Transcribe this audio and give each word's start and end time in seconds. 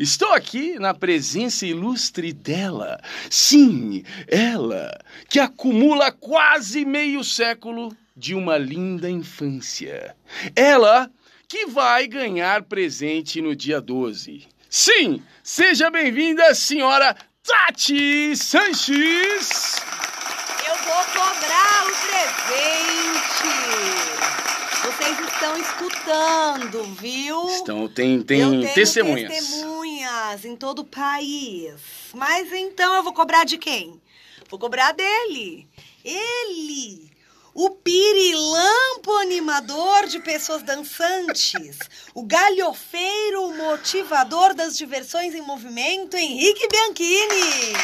Estou 0.00 0.32
aqui 0.32 0.78
na 0.78 0.94
presença 0.94 1.66
ilustre 1.66 2.32
dela. 2.32 2.98
Sim, 3.28 4.02
ela, 4.26 4.98
que 5.28 5.38
acumula 5.38 6.10
quase 6.10 6.86
meio 6.86 7.22
século 7.22 7.94
de 8.16 8.34
uma 8.34 8.56
linda 8.56 9.10
infância. 9.10 10.16
Ela 10.56 11.10
que 11.46 11.66
vai 11.66 12.06
ganhar 12.06 12.62
presente 12.62 13.42
no 13.42 13.54
dia 13.54 13.78
12. 13.78 14.48
Sim, 14.70 15.22
seja 15.42 15.90
bem-vinda, 15.90 16.54
senhora 16.54 17.14
Tati 17.46 18.34
Sanches! 18.34 19.76
Eu 20.66 20.76
vou 20.76 21.04
cobrar 21.12 21.84
o 21.84 21.92
presente! 22.08 23.20
Vocês 24.82 25.18
estão 25.20 25.58
escutando, 25.58 26.84
viu? 26.98 27.46
Estão, 27.50 27.86
tem, 27.86 28.22
tem 28.22 28.66
testemunhas. 28.72 29.62
Em 30.44 30.56
todo 30.56 30.80
o 30.80 30.84
país. 30.84 31.74
Mas 32.14 32.52
então 32.52 32.94
eu 32.94 33.02
vou 33.02 33.12
cobrar 33.12 33.44
de 33.44 33.58
quem? 33.58 34.00
Vou 34.48 34.58
cobrar 34.58 34.92
dele. 34.92 35.68
Ele! 36.04 37.10
O 37.52 37.70
pirilampo 37.70 39.12
animador 39.22 40.06
de 40.06 40.20
pessoas 40.20 40.62
dançantes. 40.62 41.78
o 42.14 42.22
galhofeiro 42.22 43.56
motivador 43.56 44.54
das 44.54 44.76
diversões 44.76 45.34
em 45.34 45.42
movimento, 45.42 46.16
Henrique 46.16 46.68
Bianchini. 46.68 47.74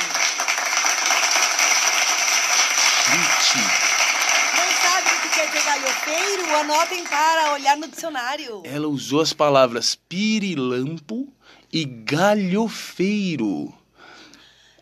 Dizer 5.52 5.64
galhofeiro, 5.64 6.56
anotem 6.56 7.04
para 7.04 7.52
olhar 7.52 7.76
no 7.76 7.88
dicionário. 7.88 8.62
Ela 8.64 8.88
usou 8.88 9.20
as 9.20 9.32
palavras 9.32 9.94
pirilampo 9.94 11.28
e 11.76 11.84
galhofeiro. 11.84 13.70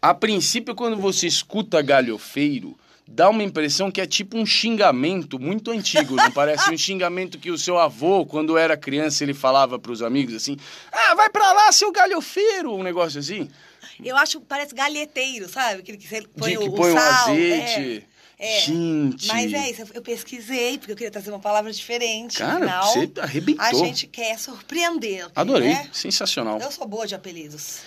A 0.01 0.15
princípio, 0.15 0.77
quando 0.77 0.97
você 0.97 1.27
escuta 1.27 1.83
galhofeiro, 1.83 2.79
dá 3.09 3.29
uma 3.29 3.43
impressão 3.43 3.91
que 3.91 4.01
é 4.01 4.07
tipo 4.07 4.39
um 4.39 4.47
xingamento 4.47 5.37
muito 5.39 5.73
antigo, 5.73 6.15
não 6.15 6.31
parece 6.31 6.71
um 6.71 6.79
xingamento 6.79 7.37
que 7.37 7.51
o 7.51 7.59
seu 7.59 7.79
avô, 7.79 8.25
quando 8.25 8.57
era 8.57 8.77
criança, 8.77 9.25
ele 9.25 9.35
falava 9.35 9.77
para 9.77 9.91
os 9.91 10.03
amigos 10.03 10.35
assim: 10.37 10.57
"Ah, 10.93 11.17
vai 11.17 11.29
para 11.31 11.53
lá, 11.53 11.73
seu 11.73 11.91
galhofeiro", 11.91 12.73
um 12.73 12.83
negócio 12.85 13.19
assim. 13.19 13.49
Eu 14.05 14.17
acho 14.17 14.39
que 14.39 14.47
parece 14.47 14.73
galheteiro, 14.73 15.49
sabe? 15.49 15.81
Aquele 15.81 15.99
que 15.99 16.07
você 16.07 16.23
põe, 16.23 16.53
De 16.53 16.59
que 16.59 16.69
o, 16.69 16.73
põe 16.73 16.91
o 16.93 16.95
o 16.95 16.99
sal, 16.99 17.31
azeite. 17.33 18.05
É. 18.11 18.14
É, 18.39 18.61
Gente. 18.61 19.29
Mas 19.29 19.53
é 19.53 19.71
isso, 19.71 19.85
eu 19.95 20.03
pesquisei, 20.03 20.77
porque 20.79 20.93
eu 20.93 20.97
queria 20.97 21.11
trazer 21.11 21.31
uma 21.31 21.39
palavra 21.39 21.73
diferente. 21.73 22.39
Cara, 22.39 22.57
Afinal, 22.57 22.87
você 22.93 23.21
arrebentou. 23.21 23.65
A 23.65 23.73
gente 23.73 24.07
quer 24.07 24.39
surpreender. 24.39 25.29
Adorei, 25.35 25.69
Né? 25.69 25.89
sensacional. 25.93 26.59
Eu 26.61 26.71
sou 26.73 26.87
boa 26.87 27.07
de 27.07 27.15
apelidos. 27.15 27.79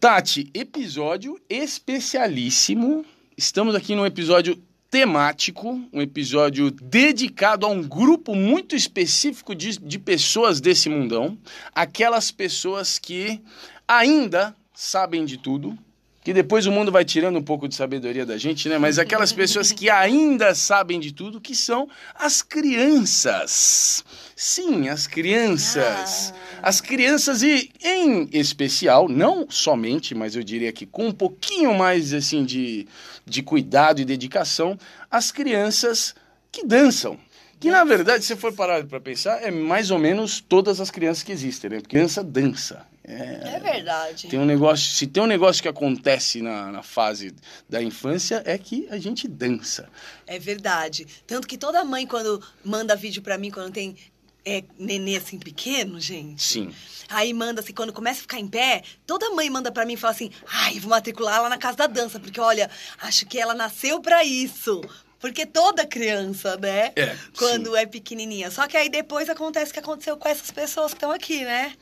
Tati, 0.00 0.50
episódio 0.54 1.38
especialíssimo. 1.48 3.04
Estamos 3.36 3.74
aqui 3.74 3.94
num 3.94 4.04
episódio 4.06 4.60
temático, 4.90 5.80
um 5.92 6.02
episódio 6.02 6.70
dedicado 6.70 7.64
a 7.64 7.68
um 7.70 7.82
grupo 7.82 8.34
muito 8.34 8.76
específico 8.76 9.54
de, 9.54 9.78
de 9.78 9.98
pessoas 9.98 10.60
desse 10.60 10.88
mundão. 10.88 11.38
Aquelas 11.74 12.30
pessoas 12.30 12.98
que 12.98 13.40
ainda 13.88 14.54
sabem 14.74 15.24
de 15.24 15.38
tudo, 15.38 15.78
que 16.22 16.32
depois 16.32 16.66
o 16.66 16.72
mundo 16.72 16.92
vai 16.92 17.04
tirando 17.04 17.36
um 17.36 17.42
pouco 17.42 17.68
de 17.68 17.74
sabedoria 17.74 18.24
da 18.24 18.36
gente, 18.36 18.68
né? 18.68 18.78
Mas 18.78 18.98
aquelas 18.98 19.32
pessoas 19.32 19.72
que 19.72 19.90
ainda 19.90 20.54
sabem 20.54 21.00
de 21.00 21.12
tudo, 21.12 21.40
que 21.40 21.54
são 21.54 21.88
as 22.14 22.42
crianças. 22.42 24.04
Sim, 24.36 24.88
as 24.88 25.06
crianças. 25.06 26.32
Ah. 26.32 26.68
As 26.68 26.80
crianças 26.80 27.42
e 27.42 27.70
em 27.82 28.28
especial, 28.32 29.08
não 29.08 29.46
somente, 29.50 30.14
mas 30.14 30.36
eu 30.36 30.44
diria 30.44 30.72
que 30.72 30.86
com 30.86 31.08
um 31.08 31.12
pouquinho 31.12 31.74
mais 31.74 32.14
assim 32.14 32.44
de, 32.44 32.86
de 33.26 33.42
cuidado 33.42 34.00
e 34.00 34.04
dedicação, 34.04 34.78
as 35.10 35.32
crianças 35.32 36.14
que 36.52 36.64
dançam. 36.64 37.18
Que 37.62 37.70
na 37.70 37.84
verdade, 37.84 38.24
se 38.24 38.34
for 38.34 38.52
parar 38.52 38.84
para 38.84 39.00
pensar, 39.00 39.40
é 39.40 39.48
mais 39.48 39.92
ou 39.92 39.98
menos 39.98 40.40
todas 40.40 40.80
as 40.80 40.90
crianças 40.90 41.22
que 41.22 41.30
existem, 41.30 41.70
né? 41.70 41.76
Porque 41.76 41.96
criança 41.96 42.22
dança. 42.22 42.84
É, 43.04 43.60
verdade. 43.60 44.26
Tem 44.26 44.38
um 44.38 44.44
negócio, 44.44 44.90
se 44.92 45.06
tem 45.06 45.22
um 45.22 45.26
negócio 45.26 45.62
que 45.62 45.68
acontece 45.68 46.42
na, 46.42 46.72
na 46.72 46.82
fase 46.82 47.32
da 47.68 47.80
infância 47.80 48.42
é 48.44 48.58
que 48.58 48.88
a 48.90 48.98
gente 48.98 49.28
dança. 49.28 49.88
É 50.26 50.40
verdade. 50.40 51.06
Tanto 51.24 51.46
que 51.46 51.56
toda 51.56 51.84
mãe, 51.84 52.04
quando 52.04 52.42
manda 52.64 52.96
vídeo 52.96 53.22
pra 53.22 53.38
mim, 53.38 53.50
quando 53.50 53.72
tem 53.72 53.96
é, 54.44 54.64
nenê 54.76 55.16
assim 55.16 55.38
pequeno, 55.38 56.00
gente. 56.00 56.42
Sim. 56.42 56.74
Aí 57.08 57.32
manda 57.32 57.60
assim, 57.60 57.72
quando 57.72 57.92
começa 57.92 58.18
a 58.18 58.22
ficar 58.22 58.40
em 58.40 58.48
pé, 58.48 58.82
toda 59.06 59.30
mãe 59.30 59.48
manda 59.48 59.70
pra 59.70 59.86
mim 59.86 59.94
e 59.94 59.96
fala 59.96 60.12
assim: 60.12 60.30
ai, 60.48 60.80
vou 60.80 60.90
matricular 60.90 61.36
ela 61.36 61.48
na 61.48 61.58
casa 61.58 61.76
da 61.76 61.86
dança, 61.86 62.18
porque 62.18 62.40
olha, 62.40 62.68
acho 63.00 63.24
que 63.26 63.38
ela 63.38 63.54
nasceu 63.54 64.00
pra 64.00 64.24
isso. 64.24 64.80
Porque 65.22 65.46
toda 65.46 65.86
criança, 65.86 66.56
né? 66.56 66.90
É, 66.96 67.16
Quando 67.38 67.76
é 67.76 67.86
pequenininha. 67.86 68.50
Só 68.50 68.66
que 68.66 68.76
aí 68.76 68.88
depois 68.88 69.30
acontece 69.30 69.70
o 69.70 69.74
que 69.74 69.78
aconteceu 69.78 70.16
com 70.16 70.28
essas 70.28 70.50
pessoas 70.50 70.90
que 70.92 70.96
estão 70.96 71.12
aqui, 71.12 71.44
né? 71.44 71.74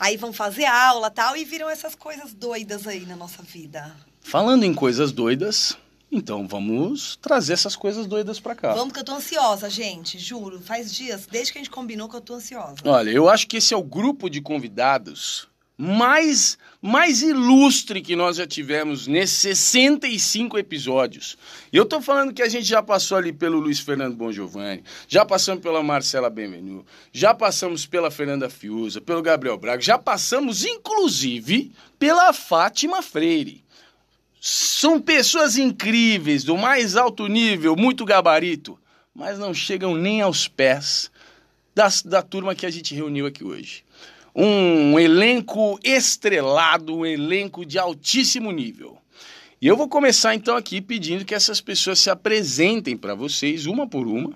Aí 0.00 0.16
vão 0.16 0.32
fazer 0.32 0.64
aula 0.64 1.08
tal 1.08 1.36
e 1.36 1.44
viram 1.44 1.70
essas 1.70 1.94
coisas 1.94 2.34
doidas 2.34 2.88
aí 2.88 3.06
na 3.06 3.14
nossa 3.14 3.40
vida. 3.40 3.94
Falando 4.20 4.64
em 4.64 4.74
coisas 4.74 5.12
doidas, 5.12 5.78
então 6.10 6.48
vamos 6.48 7.16
trazer 7.22 7.52
essas 7.52 7.76
coisas 7.76 8.04
doidas 8.04 8.40
pra 8.40 8.56
cá. 8.56 8.74
Vamos 8.74 8.92
que 8.92 8.98
eu 8.98 9.04
tô 9.04 9.12
ansiosa, 9.12 9.70
gente, 9.70 10.18
juro. 10.18 10.60
Faz 10.60 10.92
dias, 10.92 11.24
desde 11.30 11.52
que 11.52 11.58
a 11.58 11.62
gente 11.62 11.70
combinou 11.70 12.08
que 12.08 12.16
eu 12.16 12.20
tô 12.20 12.34
ansiosa. 12.34 12.78
Olha, 12.84 13.10
eu 13.10 13.28
acho 13.28 13.46
que 13.46 13.58
esse 13.58 13.72
é 13.72 13.76
o 13.76 13.82
grupo 13.82 14.28
de 14.28 14.40
convidados 14.40 15.46
mais 15.76 16.58
mais 16.80 17.22
ilustre 17.22 18.02
que 18.02 18.16
nós 18.16 18.36
já 18.36 18.46
tivemos 18.46 19.06
nesses 19.06 19.38
65 19.38 20.58
episódios. 20.58 21.38
Eu 21.72 21.86
tô 21.86 22.02
falando 22.02 22.34
que 22.34 22.42
a 22.42 22.48
gente 22.48 22.64
já 22.64 22.82
passou 22.82 23.16
ali 23.16 23.32
pelo 23.32 23.60
Luiz 23.60 23.78
Fernando 23.78 24.16
Bongiovanni, 24.16 24.82
já 25.06 25.24
passamos 25.24 25.62
pela 25.62 25.80
Marcela 25.80 26.28
Benvenu, 26.28 26.84
já 27.12 27.32
passamos 27.32 27.86
pela 27.86 28.10
Fernanda 28.10 28.50
Fiuza, 28.50 29.00
pelo 29.00 29.22
Gabriel 29.22 29.56
Braga, 29.56 29.80
já 29.80 29.96
passamos 29.96 30.64
inclusive 30.64 31.70
pela 32.00 32.32
Fátima 32.32 33.00
Freire. 33.00 33.64
São 34.40 35.00
pessoas 35.00 35.56
incríveis, 35.56 36.42
do 36.42 36.56
mais 36.56 36.96
alto 36.96 37.28
nível, 37.28 37.76
muito 37.76 38.04
gabarito, 38.04 38.76
mas 39.14 39.38
não 39.38 39.54
chegam 39.54 39.94
nem 39.94 40.20
aos 40.20 40.48
pés 40.48 41.12
das, 41.72 42.02
da 42.02 42.22
turma 42.22 42.56
que 42.56 42.66
a 42.66 42.70
gente 42.70 42.92
reuniu 42.92 43.24
aqui 43.24 43.44
hoje 43.44 43.84
um 44.34 44.98
elenco 44.98 45.78
estrelado, 45.84 46.96
um 46.96 47.06
elenco 47.06 47.64
de 47.64 47.78
altíssimo 47.78 48.50
nível. 48.50 48.98
E 49.60 49.66
eu 49.66 49.76
vou 49.76 49.88
começar 49.88 50.34
então 50.34 50.56
aqui 50.56 50.80
pedindo 50.80 51.24
que 51.24 51.34
essas 51.34 51.60
pessoas 51.60 52.00
se 52.00 52.10
apresentem 52.10 52.96
para 52.96 53.14
vocês, 53.14 53.66
uma 53.66 53.86
por 53.86 54.06
uma. 54.08 54.32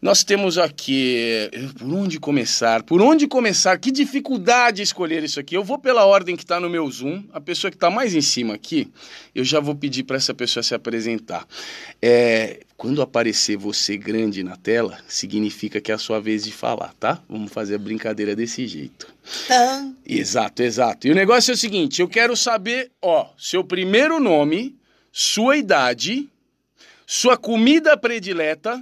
Nós 0.00 0.22
temos 0.22 0.58
aqui. 0.58 1.50
Por 1.76 1.92
onde 1.92 2.20
começar? 2.20 2.84
Por 2.84 3.02
onde 3.02 3.26
começar? 3.26 3.76
Que 3.78 3.90
dificuldade 3.90 4.80
escolher 4.80 5.24
isso 5.24 5.40
aqui. 5.40 5.56
Eu 5.56 5.64
vou 5.64 5.76
pela 5.76 6.06
ordem 6.06 6.36
que 6.36 6.44
está 6.44 6.60
no 6.60 6.70
meu 6.70 6.88
Zoom. 6.88 7.24
A 7.32 7.40
pessoa 7.40 7.68
que 7.68 7.76
está 7.76 7.90
mais 7.90 8.14
em 8.14 8.20
cima 8.20 8.54
aqui, 8.54 8.88
eu 9.34 9.42
já 9.44 9.58
vou 9.58 9.74
pedir 9.74 10.04
para 10.04 10.16
essa 10.16 10.32
pessoa 10.32 10.62
se 10.62 10.72
apresentar. 10.72 11.44
É, 12.00 12.60
quando 12.76 13.02
aparecer 13.02 13.56
você 13.56 13.96
grande 13.96 14.44
na 14.44 14.56
tela, 14.56 14.96
significa 15.08 15.80
que 15.80 15.90
é 15.90 15.96
a 15.96 15.98
sua 15.98 16.20
vez 16.20 16.44
de 16.44 16.52
falar, 16.52 16.94
tá? 17.00 17.20
Vamos 17.28 17.52
fazer 17.52 17.74
a 17.74 17.78
brincadeira 17.78 18.36
desse 18.36 18.68
jeito. 18.68 19.12
Tan. 19.48 19.96
Exato, 20.06 20.62
exato. 20.62 21.08
E 21.08 21.10
o 21.10 21.14
negócio 21.14 21.50
é 21.50 21.54
o 21.54 21.58
seguinte: 21.58 22.00
eu 22.00 22.08
quero 22.08 22.36
saber, 22.36 22.92
ó, 23.02 23.30
seu 23.36 23.64
primeiro 23.64 24.20
nome, 24.20 24.76
sua 25.10 25.56
idade, 25.56 26.28
sua 27.04 27.36
comida 27.36 27.96
predileta 27.96 28.80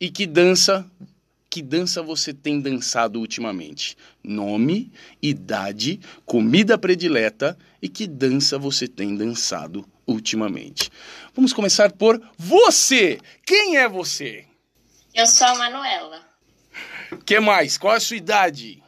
e 0.00 0.10
que 0.10 0.26
dança 0.26 0.90
que 1.50 1.60
dança 1.60 2.00
você 2.00 2.32
tem 2.32 2.60
dançado 2.60 3.18
ultimamente? 3.18 3.96
Nome, 4.22 4.92
idade, 5.20 5.98
comida 6.24 6.78
predileta 6.78 7.58
e 7.82 7.88
que 7.88 8.06
dança 8.06 8.56
você 8.56 8.86
tem 8.86 9.16
dançado 9.16 9.84
ultimamente? 10.06 10.92
Vamos 11.34 11.52
começar 11.52 11.90
por 11.90 12.22
você. 12.38 13.18
Quem 13.44 13.78
é 13.78 13.88
você? 13.88 14.46
Eu 15.12 15.26
sou 15.26 15.48
a 15.48 15.56
Manuela. 15.56 16.24
Que 17.26 17.40
mais? 17.40 17.76
Qual 17.76 17.94
é 17.94 17.96
a 17.96 18.00
sua 18.00 18.16
idade? 18.16 18.80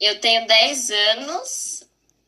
Eu 0.00 0.20
tenho 0.20 0.48
10 0.48 0.90
anos. 0.90 1.84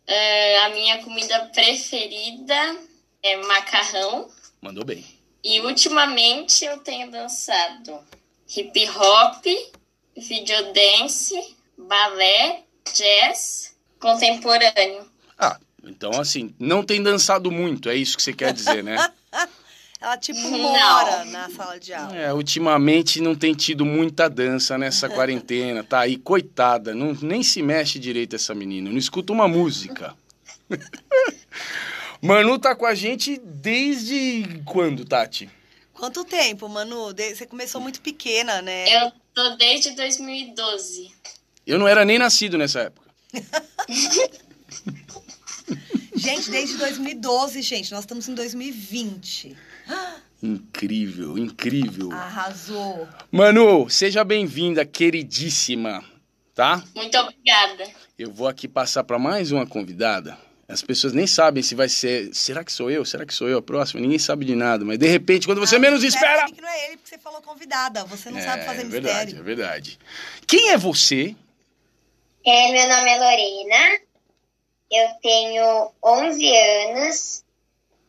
Ah, 0.06 0.67
a 0.67 0.69
minha 0.70 1.03
comida 1.03 1.46
preferida 1.46 2.76
é 3.20 3.37
macarrão. 3.37 4.31
Mandou 4.62 4.85
bem. 4.85 5.05
E 5.43 5.61
ultimamente 5.61 6.65
eu 6.65 6.79
tenho 6.79 7.11
dançado 7.11 7.99
hip 8.57 8.89
hop, 8.91 9.45
videodance, 10.17 11.57
balé, 11.79 12.63
jazz, 12.95 13.75
contemporâneo. 13.99 15.09
Ah, 15.39 15.59
então 15.85 16.11
assim, 16.21 16.55
não 16.59 16.83
tem 16.83 17.03
dançado 17.03 17.51
muito, 17.51 17.89
é 17.89 17.95
isso 17.97 18.17
que 18.17 18.23
você 18.23 18.33
quer 18.33 18.53
dizer, 18.53 18.85
né? 18.85 18.97
Ela 20.01 20.17
tipo 20.17 20.41
Não. 20.41 20.59
mora 20.59 21.25
na 21.27 21.51
sala 21.51 21.79
de 21.79 21.93
aula. 21.93 22.17
É, 22.17 22.33
ultimamente 22.33 23.21
não 23.21 23.35
tem 23.35 23.53
tido 23.53 23.85
muita 23.85 24.31
dança 24.31 24.79
nessa 24.79 25.11
quarentena, 25.11 25.85
tá 25.85 26.01
aí, 26.01 26.17
coitada, 26.17 26.95
não, 26.95 27.13
nem 27.21 27.43
se 27.43 27.63
mexe 27.63 27.99
direito 27.99 28.35
essa 28.35 28.55
menina, 28.55 28.89
não 28.89 28.97
escuta 28.97 29.31
uma 29.31 29.47
música. 29.47 30.15
Manu 32.22 32.58
tá 32.58 32.75
com 32.75 32.84
a 32.84 32.94
gente 32.94 33.40
desde 33.43 34.62
quando, 34.64 35.05
Tati? 35.05 35.49
Quanto 35.94 36.25
tempo, 36.25 36.69
Manu? 36.69 37.14
Você 37.14 37.46
começou 37.46 37.81
muito 37.81 38.00
pequena, 38.00 38.61
né? 38.61 38.87
Eu 38.88 39.12
tô 39.34 39.56
desde 39.56 39.93
2012. 39.93 41.11
Eu 41.67 41.78
não 41.78 41.88
era 41.88 42.05
nem 42.05 42.19
nascido 42.19 42.58
nessa 42.58 42.81
época. 42.81 43.08
Gente, 46.14 46.50
desde 46.50 46.76
2012, 46.76 47.62
gente. 47.62 47.93
Nós 47.93 48.00
estamos 48.00 48.28
em 48.28 48.34
2020. 48.34 49.56
Incrível, 50.43 51.38
incrível. 51.38 52.12
Arrasou. 52.12 53.08
Manu, 53.32 53.88
seja 53.88 54.22
bem-vinda, 54.22 54.84
queridíssima, 54.84 56.05
tá? 56.55 56.84
Muito 56.94 57.17
obrigada. 57.17 57.88
Eu 58.19 58.31
vou 58.31 58.46
aqui 58.49 58.69
passar 58.69 59.05
para 59.05 59.19
mais 59.19 59.50
uma 59.50 59.67
convidada. 59.67 60.37
As 60.70 60.82
pessoas 60.82 61.12
nem 61.12 61.26
sabem 61.26 61.62
se 61.62 61.75
vai 61.75 61.88
ser. 61.88 62.32
Será 62.34 62.62
que 62.64 62.72
sou 62.72 62.90
eu? 62.90 63.05
Será 63.05 63.26
que 63.26 63.34
sou 63.34 63.49
eu 63.49 63.58
a 63.58 63.62
próxima? 63.62 64.00
Ninguém 64.00 64.19
sabe 64.19 64.44
de 64.44 64.55
nada. 64.55 64.84
Mas 64.84 64.99
de 64.99 65.06
repente, 65.08 65.46
quando 65.46 65.58
você 65.61 65.76
Ah, 65.76 65.81
menos 65.81 66.05
espera. 66.05 66.46
que 66.46 66.61
não 66.61 66.69
é 66.69 66.87
ele, 66.87 66.96
porque 66.96 67.08
você 67.11 67.19
falou 67.19 67.43
convidada. 67.43 68.05
Você 68.05 68.31
não 68.31 68.40
sabe 68.40 68.64
fazer 68.64 68.82
é 68.82 68.84
mistério. 68.84 69.02
verdade, 69.06 69.37
é 69.37 69.43
verdade. 69.43 69.99
Quem 70.46 70.70
é 70.70 70.76
você? 70.78 71.34
É, 72.46 72.72
meu 72.72 72.88
nome 72.88 73.11
é 73.11 73.19
Lorena, 73.19 74.00
eu 74.90 75.08
tenho 75.22 75.90
11 76.02 76.56
anos, 76.56 77.44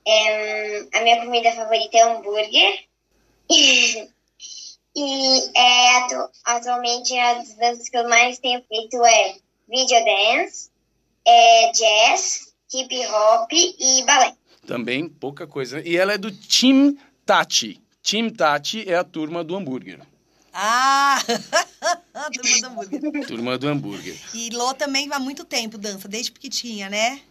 é, 0.07 0.85
a 0.93 1.01
minha 1.01 1.19
comida 1.25 1.51
favorita 1.51 1.97
é 1.97 2.01
hambúrguer. 2.03 2.79
e 4.95 5.51
é, 5.55 5.97
atu- 5.97 6.29
atualmente 6.45 7.17
as 7.17 7.53
danças 7.55 7.89
que 7.89 7.97
eu 7.97 8.07
mais 8.09 8.39
tenho 8.39 8.63
feito 8.67 9.03
é 9.05 9.35
videodance, 9.69 10.69
é, 11.25 11.71
jazz, 11.71 12.50
hip 12.73 13.07
hop 13.07 13.51
e 13.51 14.03
balé. 14.05 14.35
Também 14.65 15.09
pouca 15.09 15.47
coisa. 15.47 15.81
E 15.81 15.97
ela 15.97 16.13
é 16.13 16.17
do 16.17 16.31
Team 16.31 16.95
Tati. 17.25 17.81
Team 18.03 18.29
Tati 18.29 18.87
é 18.87 18.95
a 18.95 19.03
turma 19.03 19.43
do 19.43 19.55
hambúrguer. 19.55 19.99
Ah! 20.53 21.17
Turma 22.33 22.59
do 22.59 22.67
hambúrguer. 22.67 23.27
Turma 23.27 23.57
do 23.57 23.67
hambúrguer. 23.67 24.15
E 24.33 24.49
Lô 24.49 24.73
também 24.73 25.07
há 25.11 25.19
muito 25.19 25.45
tempo 25.45 25.77
dança, 25.77 26.07
desde 26.07 26.31
pequitinha, 26.31 26.89
né? 26.89 27.21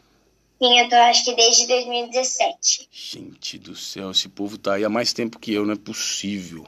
Sim, 0.62 0.78
eu 0.78 0.88
tô 0.88 0.96
acho 0.96 1.24
que 1.24 1.34
desde 1.34 1.66
2017. 1.66 2.88
Gente 2.90 3.58
do 3.58 3.76
céu, 3.76 4.10
esse 4.10 4.28
povo 4.28 4.58
tá 4.58 4.74
aí 4.74 4.84
há 4.84 4.88
mais 4.88 5.12
tempo 5.12 5.38
que 5.38 5.52
eu, 5.52 5.64
não 5.64 5.74
é 5.74 5.76
possível. 5.76 6.66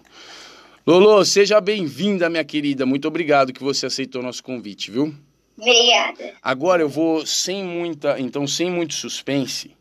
Lolo, 0.86 1.24
seja 1.24 1.60
bem-vinda, 1.60 2.28
minha 2.28 2.44
querida. 2.44 2.84
Muito 2.84 3.06
obrigado 3.06 3.52
que 3.52 3.62
você 3.62 3.86
aceitou 3.86 4.20
o 4.20 4.24
nosso 4.24 4.42
convite, 4.42 4.90
viu? 4.90 5.14
Obrigada. 5.56 6.34
Agora 6.42 6.82
eu 6.82 6.88
vou 6.88 7.26
sem 7.26 7.64
muita, 7.64 8.18
então 8.18 8.46
sem 8.46 8.70
muito 8.70 8.94
suspense. 8.94 9.76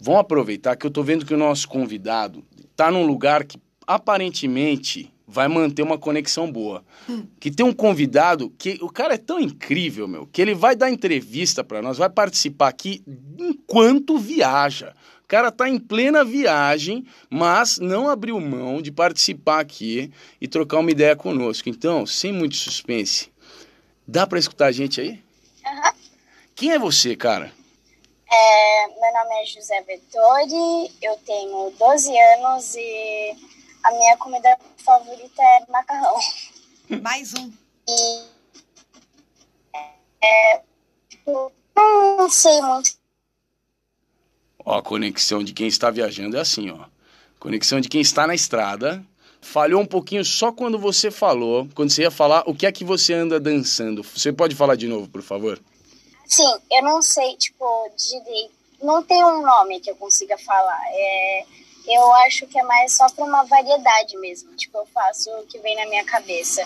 Vamos 0.00 0.20
aproveitar 0.20 0.76
que 0.76 0.86
eu 0.86 0.90
tô 0.90 1.02
vendo 1.02 1.24
que 1.24 1.34
o 1.34 1.38
nosso 1.38 1.68
convidado 1.68 2.44
tá 2.74 2.90
num 2.90 3.06
lugar 3.06 3.44
que 3.44 3.58
aparentemente 3.86 5.12
vai 5.26 5.48
manter 5.48 5.82
uma 5.82 5.96
conexão 5.96 6.50
boa. 6.50 6.84
Que 7.40 7.50
tem 7.50 7.64
um 7.64 7.72
convidado 7.72 8.52
que 8.58 8.78
o 8.82 8.88
cara 8.88 9.14
é 9.14 9.18
tão 9.18 9.40
incrível, 9.40 10.06
meu, 10.06 10.26
que 10.26 10.42
ele 10.42 10.54
vai 10.54 10.76
dar 10.76 10.90
entrevista 10.90 11.64
para 11.64 11.80
nós, 11.80 11.98
vai 11.98 12.10
participar 12.10 12.68
aqui 12.68 13.02
enquanto 13.38 14.18
viaja. 14.18 14.94
O 15.24 15.28
cara 15.28 15.50
tá 15.50 15.68
em 15.68 15.78
plena 15.78 16.22
viagem, 16.22 17.06
mas 17.30 17.78
não 17.78 18.08
abriu 18.08 18.38
mão 18.38 18.82
de 18.82 18.92
participar 18.92 19.60
aqui 19.60 20.10
e 20.38 20.46
trocar 20.46 20.80
uma 20.80 20.90
ideia 20.90 21.16
conosco. 21.16 21.70
Então, 21.70 22.04
sem 22.04 22.32
muito 22.32 22.56
suspense, 22.56 23.31
dá 24.06 24.26
para 24.26 24.38
escutar 24.38 24.66
a 24.66 24.72
gente 24.72 25.00
aí? 25.00 25.22
Quem 26.54 26.72
é 26.72 26.78
você, 26.78 27.16
cara? 27.16 27.52
É, 28.30 28.86
meu 28.88 29.12
nome 29.12 29.42
é 29.42 29.46
José 29.46 29.80
Vettori, 29.82 30.90
eu 31.02 31.16
tenho 31.26 31.70
12 31.78 32.18
anos 32.18 32.74
e 32.74 33.36
a 33.84 33.90
minha 33.90 34.16
comida 34.16 34.58
favorita 34.78 35.42
é 35.42 35.70
macarrão. 35.70 36.16
Mais 37.02 37.34
um. 37.34 37.52
E 37.88 38.24
é, 40.24 40.62
não 41.26 42.30
sei 42.30 42.60
muito. 42.62 42.92
Ó, 44.64 44.78
a 44.78 44.82
conexão 44.82 45.42
de 45.42 45.52
quem 45.52 45.66
está 45.66 45.90
viajando 45.90 46.36
é 46.36 46.40
assim, 46.40 46.70
ó. 46.70 46.86
Conexão 47.38 47.80
de 47.80 47.88
quem 47.88 48.00
está 48.00 48.26
na 48.26 48.34
estrada. 48.34 49.04
Falhou 49.42 49.82
um 49.82 49.86
pouquinho 49.86 50.24
só 50.24 50.52
quando 50.52 50.78
você 50.78 51.10
falou, 51.10 51.68
quando 51.74 51.90
você 51.90 52.02
ia 52.02 52.10
falar 52.12 52.44
o 52.46 52.54
que 52.54 52.64
é 52.64 52.72
que 52.72 52.84
você 52.84 53.12
anda 53.12 53.40
dançando. 53.40 54.02
Você 54.02 54.32
pode 54.32 54.54
falar 54.54 54.76
de 54.76 54.86
novo, 54.86 55.08
por 55.08 55.20
favor? 55.20 55.60
Sim, 56.26 56.48
eu 56.70 56.82
não 56.84 57.02
sei, 57.02 57.36
tipo, 57.36 57.66
direito. 57.96 58.52
Não 58.82 59.02
tem 59.02 59.22
um 59.24 59.42
nome 59.42 59.80
que 59.80 59.90
eu 59.90 59.96
consiga 59.96 60.38
falar. 60.38 60.80
É, 60.90 61.44
eu 61.88 62.12
acho 62.24 62.46
que 62.46 62.58
é 62.58 62.62
mais 62.62 62.96
só 62.96 63.06
pra 63.10 63.24
uma 63.24 63.42
variedade 63.44 64.16
mesmo. 64.18 64.54
Tipo, 64.54 64.78
eu 64.78 64.86
faço 64.86 65.28
o 65.30 65.46
que 65.46 65.58
vem 65.58 65.76
na 65.76 65.86
minha 65.86 66.04
cabeça. 66.04 66.64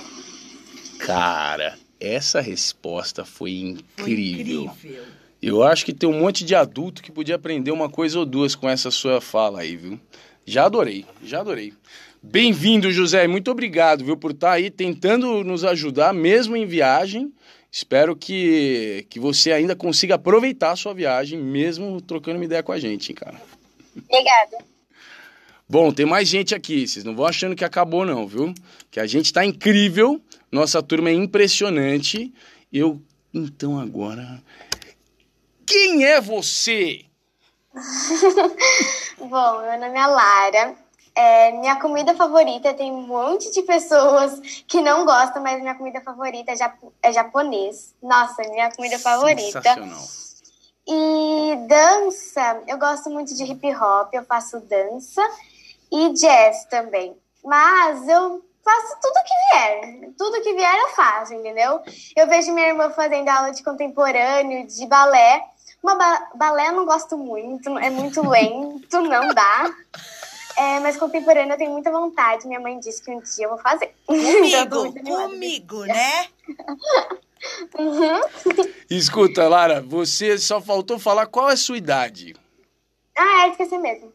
Cara, 0.99 1.79
essa 1.99 2.41
resposta 2.41 3.25
foi 3.25 3.77
Foi 3.97 4.11
incrível. 4.13 4.65
incrível. 4.65 5.05
Eu 5.43 5.63
acho 5.63 5.85
que 5.85 5.93
tem 5.95 6.09
um 6.09 6.19
monte 6.19 6.45
de 6.45 6.55
adulto 6.55 7.03
que 7.03 7.13
podia 7.13 7.37
aprender 7.37 7.71
uma 7.71 7.89
coisa 7.89 8.19
ou 8.19 8.27
duas 8.27 8.55
com 8.55 8.69
essa 8.69 8.91
sua 8.91 9.21
fala 9.21 9.61
aí, 9.61 9.77
viu? 9.77 10.01
Já 10.45 10.65
adorei, 10.65 11.05
já 11.23 11.41
adorei. 11.41 11.73
Bem-vindo, 12.29 12.91
José. 12.91 13.27
Muito 13.29 13.51
obrigado, 13.51 14.05
viu, 14.05 14.17
por 14.17 14.33
estar 14.33 14.53
aí 14.53 14.69
tentando 14.69 15.45
nos 15.45 15.65
ajudar, 15.65 16.13
mesmo 16.13 16.57
em 16.57 16.67
viagem. 16.67 17.33
Espero 17.71 18.17
que, 18.17 19.07
que 19.09 19.21
você 19.21 19.53
ainda 19.53 19.77
consiga 19.77 20.17
aproveitar 20.17 20.73
a 20.73 20.77
sua 20.77 20.93
viagem, 20.93 21.39
mesmo 21.39 22.01
trocando 22.01 22.37
uma 22.37 22.45
ideia 22.45 22.63
com 22.63 22.73
a 22.73 22.81
gente, 22.81 23.11
hein, 23.11 23.15
cara. 23.15 23.41
Obrigada. 23.97 24.59
Bom, 25.69 25.93
tem 25.93 26.05
mais 26.05 26.29
gente 26.29 26.55
aqui. 26.55 26.87
Vocês 26.87 27.05
não 27.05 27.15
vão 27.15 27.27
achando 27.27 27.55
que 27.55 27.65
acabou, 27.65 28.05
não, 28.05 28.27
viu? 28.27 28.53
Que 28.91 28.99
a 28.99 29.07
gente 29.07 29.33
tá 29.33 29.45
incrível. 29.45 30.21
Nossa 30.51 30.83
turma 30.83 31.11
é 31.11 31.15
impressionante. 31.15 32.35
Eu. 32.73 33.01
Então 33.33 33.79
agora. 33.79 34.43
Quem 35.65 36.05
é 36.05 36.21
você? 36.21 37.05
Bom, 39.19 39.63
meu 39.63 39.81
nome 39.81 39.99
é 39.99 40.07
Lara. 40.07 40.86
É, 41.17 41.51
minha 41.53 41.77
comida 41.81 42.15
favorita 42.15 42.75
tem 42.75 42.93
um 42.93 43.01
monte 43.07 43.51
de 43.51 43.63
pessoas 43.63 44.39
que 44.69 44.83
não 44.83 45.07
gostam, 45.07 45.43
mas 45.43 45.61
minha 45.63 45.75
comida 45.75 46.01
favorita 46.03 46.53
é, 46.53 46.57
japo- 46.57 46.93
é 47.03 47.11
japonês. 47.11 47.95
Nossa, 48.03 48.43
minha 48.51 48.71
comida 48.71 48.99
favorita. 48.99 49.63
Sensacional. 49.63 50.05
E 50.87 51.57
dança, 51.67 52.61
eu 52.69 52.79
gosto 52.79 53.11
muito 53.11 53.35
de 53.35 53.45
hip 53.45 53.75
hop, 53.75 54.13
eu 54.13 54.25
faço 54.25 54.61
dança 54.61 55.23
e 55.91 56.11
jazz 56.11 56.65
também. 56.67 57.17
Mas 57.45 58.07
eu 58.09 58.45
faço 58.65 58.97
tudo 59.01 59.15
que 59.25 59.35
vier. 59.57 60.11
Tudo 60.19 60.43
que 60.43 60.53
vier 60.55 60.79
eu 60.81 60.89
faço, 60.91 61.33
entendeu? 61.35 61.81
Eu 62.15 62.27
vejo 62.29 62.53
minha 62.53 62.69
irmã 62.69 62.91
fazendo 62.91 63.29
aula 63.29 63.53
de 63.53 63.63
contemporâneo, 63.65 64.67
de 64.67 64.87
balé. 64.87 65.43
Uma 65.83 65.95
ba- 65.95 66.29
balé 66.35 66.69
eu 66.69 66.73
não 66.73 66.85
gosto 66.85 67.17
muito, 67.17 67.77
é 67.79 67.91
muito 67.91 68.21
lento, 68.29 69.01
não 69.03 69.29
dá. 69.29 69.71
É, 70.57 70.81
mas 70.81 70.97
contemporâneo 70.97 71.53
eu 71.53 71.59
tenho 71.59 71.73
muita 71.73 71.91
vontade. 71.91 72.47
Minha 72.47 72.61
mãe 72.61 72.79
disse 72.79 73.03
que 73.03 73.11
um 73.11 73.21
dia 73.21 73.45
eu 73.45 73.51
vou 73.51 73.59
fazer. 73.59 73.95
Comigo, 74.07 74.95
comigo, 75.05 75.85
né? 75.85 76.27
Escuta, 78.91 79.49
Lara, 79.49 79.81
você 79.83 80.39
só 80.39 80.61
faltou 80.61 80.99
falar 80.99 81.27
qual 81.27 81.51
é 81.51 81.53
a 81.53 81.57
sua 81.57 81.77
idade. 81.77 82.35
Ah, 83.17 83.47
é, 83.47 83.51
esqueci 83.51 83.79
mesmo. 83.79 84.13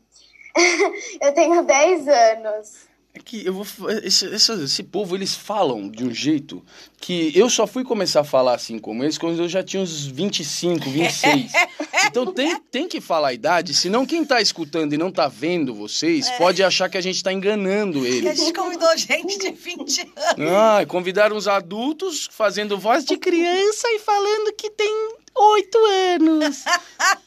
eu 1.21 1.33
tenho 1.33 1.63
10 1.63 2.07
anos. 2.07 2.90
É 3.13 3.19
que 3.19 3.45
eu 3.45 3.53
vou. 3.53 3.65
fa- 3.65 3.91
Esse, 4.03 4.25
esse, 4.27 4.51
esse 4.63 4.83
povo, 4.83 5.15
eles 5.17 5.35
falam 5.35 5.89
de 5.89 6.05
um 6.05 6.13
jeito 6.13 6.63
que 6.97 7.31
eu 7.35 7.49
só 7.49 7.67
fui 7.67 7.83
começar 7.83 8.21
a 8.21 8.23
falar 8.23 8.55
assim 8.55 8.79
como 8.79 9.03
eles 9.03 9.17
quando 9.17 9.37
eu 9.41 9.49
já 9.49 9.61
tinha 9.61 9.83
uns 9.83 10.05
25, 10.05 10.89
26. 10.89 11.51
Então 12.07 12.25
tem, 12.33 12.59
tem 12.71 12.87
que 12.89 12.99
falar 12.99 13.29
a 13.29 13.33
idade, 13.33 13.73
senão 13.73 14.05
quem 14.05 14.25
tá 14.25 14.41
escutando 14.41 14.91
e 14.93 14.97
não 14.97 15.11
tá 15.11 15.27
vendo 15.29 15.73
vocês 15.73 16.29
pode 16.31 16.61
achar 16.63 16.89
que 16.89 16.97
a 16.97 17.01
gente 17.01 17.23
tá 17.23 17.31
enganando 17.31 18.01
Que 18.01 18.07
a 18.07 18.09
eles. 18.09 18.39
gente 18.39 18.53
convidou 18.53 18.97
gente 18.97 19.37
de 19.37 19.51
20 19.51 20.01
anos. 20.01 20.51
Ah, 20.51 20.85
convidaram 20.87 21.37
os 21.37 21.47
adultos 21.47 22.27
fazendo 22.31 22.77
voz 22.77 23.05
de 23.05 23.15
criança 23.17 23.87
e 23.91 23.99
falando 23.99 24.51
que 24.53 24.69
tem 24.71 24.91
oito 25.35 25.77
anos. 26.17 26.63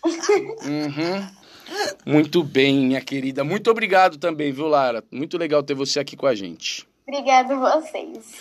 uhum. 0.65 1.44
Muito 2.05 2.43
bem, 2.43 2.87
minha 2.87 3.01
querida. 3.01 3.43
Muito 3.45 3.71
obrigado 3.71 4.19
também, 4.19 4.53
viu, 4.53 4.67
Lara? 4.67 5.03
Muito 5.11 5.39
legal 5.39 5.63
ter 5.63 5.75
você 5.75 5.99
aqui 6.01 6.17
com 6.17 6.27
a 6.27 6.35
gente. 6.35 6.87
Obrigada 7.07 7.55
a 7.55 7.81
vocês. 7.81 8.41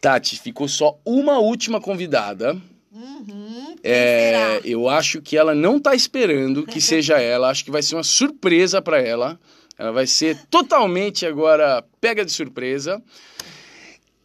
Tati, 0.00 0.38
ficou 0.38 0.68
só 0.68 0.98
uma 1.04 1.38
última 1.38 1.80
convidada. 1.80 2.60
Uhum. 2.92 3.76
É, 3.82 4.60
eu 4.64 4.88
acho 4.88 5.20
que 5.20 5.36
ela 5.36 5.54
não 5.54 5.78
tá 5.78 5.94
esperando 5.94 6.66
que 6.66 6.80
seja 6.82 7.20
ela. 7.20 7.50
Acho 7.50 7.64
que 7.64 7.70
vai 7.70 7.82
ser 7.82 7.96
uma 7.96 8.04
surpresa 8.04 8.80
para 8.82 9.00
ela. 9.00 9.38
Ela 9.78 9.92
vai 9.92 10.06
ser 10.06 10.36
totalmente 10.50 11.24
agora 11.24 11.84
pega 12.00 12.24
de 12.24 12.32
surpresa. 12.32 13.02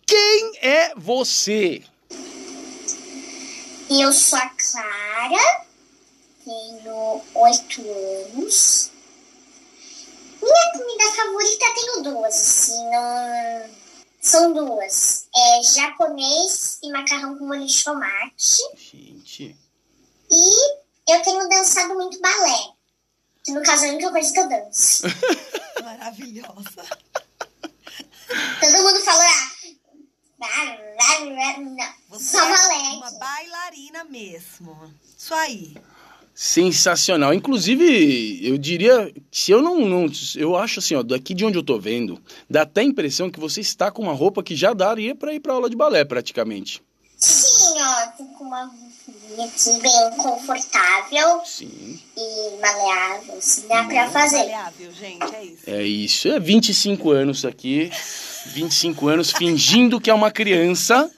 Quem 0.05 0.51
é 0.61 0.93
você? 0.95 1.81
Eu 3.89 4.11
sou 4.11 4.39
a 4.39 4.49
Clara, 4.49 5.65
tenho 6.45 7.21
oito 7.35 7.81
anos. 7.81 8.91
Minha 10.41 10.71
comida 10.73 11.11
favorita 11.15 11.65
tenho 11.75 12.03
duas, 12.03 12.35
assim, 12.35 12.89
não... 12.89 13.69
são 14.21 14.53
duas. 14.53 15.27
É 15.35 15.63
japonês 15.63 16.79
e 16.83 16.91
macarrão 16.91 17.37
com 17.37 17.45
molho 17.47 17.65
de 17.65 17.83
tomate. 17.83 18.61
Gente, 18.75 19.55
E 20.29 20.73
eu 21.13 21.21
tenho 21.23 21.47
dançado 21.47 21.93
muito 21.95 22.19
balé. 22.19 22.73
Que 23.45 23.51
no 23.51 23.61
caso 23.63 23.85
é 23.85 23.89
a 23.89 23.93
única 23.93 24.11
coisa 24.11 24.33
que 24.33 24.39
eu 24.39 24.49
danço. 24.49 25.03
Maravilhosa. 25.83 26.83
Todo 28.59 28.83
mundo 28.83 28.99
fala. 29.03 29.23
"Ah, 30.41 30.75
Não, 31.61 31.93
Você 32.09 32.37
só 32.37 32.43
é 32.43 32.51
balé. 32.57 32.89
uma 32.97 33.11
bailarina 33.11 34.03
mesmo. 34.05 34.93
Isso 35.17 35.33
aí. 35.33 35.75
Sensacional. 36.33 37.33
Inclusive, 37.33 38.39
eu 38.47 38.57
diria, 38.57 39.11
se 39.31 39.51
eu 39.51 39.61
não, 39.61 39.79
não, 39.79 40.07
eu 40.35 40.55
acho 40.55 40.79
assim, 40.79 40.95
ó, 40.95 41.03
daqui 41.03 41.33
de 41.33 41.45
onde 41.45 41.57
eu 41.57 41.63
tô 41.63 41.79
vendo, 41.79 42.19
dá 42.49 42.63
até 42.63 42.81
a 42.81 42.85
impressão 42.85 43.29
que 43.29 43.39
você 43.39 43.61
está 43.61 43.91
com 43.91 44.03
uma 44.03 44.13
roupa 44.13 44.43
que 44.43 44.55
já 44.55 44.73
daria 44.73 45.15
para 45.15 45.33
ir 45.33 45.39
para 45.39 45.53
aula 45.53 45.69
de 45.69 45.75
balé, 45.75 46.03
praticamente. 46.03 46.81
Sim, 47.17 47.75
ó, 47.77 48.07
tô 48.17 48.25
com 48.37 48.43
uma 48.43 48.65
roupinha 48.65 49.45
aqui 49.45 49.81
bem 49.81 50.17
confortável 50.17 51.41
Sim. 51.45 51.99
e 52.17 52.61
maleável, 52.61 53.37
assim, 53.37 53.67
dá 53.67 53.83
pra 53.85 54.09
fazer. 54.09 54.37
Maleável, 54.39 54.91
gente, 54.91 55.35
é 55.35 55.43
isso. 55.45 55.61
É 55.67 55.83
isso. 55.83 56.27
É 56.27 56.39
25 56.39 57.11
anos 57.11 57.45
aqui. 57.45 57.89
25 58.47 59.07
anos 59.07 59.31
fingindo 59.31 60.01
que 60.01 60.09
é 60.09 60.13
uma 60.13 60.29
criança, 60.31 61.09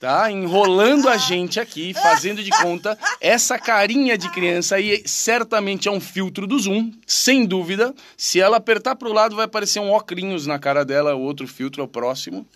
tá? 0.00 0.32
Enrolando 0.32 1.08
a 1.10 1.18
gente 1.18 1.60
aqui, 1.60 1.92
fazendo 1.92 2.42
de 2.42 2.50
conta. 2.50 2.98
Essa 3.20 3.58
carinha 3.58 4.16
de 4.16 4.30
criança 4.30 4.76
aí 4.76 5.02
certamente 5.04 5.86
é 5.86 5.92
um 5.92 6.00
filtro 6.00 6.46
do 6.46 6.58
Zoom, 6.58 6.90
sem 7.06 7.44
dúvida. 7.44 7.94
Se 8.16 8.40
ela 8.40 8.56
apertar 8.56 8.96
pro 8.96 9.12
lado, 9.12 9.36
vai 9.36 9.44
aparecer 9.44 9.78
um 9.78 9.90
óculos 9.90 10.46
na 10.46 10.58
cara 10.58 10.84
dela, 10.84 11.14
o 11.14 11.20
outro 11.20 11.46
filtro 11.46 11.82
é 11.82 11.84
o 11.84 11.88
próximo. 11.88 12.46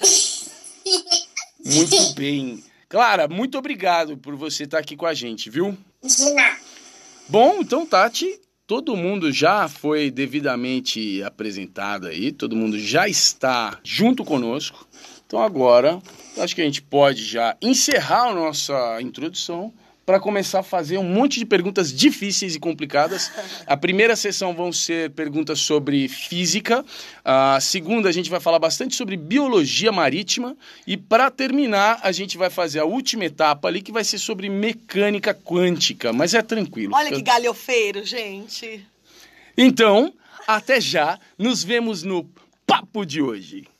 Muito 1.65 2.15
bem. 2.15 2.65
Clara, 2.89 3.29
muito 3.29 3.59
obrigado 3.59 4.17
por 4.17 4.35
você 4.35 4.65
estar 4.65 4.79
aqui 4.79 4.97
com 4.97 5.07
a 5.07 5.13
gente, 5.13 5.51
viu? 5.51 5.77
De 6.03 6.33
nada. 6.33 6.57
Bom, 7.29 7.59
então, 7.61 7.87
Tati, 7.87 8.41
todo 8.67 8.97
mundo 8.97 9.31
já 9.33 9.69
foi 9.69 10.11
devidamente 10.11 11.23
apresentado 11.23 12.07
aí, 12.07 12.33
todo 12.33 12.57
mundo 12.57 12.79
já 12.79 13.09
está 13.09 13.79
junto 13.83 14.25
conosco. 14.25 14.87
Então, 15.35 15.43
agora, 15.43 16.00
acho 16.38 16.55
que 16.55 16.62
a 16.62 16.64
gente 16.64 16.81
pode 16.81 17.25
já 17.25 17.57
encerrar 17.61 18.29
a 18.29 18.33
nossa 18.33 19.03
introdução 19.03 19.75
para 20.07 20.21
começar 20.21 20.61
a 20.61 20.62
fazer 20.62 20.97
um 20.97 21.03
monte 21.03 21.41
de 21.41 21.45
perguntas 21.45 21.93
difíceis 21.93 22.55
e 22.55 22.61
complicadas. 22.61 23.33
A 23.67 23.76
primeira 23.76 24.14
sessão 24.14 24.55
vão 24.55 24.73
ser 24.73 25.11
perguntas 25.11 25.59
sobre 25.59 26.07
física, 26.07 26.85
a 27.25 27.59
segunda 27.61 28.09
a 28.09 28.12
gente 28.12 28.31
vai 28.31 28.38
falar 28.38 28.61
bastante 28.61 28.95
sobre 28.95 29.17
biologia 29.17 29.91
marítima 29.91 30.57
e 30.87 30.97
para 30.97 31.29
terminar 31.33 31.99
a 32.05 32.12
gente 32.12 32.38
vai 32.38 32.49
fazer 32.49 32.79
a 32.79 32.85
última 32.85 33.25
etapa 33.25 33.67
ali 33.67 33.83
que 33.83 33.91
vai 33.91 34.05
ser 34.05 34.19
sobre 34.19 34.49
mecânica 34.49 35.35
quântica, 35.35 36.12
mas 36.12 36.33
é 36.33 36.43
tranquilo. 36.43 36.95
Olha 36.95 37.11
que 37.11 37.23
galhofeiro, 37.23 38.05
gente. 38.05 38.87
Então, 39.59 40.14
até 40.47 40.81
já, 40.81 41.19
nos 41.37 41.64
vemos 41.64 42.05
no 42.05 42.25
papo 42.64 43.05
de 43.05 43.21
hoje. 43.21 43.74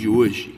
De 0.00 0.08
hoje. 0.08 0.54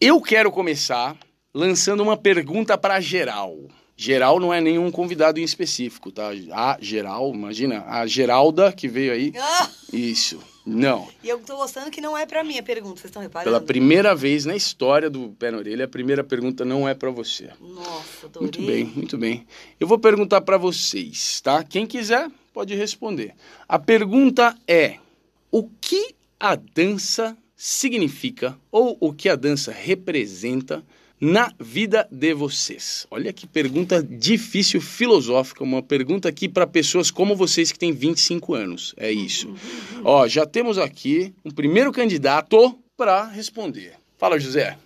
Eu 0.00 0.20
quero 0.20 0.50
começar 0.50 1.16
lançando 1.54 2.02
uma 2.02 2.16
pergunta 2.16 2.76
para 2.76 3.00
geral. 3.00 3.56
Geral 3.96 4.40
não 4.40 4.52
é 4.52 4.60
nenhum 4.60 4.90
convidado 4.90 5.38
em 5.38 5.44
específico, 5.44 6.10
tá? 6.10 6.30
A 6.52 6.76
geral, 6.80 7.32
imagina, 7.32 7.84
a 7.86 8.04
Geralda 8.04 8.72
que 8.72 8.88
veio 8.88 9.12
aí. 9.12 9.32
Ah, 9.38 9.70
Isso. 9.92 10.40
Não. 10.66 11.06
e 11.22 11.28
eu 11.28 11.38
tô 11.40 11.56
gostando 11.56 11.90
que 11.90 12.00
não 12.00 12.16
é 12.16 12.24
pra 12.24 12.42
mim 12.42 12.58
a 12.58 12.62
pergunta, 12.62 12.96
vocês 12.96 13.10
estão 13.10 13.20
reparando? 13.22 13.50
Pela 13.50 13.60
primeira 13.60 14.14
vez 14.14 14.46
na 14.46 14.56
história 14.56 15.10
do 15.10 15.28
Pé 15.38 15.50
na 15.50 15.58
Orelha, 15.58 15.84
a 15.84 15.88
primeira 15.88 16.24
pergunta 16.24 16.64
não 16.64 16.88
é 16.88 16.94
para 16.94 17.10
você. 17.10 17.50
Nossa, 17.60 18.26
adorei. 18.26 18.40
Muito 18.40 18.62
bem, 18.62 18.84
muito 18.86 19.18
bem. 19.18 19.46
Eu 19.78 19.86
vou 19.86 19.98
perguntar 19.98 20.40
para 20.40 20.56
vocês, 20.56 21.40
tá? 21.42 21.62
Quem 21.62 21.86
quiser 21.86 22.28
pode 22.52 22.74
responder. 22.74 23.34
A 23.68 23.78
pergunta 23.78 24.56
é: 24.66 24.96
o 25.52 25.68
que 25.80 26.16
a 26.44 26.56
dança 26.56 27.34
significa 27.56 28.54
ou 28.70 28.98
o 29.00 29.14
que 29.14 29.30
a 29.30 29.34
dança 29.34 29.72
representa 29.72 30.84
na 31.18 31.50
vida 31.58 32.06
de 32.10 32.34
vocês? 32.34 33.06
Olha 33.10 33.32
que 33.32 33.46
pergunta 33.46 34.02
difícil, 34.02 34.78
filosófica, 34.78 35.64
uma 35.64 35.82
pergunta 35.82 36.28
aqui 36.28 36.46
para 36.46 36.66
pessoas 36.66 37.10
como 37.10 37.34
vocês 37.34 37.72
que 37.72 37.78
têm 37.78 37.92
25 37.92 38.52
anos. 38.52 38.94
É 38.98 39.10
isso. 39.10 39.54
Ó, 40.04 40.28
já 40.28 40.44
temos 40.44 40.76
aqui 40.76 41.34
um 41.42 41.50
primeiro 41.50 41.90
candidato 41.90 42.78
para 42.94 43.24
responder. 43.24 43.94
Fala, 44.18 44.38
José. 44.38 44.76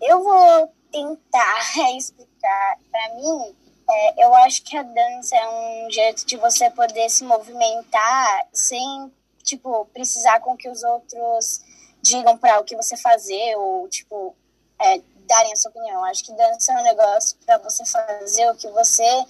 Eu 0.00 0.22
vou 0.22 0.72
tentar 0.90 1.60
explicar. 1.94 2.78
Pra 2.90 3.14
mim, 3.16 3.54
é, 3.90 4.24
eu 4.24 4.34
acho 4.36 4.62
que 4.62 4.76
a 4.78 4.82
dança 4.82 5.36
é 5.36 5.48
um 5.48 5.90
jeito 5.90 6.26
de 6.26 6.38
você 6.38 6.70
poder 6.70 7.10
se 7.10 7.24
movimentar 7.24 8.46
sem, 8.52 9.10
tipo, 9.48 9.86
precisar 9.86 10.40
com 10.40 10.56
que 10.56 10.68
os 10.68 10.82
outros 10.82 11.60
digam 12.02 12.36
pra 12.36 12.60
o 12.60 12.64
que 12.64 12.76
você 12.76 12.96
fazer 12.96 13.56
ou, 13.56 13.88
tipo, 13.88 14.36
é, 14.80 15.00
darem 15.26 15.52
a 15.52 15.56
sua 15.56 15.70
opinião. 15.70 16.04
Acho 16.04 16.24
que 16.24 16.32
dança 16.34 16.72
é 16.72 16.80
um 16.80 16.84
negócio 16.84 17.36
pra 17.44 17.58
você 17.58 17.84
fazer 17.86 18.50
o 18.50 18.56
que 18.56 18.68
você 18.68 19.24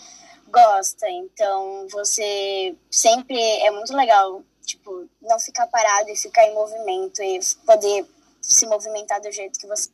gosta. 0.48 1.08
Então, 1.08 1.86
você 1.90 2.76
sempre 2.90 3.38
é 3.38 3.70
muito 3.70 3.94
legal, 3.94 4.42
tipo, 4.64 5.08
não 5.22 5.38
ficar 5.38 5.66
parado 5.68 6.10
e 6.10 6.16
ficar 6.16 6.44
em 6.44 6.54
movimento 6.54 7.22
e 7.22 7.38
poder 7.64 8.06
se 8.40 8.66
movimentar 8.66 9.20
do 9.20 9.30
jeito 9.30 9.58
que 9.58 9.66
você 9.66 9.90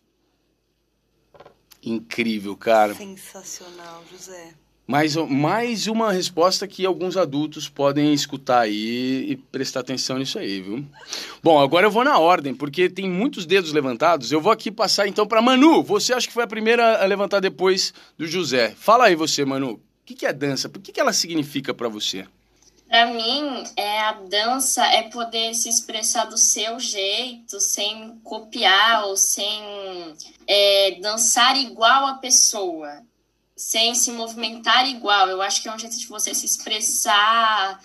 Incrível, 1.87 2.57
cara. 2.57 2.95
Sensacional, 2.95 4.03
José. 4.11 4.55
Mais, 4.87 5.17
mais 5.17 5.87
uma 5.87 6.13
resposta 6.13 6.69
que 6.69 6.85
alguns 6.85 7.17
adultos 7.17 7.71
podem 7.71 8.13
escutar 8.13 8.61
aí 8.61 9.31
e 9.31 9.37
prestar 9.37 9.81
atenção 9.81 10.19
nisso 10.19 10.39
aí, 10.39 10.61
viu? 10.61 10.85
Bom, 11.43 11.59
agora 11.59 11.87
eu 11.87 11.91
vou 11.91 12.05
na 12.05 12.19
ordem, 12.19 12.55
porque 12.55 12.91
tem 12.91 13.09
muitos 13.09 13.47
dedos 13.47 13.73
levantados. 13.73 14.31
Eu 14.31 14.43
vou 14.43 14.53
aqui 14.53 14.71
passar 14.71 15.09
então 15.09 15.27
para 15.27 15.41
Manu. 15.41 15.83
Você 15.83 16.13
acha 16.13 16.27
que 16.27 16.35
foi 16.35 16.45
a 16.45 16.49
primeira 16.49 17.03
a 17.03 17.07
levantar 17.07 17.41
depois 17.41 17.95
do 18.19 18.27
José. 18.27 18.75
Fala 18.77 19.07
aí 19.07 19.15
você, 19.15 19.43
Manu. 19.43 19.73
O 19.73 19.81
que, 20.05 20.27
é 20.27 20.35
dança? 20.35 20.69
Por 20.69 20.83
que, 20.83 20.93
que 20.93 21.01
ela 21.01 21.15
significa 21.15 21.73
para 21.73 21.89
você? 21.89 22.27
Pra 22.87 23.07
mim, 23.07 23.65
é, 23.75 24.01
a 24.03 24.13
dança 24.13 24.85
é 24.85 25.05
poder 25.05 25.55
se 25.55 25.71
expressar 25.71 26.27
do 26.27 26.37
seu 26.37 26.79
jeito, 26.79 27.59
sem 27.59 28.21
copiar 28.23 29.07
ou 29.07 29.17
sem 29.17 29.63
é, 30.47 30.99
dançar 31.01 31.57
igual 31.57 32.07
a 32.07 32.15
pessoa, 32.15 33.01
sem 33.57 33.95
se 33.95 34.11
movimentar 34.11 34.89
igual. 34.89 35.29
Eu 35.29 35.41
acho 35.41 35.63
que 35.63 35.69
é 35.69 35.75
um 35.75 35.79
jeito 35.79 35.99
de 35.99 36.07
você 36.07 36.35
se 36.35 36.47
expressar, 36.47 37.81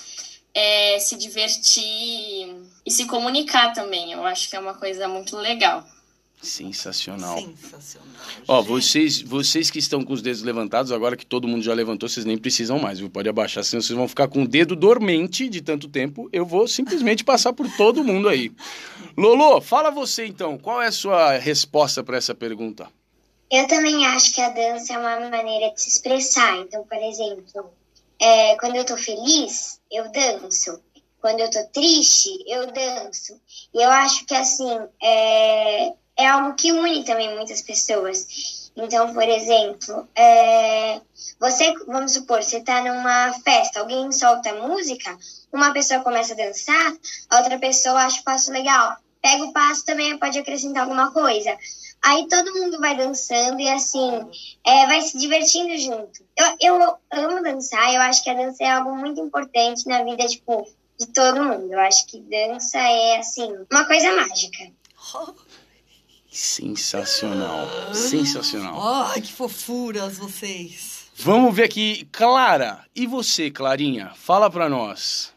é, 0.54 1.00
se 1.00 1.16
divertir 1.16 2.56
e 2.86 2.92
se 2.92 3.06
comunicar 3.06 3.74
também. 3.74 4.12
Eu 4.12 4.26
acho 4.26 4.50
que 4.50 4.56
é 4.56 4.60
uma 4.60 4.74
coisa 4.74 5.08
muito 5.08 5.36
legal. 5.38 5.86
Sensacional. 6.42 7.38
Sensacional. 7.38 8.08
Ó, 8.48 8.62
vocês, 8.62 9.22
vocês 9.22 9.70
que 9.70 9.78
estão 9.78 10.04
com 10.04 10.14
os 10.14 10.22
dedos 10.22 10.42
levantados, 10.42 10.92
agora 10.92 11.18
que 11.18 11.26
todo 11.26 11.48
mundo 11.48 11.62
já 11.62 11.74
levantou, 11.74 12.08
vocês 12.08 12.26
nem 12.26 12.38
precisam 12.38 12.80
mais, 12.80 13.00
viu? 13.00 13.10
Pode 13.10 13.28
abaixar, 13.28 13.64
senão 13.64 13.82
vocês 13.82 13.98
vão 13.98 14.08
ficar 14.08 14.30
com 14.30 14.44
o 14.44 14.48
dedo 14.48 14.74
dormente 14.74 15.50
de 15.50 15.62
tanto 15.62 15.90
tempo. 15.90 16.30
Eu 16.32 16.46
vou 16.46 16.66
simplesmente 16.66 17.26
passar 17.26 17.52
por 17.52 17.70
todo 17.76 18.06
mundo 18.06 18.30
aí. 18.30 18.54
Lolo, 19.18 19.60
fala 19.60 19.92
você 19.92 20.26
então, 20.26 20.58
qual 20.58 20.82
é 20.82 20.88
a 20.88 20.94
sua 20.94 21.38
resposta 21.38 22.02
para 22.02 22.16
essa 22.16 22.34
pergunta? 22.34 22.88
Eu 23.52 23.68
também 23.68 24.06
acho 24.06 24.34
que 24.34 24.42
a 24.42 24.50
dança 24.50 24.94
é 24.94 24.98
uma 24.98 25.20
maneira 25.30 25.74
de 25.74 25.82
se 25.82 25.90
expressar. 25.90 26.58
Então, 26.58 26.84
por 26.84 26.98
exemplo, 26.98 27.74
é, 28.20 28.56
quando 28.58 28.76
eu 28.76 28.86
tô 28.86 28.96
feliz, 28.96 29.80
eu 29.92 30.12
danço. 30.12 30.80
Quando 31.20 31.40
eu 31.40 31.50
tô 31.50 31.64
triste, 31.68 32.30
eu 32.48 32.68
danço. 32.72 33.40
E 33.74 33.82
eu 33.82 33.90
acho 33.90 34.26
que, 34.26 34.36
assim, 34.36 34.70
é, 35.02 35.94
é 36.16 36.28
algo 36.28 36.54
que 36.54 36.72
une 36.72 37.04
também 37.04 37.36
muitas 37.36 37.62
pessoas. 37.62 38.70
Então, 38.76 39.14
por 39.14 39.28
exemplo, 39.28 40.08
é, 40.16 41.02
você, 41.40 41.74
vamos 41.88 42.14
supor, 42.14 42.44
você 42.44 42.62
tá 42.62 42.82
numa 42.82 43.34
festa, 43.44 43.80
alguém 43.80 44.12
solta 44.12 44.54
música, 44.54 45.18
uma 45.52 45.74
pessoa 45.74 46.02
começa 46.02 46.34
a 46.34 46.38
dançar, 46.38 46.94
a 47.30 47.38
outra 47.38 47.58
pessoa 47.58 48.04
acha 48.04 48.22
o 48.22 48.24
passo 48.24 48.52
legal. 48.52 48.96
Pega 49.22 49.44
o 49.44 49.52
passo 49.52 49.84
também, 49.84 50.18
pode 50.18 50.40
acrescentar 50.40 50.84
alguma 50.84 51.12
coisa. 51.12 51.58
Aí 52.02 52.28
todo 52.28 52.54
mundo 52.54 52.80
vai 52.80 52.96
dançando 52.96 53.60
e 53.60 53.70
assim, 53.70 54.10
é, 54.66 54.86
vai 54.88 55.02
se 55.02 55.18
divertindo 55.18 55.78
junto. 55.78 56.24
Eu, 56.38 56.78
eu 56.80 56.98
amo 57.12 57.44
dançar, 57.44 57.94
eu 57.94 58.02
acho 58.02 58.24
que 58.24 58.30
a 58.30 58.34
dança 58.34 58.64
é 58.64 58.72
algo 58.72 58.96
muito 58.96 59.20
importante 59.20 59.86
na 59.88 60.04
vida, 60.04 60.26
tipo, 60.26 60.68
de 60.98 61.08
todo 61.08 61.44
mundo. 61.44 61.74
Eu 61.74 61.80
acho 61.80 62.06
que 62.08 62.20
dança 62.22 62.78
é, 62.78 63.18
assim, 63.18 63.54
uma 63.70 63.86
coisa 63.86 64.16
mágica. 64.16 64.72
Sensacional. 66.32 67.68
Sensacional. 67.94 68.80
Ai, 68.82 69.22
que 69.22 69.34
fofuras 69.34 70.18
vocês. 70.18 71.00
Vamos 71.16 71.54
ver 71.54 71.64
aqui, 71.64 72.08
Clara. 72.14 72.86
E 72.96 73.06
você, 73.06 73.52
Clarinha? 73.52 74.14
Fala 74.16 74.50
pra 74.50 74.70
nós. 74.70 75.34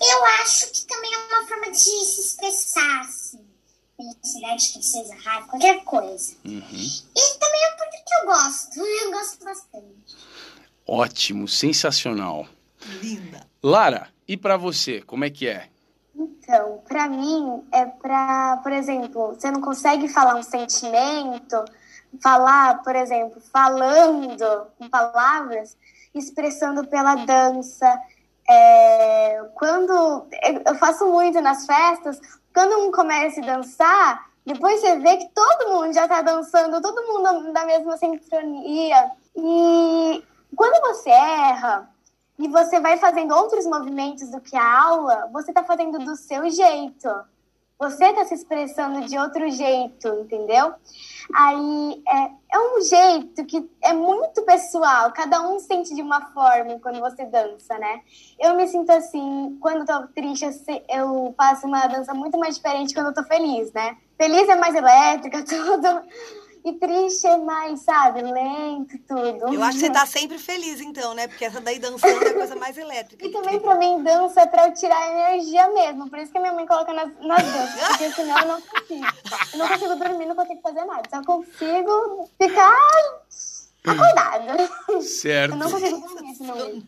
Eu 0.00 0.24
acho 0.42 0.70
que 0.72 0.86
também 0.86 1.12
é 1.12 1.18
uma 1.18 1.46
forma 1.46 1.70
de 1.70 1.78
se 1.78 2.20
expressar, 2.20 3.00
assim. 3.00 3.47
Felicidade, 3.98 4.72
tristeza, 4.74 5.12
raiva, 5.24 5.48
qualquer 5.48 5.82
coisa. 5.82 6.36
Uhum. 6.44 6.62
E 6.62 7.38
também 7.40 7.64
é 7.64 7.70
porque 7.72 8.14
eu 8.14 8.26
gosto. 8.26 8.78
Eu 8.78 9.10
gosto 9.10 9.44
bastante. 9.44 10.16
Ótimo, 10.86 11.48
sensacional. 11.48 12.46
Linda. 13.02 13.44
Lara, 13.60 14.08
e 14.26 14.36
pra 14.36 14.56
você, 14.56 15.02
como 15.02 15.24
é 15.24 15.30
que 15.30 15.48
é? 15.48 15.68
Então, 16.14 16.80
pra 16.86 17.08
mim, 17.08 17.64
é 17.72 17.86
pra, 17.86 18.58
por 18.62 18.70
exemplo, 18.70 19.34
você 19.34 19.50
não 19.50 19.60
consegue 19.60 20.08
falar 20.08 20.36
um 20.36 20.44
sentimento, 20.44 21.64
falar, 22.22 22.80
por 22.84 22.94
exemplo, 22.94 23.42
falando 23.52 24.68
com 24.78 24.88
palavras, 24.88 25.76
expressando 26.14 26.86
pela 26.86 27.16
dança. 27.16 28.00
É, 28.48 29.44
quando 29.54 30.26
eu 30.64 30.74
faço 30.76 31.06
muito 31.08 31.40
nas 31.40 31.66
festas, 31.66 32.20
quando 32.52 32.78
um 32.78 32.90
começa 32.90 33.40
a 33.40 33.44
dançar, 33.44 34.28
depois 34.44 34.80
você 34.80 34.98
vê 34.98 35.16
que 35.18 35.28
todo 35.28 35.70
mundo 35.70 35.92
já 35.92 36.08
tá 36.08 36.22
dançando, 36.22 36.80
todo 36.80 37.06
mundo 37.06 37.52
na 37.52 37.66
mesma 37.66 37.96
sincronia. 37.96 39.10
E 39.36 40.24
quando 40.56 40.80
você 40.80 41.10
erra, 41.10 41.88
e 42.38 42.48
você 42.48 42.80
vai 42.80 42.96
fazendo 42.98 43.34
outros 43.34 43.66
movimentos 43.66 44.30
do 44.30 44.40
que 44.40 44.56
a 44.56 44.80
aula, 44.82 45.28
você 45.32 45.50
está 45.50 45.64
fazendo 45.64 45.98
do 45.98 46.16
seu 46.16 46.48
jeito. 46.48 47.08
Você 47.78 48.06
está 48.06 48.24
se 48.24 48.34
expressando 48.34 49.06
de 49.06 49.16
outro 49.16 49.48
jeito, 49.50 50.08
entendeu? 50.08 50.74
Aí 51.32 52.02
é, 52.08 52.56
é 52.56 52.58
um 52.58 52.80
jeito 52.82 53.44
que 53.44 53.70
é 53.80 53.92
muito 53.92 54.42
pessoal, 54.42 55.12
cada 55.12 55.40
um 55.48 55.60
sente 55.60 55.94
de 55.94 56.02
uma 56.02 56.32
forma 56.32 56.80
quando 56.80 56.98
você 56.98 57.24
dança, 57.26 57.78
né? 57.78 58.00
Eu 58.36 58.56
me 58.56 58.66
sinto 58.66 58.90
assim, 58.90 59.56
quando 59.60 59.86
tô 59.86 60.08
triste, 60.08 60.44
eu, 60.88 61.32
faço 61.36 61.68
uma 61.68 61.86
dança 61.86 62.12
muito 62.12 62.36
mais 62.36 62.56
diferente 62.56 62.92
quando 62.92 63.14
tô 63.14 63.22
feliz, 63.22 63.72
né? 63.72 63.96
Feliz 64.16 64.48
é 64.48 64.56
mais 64.56 64.74
elétrica, 64.74 65.44
tudo. 65.46 66.02
E 66.68 66.74
triste 66.74 67.26
é 67.26 67.38
mais, 67.38 67.80
sabe, 67.80 68.20
lento, 68.20 68.98
tudo. 69.08 69.54
Eu 69.54 69.62
acho 69.62 69.78
que 69.78 69.86
você 69.86 69.90
tá 69.90 70.04
sempre 70.04 70.38
feliz, 70.38 70.82
então, 70.82 71.14
né? 71.14 71.26
Porque 71.26 71.46
essa 71.46 71.62
daí 71.62 71.78
dançando 71.78 72.22
é 72.22 72.28
a 72.28 72.34
coisa 72.34 72.56
mais 72.56 72.76
elétrica. 72.76 73.24
E 73.28 73.30
também 73.30 73.58
pra 73.58 73.74
mim 73.74 74.02
dança 74.02 74.42
é 74.42 74.46
pra 74.46 74.66
eu 74.66 74.74
tirar 74.74 75.10
energia 75.10 75.68
mesmo. 75.72 76.10
Por 76.10 76.18
isso 76.18 76.30
que 76.30 76.38
minha 76.38 76.52
mãe 76.52 76.66
coloca 76.66 76.92
nas, 76.92 77.10
nas 77.20 77.42
danças. 77.42 77.88
Porque 77.88 78.10
senão 78.12 78.38
eu 78.38 78.46
não 78.46 78.60
consigo. 78.60 79.06
Eu 79.52 79.58
não 79.58 79.68
consigo 79.68 79.96
dormir, 79.96 80.26
não 80.26 80.36
consigo 80.36 80.60
fazer 80.60 80.84
nada. 80.84 81.02
Só 81.08 81.22
consigo 81.24 82.30
ficar 82.38 82.78
acordada. 83.86 85.02
Certo. 85.02 85.52
Eu 85.52 85.56
não 85.56 85.70
consigo 85.70 86.00
dormir 86.00 86.34
senão. 86.34 86.82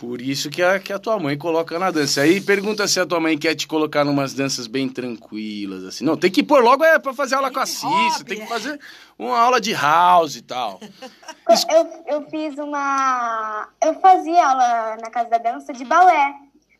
Por 0.00 0.22
isso 0.22 0.48
que 0.48 0.62
a, 0.62 0.80
que 0.80 0.94
a 0.94 0.98
tua 0.98 1.18
mãe 1.18 1.36
coloca 1.36 1.78
na 1.78 1.90
dança. 1.90 2.22
Aí 2.22 2.40
pergunta 2.40 2.88
se 2.88 2.98
a 2.98 3.04
tua 3.04 3.20
mãe 3.20 3.36
quer 3.36 3.54
te 3.54 3.68
colocar 3.68 4.02
numas 4.02 4.32
danças 4.32 4.66
bem 4.66 4.88
tranquilas, 4.88 5.84
assim. 5.84 6.06
Não, 6.06 6.16
tem 6.16 6.30
que 6.30 6.42
pôr 6.42 6.64
logo 6.64 6.82
é 6.82 6.98
pra 6.98 7.12
fazer 7.12 7.34
aula 7.34 7.50
com 7.52 7.60
a 7.60 7.66
Cícia, 7.66 8.24
tem 8.24 8.38
que 8.38 8.44
é. 8.44 8.46
fazer 8.46 8.80
uma 9.18 9.38
aula 9.38 9.60
de 9.60 9.74
house 9.74 10.36
e 10.36 10.42
tal. 10.42 10.80
Eu, 11.68 12.04
eu 12.06 12.30
fiz 12.30 12.56
uma. 12.58 13.68
Eu 13.82 14.00
fazia 14.00 14.46
aula 14.46 14.96
na 15.02 15.10
casa 15.10 15.30
da 15.30 15.38
dança 15.38 15.72
de 15.72 15.84
balé 15.84 16.32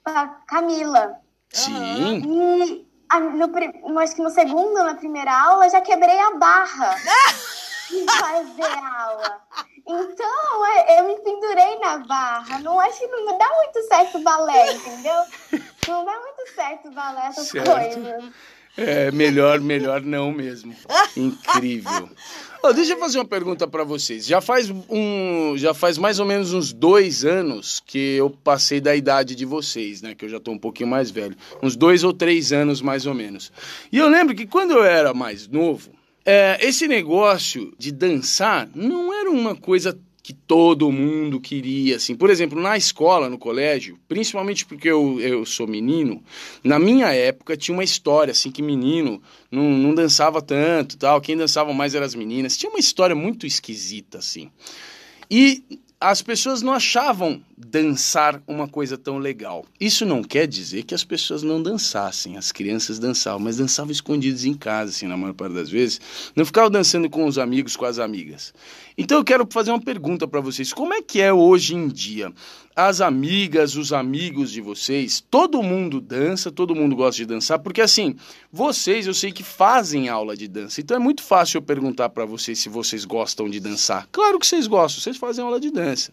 com 0.04 0.12
a 0.12 0.28
Camila. 0.46 1.16
Sim. 1.50 2.22
E 2.24 2.86
a- 3.10 3.18
no, 3.18 3.98
acho 3.98 4.14
que 4.14 4.22
no 4.22 4.30
segundo, 4.30 4.74
na 4.84 4.94
primeira 4.94 5.36
aula, 5.36 5.68
já 5.68 5.80
quebrei 5.80 6.16
a 6.20 6.36
barra 6.36 6.94
de 7.90 8.04
fazer 8.06 8.78
aula. 8.96 9.40
Então, 9.86 10.66
é, 10.66 11.00
eu 11.00 11.08
me 11.08 11.16
pendurei 11.22 11.78
na 11.78 11.98
barra. 11.98 12.58
Não 12.60 12.78
acho 12.80 12.98
que 12.98 13.06
não 13.06 13.38
dá 13.38 13.48
muito 13.48 13.82
certo 13.88 14.18
o 14.18 14.22
balé, 14.22 14.72
entendeu? 14.74 15.22
Não 15.88 16.04
dá 16.04 16.20
muito 16.20 16.54
certo 16.54 16.88
o 16.88 16.92
balé, 16.92 17.26
essas 17.26 17.48
Certo. 17.48 17.70
coisas. 17.70 18.24
É, 18.76 19.10
melhor, 19.10 19.60
melhor 19.60 20.00
não 20.02 20.30
mesmo. 20.30 20.74
Incrível. 21.16 22.08
Ó, 22.62 22.72
deixa 22.72 22.92
eu 22.92 22.98
fazer 22.98 23.18
uma 23.18 23.24
pergunta 23.24 23.66
pra 23.66 23.82
vocês. 23.84 24.24
Já 24.26 24.40
faz 24.40 24.70
um, 24.88 25.54
já 25.56 25.74
faz 25.74 25.98
mais 25.98 26.18
ou 26.20 26.24
menos 26.26 26.52
uns 26.54 26.72
dois 26.72 27.24
anos 27.24 27.82
que 27.84 28.16
eu 28.16 28.30
passei 28.30 28.80
da 28.80 28.94
idade 28.94 29.34
de 29.34 29.44
vocês, 29.44 30.00
né? 30.02 30.14
Que 30.14 30.24
eu 30.26 30.28
já 30.28 30.38
tô 30.38 30.52
um 30.52 30.58
pouquinho 30.58 30.88
mais 30.88 31.10
velho. 31.10 31.36
Uns 31.62 31.74
dois 31.74 32.04
ou 32.04 32.12
três 32.12 32.52
anos 32.52 32.80
mais 32.80 33.06
ou 33.06 33.14
menos. 33.14 33.50
E 33.90 33.98
eu 33.98 34.08
lembro 34.08 34.34
que 34.36 34.46
quando 34.46 34.72
eu 34.72 34.84
era 34.84 35.12
mais 35.12 35.48
novo, 35.48 35.90
é, 36.24 36.58
esse 36.60 36.86
negócio 36.86 37.72
de 37.78 37.90
dançar 37.90 38.68
não 38.74 39.12
era 39.12 39.30
uma 39.30 39.54
coisa 39.54 39.98
que 40.22 40.34
todo 40.34 40.92
mundo 40.92 41.40
queria, 41.40 41.96
assim. 41.96 42.14
Por 42.14 42.30
exemplo, 42.30 42.60
na 42.60 42.76
escola, 42.76 43.28
no 43.28 43.38
colégio, 43.38 43.98
principalmente 44.06 44.66
porque 44.66 44.88
eu, 44.88 45.20
eu 45.20 45.44
sou 45.46 45.66
menino, 45.66 46.22
na 46.62 46.78
minha 46.78 47.12
época 47.12 47.56
tinha 47.56 47.74
uma 47.74 47.82
história, 47.82 48.32
assim, 48.32 48.50
que 48.50 48.62
menino 48.62 49.20
não, 49.50 49.64
não 49.64 49.94
dançava 49.94 50.42
tanto, 50.42 50.98
tal. 50.98 51.20
Quem 51.20 51.36
dançava 51.36 51.72
mais 51.72 51.94
eram 51.94 52.06
as 52.06 52.14
meninas. 52.14 52.56
Tinha 52.56 52.70
uma 52.70 52.78
história 52.78 53.16
muito 53.16 53.46
esquisita, 53.46 54.18
assim. 54.18 54.50
E 55.30 55.64
as 56.02 56.22
pessoas 56.22 56.62
não 56.62 56.72
achavam 56.72 57.42
dançar 57.54 58.42
uma 58.46 58.66
coisa 58.66 58.96
tão 58.96 59.18
legal. 59.18 59.66
Isso 59.78 60.06
não 60.06 60.22
quer 60.22 60.46
dizer 60.46 60.84
que 60.84 60.94
as 60.94 61.04
pessoas 61.04 61.42
não 61.42 61.62
dançassem, 61.62 62.38
as 62.38 62.50
crianças 62.50 62.98
dançavam, 62.98 63.40
mas 63.40 63.58
dançavam 63.58 63.92
escondidos 63.92 64.46
em 64.46 64.54
casa, 64.54 64.92
assim, 64.92 65.06
na 65.06 65.14
maior 65.14 65.34
parte 65.34 65.52
das 65.52 65.68
vezes. 65.68 66.00
Não 66.34 66.46
ficavam 66.46 66.70
dançando 66.70 67.10
com 67.10 67.26
os 67.26 67.36
amigos, 67.36 67.76
com 67.76 67.84
as 67.84 67.98
amigas. 67.98 68.54
Então 68.96 69.18
eu 69.18 69.24
quero 69.24 69.46
fazer 69.50 69.72
uma 69.72 69.80
pergunta 69.80 70.26
para 70.26 70.40
vocês: 70.40 70.72
como 70.72 70.94
é 70.94 71.02
que 71.02 71.20
é 71.20 71.30
hoje 71.30 71.74
em 71.74 71.86
dia? 71.86 72.32
As 72.82 73.02
amigas, 73.02 73.76
os 73.76 73.92
amigos 73.92 74.50
de 74.50 74.62
vocês, 74.62 75.22
todo 75.30 75.62
mundo 75.62 76.00
dança, 76.00 76.50
todo 76.50 76.74
mundo 76.74 76.96
gosta 76.96 77.18
de 77.18 77.26
dançar, 77.26 77.58
porque 77.58 77.82
assim, 77.82 78.16
vocês 78.50 79.06
eu 79.06 79.12
sei 79.12 79.30
que 79.30 79.42
fazem 79.42 80.08
aula 80.08 80.34
de 80.34 80.48
dança, 80.48 80.80
então 80.80 80.96
é 80.96 80.98
muito 80.98 81.22
fácil 81.22 81.58
eu 81.58 81.62
perguntar 81.62 82.08
para 82.08 82.24
vocês 82.24 82.58
se 82.58 82.70
vocês 82.70 83.04
gostam 83.04 83.50
de 83.50 83.60
dançar. 83.60 84.08
Claro 84.10 84.38
que 84.38 84.46
vocês 84.46 84.66
gostam, 84.66 85.02
vocês 85.02 85.18
fazem 85.18 85.44
aula 85.44 85.60
de 85.60 85.70
dança. 85.70 86.10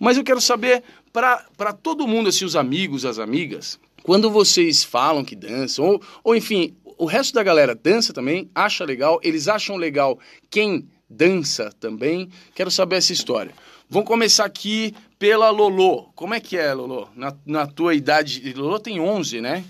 Mas 0.00 0.16
eu 0.16 0.24
quero 0.24 0.40
saber, 0.40 0.82
para 1.12 1.74
todo 1.74 2.08
mundo, 2.08 2.30
assim, 2.30 2.46
os 2.46 2.56
amigos, 2.56 3.04
as 3.04 3.18
amigas, 3.18 3.78
quando 4.02 4.30
vocês 4.30 4.82
falam 4.82 5.22
que 5.22 5.36
dançam, 5.36 5.84
ou, 5.84 6.02
ou 6.24 6.34
enfim, 6.34 6.74
o 6.96 7.04
resto 7.04 7.34
da 7.34 7.42
galera 7.42 7.74
dança 7.74 8.14
também, 8.14 8.48
acha 8.54 8.82
legal, 8.82 9.20
eles 9.22 9.46
acham 9.46 9.76
legal 9.76 10.18
quem 10.48 10.88
dança 11.08 11.70
também. 11.78 12.30
Quero 12.54 12.70
saber 12.70 12.96
essa 12.96 13.12
história. 13.12 13.52
Vamos 13.90 14.08
começar 14.08 14.44
aqui 14.44 14.94
pela 15.18 15.50
Lolo. 15.50 16.10
Como 16.14 16.34
é 16.34 16.40
que 16.40 16.56
é, 16.56 16.72
Lolo? 16.72 17.10
Na, 17.14 17.34
na 17.44 17.66
tua 17.66 17.94
idade. 17.94 18.52
Lolo 18.52 18.78
tem 18.78 19.00
11, 19.00 19.40
né? 19.40 19.64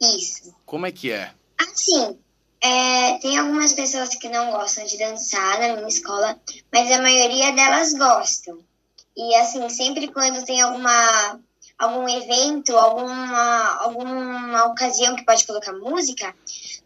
Isso. 0.00 0.54
Como 0.64 0.86
é 0.86 0.92
que 0.92 1.10
é? 1.10 1.32
Assim, 1.58 2.16
é, 2.62 3.18
tem 3.18 3.38
algumas 3.38 3.72
pessoas 3.72 4.14
que 4.14 4.28
não 4.28 4.50
gostam 4.50 4.84
de 4.86 4.98
dançar 4.98 5.58
na 5.60 5.76
minha 5.76 5.88
escola, 5.88 6.38
mas 6.72 6.90
a 6.90 7.02
maioria 7.02 7.52
delas 7.52 7.94
gostam. 7.94 8.58
E 9.16 9.34
assim, 9.36 9.68
sempre 9.68 10.08
quando 10.08 10.44
tem 10.44 10.60
alguma 10.60 11.40
algum 11.78 12.06
evento, 12.06 12.76
alguma 12.76 13.82
alguma 13.82 14.66
ocasião 14.66 15.16
que 15.16 15.24
pode 15.24 15.46
colocar 15.46 15.72
música, 15.72 16.34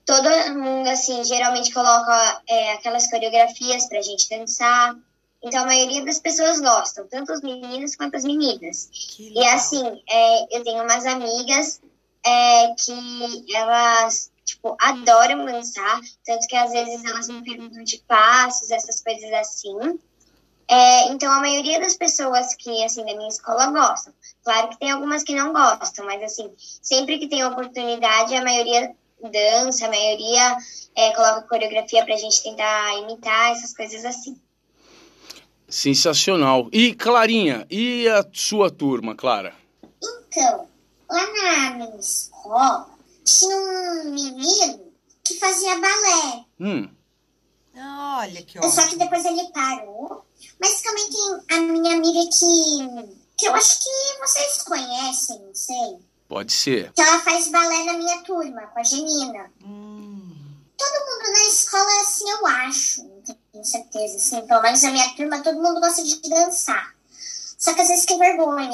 todo 0.06 0.28
mundo 0.54 0.88
assim 0.88 1.24
geralmente 1.24 1.72
coloca 1.72 2.42
é, 2.48 2.72
aquelas 2.74 3.10
coreografias 3.10 3.88
pra 3.88 4.02
gente 4.02 4.28
dançar. 4.28 4.96
Então 5.44 5.62
a 5.62 5.66
maioria 5.66 6.04
das 6.04 6.18
pessoas 6.18 6.60
gostam, 6.60 7.06
tanto 7.06 7.32
os 7.32 7.42
meninos 7.42 7.94
quanto 7.94 8.16
as 8.16 8.24
meninas. 8.24 8.88
E 9.18 9.46
assim, 9.46 10.02
é, 10.08 10.56
eu 10.56 10.64
tenho 10.64 10.82
umas 10.82 11.04
amigas 11.04 11.82
é, 12.24 12.74
que 12.74 13.54
elas, 13.54 14.32
tipo, 14.44 14.74
adoram 14.80 15.44
dançar, 15.44 16.00
tanto 16.24 16.46
que 16.46 16.56
às 16.56 16.72
vezes 16.72 17.04
elas 17.04 17.28
me 17.28 17.44
perguntam 17.44 17.84
de 17.84 17.98
passos, 18.08 18.70
essas 18.70 19.02
coisas 19.02 19.32
assim. 19.34 19.98
É, 20.66 21.08
então, 21.08 21.30
a 21.30 21.40
maioria 21.40 21.78
das 21.78 21.94
pessoas 21.94 22.54
que, 22.54 22.82
assim, 22.82 23.04
da 23.04 23.14
minha 23.14 23.28
escola 23.28 23.66
gostam. 23.66 24.14
Claro 24.42 24.68
que 24.70 24.78
tem 24.78 24.90
algumas 24.90 25.22
que 25.22 25.34
não 25.34 25.52
gostam, 25.52 26.06
mas, 26.06 26.22
assim, 26.22 26.50
sempre 26.56 27.18
que 27.18 27.28
tem 27.28 27.44
oportunidade, 27.44 28.34
a 28.34 28.42
maioria 28.42 28.96
dança, 29.30 29.86
a 29.86 29.90
maioria 29.90 30.56
é, 30.96 31.12
coloca 31.12 31.42
coreografia 31.42 32.04
pra 32.04 32.16
gente 32.16 32.42
tentar 32.42 32.94
imitar, 32.98 33.52
essas 33.52 33.74
coisas 33.74 34.04
assim. 34.04 34.40
Sensacional. 35.74 36.68
E, 36.72 36.94
Clarinha, 36.94 37.66
e 37.68 38.08
a 38.08 38.24
sua 38.32 38.70
turma, 38.70 39.16
Clara? 39.16 39.52
Então, 40.00 40.68
lá 41.10 41.26
na 41.32 41.70
minha 41.74 41.96
escola, 41.98 42.88
tinha 43.24 43.56
um 43.56 44.12
menino 44.12 44.92
que 45.24 45.34
fazia 45.34 45.74
balé. 45.80 46.44
Hum, 46.60 46.88
Olha 47.76 48.40
que 48.44 48.56
Só 48.60 48.68
ótimo. 48.68 48.88
que 48.90 48.96
depois 48.98 49.24
ele 49.24 49.48
parou. 49.52 50.24
Mas 50.60 50.80
também 50.80 51.10
tem 51.10 51.56
a 51.58 51.60
minha 51.60 51.94
amiga 51.96 52.20
que, 52.30 53.16
que 53.36 53.46
eu 53.48 53.54
acho 53.56 53.80
que 53.80 54.18
vocês 54.20 54.62
conhecem, 54.62 55.40
não 55.40 55.54
sei. 55.54 55.98
pode 56.28 56.52
ser. 56.52 56.92
Que 56.92 57.02
ela 57.02 57.18
faz 57.18 57.48
balé 57.50 57.82
na 57.82 57.94
minha 57.94 58.22
turma, 58.22 58.62
com 58.68 58.78
a 58.78 58.82
Genina. 58.84 59.50
Hum. 59.64 60.36
Todo 60.78 61.04
mundo 61.04 61.32
na 61.32 61.48
escola, 61.48 62.00
assim, 62.02 62.30
eu 62.30 62.46
acho, 62.46 63.02
tenho 63.54 63.64
certeza, 63.64 64.16
assim. 64.16 64.46
Pelo 64.46 64.60
menos 64.62 64.82
na 64.82 64.90
minha 64.90 65.08
turma, 65.14 65.40
todo 65.42 65.62
mundo 65.62 65.80
gosta 65.80 66.02
de 66.02 66.20
dançar. 66.28 66.92
Só 67.56 67.72
que 67.72 67.80
às 67.80 67.88
vezes 67.88 68.04
tem 68.04 68.18
vergonha. 68.18 68.70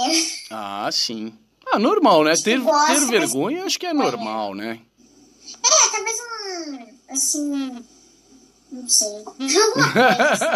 Ah, 0.50 0.88
sim. 0.90 1.32
Ah, 1.72 1.78
normal, 1.78 2.24
né? 2.24 2.32
Ter, 2.42 2.58
gosta, 2.58 2.86
ter 2.94 3.00
mas- 3.00 3.10
vergonha 3.10 3.64
acho 3.64 3.78
que 3.78 3.86
é 3.86 3.92
normal, 3.92 4.54
né? 4.54 4.80
É, 5.62 5.90
talvez 5.90 6.16
um, 6.20 7.12
assim, 7.12 7.84
não 8.72 8.88
sei. 8.88 9.08
Alguma 9.26 9.92
coisa, 9.92 10.50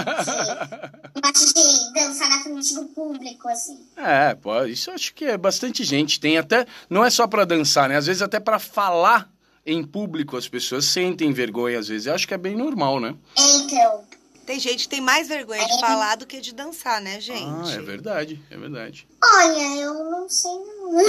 assim, 1.31 1.53
de 1.55 1.93
dançar 1.95 2.29
na 2.31 2.43
frente 2.43 2.75
do 2.75 2.85
público, 2.87 3.49
assim. 3.49 3.79
É, 3.97 4.35
pô, 4.35 4.65
isso 4.65 4.91
acho 4.91 5.15
que 5.15 5.25
é 5.27 5.37
bastante 5.37 5.85
gente. 5.85 6.19
Tem 6.19 6.39
até. 6.39 6.67
Não 6.89 7.05
é 7.05 7.11
só 7.11 7.27
pra 7.27 7.45
dançar, 7.45 7.89
né? 7.89 7.97
Às 7.97 8.07
vezes 8.07 8.23
até 8.23 8.41
pra 8.41 8.59
falar 8.59 9.31
em 9.67 9.83
público 9.85 10.37
as 10.37 10.49
pessoas 10.49 10.85
sentem 10.87 11.33
vergonha, 11.33 11.79
às 11.79 11.89
vezes. 11.89 12.07
Eu 12.07 12.15
acho 12.15 12.27
que 12.27 12.35
é 12.35 12.39
bem 12.39 12.57
normal, 12.57 12.99
né? 13.01 13.15
É, 13.39 13.57
então, 13.57 14.05
Tem 14.47 14.59
gente 14.61 14.83
que 14.85 14.89
tem 14.89 15.01
mais 15.01 15.27
vergonha 15.27 15.65
de 15.67 15.81
falar 15.81 16.17
do 16.17 16.27
que 16.27 16.41
de 16.41 16.55
dançar, 16.55 17.01
né, 17.01 17.19
gente? 17.21 17.71
Ah, 17.71 17.73
é 17.73 17.81
verdade, 17.81 18.43
é 18.51 18.57
verdade. 18.57 19.09
olha, 19.23 19.77
eu 19.77 19.95
não 20.11 20.29
sei 20.29 20.51
não. 20.53 21.01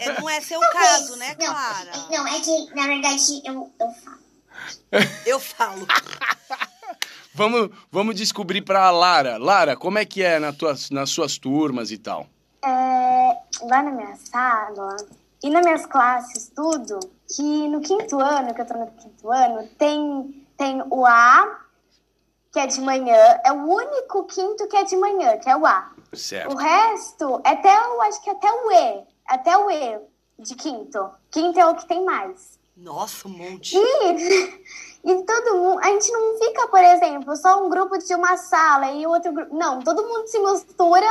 É, 0.00 0.20
não 0.20 0.28
é 0.28 0.40
seu 0.40 0.60
caso, 0.60 1.16
né, 1.16 1.36
Não, 1.38 1.46
Clara? 1.46 1.90
é- 2.10 2.16
Não, 2.16 2.26
é 2.26 2.40
que, 2.40 2.74
na 2.74 2.86
verdade, 2.86 3.42
eu, 3.44 3.70
eu 3.80 3.88
falo. 4.04 4.20
Eu 5.26 5.40
falo. 5.40 5.86
Vamos, 7.32 7.70
vamos 7.92 8.16
descobrir 8.16 8.60
pra 8.60 8.90
Lara. 8.90 9.38
Lara, 9.38 9.76
como 9.76 9.98
é 9.98 10.04
que 10.04 10.20
é 10.20 10.40
na 10.40 10.52
tuas, 10.52 10.90
nas 10.90 11.10
suas 11.10 11.38
turmas 11.38 11.92
e 11.92 11.96
tal? 11.96 12.26
É, 12.62 13.36
lá 13.62 13.82
na 13.84 13.92
minha 13.92 14.16
sala 14.16 14.96
e 15.42 15.48
nas 15.48 15.64
minhas 15.64 15.86
classes, 15.86 16.50
tudo, 16.54 16.98
que 17.34 17.68
no 17.68 17.80
quinto 17.80 18.18
ano, 18.18 18.52
que 18.52 18.60
eu 18.60 18.66
tô 18.66 18.74
no 18.74 18.88
quinto 18.90 19.30
ano, 19.30 19.66
tem, 19.78 20.44
tem 20.58 20.82
o 20.90 21.06
A, 21.06 21.59
que 22.52 22.58
é 22.58 22.66
de 22.66 22.80
manhã, 22.80 23.40
é 23.44 23.52
o 23.52 23.64
único 23.64 24.24
quinto 24.24 24.66
que 24.66 24.76
é 24.76 24.84
de 24.84 24.96
manhã, 24.96 25.38
que 25.38 25.48
é 25.48 25.56
o 25.56 25.64
A. 25.64 25.90
O 26.12 26.16
Certo. 26.16 26.56
resto, 26.56 27.40
é 27.44 27.50
até 27.50 27.88
o, 27.88 28.02
acho 28.02 28.20
que 28.22 28.30
até 28.30 28.50
o 28.50 28.72
E, 28.72 29.04
até 29.26 29.56
o 29.56 29.70
E 29.70 30.00
de 30.38 30.54
quinto. 30.56 31.10
Quinto 31.30 31.58
é 31.60 31.66
o 31.66 31.76
que 31.76 31.86
tem 31.86 32.04
mais. 32.04 32.58
Nossa, 32.76 33.28
um 33.28 33.30
monte. 33.30 33.76
E, 33.76 34.64
e 35.04 35.22
todo 35.24 35.56
mundo, 35.58 35.78
a 35.80 35.88
gente 35.88 36.10
não 36.10 36.38
fica, 36.38 36.66
por 36.68 36.80
exemplo, 36.82 37.36
só 37.36 37.62
um 37.64 37.68
grupo 37.68 37.96
de 37.98 38.14
uma 38.14 38.36
sala 38.36 38.90
e 38.92 39.06
outro 39.06 39.32
grupo. 39.32 39.54
Não, 39.54 39.80
todo 39.80 40.02
mundo 40.06 40.26
se 40.26 40.38
mistura. 40.40 41.06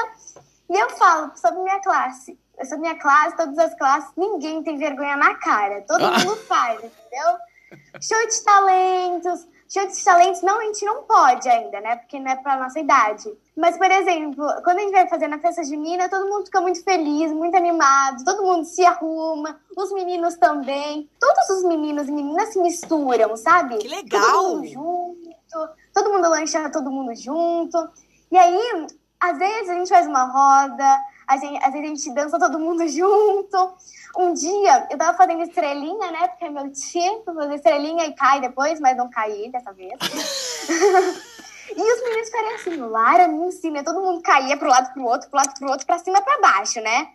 E 0.69 0.77
eu 0.77 0.89
falo 0.91 1.31
sobre 1.35 1.61
minha 1.61 1.79
classe. 1.79 2.37
Sobre 2.63 2.79
minha 2.79 2.99
classe, 2.99 3.37
todas 3.37 3.57
as 3.57 3.73
classes, 3.75 4.11
ninguém 4.17 4.61
tem 4.63 4.77
vergonha 4.77 5.15
na 5.15 5.35
cara. 5.35 5.81
Todo 5.87 6.03
Ah. 6.03 6.19
mundo 6.19 6.35
faz, 6.47 6.75
entendeu? 6.83 7.37
Show 8.01 8.27
de 8.27 8.43
talentos. 8.43 9.47
Show 9.71 9.85
de 9.85 10.03
talentos, 10.03 10.41
não, 10.41 10.59
a 10.59 10.63
gente 10.63 10.83
não 10.83 11.03
pode 11.03 11.47
ainda, 11.47 11.79
né? 11.79 11.97
Porque 11.97 12.19
não 12.19 12.31
é 12.31 12.35
pra 12.35 12.57
nossa 12.57 12.79
idade. 12.79 13.31
Mas, 13.55 13.77
por 13.77 13.91
exemplo, 13.91 14.43
quando 14.63 14.79
a 14.79 14.81
gente 14.81 14.91
vai 14.91 15.07
fazer 15.07 15.27
na 15.27 15.37
festa 15.37 15.63
junina, 15.63 16.09
todo 16.09 16.27
mundo 16.27 16.45
fica 16.45 16.59
muito 16.59 16.83
feliz, 16.83 17.31
muito 17.31 17.55
animado, 17.55 18.23
todo 18.25 18.41
mundo 18.41 18.65
se 18.65 18.83
arruma, 18.83 19.61
os 19.77 19.91
meninos 19.91 20.35
também. 20.37 21.07
Todos 21.19 21.49
os 21.51 21.63
meninos 21.65 22.07
e 22.07 22.11
meninas 22.11 22.51
se 22.51 22.59
misturam, 22.59 23.37
sabe? 23.37 23.77
Que 23.77 23.87
legal! 23.87 24.21
Todo 24.21 24.55
mundo 24.55 24.67
junto, 24.67 25.69
todo 25.93 26.13
mundo 26.13 26.29
lancha 26.29 26.69
todo 26.71 26.89
mundo 26.89 27.15
junto. 27.15 27.89
E 28.31 28.37
aí, 28.39 28.87
às 29.19 29.37
vezes 29.37 29.69
a 29.69 29.75
gente 29.75 29.89
faz 29.89 30.07
uma 30.07 30.23
roda, 30.23 30.99
a 31.27 31.37
gente, 31.37 31.63
às 31.63 31.71
vezes 31.71 31.85
a 31.85 31.95
gente 31.95 32.13
dança 32.15 32.39
todo 32.39 32.57
mundo 32.57 32.85
junto. 32.89 33.73
Um 34.17 34.33
dia 34.33 34.87
eu 34.89 34.97
tava 34.97 35.17
fazendo 35.17 35.43
estrelinha, 35.43 36.11
né? 36.11 36.27
Porque 36.27 36.45
é 36.45 36.49
meu 36.49 36.71
tipo, 36.71 37.33
fazer 37.33 37.55
estrelinha 37.55 38.05
e 38.05 38.13
cai 38.13 38.41
depois, 38.41 38.79
mas 38.79 38.97
não 38.97 39.09
caí 39.09 39.51
dessa 39.51 39.71
vez. 39.71 39.93
e 41.75 41.93
os 41.93 42.03
meninos 42.03 42.27
ficaram 42.27 42.55
assim, 42.55 42.75
Lara, 42.77 43.27
me 43.27 43.47
ensina. 43.47 43.83
Todo 43.83 44.01
mundo 44.01 44.21
caía 44.21 44.57
pro 44.57 44.69
lado 44.69 44.91
pro 44.93 45.05
outro, 45.05 45.29
pro 45.29 45.37
lado 45.37 45.53
pro 45.57 45.69
outro, 45.69 45.85
pra 45.85 45.99
cima 45.99 46.21
pra 46.21 46.39
baixo, 46.39 46.81
né? 46.81 47.09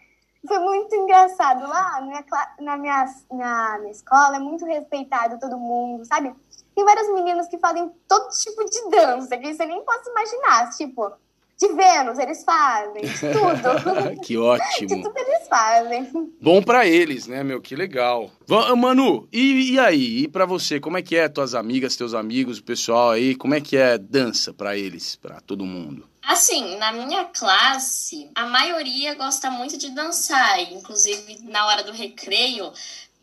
Foi 0.46 0.58
muito 0.58 0.94
engraçado 0.94 1.66
lá 1.66 2.00
na 2.00 2.06
minha, 2.06 2.24
na 2.60 2.76
minha, 2.76 3.04
na 3.32 3.78
minha 3.78 3.92
escola, 3.92 4.36
é 4.36 4.38
muito 4.38 4.64
respeitado 4.66 5.38
todo 5.38 5.58
mundo, 5.58 6.04
sabe? 6.04 6.34
Tem 6.74 6.84
vários 6.84 7.08
meninos 7.14 7.46
que 7.48 7.58
fazem 7.58 7.90
todo 8.06 8.28
tipo 8.30 8.64
de 8.64 8.90
dança, 8.90 9.38
que 9.38 9.54
você 9.54 9.64
nem 9.64 9.82
pode 9.84 10.08
imaginar. 10.08 10.70
Tipo, 10.70 11.12
de 11.58 11.68
Vênus 11.72 12.18
eles 12.18 12.42
fazem, 12.44 13.02
de 13.02 13.18
tudo. 13.18 14.20
que 14.22 14.26
de 14.34 14.38
ótimo. 14.38 15.02
tudo 15.02 15.16
eles 15.18 15.48
fazem. 15.48 16.32
Bom 16.40 16.62
pra 16.62 16.86
eles, 16.86 17.26
né, 17.26 17.42
meu? 17.44 17.60
Que 17.60 17.76
legal. 17.76 18.30
Va- 18.46 18.74
Manu, 18.74 19.28
e, 19.32 19.72
e 19.74 19.78
aí? 19.78 20.24
E 20.24 20.28
pra 20.28 20.44
você? 20.46 20.80
Como 20.80 20.98
é 20.98 21.02
que 21.02 21.16
é 21.16 21.28
tuas 21.28 21.54
amigas, 21.54 21.96
teus 21.96 22.12
amigos, 22.14 22.58
o 22.58 22.64
pessoal 22.64 23.10
aí? 23.10 23.34
Como 23.34 23.54
é 23.54 23.60
que 23.60 23.76
é 23.76 23.96
dança 23.96 24.52
pra 24.52 24.76
eles, 24.76 25.16
pra 25.16 25.40
todo 25.40 25.64
mundo? 25.64 26.08
Assim, 26.26 26.76
na 26.78 26.90
minha 26.90 27.24
classe, 27.26 28.30
a 28.34 28.46
maioria 28.46 29.14
gosta 29.14 29.50
muito 29.50 29.76
de 29.76 29.90
dançar. 29.90 30.58
Inclusive, 30.72 31.38
na 31.44 31.66
hora 31.66 31.82
do 31.84 31.92
recreio, 31.92 32.72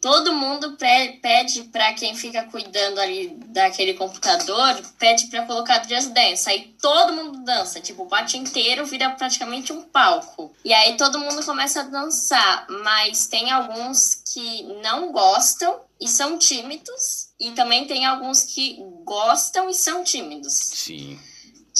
todo 0.02 0.34
mundo 0.34 0.72
pe- 0.78 1.20
pede 1.22 1.64
pra 1.66 1.94
quem 1.94 2.16
fica 2.16 2.44
cuidando 2.46 3.00
ali 3.00 3.30
daquele 3.48 3.94
computador, 3.94 4.82
pede 4.98 5.28
pra 5.28 5.46
colocar 5.46 5.88
Just 5.88 6.10
Dance. 6.10 6.50
Aí 6.50 6.76
todo 6.82 7.14
mundo 7.14 7.44
dança, 7.44 7.80
tipo, 7.80 8.04
o 8.04 8.08
pátio 8.08 8.38
inteiro 8.40 8.86
vira 8.86 9.12
praticamente 9.12 9.72
um 9.72 9.84
palco. 9.84 10.52
E 10.66 10.74
aí 10.74 10.98
todo 10.98 11.20
mundo 11.20 11.46
começa 11.46 11.82
a 11.82 11.84
dançar, 11.84 12.66
mas 12.84 13.28
tem 13.28 13.52
alguns 13.52 14.16
que 14.34 14.64
não 14.84 15.12
gostam 15.12 15.80
e 16.00 16.08
são 16.08 16.38
tímidos, 16.38 17.30
e 17.40 17.52
também 17.52 17.86
tem 17.86 18.06
alguns 18.06 18.42
que 18.44 18.78
gostam 19.04 19.70
e 19.70 19.74
são 19.76 20.04
tímidos. 20.04 20.54
Sim. 20.54 21.20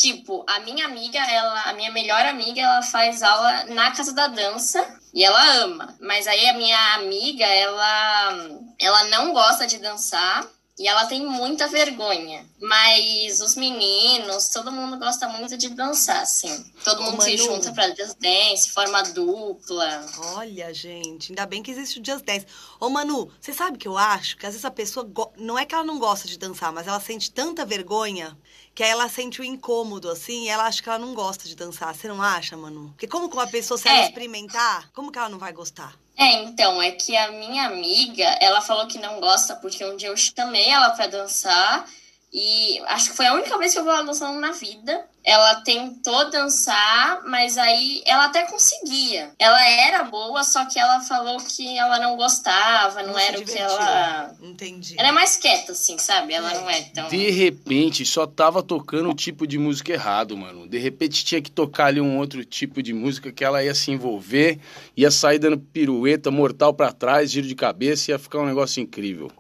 Tipo, 0.02 0.44
a 0.48 0.60
minha 0.62 0.86
amiga, 0.86 1.20
ela, 1.20 1.62
a 1.70 1.74
minha 1.74 1.92
melhor 1.92 2.26
amiga, 2.26 2.60
ela 2.60 2.82
faz 2.82 3.22
aula 3.22 3.66
na 3.66 3.92
casa 3.92 4.14
da 4.14 4.28
dança 4.28 4.84
e 5.14 5.24
ela 5.24 5.58
ama. 5.58 5.96
Mas 6.02 6.26
aí 6.26 6.50
a 6.50 6.54
minha 6.54 6.96
amiga, 6.96 7.46
ela, 7.46 8.50
ela 8.80 9.04
não 9.10 9.32
gosta 9.32 9.68
de 9.68 9.78
dançar 9.78 10.48
e 10.80 10.88
ela 10.88 11.06
tem 11.06 11.24
muita 11.24 11.68
vergonha. 11.68 12.44
Mas 12.60 13.40
os 13.42 13.56
meninos, 13.56 14.50
todo 14.50 14.72
mundo 14.72 14.98
gosta 14.98 15.28
muito 15.28 15.56
de 15.56 15.70
dançar, 15.70 16.22
assim. 16.24 16.72
Todo 16.84 17.04
mundo 17.04 17.22
se 17.22 17.36
Manu. 17.38 17.44
junta 17.44 17.72
pra 17.72 17.90
just 17.90 18.18
dance, 18.20 18.72
forma 18.72 19.04
dupla. 19.04 20.04
Olha, 20.36 20.74
gente, 20.74 21.32
ainda 21.32 21.46
bem 21.46 21.62
que 21.62 21.70
existe 21.70 22.00
o 22.00 22.04
Just 22.06 22.26
Dance. 22.26 22.48
Ô, 22.80 22.90
Manu, 22.90 23.30
você 23.40 23.54
sabe 23.54 23.78
que 23.78 23.88
eu 23.88 23.98
acho 23.98 24.36
que 24.38 24.46
às 24.48 24.54
vezes 24.54 24.66
a 24.66 24.72
pessoa. 24.72 25.06
go- 25.06 25.32
Não 25.38 25.60
é 25.60 25.66
que 25.66 25.76
ela 25.76 25.84
não 25.84 26.00
gosta 26.00 26.28
de 26.28 26.40
dançar, 26.40 26.72
mas 26.72 26.88
ela 26.88 27.00
sente 27.00 27.30
tanta 27.32 27.64
vergonha 27.66 28.36
que 28.82 28.86
aí 28.86 28.90
ela 28.90 29.08
sente 29.08 29.40
o 29.40 29.44
incômodo, 29.44 30.10
assim, 30.10 30.46
e 30.46 30.50
ela 30.50 30.64
acha 30.66 30.82
que 30.82 30.90
ela 30.90 30.98
não 30.98 31.14
gosta 31.14 31.48
de 31.48 31.56
dançar. 31.56 31.94
Você 31.94 32.08
não 32.08 32.20
acha, 32.20 32.58
Manu? 32.58 32.88
Porque 32.90 33.06
como 33.08 33.30
que 33.30 33.36
uma 33.36 33.46
pessoa, 33.46 33.78
se 33.78 33.88
ela 33.88 34.00
É. 34.00 34.06
experimentar, 34.08 34.90
como 34.92 35.12
que 35.12 35.20
ela 35.20 35.30
não 35.30 35.38
vai 35.38 35.54
gostar? 35.54 35.94
É, 36.18 36.42
então, 36.42 36.82
é 36.82 36.90
que 36.90 37.16
a 37.16 37.32
minha 37.32 37.68
amiga, 37.68 38.24
ela 38.42 38.60
falou 38.60 38.88
que 38.88 38.98
não 38.98 39.20
gosta 39.20 39.56
porque 39.58 39.86
um 39.86 39.96
dia 39.96 40.08
eu 40.10 40.18
chamei 40.18 40.68
ela 40.68 40.90
pra 40.96 41.06
dançar 41.06 41.86
e 42.34 42.80
acho 42.88 43.12
que 43.12 43.16
foi 43.18 43.28
a 43.28 43.36
única 43.36 43.56
vez 43.60 43.72
que 43.72 43.78
eu 43.78 43.84
vi 43.84 43.90
ela 43.92 44.02
dançando 44.02 44.40
na 44.40 44.52
vida. 44.52 45.06
Ela 45.24 45.62
tentou 45.62 46.32
dançar, 46.32 47.22
mas 47.28 47.58
aí 47.58 48.02
ela 48.06 48.26
até 48.26 48.46
conseguia. 48.46 49.32
Ela 49.38 49.64
era 49.70 50.04
boa, 50.04 50.44
só 50.44 50.66
que 50.66 50.80
ela 50.80 51.00
falou 51.02 51.38
que 51.38 51.78
ela 51.78 52.00
não 52.00 52.18
gostava, 52.18 53.04
não, 53.04 53.14
Não 53.14 53.20
era 53.20 53.40
o 53.40 53.46
que 53.46 53.58
ela. 53.58 54.36
Entendi. 54.42 54.96
Ela 54.98 55.10
é 55.10 55.12
mais 55.12 55.38
quieta, 55.38 55.74
assim, 55.74 55.98
sabe? 56.00 56.34
Ela 56.34 56.54
não 56.56 56.70
é 56.70 56.82
tão. 56.82 57.08
De 57.08 57.30
repente, 57.30 58.04
só 58.04 58.26
tava 58.26 58.64
tocando 58.64 59.10
o 59.10 59.16
tipo 59.16 59.46
de 59.46 59.60
música 59.60 59.92
errado, 59.92 60.36
mano. 60.36 60.68
De 60.68 60.80
repente 60.80 61.24
tinha 61.24 61.42
que 61.42 61.52
tocar 61.52 61.86
ali 61.86 62.02
um 62.02 62.18
outro 62.18 62.44
tipo 62.44 62.82
de 62.82 62.94
música 62.94 63.32
que 63.32 63.44
ela 63.44 63.64
ia 63.64 63.76
se 63.76 63.92
envolver, 63.92 64.60
ia 64.98 65.12
sair 65.12 65.38
dando 65.38 65.60
pirueta, 65.60 66.32
mortal 66.32 66.74
pra 66.74 66.92
trás, 66.92 67.30
giro 67.32 67.48
de 67.48 67.56
cabeça, 67.56 68.12
ia 68.12 68.18
ficar 68.18 68.40
um 68.40 68.46
negócio 68.46 68.82
incrível. 68.82 69.32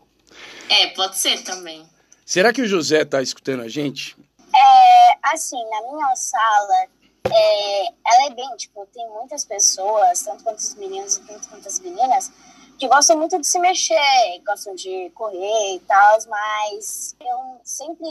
É, 0.69 0.87
pode 0.87 1.17
ser 1.17 1.41
também. 1.41 1.83
Será 2.25 2.53
que 2.53 2.61
o 2.61 2.67
José 2.67 3.03
tá 3.03 3.21
escutando 3.21 3.61
a 3.61 3.67
gente? 3.67 4.15
É, 4.53 5.33
assim, 5.33 5.63
na 5.69 5.81
minha 5.81 6.15
sala, 6.15 6.87
é, 7.31 7.85
ela 7.85 8.25
é 8.27 8.29
bem, 8.31 8.55
tipo, 8.57 8.85
tem 8.87 9.07
muitas 9.09 9.45
pessoas, 9.45 10.21
tanto 10.23 10.43
quanto 10.43 10.59
os 10.59 10.75
meninos 10.75 11.17
tanto 11.17 11.49
quanto 11.49 11.67
as 11.67 11.79
meninas, 11.79 12.31
que 12.77 12.87
gostam 12.87 13.17
muito 13.17 13.39
de 13.39 13.45
se 13.45 13.59
mexer, 13.59 14.41
gostam 14.45 14.73
de 14.75 15.11
correr 15.11 15.75
e 15.75 15.79
tal, 15.81 16.17
mas 16.27 17.15
eu 17.19 17.61
sempre 17.63 18.07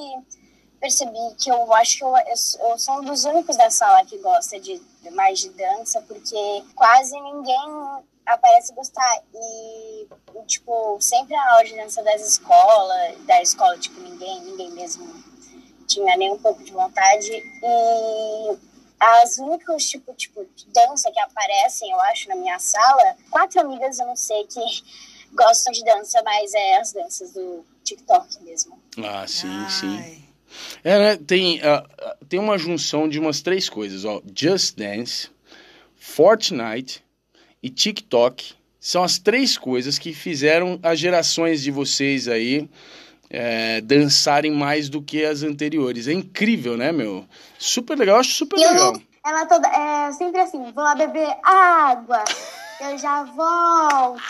percebi 0.80 1.34
que 1.38 1.50
eu 1.50 1.72
acho 1.74 1.98
que 1.98 2.04
eu, 2.04 2.14
eu, 2.16 2.78
sou 2.78 3.00
um 3.00 3.04
dos 3.04 3.24
únicos 3.24 3.56
da 3.56 3.70
sala 3.70 4.04
que 4.06 4.16
gosta 4.18 4.58
de, 4.58 4.80
mais 5.12 5.40
de 5.40 5.50
dança, 5.50 6.00
porque 6.02 6.64
quase 6.74 7.20
ninguém 7.20 8.04
aparece 8.24 8.72
gostar. 8.72 9.22
E, 9.34 10.08
e, 10.34 10.46
tipo, 10.46 10.96
sempre 11.00 11.34
a 11.34 11.52
aula 11.52 11.64
de 11.64 11.76
dança 11.76 12.02
das 12.02 12.22
escolas, 12.22 13.18
da 13.26 13.42
escola, 13.42 13.76
tipo, 13.76 14.00
ninguém, 14.00 14.40
ninguém 14.42 14.70
mesmo 14.70 15.04
tinha 15.90 16.16
nem 16.16 16.30
um 16.32 16.38
pouco 16.38 16.62
de 16.62 16.72
vontade. 16.72 17.30
E 17.32 18.58
as 18.98 19.38
únicos 19.38 19.88
tipo, 19.88 20.14
tipo 20.14 20.46
de 20.54 20.66
dança 20.72 21.10
que 21.10 21.18
aparecem, 21.18 21.90
eu 21.90 22.00
acho, 22.02 22.28
na 22.28 22.36
minha 22.36 22.58
sala, 22.58 23.16
quatro 23.30 23.60
amigas, 23.60 23.98
eu 23.98 24.06
não 24.06 24.16
sei, 24.16 24.44
que 24.44 24.60
gostam 25.34 25.72
de 25.72 25.84
dança, 25.84 26.22
mas 26.22 26.54
é 26.54 26.76
as 26.78 26.92
danças 26.92 27.32
do 27.32 27.64
TikTok 27.82 28.42
mesmo. 28.42 28.78
Ah, 28.98 29.26
sim, 29.26 29.48
Ai. 29.48 29.70
sim. 29.70 30.24
É, 30.82 30.98
né? 30.98 31.16
Tem, 31.16 31.60
ah, 31.62 32.16
tem 32.28 32.38
uma 32.38 32.58
junção 32.58 33.08
de 33.08 33.18
umas 33.18 33.40
três 33.40 33.68
coisas, 33.68 34.04
ó. 34.04 34.20
Just 34.36 34.76
Dance, 34.76 35.30
Fortnite 35.96 37.04
e 37.62 37.70
TikTok. 37.70 38.54
São 38.80 39.04
as 39.04 39.18
três 39.18 39.56
coisas 39.58 39.98
que 39.98 40.12
fizeram 40.12 40.80
as 40.82 40.98
gerações 40.98 41.62
de 41.62 41.70
vocês 41.70 42.26
aí 42.26 42.68
é, 43.30 43.80
dançarem 43.80 44.50
mais 44.50 44.88
do 44.88 45.00
que 45.00 45.24
as 45.24 45.42
anteriores. 45.42 46.08
É 46.08 46.12
incrível, 46.12 46.76
né, 46.76 46.90
meu? 46.90 47.24
Super 47.58 47.96
legal, 47.96 48.16
eu 48.16 48.20
acho 48.20 48.34
super 48.34 48.58
Eu 48.58 48.70
legal. 48.70 48.96
Ela 49.24 49.46
toda 49.46 49.68
é 49.68 50.12
sempre 50.12 50.40
assim, 50.40 50.72
vou 50.72 50.82
lá 50.82 50.94
beber 50.94 51.28
água, 51.42 52.24
eu 52.80 52.98
já 52.98 53.22
volto. 53.24 54.20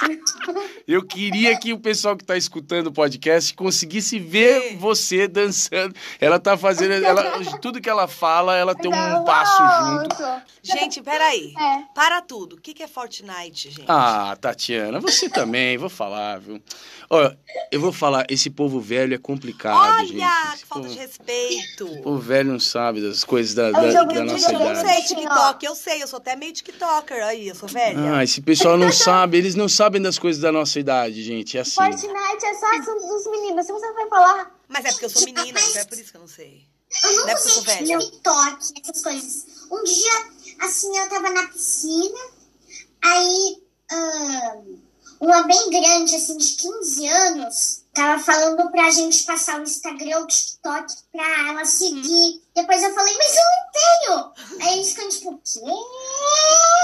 Eu 0.86 1.04
queria 1.04 1.58
que 1.58 1.72
o 1.72 1.78
pessoal 1.78 2.16
que 2.16 2.22
está 2.22 2.36
escutando 2.36 2.88
o 2.88 2.92
podcast 2.92 3.54
conseguisse 3.54 4.18
ver 4.18 4.70
Sim. 4.70 4.76
você 4.76 5.28
dançando. 5.28 5.94
Ela 6.20 6.38
tá 6.38 6.56
fazendo. 6.56 6.92
Ela, 6.92 7.44
tudo 7.60 7.80
que 7.80 7.88
ela 7.88 8.08
fala, 8.08 8.56
ela 8.56 8.74
tem 8.74 8.90
um 8.90 9.24
passo 9.24 9.62
junto. 9.86 10.42
Gente, 10.62 11.00
peraí. 11.00 11.54
É. 11.58 11.82
Para 11.94 12.20
tudo. 12.20 12.56
O 12.56 12.60
que 12.60 12.74
que 12.74 12.82
é 12.82 12.88
Fortnite, 12.88 13.70
gente? 13.70 13.84
Ah, 13.88 14.36
Tatiana, 14.40 15.00
você 15.00 15.28
também, 15.28 15.78
vou 15.78 15.88
falar, 15.88 16.38
viu? 16.38 16.60
Ó, 17.08 17.30
eu 17.72 17.80
vou 17.80 17.92
falar, 17.92 18.26
esse 18.28 18.50
povo 18.50 18.80
velho 18.80 19.14
é 19.14 19.18
complicado, 19.18 20.06
gente. 20.06 20.20
Olha, 20.22 20.56
que 20.56 20.66
falta 20.66 20.84
povo, 20.84 20.88
de 20.88 20.98
respeito. 20.98 21.86
o 21.86 22.02
povo 22.02 22.18
velho 22.18 22.52
não 22.52 22.60
sabe 22.60 23.00
das 23.00 23.24
coisas 23.24 23.54
da, 23.54 23.70
da, 23.70 23.80
da 23.80 24.24
nossa 24.24 24.52
Eu 24.52 24.58
não 24.58 24.70
idade. 24.70 24.88
sei 24.88 25.02
TikTok, 25.16 25.66
eu 25.66 25.74
sei, 25.74 26.02
eu 26.02 26.06
sou 26.06 26.18
até 26.18 26.36
meio 26.36 26.52
TikToker 26.52 27.24
aí, 27.24 27.48
eu 27.48 27.54
sou 27.54 27.68
velha. 27.68 28.14
Ah, 28.14 28.22
esse 28.22 28.39
pessoal 28.42 28.76
não 28.76 28.92
sabe, 28.92 29.38
eles 29.38 29.54
não 29.54 29.68
sabem 29.68 30.00
das 30.00 30.18
coisas 30.18 30.40
da 30.40 30.52
nossa 30.52 30.78
idade, 30.78 31.22
gente. 31.22 31.56
É 31.58 31.60
assim. 31.60 31.72
Fortnite 31.72 32.44
é 32.44 32.54
só 32.54 32.66
assunto 32.78 33.06
dos 33.06 33.26
meninos. 33.30 33.66
Se 33.66 33.72
você 33.72 33.92
vai 33.92 34.08
falar, 34.08 34.54
Mas 34.68 34.84
é 34.84 34.90
porque 34.90 35.04
eu 35.06 35.10
sou 35.10 35.24
menina, 35.24 35.60
então 35.60 35.80
é 35.80 35.84
por 35.84 35.98
isso 35.98 36.10
que 36.10 36.16
eu 36.16 36.20
não 36.20 36.28
sei. 36.28 36.62
Eu 37.04 37.12
Não 37.12 37.18
nunca 37.18 37.32
é 37.32 37.36
sei. 37.36 37.98
TikTok, 37.98 38.72
essas 38.82 39.02
coisas. 39.02 39.46
Um 39.70 39.84
dia, 39.84 40.12
assim, 40.60 40.96
eu 40.96 41.08
tava 41.08 41.30
na 41.30 41.46
piscina, 41.48 42.18
aí 43.02 43.62
ahn, 43.92 44.78
uma 45.20 45.42
bem 45.42 45.70
grande, 45.70 46.16
assim, 46.16 46.36
de 46.36 46.52
15 46.56 47.06
anos, 47.06 47.79
tava 47.92 48.22
falando 48.22 48.70
pra 48.70 48.90
gente 48.90 49.24
passar 49.24 49.60
o 49.60 49.62
Instagram 49.62 50.18
ou 50.18 50.24
o 50.24 50.26
TikTok 50.26 50.94
pra 51.12 51.48
ela 51.48 51.64
seguir. 51.64 52.40
Depois 52.54 52.82
eu 52.82 52.94
falei, 52.94 53.14
mas 53.16 53.36
eu 53.36 53.42
não 53.42 53.70
tenho. 53.72 54.60
Aí 54.62 54.74
eles 54.74 54.90
ficam 54.90 55.08
tipo, 55.08 55.30
o 55.30 55.38
quê? 55.38 55.60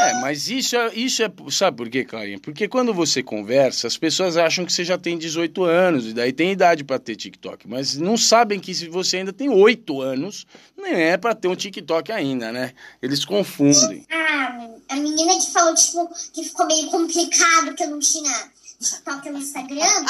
É, 0.00 0.14
mas 0.20 0.48
isso 0.48 0.76
é, 0.76 0.94
isso 0.94 1.22
é. 1.22 1.32
Sabe 1.50 1.76
por 1.76 1.88
quê, 1.88 2.04
Clarinha? 2.04 2.38
Porque 2.40 2.68
quando 2.68 2.92
você 2.92 3.22
conversa, 3.22 3.86
as 3.86 3.96
pessoas 3.96 4.36
acham 4.36 4.64
que 4.64 4.72
você 4.72 4.84
já 4.84 4.98
tem 4.98 5.18
18 5.18 5.64
anos, 5.64 6.06
e 6.06 6.12
daí 6.12 6.32
tem 6.32 6.52
idade 6.52 6.84
pra 6.84 6.98
ter 6.98 7.16
TikTok. 7.16 7.68
Mas 7.68 7.96
não 7.96 8.16
sabem 8.16 8.60
que 8.60 8.74
se 8.74 8.88
você 8.88 9.18
ainda 9.18 9.32
tem 9.32 9.48
8 9.48 10.00
anos, 10.00 10.46
nem 10.76 10.94
é 10.94 11.16
pra 11.16 11.34
ter 11.34 11.48
um 11.48 11.56
TikTok 11.56 12.12
ainda, 12.12 12.52
né? 12.52 12.72
Eles 13.00 13.24
confundem. 13.24 14.06
Ah, 14.10 14.68
a 14.88 14.96
menina 14.96 15.34
que 15.34 15.50
falou, 15.52 15.74
tipo, 15.74 16.08
que 16.32 16.44
ficou 16.44 16.66
meio 16.66 16.88
complicado, 16.88 17.74
que 17.74 17.82
eu 17.82 17.90
não 17.90 17.98
tinha 17.98 18.32
TikTok 18.78 19.30
no 19.30 19.38
Instagram, 19.38 20.06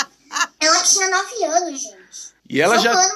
ela 0.60 0.82
tinha 0.82 1.08
9 1.10 1.44
anos, 1.44 1.82
gente. 1.82 1.96
E 2.48 2.60
ela 2.60 2.78
já, 2.78 2.92
um 2.94 3.10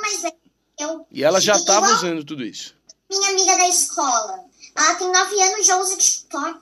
eu. 0.78 1.06
e 1.10 1.22
ela 1.24 1.40
já 1.40 1.56
E 1.56 1.64
tava 1.64 1.86
usando 1.94 2.24
tudo 2.24 2.44
isso. 2.44 2.74
Minha 3.10 3.30
amiga 3.30 3.56
da 3.56 3.68
escola. 3.68 4.44
Ela 4.76 4.94
tem 4.94 5.10
9 5.12 5.42
anos 5.42 5.58
e 5.58 5.62
já 5.64 5.76
usa 5.76 5.96
TikTok. 5.96 6.58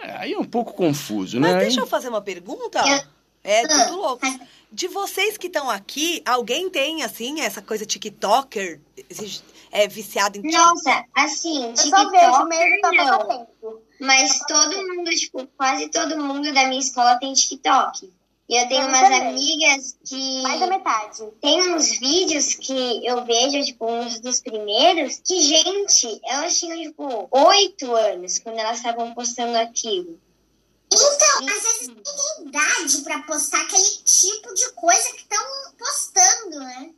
É, 0.00 0.12
aí 0.18 0.32
é 0.32 0.38
um 0.38 0.44
pouco 0.44 0.72
confuso, 0.72 1.40
Mas 1.40 1.52
né? 1.54 1.58
deixa 1.60 1.80
eu 1.80 1.86
fazer 1.86 2.08
uma 2.08 2.22
pergunta. 2.22 2.80
Eu- 2.86 3.18
É 3.44 3.64
Ah, 3.64 3.68
tudo 3.86 3.96
louco. 3.96 4.18
mas- 4.22 4.40
De 4.70 4.86
vocês 4.88 5.38
que 5.38 5.46
estão 5.46 5.70
aqui, 5.70 6.20
alguém 6.26 6.68
tem, 6.68 7.02
assim, 7.02 7.40
essa 7.40 7.62
coisa 7.62 7.86
TikToker? 7.86 8.80
É 9.70 9.86
viciado 9.88 10.38
em 10.38 10.50
Nossa, 10.50 11.04
assim, 11.14 11.72
TikTok 11.72 12.12
não. 12.12 12.48
Mas 14.00 14.38
todo 14.46 14.76
mundo, 14.76 15.10
tipo, 15.10 15.46
quase 15.56 15.88
todo 15.88 16.18
mundo 16.18 16.52
da 16.52 16.66
minha 16.68 16.80
escola 16.80 17.16
tem 17.18 17.32
TikTok. 17.32 18.12
E 18.48 18.56
eu 18.56 18.66
tenho 18.68 18.82
Eu 18.82 18.88
umas 18.88 19.00
também. 19.02 19.28
amigas 19.28 19.96
que 20.04 20.42
Mais 20.42 20.58
da 20.60 20.66
metade. 20.68 21.22
tem 21.40 21.74
uns 21.74 21.90
vídeos 21.98 22.54
que 22.54 23.06
eu 23.06 23.22
vejo, 23.26 23.62
tipo, 23.62 23.84
uns 23.86 24.20
dos 24.20 24.40
primeiros, 24.40 25.20
que, 25.22 25.42
gente, 25.42 26.18
elas 26.24 26.58
tinham, 26.58 26.80
tipo, 26.80 27.28
oito 27.30 27.94
anos 27.94 28.38
quando 28.38 28.58
elas 28.58 28.78
estavam 28.78 29.12
postando 29.14 29.58
aquilo. 29.58 30.18
Então, 30.90 31.46
às 31.46 31.62
vezes 31.62 31.88
nem 31.88 31.96
tem 32.02 32.46
idade 32.48 33.02
pra 33.04 33.18
postar 33.24 33.60
aquele 33.60 33.90
tipo 34.04 34.54
de 34.54 34.72
coisa 34.72 35.10
que 35.12 35.20
estão 35.20 35.44
postando, 35.78 36.58
né? 36.60 36.90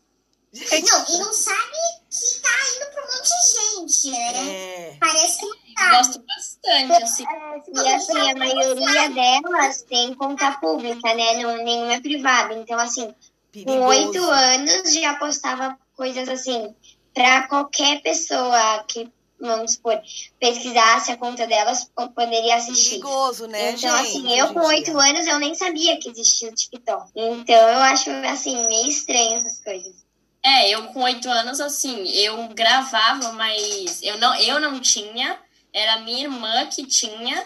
Gente, 0.52 0.90
Não, 0.90 1.06
e 1.08 1.18
não 1.18 1.32
sabe 1.32 1.76
que 2.10 2.40
tá 2.40 2.48
indo 2.76 2.90
pra 2.92 3.02
um 3.02 3.06
monte 3.06 3.28
de 3.28 3.86
gente, 4.02 4.10
né? 4.10 4.48
é... 4.48 4.96
Parece 4.98 5.38
que 5.38 5.46
não 5.46 5.54
sabe. 5.78 5.96
Gosto 5.96 6.24
bastante, 6.26 7.02
assim. 7.04 7.24
É, 7.24 7.82
E 7.82 7.94
assim, 7.94 8.30
a 8.30 8.34
maioria 8.34 9.10
delas 9.10 9.82
tem 9.82 10.12
conta 10.14 10.52
pública, 10.52 11.14
né? 11.14 11.34
Não, 11.42 11.56
nenhuma 11.64 11.92
é 11.94 12.00
privada. 12.00 12.54
Então, 12.54 12.78
assim, 12.80 13.06
com 13.06 13.14
perigoso. 13.52 13.86
oito 13.88 14.24
anos 14.24 14.92
já 14.92 15.14
postava 15.14 15.78
coisas 15.96 16.28
assim 16.28 16.74
pra 17.14 17.46
qualquer 17.46 18.02
pessoa 18.02 18.84
que, 18.88 19.08
vamos 19.40 19.74
supor, 19.74 20.00
pesquisasse 20.40 21.12
a 21.12 21.16
conta 21.16 21.46
delas 21.46 21.84
po- 21.94 22.08
poderia 22.10 22.56
assistir. 22.56 22.90
Perigoso, 23.00 23.46
né, 23.46 23.72
então, 23.72 23.96
gente? 23.98 24.08
assim, 24.08 24.38
eu 24.38 24.52
com 24.54 24.60
oito 24.66 24.96
anos 24.98 25.26
eu 25.26 25.38
nem 25.38 25.54
sabia 25.54 25.98
que 25.98 26.08
existia 26.10 26.48
o 26.50 26.54
TikTok. 26.54 27.10
Então 27.14 27.54
eu 27.68 27.78
acho 27.80 28.10
assim, 28.10 28.66
meio 28.68 28.88
estranho 28.88 29.38
essas 29.38 29.60
coisas. 29.60 29.94
É, 30.42 30.70
eu 30.70 30.85
com 30.88 31.03
oito 31.03 31.29
anos, 31.29 31.61
assim, 31.61 32.09
eu 32.09 32.48
gravava, 32.48 33.33
mas 33.35 34.00
eu 34.03 34.16
não, 34.18 34.35
eu 34.37 34.59
não 34.59 34.81
tinha, 34.81 35.38
era 35.72 36.00
minha 36.00 36.22
irmã 36.24 36.66
que 36.66 36.87
tinha, 36.87 37.44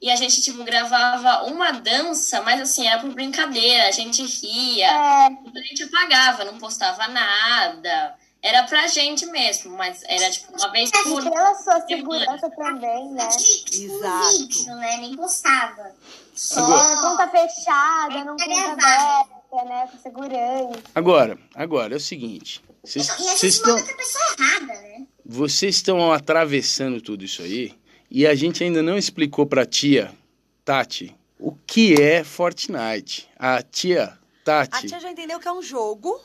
e 0.00 0.10
a 0.10 0.14
gente, 0.16 0.40
tipo, 0.42 0.62
gravava 0.62 1.44
uma 1.46 1.72
dança, 1.72 2.42
mas 2.42 2.60
assim, 2.60 2.86
era 2.86 3.00
por 3.00 3.10
brincadeira, 3.12 3.88
a 3.88 3.90
gente 3.90 4.22
ria, 4.22 4.86
É, 4.86 5.26
a 5.26 5.62
gente 5.66 5.82
apagava, 5.84 6.44
não 6.44 6.58
postava 6.58 7.08
nada, 7.08 8.14
era 8.40 8.62
pra 8.62 8.86
gente 8.86 9.26
mesmo, 9.26 9.76
mas 9.76 10.04
era, 10.06 10.30
tipo, 10.30 10.56
uma 10.56 10.68
vez 10.70 10.88
por... 10.92 11.24
pela 11.24 11.54
sua 11.56 11.80
segurança 11.80 12.48
também, 12.50 13.08
né? 13.08 13.28
Exato. 13.72 14.28
vídeo, 14.38 14.76
né? 14.76 14.96
Nem 14.98 15.16
postava. 15.16 15.92
Só. 16.32 16.60
Agora- 16.60 16.96
Conta 17.00 17.28
fechada, 17.28 18.24
não 18.24 18.36
conta 18.36 18.46
gravado. 18.46 19.35
Né? 19.52 19.88
Com 19.90 19.98
segurança. 19.98 20.80
Agora, 20.94 21.38
agora 21.54 21.94
é 21.94 21.96
o 21.96 22.00
seguinte. 22.00 22.62
Vocês 22.84 23.08
E 23.08 23.10
a 23.10 23.14
vocês 23.16 23.40
gente 23.40 23.46
estão. 23.46 23.74
manda 23.74 23.86
pra 23.86 23.96
pessoa 23.96 24.24
errada, 24.38 24.66
né? 24.82 25.06
Vocês 25.24 25.74
estão 25.76 26.12
atravessando 26.12 27.00
tudo 27.00 27.24
isso 27.24 27.42
aí 27.42 27.74
e 28.10 28.26
a 28.26 28.34
gente 28.34 28.62
ainda 28.62 28.82
não 28.82 28.96
explicou 28.96 29.44
pra 29.46 29.66
tia 29.66 30.12
Tati 30.64 31.14
o 31.38 31.52
que 31.66 32.00
é 32.00 32.22
Fortnite. 32.24 33.28
A 33.38 33.60
tia 33.62 34.04
A 34.04 34.16
Tati. 34.44 34.86
tia 34.88 35.00
já 35.00 35.10
entendeu 35.10 35.40
que 35.40 35.48
é 35.48 35.52
um 35.52 35.62
jogo, 35.62 36.20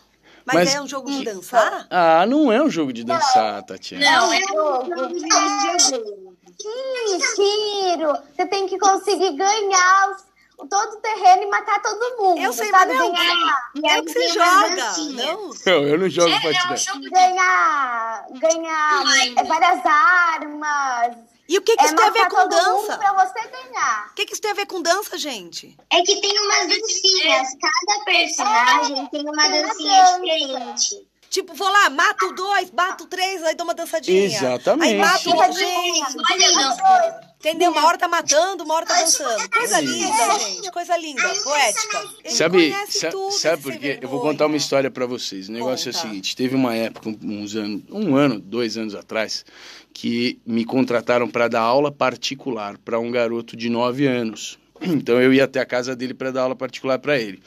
mas, 0.45 0.55
Mas- 0.55 0.75
é 0.75 0.81
um 0.81 0.87
jogo 0.87 1.09
de 1.09 1.23
dançar? 1.23 1.87
Ah, 1.89 2.25
não 2.27 2.51
é 2.51 2.61
um 2.61 2.69
jogo 2.69 2.93
de 2.93 3.03
dançar, 3.03 3.63
Tatiana. 3.63 4.05
Não, 4.05 4.33
é 4.33 4.39
Jogo 4.41 5.07
de 5.07 5.13
videogame. 5.15 6.31
Ih, 6.63 7.17
tiro! 7.35 8.13
Você 8.35 8.45
tem 8.45 8.67
que 8.67 8.77
conseguir 8.77 9.35
ganhar 9.35 10.11
os- 10.11 10.21
o- 10.21 10.30
todo 10.69 10.93
o 10.93 11.01
terreno 11.01 11.43
e 11.43 11.45
matar 11.47 11.81
todo 11.81 12.17
mundo. 12.17 12.41
Eu 12.41 12.53
sei, 12.53 12.69
sabe? 12.69 12.93
mas 12.93 12.99
não. 12.99 13.11
Ganhar, 13.11 13.71
E 13.75 13.87
É 13.87 14.01
que 14.01 14.09
você 14.11 14.19
uma 14.19 14.33
joga, 14.33 14.93
não? 15.11 15.49
Não, 15.65 15.87
eu 15.87 15.99
não 15.99 16.09
jogo 16.09 16.29
É, 16.29 16.33
é 16.33 16.73
um 16.73 16.77
jogo 16.77 16.99
de... 17.01 17.09
ganhar, 17.09 18.25
ganhar 18.31 19.03
é, 19.37 19.43
várias 19.43 19.85
armas. 19.85 21.17
E 21.47 21.57
o 21.57 21.61
que, 21.61 21.75
que 21.75 21.83
é 21.83 21.85
isso 21.85 21.95
tem 21.95 22.05
a 22.05 22.09
ver 22.11 22.29
com 22.29 22.47
dança? 22.47 22.97
pra 22.97 23.13
você 23.25 23.47
ganhar. 23.49 24.07
O 24.09 24.13
que, 24.13 24.25
que 24.25 24.33
isso 24.33 24.41
tem 24.41 24.51
a 24.51 24.53
ver 24.53 24.65
com 24.65 24.81
dança, 24.81 25.17
gente? 25.17 25.77
É 25.89 26.01
que 26.01 26.21
tem 26.21 26.39
umas 26.39 26.67
dancinhas. 26.67 27.49
Cada 27.59 28.05
personagem 28.05 29.05
tem 29.07 29.21
uma 29.21 29.49
Tem 29.49 29.61
uma 29.61 29.67
dancinha 29.67 30.19
diferente. 30.21 31.11
Tipo, 31.29 31.53
vou 31.53 31.69
lá, 31.69 31.89
mato 31.89 32.33
dois, 32.33 32.69
bato 32.69 33.05
três, 33.05 33.41
aí 33.43 33.55
dou 33.55 33.65
uma 33.65 33.73
dançadinha. 33.73 34.25
Exatamente. 34.25 34.93
Aí 34.93 34.97
mato 34.97 35.29
outra 35.29 35.51
gente. 35.51 36.17
Olha, 36.29 36.51
não. 36.51 37.30
Entendeu? 37.41 37.71
Uma 37.71 37.87
hora 37.87 37.97
tá 37.97 38.07
matando, 38.07 38.63
uma 38.63 38.75
hora 38.75 38.85
tá 38.85 38.93
dançando. 38.99 39.49
Coisa 39.49 39.81
linda, 39.81 40.39
gente. 40.39 40.71
Coisa 40.71 40.95
linda. 40.95 41.27
Poética. 41.43 42.09
Ele 42.23 42.35
Sabe, 42.35 42.71
conhece 42.71 42.99
sa- 42.99 43.09
tudo, 43.09 43.31
sabe 43.31 43.63
por 43.63 43.75
quê? 43.77 43.97
Eu 43.99 44.07
vou 44.07 44.21
contar 44.21 44.45
uma 44.45 44.55
história 44.57 44.91
pra 44.91 45.07
vocês. 45.07 45.49
O 45.49 45.51
negócio 45.51 45.89
é 45.89 45.91
o 45.91 45.93
Conta. 45.95 46.07
seguinte: 46.07 46.35
teve 46.35 46.53
uma 46.55 46.75
época, 46.75 47.09
uns 47.23 47.55
anos, 47.55 47.81
um 47.89 48.15
ano, 48.15 48.39
dois 48.39 48.77
anos 48.77 48.93
atrás, 48.93 49.43
que 49.91 50.39
me 50.45 50.63
contrataram 50.63 51.27
para 51.27 51.47
dar 51.47 51.61
aula 51.61 51.91
particular 51.91 52.77
para 52.77 52.99
um 52.99 53.09
garoto 53.09 53.57
de 53.57 53.69
9 53.69 54.05
anos. 54.05 54.59
Então 54.79 55.19
eu 55.21 55.33
ia 55.33 55.45
até 55.45 55.59
a 55.59 55.65
casa 55.65 55.95
dele 55.95 56.13
para 56.13 56.29
dar 56.31 56.43
aula 56.43 56.55
particular 56.55 56.99
para 56.99 57.19
ele. 57.19 57.41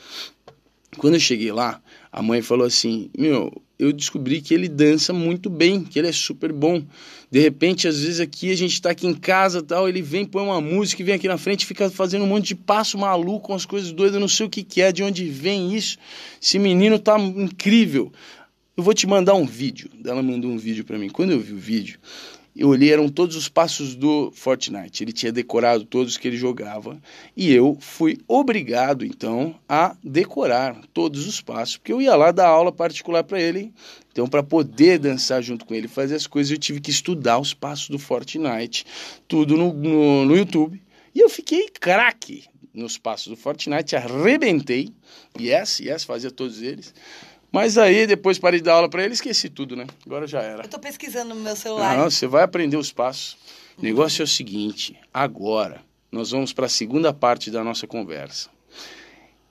Quando 0.99 1.15
eu 1.15 1.21
cheguei 1.21 1.51
lá, 1.53 1.81
a 2.15 2.23
mãe 2.23 2.41
falou 2.41 2.65
assim: 2.65 3.11
Meu, 3.19 3.53
eu 3.77 3.93
descobri 3.93 4.41
que 4.41 4.55
ele 4.55 4.69
dança 4.69 5.13
muito 5.13 5.51
bem, 5.51 5.83
que 5.83 5.99
ele 5.99 6.07
é 6.07 6.13
super 6.13 6.53
bom. 6.53 6.81
De 7.29 7.41
repente, 7.41 7.89
às 7.89 8.01
vezes 8.01 8.21
aqui 8.21 8.53
a 8.53 8.57
gente 8.57 8.81
tá 8.81 8.91
aqui 8.91 9.05
em 9.05 9.15
casa 9.15 9.61
tal, 9.61 9.89
ele 9.89 10.01
vem, 10.01 10.25
põe 10.25 10.45
uma 10.45 10.61
música 10.61 11.03
e 11.03 11.05
vem 11.05 11.17
aqui 11.17 11.27
na 11.27 11.37
frente 11.37 11.67
fica 11.67 11.91
fazendo 11.91 12.23
um 12.23 12.29
monte 12.29 12.47
de 12.47 12.55
passo 12.55 12.97
maluco, 12.97 13.51
umas 13.51 13.67
coisas 13.67 13.91
doidas, 13.91 14.21
não 14.21 14.29
sei 14.29 14.47
o 14.47 14.49
que, 14.49 14.63
que 14.63 14.81
é, 14.81 14.93
de 14.93 15.03
onde 15.03 15.25
vem 15.25 15.75
isso. 15.75 15.99
Esse 16.41 16.57
menino 16.57 17.01
tá 17.01 17.19
incrível. 17.19 18.13
Eu 18.77 18.85
vou 18.85 18.95
te 18.95 19.09
mandar 19.09 19.35
um 19.35 19.45
vídeo. 19.45 19.91
Ela 20.05 20.23
mandou 20.23 20.53
um 20.53 20.57
vídeo 20.57 20.85
para 20.85 20.97
mim. 20.97 21.09
Quando 21.09 21.33
eu 21.33 21.41
vi 21.41 21.53
o 21.53 21.59
vídeo, 21.59 21.99
eu 22.57 22.69
olhei, 22.69 22.93
eram 22.93 23.09
todos 23.09 23.35
os 23.35 23.49
passos 23.49 23.97
do 23.97 24.31
Fortnite. 24.31 25.03
Ele 25.03 25.13
tinha 25.13 25.33
decorado 25.33 25.85
todos 25.85 26.17
que 26.17 26.29
ele 26.29 26.37
jogava. 26.37 27.03
E 27.37 27.53
eu 27.53 27.77
fui 27.81 28.19
obrigado, 28.29 29.05
então, 29.05 29.57
a 29.69 29.97
decorar 30.05 30.81
todos 30.93 31.27
os 31.27 31.41
passos. 31.41 31.77
Porque 31.77 31.93
eu 31.93 32.01
ia 32.01 32.15
lá 32.15 32.31
dar 32.31 32.47
aula 32.47 32.71
particular 32.71 33.25
para 33.25 33.41
ele. 33.41 33.73
Então, 34.13 34.29
para 34.29 34.43
poder 34.43 35.01
dançar 35.01 35.43
junto 35.43 35.65
com 35.65 35.75
ele, 35.75 35.89
fazer 35.89 36.15
as 36.15 36.29
coisas, 36.29 36.53
eu 36.53 36.59
tive 36.59 36.81
que 36.81 36.93
estudar 36.93 37.41
os 37.41 37.53
passos 37.53 37.89
do 37.89 37.99
Fortnite. 37.99 38.87
Tudo 39.27 39.57
no, 39.57 39.73
no, 39.73 40.25
no 40.25 40.37
YouTube. 40.37 40.81
E 41.13 41.19
eu 41.19 41.29
fiquei 41.29 41.69
craque 41.69 42.45
nos 42.73 42.97
passos 42.97 43.27
do 43.27 43.37
Fortnite. 43.37 43.97
Arrebentei. 43.97 44.91
Yes, 45.41 45.81
yes, 45.81 46.05
fazia 46.05 46.31
todos 46.31 46.63
eles. 46.63 46.95
Mas 47.55 47.79
aí, 47.79 48.05
depois 48.05 48.37
parei 48.37 48.59
de 48.59 48.65
dar 48.65 48.75
aula 48.75 48.89
para 48.89 49.05
ele, 49.05 49.15
esqueci 49.15 49.49
tudo, 49.49 49.77
né? 49.77 49.87
Agora 50.05 50.27
já 50.27 50.43
era. 50.43 50.65
Eu 50.65 50.69
tô 50.69 50.77
pesquisando 50.81 51.37
no 51.37 51.41
meu 51.41 51.55
celular. 51.55 51.97
Não, 51.97 52.11
você 52.11 52.27
vai 52.27 52.43
aprender 52.43 52.77
os 52.77 52.91
passos. 52.91 53.37
O 53.79 53.83
negócio 53.83 54.23
é 54.23 54.25
o 54.25 54.27
seguinte: 54.27 54.99
agora 55.15 55.81
nós 56.11 56.33
vamos 56.33 56.53
para 56.53 56.67
a 56.67 56.69
segunda 56.69 57.15
parte 57.15 57.53
da 57.53 57.63
nossa 57.63 57.87
conversa. 57.87 58.51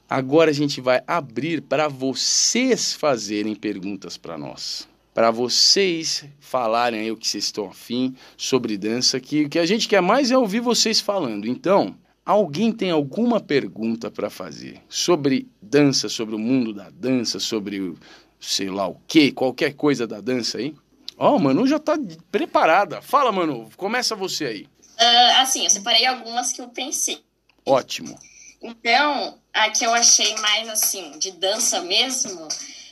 Agora 0.10 0.52
a 0.52 0.54
gente 0.54 0.82
vai 0.82 1.02
abrir 1.08 1.62
para 1.62 1.88
vocês 1.88 2.92
fazerem 2.92 3.56
perguntas 3.56 4.18
para 4.18 4.38
nós. 4.38 4.86
Para 5.13 5.32
vocês 5.32 6.26
falarem 6.42 7.00
aí 7.00 7.12
o 7.12 7.16
que 7.16 7.26
vocês 7.26 7.46
estão 7.46 7.70
afim 7.70 8.13
sobre 8.36 8.78
dança, 8.78 9.18
que 9.18 9.46
o 9.46 9.50
que 9.50 9.60
a 9.60 9.66
gente 9.66 9.88
quer 9.88 10.02
mais 10.02 10.30
é 10.30 10.38
ouvir 10.38 10.60
vocês 10.60 11.00
falando. 11.00 11.48
Então, 11.48 11.96
alguém 12.26 12.72
tem 12.72 12.92
alguma 12.92 13.40
pergunta 13.40 14.10
para 14.10 14.30
fazer 14.30 14.82
sobre 14.88 15.48
dança, 15.62 16.08
sobre 16.08 16.36
o 16.36 16.40
mundo 16.40 16.74
da 16.74 16.90
dança, 16.90 17.40
sobre 17.40 17.80
o 17.80 17.98
sei 18.40 18.70
lá 18.70 18.88
o 18.88 19.00
que, 19.08 19.32
qualquer 19.32 19.74
coisa 19.74 20.06
da 20.06 20.20
dança 20.20 20.58
aí? 20.58 20.76
Ó, 21.18 21.40
Manu 21.40 21.66
já 21.66 21.80
tá 21.80 21.98
preparada. 22.32 23.02
Fala, 23.02 23.32
Manu, 23.32 23.70
começa 23.78 24.16
você 24.16 24.46
aí. 24.46 24.68
Ah, 24.98 25.42
assim, 25.42 25.64
eu 25.64 25.70
separei 25.70 26.06
algumas 26.06 26.52
que 26.52 26.62
eu 26.62 26.68
pensei. 26.68 27.24
Ótimo. 27.66 28.18
Então, 28.62 29.38
a 29.54 29.70
que 29.70 29.86
eu 29.86 29.94
achei 29.94 30.36
mais 30.38 30.68
assim, 30.70 31.18
de 31.20 31.32
dança 31.32 31.82
mesmo, 31.82 32.48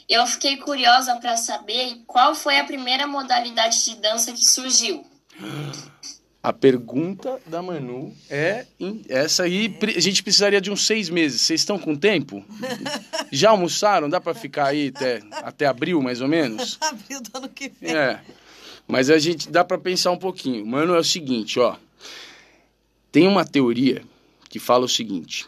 eu 0.08 0.26
fiquei 0.28 0.58
curiosa 0.58 1.16
para 1.16 1.36
saber 1.38 2.02
qual 2.06 2.36
foi 2.36 2.58
a 2.58 2.64
primeira 2.64 3.08
modalidade 3.08 3.84
de 3.86 3.96
dança 3.96 4.32
que 4.32 4.46
surgiu. 4.46 5.06
A 6.44 6.52
pergunta 6.52 7.40
da 7.46 7.62
Manu 7.62 8.16
é 8.28 8.66
essa 9.08 9.44
aí. 9.44 9.78
A 9.96 10.00
gente 10.00 10.24
precisaria 10.24 10.60
de 10.60 10.72
uns 10.72 10.88
seis 10.88 11.08
meses. 11.08 11.42
Vocês 11.42 11.62
estão 11.62 11.78
com 11.78 11.96
tempo? 11.96 12.44
Já 13.32 13.52
almoçaram? 13.52 14.10
Dá 14.10 14.20
para 14.20 14.34
ficar 14.34 14.68
aí 14.68 14.92
até, 14.96 15.22
até 15.32 15.66
abril, 15.68 16.02
mais 16.02 16.20
ou 16.20 16.28
menos? 16.28 16.80
Abril 16.82 17.22
do 17.22 17.38
ano 17.38 17.50
que 17.50 17.72
vem. 17.80 17.96
É. 17.96 18.20
Mas 18.88 19.12
a 19.12 19.20
gente 19.20 19.52
dá 19.52 19.64
para 19.64 19.78
pensar 19.78 20.10
um 20.10 20.18
pouquinho. 20.18 20.66
Mano, 20.66 20.96
é 20.96 21.00
o 21.00 21.04
seguinte, 21.04 21.60
ó. 21.60 21.76
Tem 23.12 23.28
uma 23.28 23.46
teoria 23.46 24.02
que 24.50 24.58
fala 24.58 24.86
o 24.86 24.90
seguinte: 24.90 25.48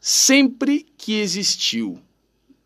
sempre 0.00 0.86
que 0.96 1.20
existiu 1.20 2.00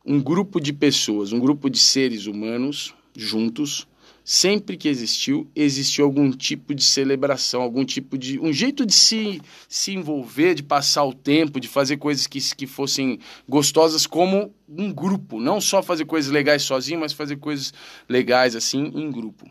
um 0.05 0.23
grupo 0.23 0.61
de 0.61 0.73
pessoas, 0.73 1.33
um 1.33 1.41
grupo 1.41 1.69
de 1.69 1.81
seres 1.81 2.27
humanos 2.27 2.95
juntos, 3.17 3.89
sempre 4.29 4.77
que 4.77 4.89
existiu, 4.89 5.49
existiu 5.55 6.05
algum 6.05 6.33
tipo 6.33 6.75
de 6.75 6.83
celebração, 6.83 7.63
algum 7.63 7.85
tipo 7.85 8.19
de. 8.19 8.41
um 8.41 8.53
jeito 8.53 8.85
de 8.85 8.93
se, 8.93 9.41
se 9.69 9.93
envolver, 9.93 10.53
de 10.53 10.65
passar 10.65 11.05
o 11.05 11.15
tempo, 11.15 11.61
de 11.61 11.69
fazer 11.69 11.97
coisas 11.99 12.27
que, 12.27 12.41
que 12.57 12.67
fossem 12.67 13.21
gostosas 13.49 14.05
como 14.05 14.53
um 14.69 14.93
grupo. 14.93 15.39
Não 15.41 15.61
só 15.61 15.81
fazer 15.81 16.07
coisas 16.07 16.33
legais 16.33 16.63
sozinho, 16.63 16.99
mas 16.99 17.13
fazer 17.13 17.37
coisas 17.37 17.73
legais 18.09 18.57
assim 18.57 18.91
em 18.97 19.13
grupo. 19.13 19.49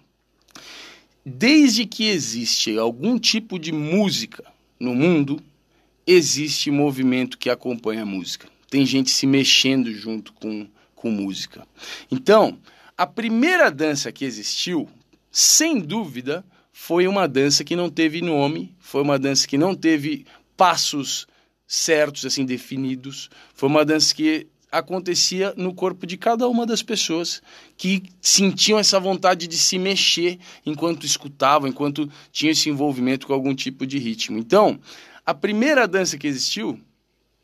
Desde 1.26 1.86
que 1.86 2.10
existe 2.10 2.78
algum 2.78 3.18
tipo 3.18 3.58
de 3.58 3.72
música 3.72 4.44
no 4.78 4.94
mundo, 4.94 5.42
existe 6.06 6.70
movimento 6.70 7.38
que 7.38 7.50
acompanha 7.50 8.02
a 8.02 8.06
música. 8.06 8.50
Tem 8.70 8.86
gente 8.86 9.10
se 9.10 9.26
mexendo 9.26 9.90
junto 9.94 10.34
com, 10.34 10.68
com 10.94 11.10
música. 11.10 11.66
Então, 12.12 12.60
a 12.98 13.06
primeira 13.06 13.70
dança 13.70 14.12
que 14.12 14.24
existiu, 14.24 14.88
sem 15.32 15.80
dúvida, 15.80 16.46
foi 16.72 17.08
uma 17.08 17.28
dança 17.28 17.64
que 17.64 17.76
não 17.76 17.90
teve 17.90 18.22
nome, 18.22 18.74
foi 18.80 19.02
uma 19.02 19.20
dança 19.20 19.48
que 19.48 19.58
não 19.58 19.76
teve 19.76 20.26
passos 20.56 21.28
certos, 21.68 22.26
assim, 22.26 22.46
definidos. 22.46 23.30
Foi 23.54 23.68
uma 23.68 23.84
dança 23.84 24.14
que 24.14 24.48
acontecia 24.72 25.54
no 25.56 25.74
corpo 25.74 26.06
de 26.06 26.18
cada 26.18 26.48
uma 26.48 26.66
das 26.66 26.84
pessoas 26.84 27.42
que 27.78 28.04
sentiam 28.22 28.78
essa 28.78 29.00
vontade 29.00 29.48
de 29.48 29.58
se 29.58 29.80
mexer 29.80 30.38
enquanto 30.66 31.06
escutavam, 31.06 31.70
enquanto 31.70 32.10
tinham 32.32 32.52
esse 32.52 32.70
envolvimento 32.70 33.28
com 33.28 33.34
algum 33.34 33.56
tipo 33.56 33.86
de 33.86 33.98
ritmo. 33.98 34.38
Então, 34.38 34.80
a 35.26 35.34
primeira 35.34 35.88
dança 35.88 36.18
que 36.18 36.28
existiu, 36.28 36.80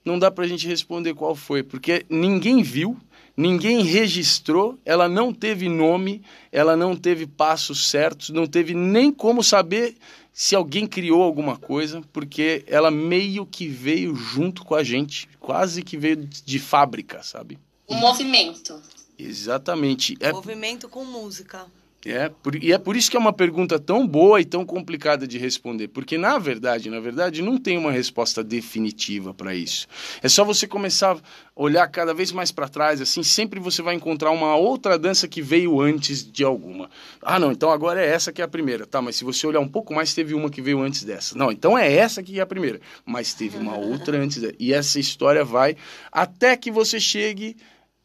não 0.03 0.19
dá 0.19 0.29
pra 0.29 0.47
gente 0.47 0.67
responder 0.67 1.13
qual 1.13 1.35
foi, 1.35 1.63
porque 1.63 2.05
ninguém 2.09 2.61
viu, 2.61 2.97
ninguém 3.41 3.83
registrou, 3.83 4.77
ela 4.85 5.09
não 5.09 5.33
teve 5.33 5.67
nome, 5.67 6.21
ela 6.51 6.75
não 6.75 6.95
teve 6.95 7.25
passos 7.25 7.89
certos, 7.89 8.29
não 8.29 8.45
teve 8.45 8.73
nem 8.73 9.11
como 9.11 9.43
saber 9.43 9.97
se 10.31 10.55
alguém 10.55 10.87
criou 10.87 11.21
alguma 11.21 11.57
coisa, 11.57 12.01
porque 12.13 12.63
ela 12.67 12.89
meio 12.89 13.45
que 13.45 13.67
veio 13.67 14.15
junto 14.15 14.63
com 14.63 14.75
a 14.75 14.83
gente, 14.83 15.27
quase 15.39 15.83
que 15.83 15.97
veio 15.97 16.15
de 16.17 16.59
fábrica, 16.59 17.21
sabe? 17.23 17.59
O 17.87 17.95
movimento. 17.95 18.81
Exatamente. 19.17 20.15
É, 20.19 20.31
Movimento 20.31 20.87
com 20.87 21.03
música. 21.03 21.65
É 22.05 22.29
por, 22.29 22.55
e 22.55 22.73
é 22.73 22.77
por 22.77 22.95
isso 22.95 23.11
que 23.11 23.17
é 23.17 23.19
uma 23.19 23.33
pergunta 23.33 23.77
tão 23.77 24.07
boa 24.07 24.41
e 24.41 24.45
tão 24.45 24.65
complicada 24.65 25.27
de 25.27 25.37
responder, 25.37 25.87
porque 25.87 26.17
na 26.17 26.39
verdade, 26.39 26.89
na 26.89 26.99
verdade, 26.99 27.41
não 27.41 27.57
tem 27.57 27.77
uma 27.77 27.91
resposta 27.91 28.43
definitiva 28.43 29.33
para 29.33 29.53
isso. 29.53 29.87
É 30.21 30.27
só 30.27 30.43
você 30.43 30.65
começar 30.65 31.15
a 31.15 31.19
olhar 31.55 31.87
cada 31.87 32.13
vez 32.13 32.31
mais 32.31 32.51
para 32.51 32.67
trás, 32.67 33.01
assim, 33.01 33.21
sempre 33.21 33.59
você 33.59 33.83
vai 33.83 33.93
encontrar 33.93 34.31
uma 34.31 34.55
outra 34.55 34.97
dança 34.97 35.27
que 35.27 35.41
veio 35.41 35.79
antes 35.79 36.23
de 36.23 36.43
alguma. 36.43 36.89
Ah, 37.21 37.37
não, 37.37 37.51
então 37.51 37.69
agora 37.69 38.03
é 38.03 38.07
essa 38.09 38.31
que 38.31 38.41
é 38.41 38.45
a 38.45 38.47
primeira, 38.47 38.87
tá? 38.87 38.99
Mas 39.01 39.15
se 39.15 39.23
você 39.23 39.45
olhar 39.45 39.59
um 39.59 39.67
pouco 39.67 39.93
mais, 39.93 40.13
teve 40.13 40.33
uma 40.33 40.49
que 40.49 40.61
veio 40.61 40.81
antes 40.81 41.03
dessa. 41.03 41.37
Não, 41.37 41.51
então 41.51 41.77
é 41.77 41.91
essa 41.93 42.23
que 42.23 42.39
é 42.39 42.41
a 42.41 42.47
primeira, 42.47 42.81
mas 43.05 43.33
teve 43.33 43.57
uma 43.57 43.77
outra 43.77 44.17
antes. 44.17 44.41
E 44.59 44.73
essa 44.73 44.99
história 44.99 45.45
vai 45.45 45.75
até 46.11 46.57
que 46.57 46.71
você 46.71 46.99
chegue 46.99 47.55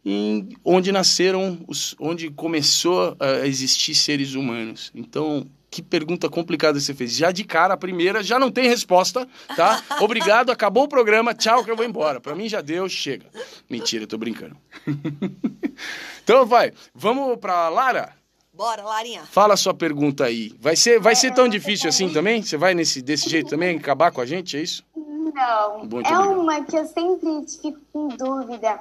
em 0.08 0.48
onde 0.64 0.92
nasceram, 0.92 1.58
os, 1.66 1.96
onde 1.98 2.30
começou 2.30 3.16
a 3.18 3.44
existir 3.44 3.92
seres 3.92 4.34
humanos. 4.34 4.92
Então, 4.94 5.44
que 5.68 5.82
pergunta 5.82 6.28
complicada 6.28 6.78
você 6.78 6.94
fez. 6.94 7.16
Já 7.16 7.32
de 7.32 7.42
cara, 7.42 7.74
a 7.74 7.76
primeira, 7.76 8.22
já 8.22 8.38
não 8.38 8.48
tem 8.48 8.68
resposta, 8.68 9.26
tá? 9.56 9.82
Obrigado, 10.00 10.52
acabou 10.52 10.84
o 10.84 10.88
programa, 10.88 11.34
tchau 11.34 11.64
que 11.64 11.70
eu 11.72 11.76
vou 11.76 11.84
embora. 11.84 12.20
Pra 12.20 12.36
mim 12.36 12.48
já 12.48 12.60
deu, 12.60 12.88
chega. 12.88 13.26
Mentira, 13.68 14.04
eu 14.04 14.06
tô 14.06 14.16
brincando. 14.16 14.56
então 16.22 16.46
vai, 16.46 16.72
vamos 16.94 17.36
pra 17.38 17.68
Lara? 17.68 18.14
Bora, 18.54 18.84
Larinha. 18.84 19.22
Fala 19.24 19.54
a 19.54 19.56
sua 19.56 19.74
pergunta 19.74 20.24
aí. 20.24 20.52
Vai 20.60 20.76
ser, 20.76 21.00
vai 21.00 21.16
ser 21.16 21.34
tão 21.34 21.48
difícil 21.48 21.88
assim 21.88 22.08
também? 22.10 22.42
Você 22.42 22.56
vai 22.56 22.74
nesse, 22.74 23.02
desse 23.02 23.28
jeito 23.28 23.50
também 23.50 23.76
acabar 23.76 24.12
com 24.12 24.20
a 24.20 24.24
gente, 24.24 24.56
é 24.56 24.62
isso? 24.62 24.84
Não, 24.94 25.80
Muito 25.80 25.96
é 25.96 25.98
obrigado. 25.98 26.40
uma 26.40 26.64
que 26.64 26.76
eu 26.76 26.86
sempre 26.86 27.28
fico 27.60 27.80
com 27.92 28.08
dúvida. 28.08 28.80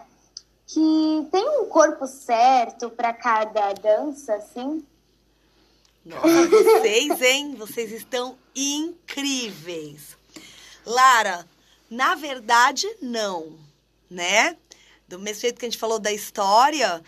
Que 0.68 1.28
tem 1.32 1.48
um 1.62 1.66
corpo 1.66 2.08
certo 2.08 2.90
para 2.90 3.14
cada 3.14 3.74
dança, 3.74 4.36
assim? 4.36 4.86
Nossa, 6.04 6.48
vocês, 6.48 7.22
hein? 7.22 7.56
Vocês 7.56 7.92
estão 7.92 8.38
incríveis. 8.56 10.18
Lara, 10.86 11.48
na 11.90 12.16
verdade, 12.16 12.88
não, 13.02 13.58
né? 14.10 14.56
Do 15.08 15.20
mesmo 15.20 15.42
jeito 15.42 15.60
que 15.60 15.66
a 15.66 15.70
gente 15.70 15.80
falou 15.80 16.00
da 16.00 16.12
história, 16.12 17.04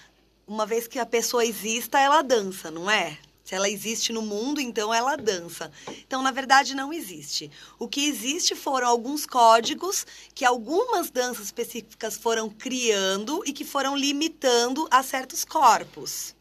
uma 0.48 0.66
vez 0.66 0.88
que 0.88 1.00
a 1.00 1.06
pessoa 1.06 1.46
exista, 1.46 2.00
ela 2.00 2.22
dança, 2.22 2.72
não 2.72 2.90
é? 2.90 3.18
Se 3.48 3.56
ela 3.56 3.70
existe 3.70 4.12
no 4.12 4.22
mundo, 4.22 4.60
então 4.60 4.94
ela 4.94 5.16
dança. 5.16 5.72
Então, 6.06 6.22
na 6.22 6.32
verdade, 6.32 6.76
não 6.76 6.92
existe. 6.92 7.50
O 7.80 7.88
que 7.88 8.06
existe 8.06 8.54
foram 8.56 8.90
alguns 8.90 9.26
códigos 9.26 10.06
que 10.36 10.44
algumas 10.44 11.10
danças 11.10 11.46
específicas 11.46 12.18
foram 12.18 12.50
criando 12.50 13.42
e 13.46 13.54
que 13.54 13.64
foram 13.64 13.96
limitando 13.96 14.86
a 14.92 15.02
certos 15.02 15.46
corpos. 15.46 16.36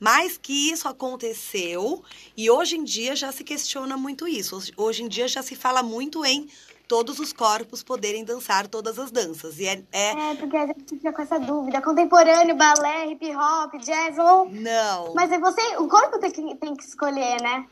Mas 0.00 0.36
que 0.36 0.72
isso 0.72 0.88
aconteceu 0.88 2.02
e 2.36 2.50
hoje 2.50 2.78
em 2.78 2.82
dia 2.82 3.14
já 3.14 3.30
se 3.30 3.44
questiona 3.44 3.96
muito 3.96 4.26
isso. 4.26 4.58
Hoje 4.76 5.04
em 5.04 5.08
dia 5.08 5.28
já 5.28 5.40
se 5.40 5.54
fala 5.54 5.84
muito 5.84 6.24
em 6.24 6.48
todos 6.86 7.18
os 7.18 7.32
corpos 7.32 7.82
poderem 7.82 8.24
dançar 8.24 8.66
todas 8.68 8.98
as 8.98 9.10
danças. 9.10 9.58
E 9.58 9.66
é, 9.66 9.82
é... 9.92 10.10
é 10.10 10.34
porque 10.34 10.56
a 10.56 10.66
gente 10.66 10.96
fica 10.96 11.12
com 11.12 11.22
essa 11.22 11.38
dúvida. 11.38 11.80
Contemporâneo, 11.82 12.56
balé, 12.56 13.06
hip 13.06 13.24
hop, 13.34 13.74
jazz 13.80 14.18
ou... 14.18 14.50
Não. 14.50 15.14
Mas 15.14 15.30
é 15.32 15.38
você, 15.38 15.76
o 15.78 15.88
corpo 15.88 16.18
tem 16.18 16.30
que, 16.30 16.54
tem 16.56 16.76
que 16.76 16.84
escolher, 16.84 17.40
né? 17.40 17.66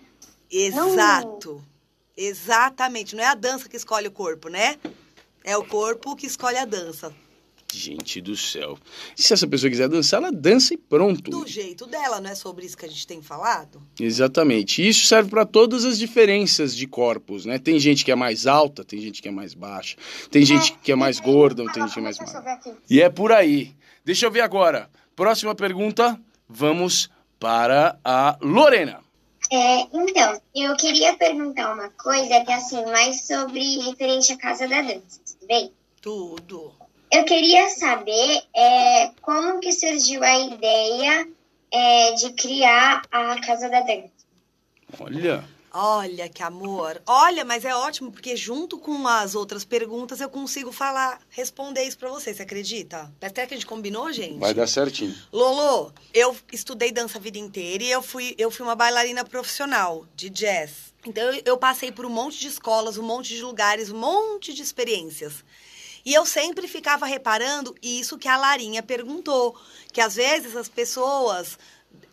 Exato. 0.50 1.54
Não... 1.54 1.72
Exatamente. 2.16 3.16
Não 3.16 3.22
é 3.22 3.28
a 3.28 3.34
dança 3.34 3.68
que 3.68 3.76
escolhe 3.76 4.08
o 4.08 4.12
corpo, 4.12 4.48
né? 4.48 4.78
É 5.44 5.56
o 5.56 5.64
corpo 5.64 6.14
que 6.14 6.26
escolhe 6.26 6.58
a 6.58 6.64
dança. 6.64 7.12
Gente 7.74 8.20
do 8.20 8.36
céu. 8.36 8.78
E 9.16 9.22
se 9.22 9.32
essa 9.32 9.46
pessoa 9.46 9.70
quiser 9.70 9.88
dançar, 9.88 10.20
ela 10.22 10.30
dança 10.30 10.74
e 10.74 10.76
pronto. 10.76 11.30
Do 11.30 11.46
jeito 11.46 11.86
dela, 11.86 12.20
não 12.20 12.30
é 12.30 12.34
sobre 12.34 12.66
isso 12.66 12.76
que 12.76 12.84
a 12.84 12.88
gente 12.88 13.06
tem 13.06 13.22
falado? 13.22 13.82
Exatamente. 13.98 14.82
E 14.82 14.88
isso 14.88 15.06
serve 15.06 15.30
para 15.30 15.46
todas 15.46 15.84
as 15.84 15.98
diferenças 15.98 16.76
de 16.76 16.86
corpos, 16.86 17.46
né? 17.46 17.58
Tem 17.58 17.78
gente 17.78 18.04
que 18.04 18.12
é 18.12 18.14
mais 18.14 18.46
alta, 18.46 18.84
tem 18.84 19.00
gente 19.00 19.22
que 19.22 19.28
é 19.28 19.30
mais 19.30 19.54
baixa, 19.54 19.96
tem 20.30 20.44
gente 20.44 20.74
que 20.82 20.92
é 20.92 20.96
mais 20.96 21.18
gorda, 21.18 21.64
tem 21.72 21.82
gente 21.82 21.94
que 21.94 21.98
é 21.98 22.02
mais 22.02 22.18
magra. 22.18 22.58
E 22.90 23.00
é 23.00 23.08
por 23.08 23.32
aí. 23.32 23.74
Deixa 24.04 24.26
eu 24.26 24.30
ver 24.30 24.40
agora. 24.40 24.90
Próxima 25.16 25.54
pergunta, 25.54 26.20
vamos 26.48 27.10
para 27.38 27.98
a 28.04 28.36
Lorena. 28.40 29.00
É, 29.50 29.80
então, 29.92 30.40
eu 30.54 30.74
queria 30.76 31.14
perguntar 31.16 31.74
uma 31.74 31.90
coisa 31.90 32.44
que 32.44 32.50
é 32.50 32.54
assim, 32.54 32.84
mais 32.86 33.26
sobre 33.26 33.60
referente 33.80 34.32
à 34.32 34.36
Casa 34.38 34.66
da 34.66 34.80
Dança, 34.80 35.20
tudo 35.26 35.46
bem? 35.46 35.72
Tudo. 36.00 36.81
Eu 37.12 37.26
queria 37.26 37.68
saber 37.68 38.42
é, 38.56 39.10
como 39.20 39.60
que 39.60 39.70
surgiu 39.70 40.24
a 40.24 40.38
ideia 40.38 41.28
é, 41.70 42.12
de 42.14 42.32
criar 42.32 43.02
a 43.12 43.38
Casa 43.38 43.68
da 43.68 43.80
Dança. 43.80 44.10
Olha. 44.98 45.44
Olha 45.74 46.28
que 46.28 46.42
amor. 46.42 47.02
Olha, 47.06 47.44
mas 47.44 47.66
é 47.66 47.74
ótimo 47.74 48.10
porque 48.10 48.34
junto 48.34 48.78
com 48.78 49.06
as 49.06 49.34
outras 49.34 49.62
perguntas 49.62 50.22
eu 50.22 50.28
consigo 50.30 50.72
falar, 50.72 51.18
responder 51.28 51.82
isso 51.84 51.98
para 51.98 52.10
você, 52.10 52.32
você 52.32 52.42
acredita? 52.42 53.12
Até 53.20 53.46
que 53.46 53.54
a 53.54 53.56
gente 53.58 53.66
combinou, 53.66 54.10
gente. 54.10 54.38
Vai 54.38 54.54
dar 54.54 54.66
certinho. 54.66 55.14
Lolo, 55.30 55.92
eu 56.14 56.34
estudei 56.50 56.92
dança 56.92 57.18
a 57.18 57.20
vida 57.20 57.38
inteira 57.38 57.84
e 57.84 57.90
eu 57.90 58.02
fui 58.02 58.34
eu 58.38 58.50
fui 58.50 58.64
uma 58.64 58.74
bailarina 58.74 59.22
profissional 59.24 60.06
de 60.14 60.30
jazz. 60.30 60.94
Então 61.06 61.24
eu 61.44 61.58
passei 61.58 61.90
por 61.90 62.06
um 62.06 62.10
monte 62.10 62.38
de 62.38 62.48
escolas, 62.48 62.96
um 62.96 63.02
monte 63.02 63.34
de 63.34 63.42
lugares, 63.42 63.90
um 63.90 63.98
monte 63.98 64.52
de 64.52 64.62
experiências. 64.62 65.42
E 66.04 66.12
eu 66.12 66.26
sempre 66.26 66.66
ficava 66.66 67.06
reparando 67.06 67.74
isso 67.82 68.18
que 68.18 68.28
a 68.28 68.36
Larinha 68.36 68.82
perguntou, 68.82 69.56
que 69.92 70.00
às 70.00 70.16
vezes 70.16 70.56
as 70.56 70.68
pessoas 70.68 71.58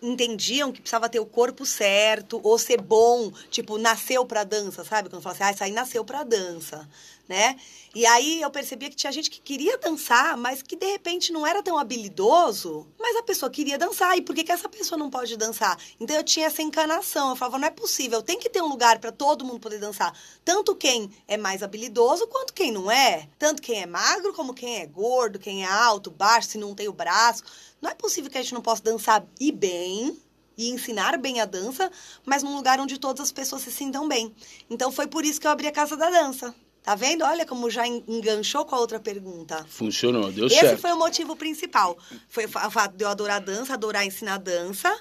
entendiam 0.01 0.71
que 0.71 0.81
precisava 0.81 1.09
ter 1.09 1.19
o 1.19 1.25
corpo 1.25 1.65
certo 1.65 2.39
ou 2.43 2.57
ser 2.57 2.79
bom, 2.81 3.31
tipo, 3.49 3.77
nasceu 3.77 4.25
para 4.25 4.43
dança, 4.43 4.83
sabe? 4.83 5.09
Quando 5.09 5.21
fala 5.21 5.35
assim, 5.35 5.43
ah, 5.43 5.51
isso 5.51 5.63
aí 5.63 5.71
nasceu 5.71 6.05
para 6.05 6.23
dança 6.23 6.87
né? 7.29 7.55
E 7.93 8.05
aí 8.05 8.41
eu 8.41 8.49
percebia 8.49 8.89
que 8.89 8.95
tinha 8.95 9.11
gente 9.11 9.29
que 9.29 9.39
queria 9.39 9.77
dançar, 9.77 10.35
mas 10.35 10.63
que 10.63 10.75
de 10.75 10.85
repente 10.87 11.31
não 11.31 11.45
era 11.45 11.61
tão 11.61 11.77
habilidoso, 11.77 12.87
mas 12.99 13.15
a 13.15 13.23
pessoa 13.23 13.49
queria 13.51 13.77
dançar. 13.77 14.17
E 14.17 14.21
por 14.21 14.35
que, 14.35 14.43
que 14.43 14.51
essa 14.51 14.67
pessoa 14.67 14.97
não 14.97 15.09
pode 15.09 15.37
dançar? 15.37 15.77
Então 15.99 16.15
eu 16.15 16.23
tinha 16.23 16.47
essa 16.47 16.61
encanação. 16.61 17.29
Eu 17.29 17.35
falava, 17.35 17.59
não 17.59 17.67
é 17.67 17.71
possível, 17.71 18.23
tem 18.23 18.39
que 18.39 18.49
ter 18.49 18.61
um 18.61 18.67
lugar 18.67 18.99
para 18.99 19.11
todo 19.11 19.45
mundo 19.45 19.59
poder 19.59 19.79
dançar. 19.79 20.13
Tanto 20.43 20.75
quem 20.75 21.11
é 21.27 21.37
mais 21.37 21.61
habilidoso 21.61 22.27
quanto 22.27 22.53
quem 22.53 22.71
não 22.71 22.89
é. 22.89 23.29
Tanto 23.37 23.61
quem 23.61 23.81
é 23.81 23.85
magro 23.85 24.33
como 24.33 24.53
quem 24.53 24.77
é 24.77 24.87
gordo, 24.87 25.37
quem 25.37 25.63
é 25.63 25.67
alto, 25.67 26.09
baixo, 26.09 26.49
se 26.49 26.57
não 26.57 26.73
tem 26.73 26.87
o 26.87 26.93
braço. 26.93 27.43
Não 27.79 27.91
é 27.91 27.93
possível 27.93 28.31
que 28.31 28.37
a 28.37 28.41
gente 28.41 28.53
não 28.55 28.61
possa 28.61 28.81
dançar 28.81 29.23
e 29.39 29.51
bem, 29.51 30.19
e 30.57 30.69
ensinar 30.69 31.17
bem 31.17 31.39
a 31.39 31.45
dança, 31.45 31.89
mas 32.25 32.43
num 32.43 32.53
lugar 32.53 32.81
onde 32.81 32.99
todas 32.99 33.21
as 33.21 33.31
pessoas 33.31 33.61
se 33.61 33.71
sintam 33.71 34.07
bem. 34.07 34.35
Então 34.69 34.91
foi 34.91 35.07
por 35.07 35.23
isso 35.23 35.39
que 35.39 35.47
eu 35.47 35.51
abri 35.51 35.67
a 35.67 35.71
Casa 35.71 35.95
da 35.95 36.09
Dança. 36.09 36.53
Tá 36.89 36.95
vendo? 36.95 37.23
Olha 37.23 37.45
como 37.45 37.69
já 37.69 37.85
enganchou 37.85 38.65
com 38.65 38.73
a 38.73 38.79
outra 38.79 38.99
pergunta. 38.99 39.63
Funcionou, 39.69 40.31
deu 40.31 40.47
Esse 40.47 40.55
certo. 40.55 40.73
Esse 40.73 40.81
foi 40.81 40.91
o 40.91 40.97
motivo 40.97 41.35
principal. 41.35 41.95
Foi 42.27 42.45
o 42.45 42.49
fato 42.49 42.97
de 42.97 43.03
eu 43.03 43.09
adorar 43.09 43.39
dança, 43.39 43.75
adorar 43.75 44.03
ensinar 44.03 44.39
dança 44.39 44.91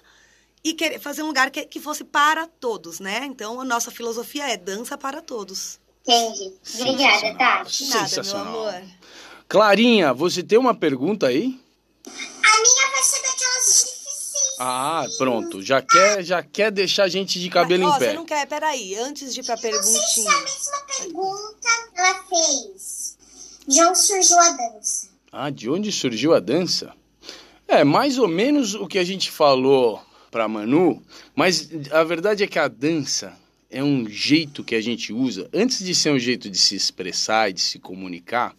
e 0.62 0.74
querer 0.74 0.98
fazer 0.98 1.22
um 1.22 1.28
lugar 1.28 1.50
que, 1.50 1.64
que 1.64 1.80
fosse 1.80 2.04
para 2.04 2.46
todos, 2.46 3.00
né? 3.00 3.24
Então, 3.24 3.58
a 3.58 3.64
nossa 3.64 3.90
filosofia 3.90 4.52
é 4.52 4.58
dança 4.58 4.98
para 4.98 5.22
todos. 5.22 5.80
Entendi. 6.06 6.52
Obrigada, 6.78 7.34
Tati. 7.38 7.84
De 7.84 7.88
nada, 7.88 8.22
meu 8.22 8.36
amor. 8.36 8.82
Clarinha, 9.48 10.12
você 10.12 10.42
tem 10.42 10.58
uma 10.58 10.74
pergunta 10.74 11.28
aí? 11.28 11.58
A 12.06 12.60
minha 12.60 12.90
vai 12.92 13.02
ser 13.02 13.27
ah, 14.58 15.06
pronto. 15.16 15.62
Já 15.62 15.80
quer, 15.80 16.24
já 16.24 16.42
quer 16.42 16.70
deixar 16.70 17.04
a 17.04 17.08
gente 17.08 17.40
de 17.40 17.48
cabelo 17.48 17.84
Mas, 17.84 17.96
em 17.96 17.98
pé. 17.98 18.10
Você 18.10 18.16
não 18.16 18.24
quer, 18.24 18.46
peraí, 18.46 18.94
antes 18.96 19.32
de 19.32 19.40
ir 19.40 19.44
pra 19.44 19.56
perguntinha. 19.56 20.30
A 20.30 20.40
mesma 20.40 20.78
pergunta 20.98 21.68
ela 21.94 22.24
fez. 22.24 23.16
De 23.66 23.82
onde 23.82 23.98
surgiu 23.98 24.38
a 24.38 24.50
dança? 24.50 25.08
Ah, 25.30 25.50
de 25.50 25.70
onde 25.70 25.92
surgiu 25.92 26.34
a 26.34 26.40
dança? 26.40 26.92
É, 27.66 27.84
mais 27.84 28.18
ou 28.18 28.26
menos 28.26 28.74
o 28.74 28.86
que 28.86 28.98
a 28.98 29.04
gente 29.04 29.30
falou 29.30 30.02
pra 30.30 30.48
Manu, 30.48 31.02
mas 31.34 31.68
a 31.90 32.02
verdade 32.02 32.42
é 32.42 32.46
que 32.46 32.58
a 32.58 32.68
dança 32.68 33.36
é 33.70 33.82
um 33.82 34.08
jeito 34.08 34.64
que 34.64 34.74
a 34.74 34.80
gente 34.80 35.12
usa, 35.12 35.48
antes 35.52 35.84
de 35.84 35.94
ser 35.94 36.10
um 36.10 36.18
jeito 36.18 36.48
de 36.48 36.58
se 36.58 36.74
expressar 36.74 37.50
e 37.50 37.52
de 37.52 37.60
se 37.60 37.78
comunicar, 37.78 38.54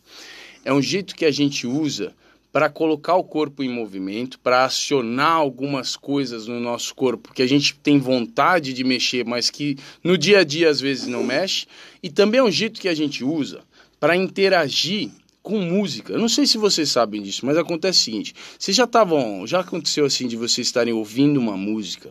é 0.63 0.71
um 0.71 0.81
jeito 0.81 1.15
que 1.15 1.25
a 1.25 1.31
gente 1.31 1.65
usa 1.65 2.13
para 2.51 2.69
colocar 2.69 3.15
o 3.15 3.23
corpo 3.23 3.63
em 3.63 3.69
movimento, 3.69 4.39
para 4.39 4.65
acionar 4.65 5.33
algumas 5.33 5.95
coisas 5.95 6.47
no 6.47 6.59
nosso 6.59 6.95
corpo 6.95 7.33
que 7.33 7.41
a 7.41 7.47
gente 7.47 7.75
tem 7.75 7.99
vontade 7.99 8.73
de 8.73 8.83
mexer, 8.83 9.25
mas 9.25 9.49
que 9.49 9.77
no 10.03 10.17
dia 10.17 10.39
a 10.39 10.43
dia 10.43 10.69
às 10.69 10.81
vezes 10.81 11.07
não 11.07 11.23
mexe, 11.23 11.67
e 12.01 12.09
também 12.09 12.39
é 12.39 12.43
um 12.43 12.51
jeito 12.51 12.81
que 12.81 12.89
a 12.89 12.95
gente 12.95 13.23
usa 13.23 13.61
para 13.99 14.15
interagir 14.15 15.11
com 15.41 15.59
música. 15.59 16.13
Eu 16.13 16.19
não 16.19 16.29
sei 16.29 16.45
se 16.45 16.57
vocês 16.57 16.89
sabem 16.89 17.21
disso, 17.21 17.45
mas 17.45 17.57
acontece 17.57 17.99
o 17.99 18.03
seguinte: 18.03 18.35
vocês 18.57 18.75
já 18.75 18.83
estavam, 18.83 19.45
já 19.47 19.61
aconteceu 19.61 20.05
assim 20.05 20.27
de 20.27 20.35
vocês 20.35 20.67
estarem 20.67 20.93
ouvindo 20.93 21.39
uma 21.39 21.57
música 21.57 22.09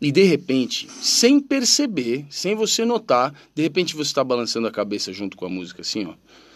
e 0.00 0.10
de 0.10 0.22
repente, 0.22 0.88
sem 1.00 1.40
perceber, 1.40 2.26
sem 2.30 2.54
você 2.54 2.84
notar, 2.84 3.34
de 3.54 3.62
repente 3.62 3.94
você 3.94 4.10
está 4.10 4.24
balançando 4.24 4.66
a 4.66 4.72
cabeça 4.72 5.12
junto 5.12 5.36
com 5.36 5.46
a 5.46 5.50
música 5.50 5.82
assim, 5.82 6.06
ó. 6.06 6.14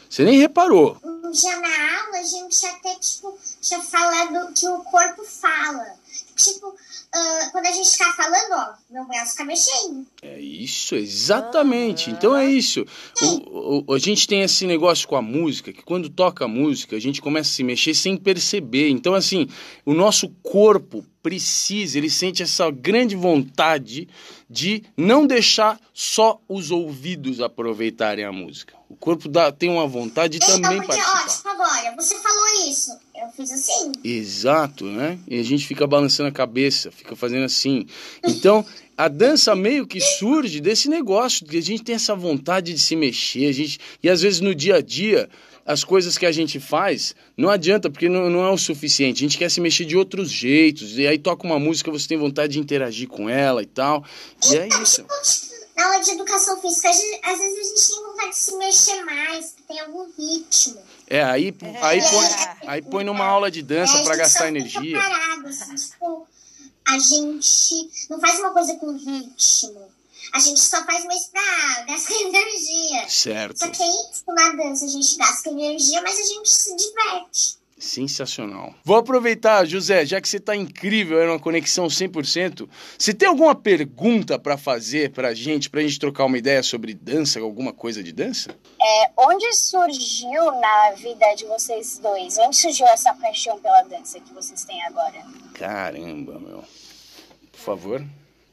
Você 0.08 0.24
nem 0.24 0.38
reparou. 0.38 1.13
Já 1.32 1.58
na 1.58 2.00
aula, 2.00 2.18
a 2.18 2.22
gente 2.22 2.66
até, 2.66 2.94
tipo, 2.96 3.36
tinha 3.60 3.82
falado 3.82 4.52
que 4.52 4.68
o 4.68 4.84
corpo 4.84 5.24
fala. 5.24 5.96
Tipo, 6.36 6.68
uh, 6.68 7.50
quando 7.52 7.66
a 7.66 7.72
gente 7.72 7.96
tá 7.96 8.12
falando, 8.16 8.52
ó, 8.52 8.74
meu 8.90 9.06
braço 9.06 9.32
fica 9.32 9.44
mexendo. 9.44 10.06
É 10.22 10.40
isso, 10.40 10.94
exatamente. 10.94 12.10
Então 12.10 12.36
é 12.36 12.46
isso. 12.46 12.84
O, 13.22 13.84
o, 13.86 13.94
a 13.94 13.98
gente 13.98 14.26
tem 14.26 14.42
esse 14.42 14.66
negócio 14.66 15.06
com 15.06 15.16
a 15.16 15.22
música, 15.22 15.72
que 15.72 15.82
quando 15.82 16.08
toca 16.08 16.44
a 16.44 16.48
música, 16.48 16.96
a 16.96 17.00
gente 17.00 17.22
começa 17.22 17.50
a 17.50 17.54
se 17.54 17.62
mexer 17.62 17.94
sem 17.94 18.16
perceber. 18.16 18.88
Então, 18.90 19.14
assim, 19.14 19.48
o 19.84 19.94
nosso 19.94 20.28
corpo 20.42 21.04
precisa, 21.22 21.96
ele 21.96 22.10
sente 22.10 22.42
essa 22.42 22.70
grande 22.70 23.16
vontade 23.16 24.06
de 24.48 24.84
não 24.94 25.26
deixar 25.26 25.80
só 25.92 26.38
os 26.46 26.70
ouvidos 26.70 27.40
aproveitarem 27.40 28.26
a 28.26 28.30
música. 28.30 28.74
O 28.90 28.94
corpo 28.94 29.28
dá, 29.28 29.50
tem 29.50 29.70
uma 29.70 29.86
vontade 29.86 30.38
de 30.38 30.44
então, 30.44 30.60
também 30.60 30.82
porque, 30.82 31.00
participar. 31.00 31.24
Ó, 31.24 31.28
tipo 31.28 31.48
agora, 31.48 31.96
você 31.96 32.14
falou 32.20 32.46
isso, 32.68 32.90
eu 33.16 33.28
fiz 33.30 33.50
assim. 33.50 33.92
Exato, 34.04 34.84
né? 34.84 35.18
E 35.26 35.40
a 35.40 35.42
gente 35.42 35.66
fica 35.66 35.86
balançando 35.86 36.23
a 36.26 36.32
cabeça, 36.32 36.90
fica 36.90 37.14
fazendo 37.14 37.44
assim. 37.44 37.86
Então, 38.24 38.64
a 38.96 39.08
dança 39.08 39.54
meio 39.54 39.86
que 39.86 40.00
surge 40.00 40.60
desse 40.60 40.88
negócio, 40.88 41.46
que 41.46 41.58
a 41.58 41.62
gente 41.62 41.82
tem 41.82 41.94
essa 41.94 42.14
vontade 42.14 42.72
de 42.72 42.78
se 42.78 42.94
mexer, 42.94 43.46
a 43.46 43.52
gente, 43.52 43.78
e 44.02 44.08
às 44.08 44.22
vezes 44.22 44.40
no 44.40 44.54
dia 44.54 44.76
a 44.76 44.80
dia 44.80 45.28
as 45.66 45.82
coisas 45.82 46.18
que 46.18 46.26
a 46.26 46.32
gente 46.32 46.60
faz, 46.60 47.14
não 47.36 47.48
adianta, 47.48 47.88
porque 47.88 48.08
não, 48.08 48.28
não, 48.28 48.44
é 48.44 48.50
o 48.50 48.58
suficiente. 48.58 49.24
A 49.24 49.26
gente 49.26 49.38
quer 49.38 49.50
se 49.50 49.60
mexer 49.60 49.86
de 49.86 49.96
outros 49.96 50.30
jeitos. 50.30 50.98
E 50.98 51.06
aí 51.06 51.16
toca 51.16 51.46
uma 51.46 51.58
música, 51.58 51.90
você 51.90 52.06
tem 52.06 52.18
vontade 52.18 52.52
de 52.52 52.58
interagir 52.58 53.08
com 53.08 53.30
ela 53.30 53.62
e 53.62 53.66
tal. 53.66 54.04
E 54.50 54.56
é 54.56 54.68
isso. 54.82 55.04
Na 55.76 55.86
aula 55.86 56.00
de 56.00 56.10
educação 56.10 56.60
física, 56.60 56.88
às 56.88 57.38
vezes 57.38 57.58
a 57.58 57.68
gente 57.68 57.88
tem 57.88 58.04
vontade 58.04 58.30
de 58.30 58.36
se 58.36 58.56
mexer 58.56 59.04
mais, 59.04 59.52
que 59.52 59.62
tem 59.62 59.80
algum 59.80 60.08
ritmo. 60.16 60.80
É, 61.08 61.22
aí, 61.22 61.54
aí, 61.82 62.00
põe, 62.00 62.68
aí 62.68 62.82
põe 62.82 63.04
numa 63.04 63.24
aula 63.24 63.50
de 63.50 63.60
dança 63.60 63.98
é, 63.98 64.04
para 64.04 64.16
gastar 64.16 64.48
energia. 64.48 64.98
Parado, 64.98 65.48
assim, 65.48 65.74
tipo, 65.74 66.28
a 66.86 66.98
gente 66.98 67.90
não 68.08 68.20
faz 68.20 68.38
uma 68.38 68.50
coisa 68.50 68.74
com 68.76 68.96
ritmo. 68.96 69.92
A 70.32 70.38
gente 70.38 70.60
só 70.60 70.84
faz 70.84 71.04
mais 71.04 71.26
pra 71.26 71.84
gastar 71.86 72.14
energia. 72.22 73.08
Certo. 73.08 73.58
Só 73.58 73.68
que 73.68 73.82
aí, 73.82 74.12
tipo, 74.12 74.32
na 74.32 74.50
dança, 74.50 74.84
a 74.84 74.88
gente 74.88 75.16
gasta 75.16 75.50
energia, 75.50 76.02
mas 76.02 76.18
a 76.18 76.22
gente 76.22 76.50
se 76.50 76.76
diverte. 76.76 77.63
Sensacional. 77.78 78.72
Vou 78.84 78.96
aproveitar, 78.96 79.64
José, 79.66 80.06
já 80.06 80.20
que 80.20 80.28
você 80.28 80.36
está 80.36 80.54
incrível, 80.54 81.20
é 81.20 81.28
uma 81.28 81.38
conexão 81.38 81.86
100%. 81.86 82.68
Você 82.98 83.12
tem 83.12 83.28
alguma 83.28 83.54
pergunta 83.54 84.38
para 84.38 84.56
fazer 84.56 85.10
para 85.10 85.28
a 85.28 85.34
gente, 85.34 85.68
para 85.68 85.80
a 85.80 85.82
gente 85.82 85.98
trocar 85.98 86.24
uma 86.24 86.38
ideia 86.38 86.62
sobre 86.62 86.94
dança, 86.94 87.40
alguma 87.40 87.72
coisa 87.72 88.02
de 88.02 88.12
dança? 88.12 88.56
É, 88.80 89.10
onde 89.16 89.52
surgiu 89.52 90.44
na 90.60 90.92
vida 90.92 91.34
de 91.34 91.44
vocês 91.46 91.98
dois? 91.98 92.38
Onde 92.38 92.56
surgiu 92.56 92.86
essa 92.86 93.12
paixão 93.14 93.58
pela 93.58 93.82
dança 93.82 94.20
que 94.20 94.32
vocês 94.32 94.64
têm 94.64 94.82
agora? 94.84 95.24
Caramba, 95.54 96.38
meu. 96.38 96.64
Por 97.52 97.60
favor. 97.60 98.04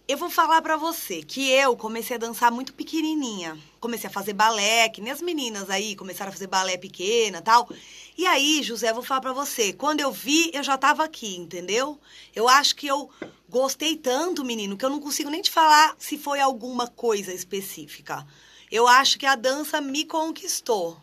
Eu 0.08 0.18
vou 0.18 0.30
falar 0.30 0.62
pra 0.62 0.76
você 0.76 1.24
que 1.24 1.50
eu 1.52 1.78
comecei 1.78 2.18
a 2.18 2.20
dançar 2.20 2.52
muito 2.52 2.74
pequenininha. 2.74 3.58
Comecei 3.80 4.10
a 4.10 4.12
fazer 4.12 4.34
balé, 4.34 4.90
que 4.90 5.00
nem 5.00 5.10
as 5.10 5.22
meninas 5.22 5.70
aí 5.70 5.96
começaram 5.96 6.30
a 6.30 6.34
fazer 6.34 6.48
balé 6.48 6.76
pequena 6.76 7.42
tal. 7.42 7.70
E 8.18 8.26
aí, 8.28 8.62
José, 8.62 8.92
vou 8.92 9.02
falar 9.02 9.22
pra 9.22 9.34
você, 9.34 9.72
quando 9.72 10.02
eu 10.02 10.12
vi, 10.12 10.52
eu 10.54 10.64
já 10.64 10.78
tava 10.78 11.04
aqui, 11.04 11.38
entendeu? 11.38 12.00
Eu 12.36 12.48
acho 12.48 12.76
que 12.76 12.86
eu 12.86 13.10
gostei 13.48 13.96
tanto, 13.96 14.44
menino, 14.44 14.78
que 14.78 14.84
eu 14.84 14.90
não 14.90 15.00
consigo 15.00 15.30
nem 15.30 15.42
te 15.42 15.50
falar 15.50 15.96
se 15.98 16.18
foi 16.18 16.40
alguma 16.40 16.88
coisa 16.88 17.34
específica. 17.34 18.28
Eu 18.70 18.88
acho 18.88 19.18
que 19.18 19.26
a 19.26 19.36
dança 19.36 19.80
me 19.80 20.06
conquistou 20.06 21.02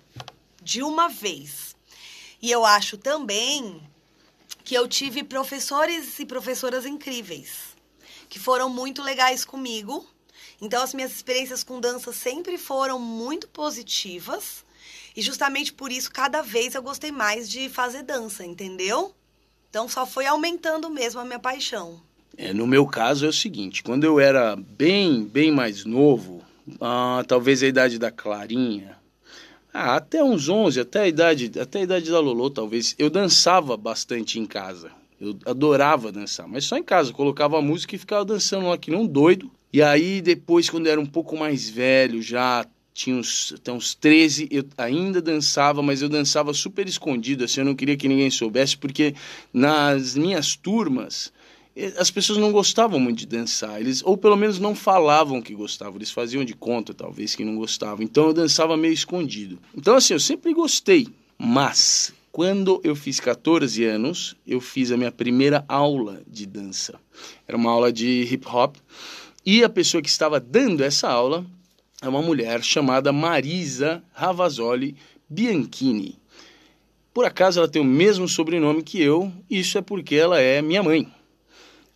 de 0.62 0.82
uma 0.82 1.09
vez. 1.09 1.74
E 2.40 2.50
eu 2.50 2.64
acho 2.64 2.98
também 2.98 3.82
que 4.62 4.74
eu 4.74 4.86
tive 4.86 5.24
professores 5.24 6.18
e 6.18 6.26
professoras 6.26 6.84
incríveis, 6.84 7.74
que 8.28 8.38
foram 8.38 8.68
muito 8.68 9.02
legais 9.02 9.44
comigo. 9.44 10.06
Então, 10.61 10.82
as 10.82 10.92
minhas 10.92 11.12
experiências 11.12 11.64
com 11.64 11.80
dança 11.80 12.12
sempre 12.12 12.59
foram 12.59 12.98
muito 12.98 13.48
positivas. 13.48 14.64
E 15.18 15.20
justamente 15.20 15.72
por 15.72 15.90
isso, 15.90 16.12
cada 16.12 16.42
vez 16.42 16.76
eu 16.76 16.80
gostei 16.80 17.10
mais 17.10 17.50
de 17.50 17.68
fazer 17.68 18.04
dança, 18.04 18.46
entendeu? 18.46 19.12
Então, 19.68 19.88
só 19.88 20.06
foi 20.06 20.26
aumentando 20.26 20.88
mesmo 20.88 21.20
a 21.20 21.24
minha 21.24 21.40
paixão. 21.40 22.00
É, 22.36 22.52
no 22.52 22.68
meu 22.68 22.86
caso 22.86 23.26
é 23.26 23.28
o 23.28 23.32
seguinte, 23.32 23.82
quando 23.82 24.04
eu 24.04 24.20
era 24.20 24.54
bem, 24.54 25.24
bem 25.24 25.50
mais 25.50 25.84
novo, 25.84 26.40
ah, 26.80 27.24
talvez 27.26 27.64
a 27.64 27.66
idade 27.66 27.98
da 27.98 28.12
Clarinha, 28.12 28.96
ah, 29.74 29.96
até 29.96 30.22
uns 30.22 30.48
11, 30.48 30.78
até 30.78 31.00
a 31.00 31.08
idade, 31.08 31.50
até 31.60 31.80
a 31.80 31.82
idade 31.82 32.08
da 32.12 32.20
Lolo, 32.20 32.48
talvez, 32.48 32.94
eu 32.96 33.10
dançava 33.10 33.76
bastante 33.76 34.38
em 34.38 34.46
casa. 34.46 34.92
Eu 35.20 35.36
adorava 35.44 36.12
dançar, 36.12 36.46
mas 36.46 36.64
só 36.64 36.76
em 36.76 36.84
casa, 36.84 37.12
colocava 37.12 37.58
a 37.58 37.62
música 37.62 37.96
e 37.96 37.98
ficava 37.98 38.24
dançando 38.24 38.68
lá 38.68 38.78
que 38.78 38.92
não 38.92 39.04
doido. 39.04 39.50
E 39.72 39.82
aí 39.82 40.22
depois, 40.22 40.70
quando 40.70 40.86
eu 40.86 40.92
era 40.92 41.00
um 41.00 41.06
pouco 41.06 41.36
mais 41.36 41.68
velho, 41.68 42.22
já 42.22 42.64
tinha 42.99 43.14
uns, 43.14 43.55
até 43.55 43.70
uns 43.70 43.94
13, 43.94 44.49
eu 44.51 44.64
ainda 44.76 45.22
dançava, 45.22 45.80
mas 45.80 46.03
eu 46.03 46.09
dançava 46.09 46.53
super 46.53 46.88
escondido, 46.88 47.44
assim, 47.44 47.61
eu 47.61 47.64
não 47.64 47.74
queria 47.76 47.96
que 47.96 48.09
ninguém 48.09 48.28
soubesse, 48.28 48.76
porque 48.76 49.14
nas 49.53 50.16
minhas 50.16 50.57
turmas, 50.57 51.32
as 51.96 52.11
pessoas 52.11 52.40
não 52.40 52.51
gostavam 52.51 52.99
muito 52.99 53.18
de 53.20 53.26
dançar, 53.26 53.80
eles 53.80 54.03
ou 54.05 54.16
pelo 54.16 54.36
menos 54.36 54.59
não 54.59 54.74
falavam 54.74 55.40
que 55.40 55.55
gostavam, 55.55 55.94
eles 55.94 56.11
faziam 56.11 56.44
de 56.44 56.55
conta 56.55 56.92
talvez 56.92 57.36
que 57.36 57.44
não 57.44 57.55
gostavam. 57.55 58.03
Então 58.03 58.26
eu 58.26 58.32
dançava 58.32 58.76
meio 58.76 58.92
escondido. 58.92 59.61
Então 59.76 59.94
assim, 59.94 60.14
eu 60.14 60.18
sempre 60.18 60.53
gostei, 60.53 61.07
mas 61.38 62.12
quando 62.32 62.80
eu 62.82 62.96
fiz 62.96 63.20
14 63.20 63.84
anos, 63.84 64.34
eu 64.44 64.61
fiz 64.61 64.90
a 64.90 64.96
minha 64.96 65.12
primeira 65.12 65.64
aula 65.68 66.20
de 66.26 66.46
dança. 66.46 66.99
Era 67.46 67.57
uma 67.57 67.70
aula 67.70 67.92
de 67.92 68.22
hip 68.22 68.44
hop 68.49 68.74
e 69.46 69.62
a 69.62 69.68
pessoa 69.68 70.03
que 70.03 70.09
estava 70.09 70.40
dando 70.40 70.82
essa 70.82 71.09
aula 71.09 71.46
é 72.03 72.09
uma 72.09 72.22
mulher 72.22 72.62
chamada 72.62 73.12
Marisa 73.12 74.03
Ravazoli 74.12 74.96
Bianchini. 75.28 76.18
Por 77.12 77.24
acaso 77.24 77.59
ela 77.59 77.68
tem 77.68 77.82
o 77.82 77.84
mesmo 77.84 78.28
sobrenome 78.28 78.82
que 78.82 79.01
eu, 79.03 79.32
isso 79.51 79.76
é 79.78 79.82
porque 79.82 80.14
ela 80.14 80.38
é 80.40 80.62
minha 80.62 80.82
mãe. 80.82 81.12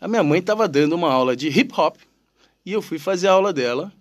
A 0.00 0.08
minha 0.08 0.22
mãe 0.22 0.40
estava 0.40 0.66
dando 0.66 0.94
uma 0.94 1.12
aula 1.12 1.36
de 1.36 1.48
hip 1.48 1.72
hop 1.78 1.96
e 2.66 2.72
eu 2.72 2.82
fui 2.82 2.98
fazer 2.98 3.28
a 3.28 3.32
aula 3.32 3.52
dela 3.52 3.92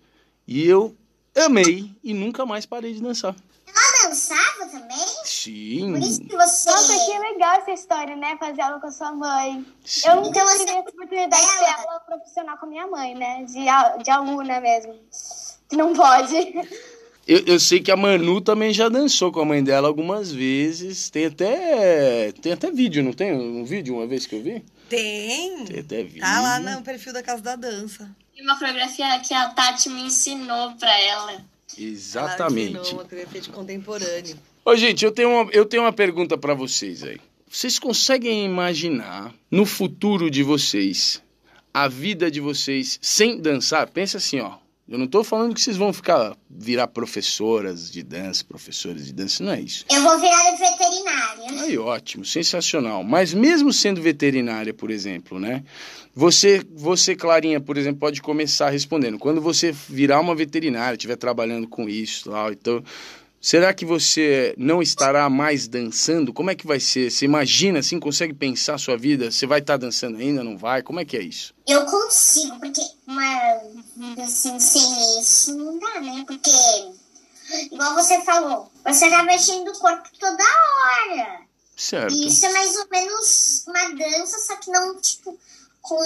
e 0.46 0.66
eu 0.66 0.96
amei 1.36 1.90
e 2.02 2.12
nunca 2.12 2.44
mais 2.44 2.66
parei 2.66 2.92
de 2.92 3.00
dançar. 3.00 3.36
Ela 3.68 4.08
dançava 4.08 4.66
também? 4.70 4.98
Sim. 5.24 5.92
Por 5.92 6.02
isso 6.02 6.20
que 6.20 6.36
você. 6.36 6.70
Nossa, 6.70 6.92
que 7.06 7.18
legal 7.18 7.54
essa 7.60 7.70
história, 7.70 8.14
né? 8.16 8.36
Fazer 8.38 8.60
aula 8.60 8.80
com 8.80 8.86
a 8.88 8.92
sua 8.92 9.12
mãe. 9.12 9.64
sim. 9.84 10.08
Eu 10.08 10.16
nunca 10.16 10.40
Então 10.40 10.58
tive 10.58 10.70
essa 10.70 10.80
oportunidade 10.80 11.42
de 11.42 11.58
ter 11.58 11.64
Ela- 11.64 11.76
aula 11.88 12.00
profissional 12.00 12.58
com 12.58 12.66
a 12.66 12.68
minha 12.68 12.86
mãe, 12.88 13.14
né? 13.14 13.44
De, 13.44 14.02
de 14.04 14.10
aluna 14.10 14.60
mesmo. 14.60 14.94
Não 15.72 15.92
pode. 15.92 16.34
Eu, 17.26 17.38
eu 17.46 17.60
sei 17.60 17.80
que 17.80 17.90
a 17.90 17.96
Manu 17.96 18.40
também 18.40 18.72
já 18.72 18.88
dançou 18.88 19.30
com 19.30 19.40
a 19.40 19.44
mãe 19.44 19.62
dela 19.62 19.86
algumas 19.86 20.32
vezes. 20.32 21.08
Tem 21.08 21.26
até 21.26 22.32
tem 22.40 22.52
até 22.52 22.70
vídeo, 22.70 23.02
não 23.02 23.12
tem? 23.12 23.32
Um 23.32 23.64
vídeo 23.64 23.94
uma 23.94 24.06
vez 24.06 24.26
que 24.26 24.34
eu 24.34 24.42
vi? 24.42 24.64
Tem. 24.88 25.64
Tem 25.64 25.80
até 25.80 26.02
vídeo. 26.02 26.20
Tá 26.20 26.40
lá 26.40 26.58
no 26.58 26.82
perfil 26.82 27.12
da 27.12 27.22
Casa 27.22 27.42
da 27.42 27.56
Dança. 27.56 28.10
E 28.36 28.42
uma 28.42 28.58
coreografia 28.58 29.20
que 29.20 29.32
a 29.32 29.48
Tati 29.50 29.88
me 29.88 30.02
ensinou 30.02 30.72
pra 30.72 31.00
ela. 31.00 31.32
Ela 31.32 31.44
Exatamente. 31.78 32.76
ensinou 32.76 32.92
uma 33.00 33.04
coreografia 33.04 33.40
de 33.40 33.50
contemporâneo. 33.50 34.36
Ô, 34.64 34.76
gente, 34.76 35.04
eu 35.04 35.12
tenho 35.12 35.30
uma, 35.30 35.50
eu 35.52 35.64
tenho 35.64 35.82
uma 35.82 35.92
pergunta 35.92 36.36
pra 36.36 36.54
vocês 36.54 37.02
aí. 37.02 37.20
Vocês 37.48 37.78
conseguem 37.78 38.44
imaginar 38.44 39.32
no 39.50 39.64
futuro 39.66 40.30
de 40.30 40.42
vocês 40.42 41.22
a 41.72 41.86
vida 41.86 42.30
de 42.30 42.40
vocês 42.40 42.98
sem 43.00 43.38
dançar? 43.38 43.88
Pensa 43.88 44.18
assim, 44.18 44.40
ó. 44.40 44.61
Eu 44.92 44.98
não 44.98 45.06
tô 45.06 45.24
falando 45.24 45.54
que 45.54 45.60
vocês 45.62 45.78
vão 45.78 45.90
ficar 45.90 46.36
virar 46.50 46.86
professoras 46.86 47.90
de 47.90 48.02
dança, 48.02 48.44
professores 48.44 49.06
de 49.06 49.14
dança, 49.14 49.42
não 49.42 49.52
é 49.52 49.58
isso. 49.58 49.86
Eu 49.90 50.02
vou 50.02 50.20
virar 50.20 50.50
veterinária. 50.50 51.62
Aí, 51.62 51.78
ótimo, 51.78 52.26
sensacional. 52.26 53.02
Mas 53.02 53.32
mesmo 53.32 53.72
sendo 53.72 54.02
veterinária, 54.02 54.74
por 54.74 54.90
exemplo, 54.90 55.40
né? 55.40 55.64
Você, 56.14 56.62
você, 56.74 57.16
Clarinha, 57.16 57.58
por 57.58 57.78
exemplo, 57.78 58.00
pode 58.00 58.20
começar 58.20 58.68
respondendo. 58.68 59.18
Quando 59.18 59.40
você 59.40 59.72
virar 59.72 60.20
uma 60.20 60.34
veterinária, 60.34 60.94
estiver 60.94 61.16
trabalhando 61.16 61.66
com 61.66 61.88
isso, 61.88 62.30
tal, 62.30 62.52
então, 62.52 62.84
será 63.42 63.74
que 63.74 63.84
você 63.84 64.54
não 64.56 64.80
estará 64.80 65.28
mais 65.28 65.68
dançando? 65.68 66.32
Como 66.32 66.50
é 66.50 66.54
que 66.54 66.66
vai 66.66 66.80
ser? 66.80 67.10
Você 67.10 67.26
imagina 67.26 67.80
assim, 67.80 68.00
consegue 68.00 68.32
pensar 68.32 68.74
a 68.76 68.78
sua 68.78 68.96
vida? 68.96 69.30
Você 69.30 69.46
vai 69.46 69.58
estar 69.58 69.76
dançando 69.76 70.16
ainda, 70.18 70.42
não 70.42 70.56
vai? 70.56 70.82
Como 70.82 70.98
é 71.00 71.04
que 71.04 71.16
é 71.16 71.20
isso? 71.22 71.52
Eu 71.66 71.84
consigo, 71.84 72.58
porque 72.60 72.80
uma 73.06 73.60
vida 73.96 74.22
assim, 74.22 74.58
sem 74.60 75.20
isso 75.20 75.54
não 75.58 75.78
dá, 75.78 76.00
né? 76.00 76.24
Porque, 76.26 76.50
igual 77.72 77.94
você 77.94 78.20
falou, 78.24 78.70
você 78.84 79.10
tá 79.10 79.22
mexendo 79.24 79.68
o 79.68 79.78
corpo 79.78 80.08
toda 80.18 80.42
hora. 80.42 81.40
Certo. 81.76 82.14
E 82.14 82.26
isso 82.28 82.46
é 82.46 82.52
mais 82.52 82.76
ou 82.76 82.86
menos 82.90 83.64
uma 83.66 83.88
dança, 83.94 84.38
só 84.38 84.56
que 84.56 84.70
não, 84.70 85.00
tipo, 85.00 85.36
com, 85.80 85.98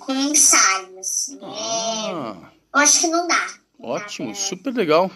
com 0.00 0.12
ensaio, 0.12 0.98
assim. 0.98 1.36
É, 1.36 1.46
Ah, 1.46 2.36
eu 2.74 2.80
acho 2.80 3.00
que 3.00 3.06
não 3.06 3.26
dá. 3.26 3.46
Não 3.78 3.88
dá 3.88 3.94
ótimo, 3.94 4.32
pra- 4.32 4.40
super 4.42 4.74
legal. 4.74 5.10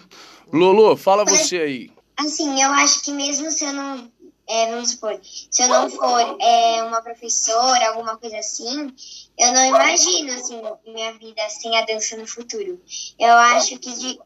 Lolo, 0.51 0.95
fala 0.95 1.25
você 1.25 1.57
aí. 1.59 1.91
Assim, 2.17 2.61
eu 2.61 2.71
acho 2.71 3.03
que 3.03 3.11
mesmo 3.11 3.51
se 3.51 3.65
eu 3.65 3.73
não. 3.73 4.09
é, 4.47 4.71
vamos 4.71 4.91
supor, 4.91 5.19
se 5.23 5.61
eu 5.61 5.67
não 5.67 5.89
for 5.89 6.37
é, 6.39 6.83
uma 6.83 7.01
professora, 7.01 7.89
alguma 7.89 8.17
coisa 8.17 8.37
assim, 8.37 8.93
eu 9.37 9.51
não 9.51 9.65
imagino 9.65 10.31
assim, 10.33 10.61
minha 10.85 11.13
vida 11.13 11.41
sem 11.49 11.75
a 11.77 11.85
dança 11.85 12.15
no 12.15 12.25
futuro. 12.25 12.81
Eu 13.19 13.33
acho 13.33 13.77
que, 13.79 13.91
de, 13.91 14.19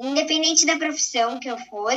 independente 0.00 0.64
da 0.64 0.76
profissão 0.76 1.38
que 1.38 1.48
eu 1.48 1.58
for, 1.58 1.92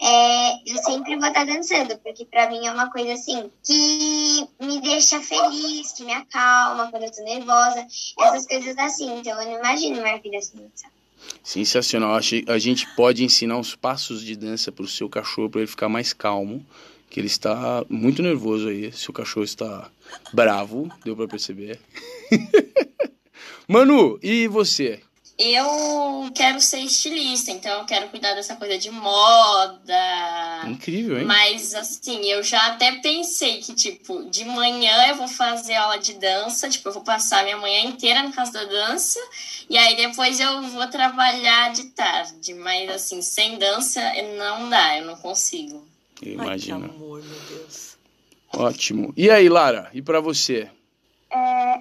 é, 0.00 0.70
eu 0.70 0.76
sempre 0.84 1.16
vou 1.16 1.26
estar 1.26 1.44
dançando, 1.44 1.98
porque 1.98 2.26
pra 2.26 2.50
mim 2.50 2.66
é 2.66 2.70
uma 2.70 2.90
coisa 2.90 3.14
assim 3.14 3.50
que 3.64 4.48
me 4.60 4.80
deixa 4.80 5.20
feliz, 5.20 5.92
que 5.92 6.04
me 6.04 6.12
acalma 6.12 6.90
quando 6.90 7.04
eu 7.04 7.12
tô 7.12 7.22
nervosa, 7.22 7.86
essas 8.20 8.46
coisas 8.46 8.76
assim. 8.78 9.18
Então 9.18 9.40
eu 9.40 9.50
não 9.50 9.58
imagino 9.58 10.02
minha 10.02 10.20
vida 10.20 10.40
sem 10.40 10.60
dançar. 10.60 10.95
Sensacional. 11.42 12.18
A 12.46 12.58
gente 12.58 12.86
pode 12.94 13.24
ensinar 13.24 13.56
uns 13.56 13.74
passos 13.74 14.22
de 14.22 14.36
dança 14.36 14.70
para 14.70 14.84
o 14.84 14.88
seu 14.88 15.08
cachorro 15.08 15.50
para 15.50 15.60
ele 15.60 15.70
ficar 15.70 15.88
mais 15.88 16.12
calmo, 16.12 16.64
que 17.08 17.20
ele 17.20 17.26
está 17.26 17.84
muito 17.88 18.22
nervoso 18.22 18.68
aí. 18.68 18.92
Seu 18.92 19.12
cachorro 19.12 19.44
está 19.44 19.90
bravo, 20.32 20.90
deu 21.04 21.16
para 21.16 21.28
perceber. 21.28 21.78
Manu, 23.68 24.18
e 24.22 24.46
você? 24.48 25.00
Eu 25.38 26.30
quero 26.34 26.58
ser 26.62 26.78
estilista, 26.78 27.50
então 27.50 27.80
eu 27.80 27.84
quero 27.84 28.08
cuidar 28.08 28.32
dessa 28.32 28.56
coisa 28.56 28.78
de 28.78 28.90
moda. 28.90 30.62
Incrível, 30.66 31.18
hein? 31.18 31.26
Mas 31.26 31.74
assim, 31.74 32.24
eu 32.24 32.42
já 32.42 32.68
até 32.68 32.92
pensei 33.00 33.58
que, 33.58 33.74
tipo, 33.74 34.24
de 34.30 34.46
manhã 34.46 35.08
eu 35.08 35.16
vou 35.16 35.28
fazer 35.28 35.74
aula 35.74 35.98
de 35.98 36.14
dança, 36.14 36.70
tipo, 36.70 36.88
eu 36.88 36.92
vou 36.94 37.02
passar 37.02 37.44
minha 37.44 37.58
manhã 37.58 37.80
inteira 37.80 38.22
na 38.22 38.32
casa 38.32 38.52
da 38.52 38.64
dança, 38.64 39.20
e 39.68 39.76
aí 39.76 39.94
depois 39.94 40.40
eu 40.40 40.62
vou 40.62 40.86
trabalhar 40.86 41.70
de 41.70 41.84
tarde. 41.90 42.54
Mas 42.54 42.88
assim, 42.88 43.20
sem 43.20 43.58
dança 43.58 44.00
não 44.38 44.70
dá, 44.70 44.98
eu 44.98 45.04
não 45.04 45.16
consigo. 45.16 45.86
Eu 46.22 46.40
Ai, 46.40 46.46
imagino. 46.46 46.88
que 46.88 46.94
amor, 46.94 47.22
meu 47.22 47.40
Deus. 47.40 47.96
Ótimo. 48.54 49.12
E 49.14 49.28
aí, 49.28 49.50
Lara? 49.50 49.90
E 49.92 50.00
para 50.00 50.18
você? 50.18 50.70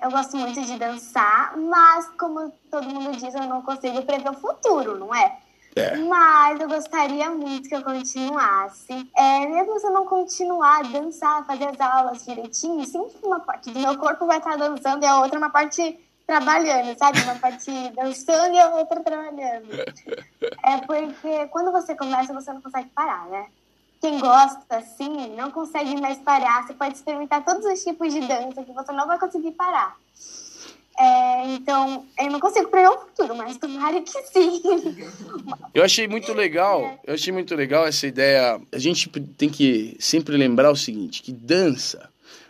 Eu 0.02 0.12
gosto 0.12 0.38
muito 0.38 0.62
de 0.62 0.78
dançar, 0.78 1.56
mas 1.58 2.10
como 2.18 2.52
todo 2.70 2.88
mundo 2.88 3.12
diz, 3.18 3.34
eu 3.34 3.44
não 3.44 3.62
consigo 3.62 4.02
prever 4.04 4.30
o 4.30 4.34
futuro, 4.34 4.98
não 4.98 5.14
é? 5.14 5.38
É. 5.76 5.98
Mas 5.98 6.60
eu 6.62 6.70
gostaria 6.70 7.30
muito 7.30 7.68
que 7.68 7.76
eu 7.76 7.84
continuasse. 7.84 9.12
É, 9.16 9.46
mesmo 9.46 9.78
se 9.78 9.86
eu 9.86 9.92
não 9.92 10.06
continuar 10.06 10.80
a 10.80 10.84
dançar, 10.84 11.46
fazer 11.46 11.66
as 11.66 11.80
aulas 11.82 12.26
direitinho, 12.26 12.86
sempre 12.86 13.18
uma 13.24 13.42
parte 13.42 13.72
do 13.72 13.80
meu 13.80 13.98
corpo 13.98 14.26
vai 14.26 14.38
estar 14.38 14.56
dançando 14.56 15.04
e 15.04 15.06
a 15.06 15.20
outra 15.20 15.38
uma 15.38 15.50
parte 15.50 16.00
trabalhando, 16.26 16.98
sabe? 16.98 17.20
Uma 17.22 17.36
parte 17.36 17.72
dançando 17.94 18.56
e 18.56 18.60
a 18.60 18.70
outra 18.70 19.02
trabalhando. 19.02 19.68
É 20.64 20.78
porque 20.78 21.48
quando 21.50 21.72
você 21.72 21.96
começa, 21.96 22.34
você 22.34 22.52
não 22.52 22.62
consegue 22.62 22.90
parar, 22.90 23.28
né? 23.28 23.48
Quem 24.06 24.20
gosta, 24.20 24.78
assim, 24.78 25.36
não 25.36 25.50
consegue 25.50 26.00
mais 26.00 26.20
parar. 26.20 26.62
Você 26.62 26.76
pode 26.76 26.94
experimentar 26.94 27.44
todos 27.44 27.66
os 27.66 27.84
tipos 27.84 28.14
de 28.14 28.20
dança 28.20 28.64
que 28.64 28.72
você 28.72 28.92
não 28.92 29.08
vai 29.08 29.18
conseguir 29.18 29.52
parar. 29.54 29.98
É, 30.96 31.48
então, 31.56 32.06
eu 32.20 32.30
não 32.30 32.40
consigo 32.40 32.70
prever 32.70 32.90
o 32.90 33.00
futuro, 33.00 33.36
mas 33.36 33.58
tomara 33.58 34.00
que 34.04 34.12
sim. 34.12 34.62
Eu 35.74 35.84
achei 35.84 36.08
muito 36.08 36.34
legal, 36.34 37.00
eu 37.04 37.16
achei 37.16 37.34
muito 37.34 37.56
legal 37.56 37.88
essa 37.88 38.06
ideia. 38.06 38.62
A 38.72 38.78
gente 38.78 39.10
tem 39.10 39.50
que 39.50 39.98
sempre 40.00 40.38
lembrar 40.38 40.70
o 40.70 40.76
seguinte, 40.76 41.24
que 41.24 41.32
dança, 41.32 42.08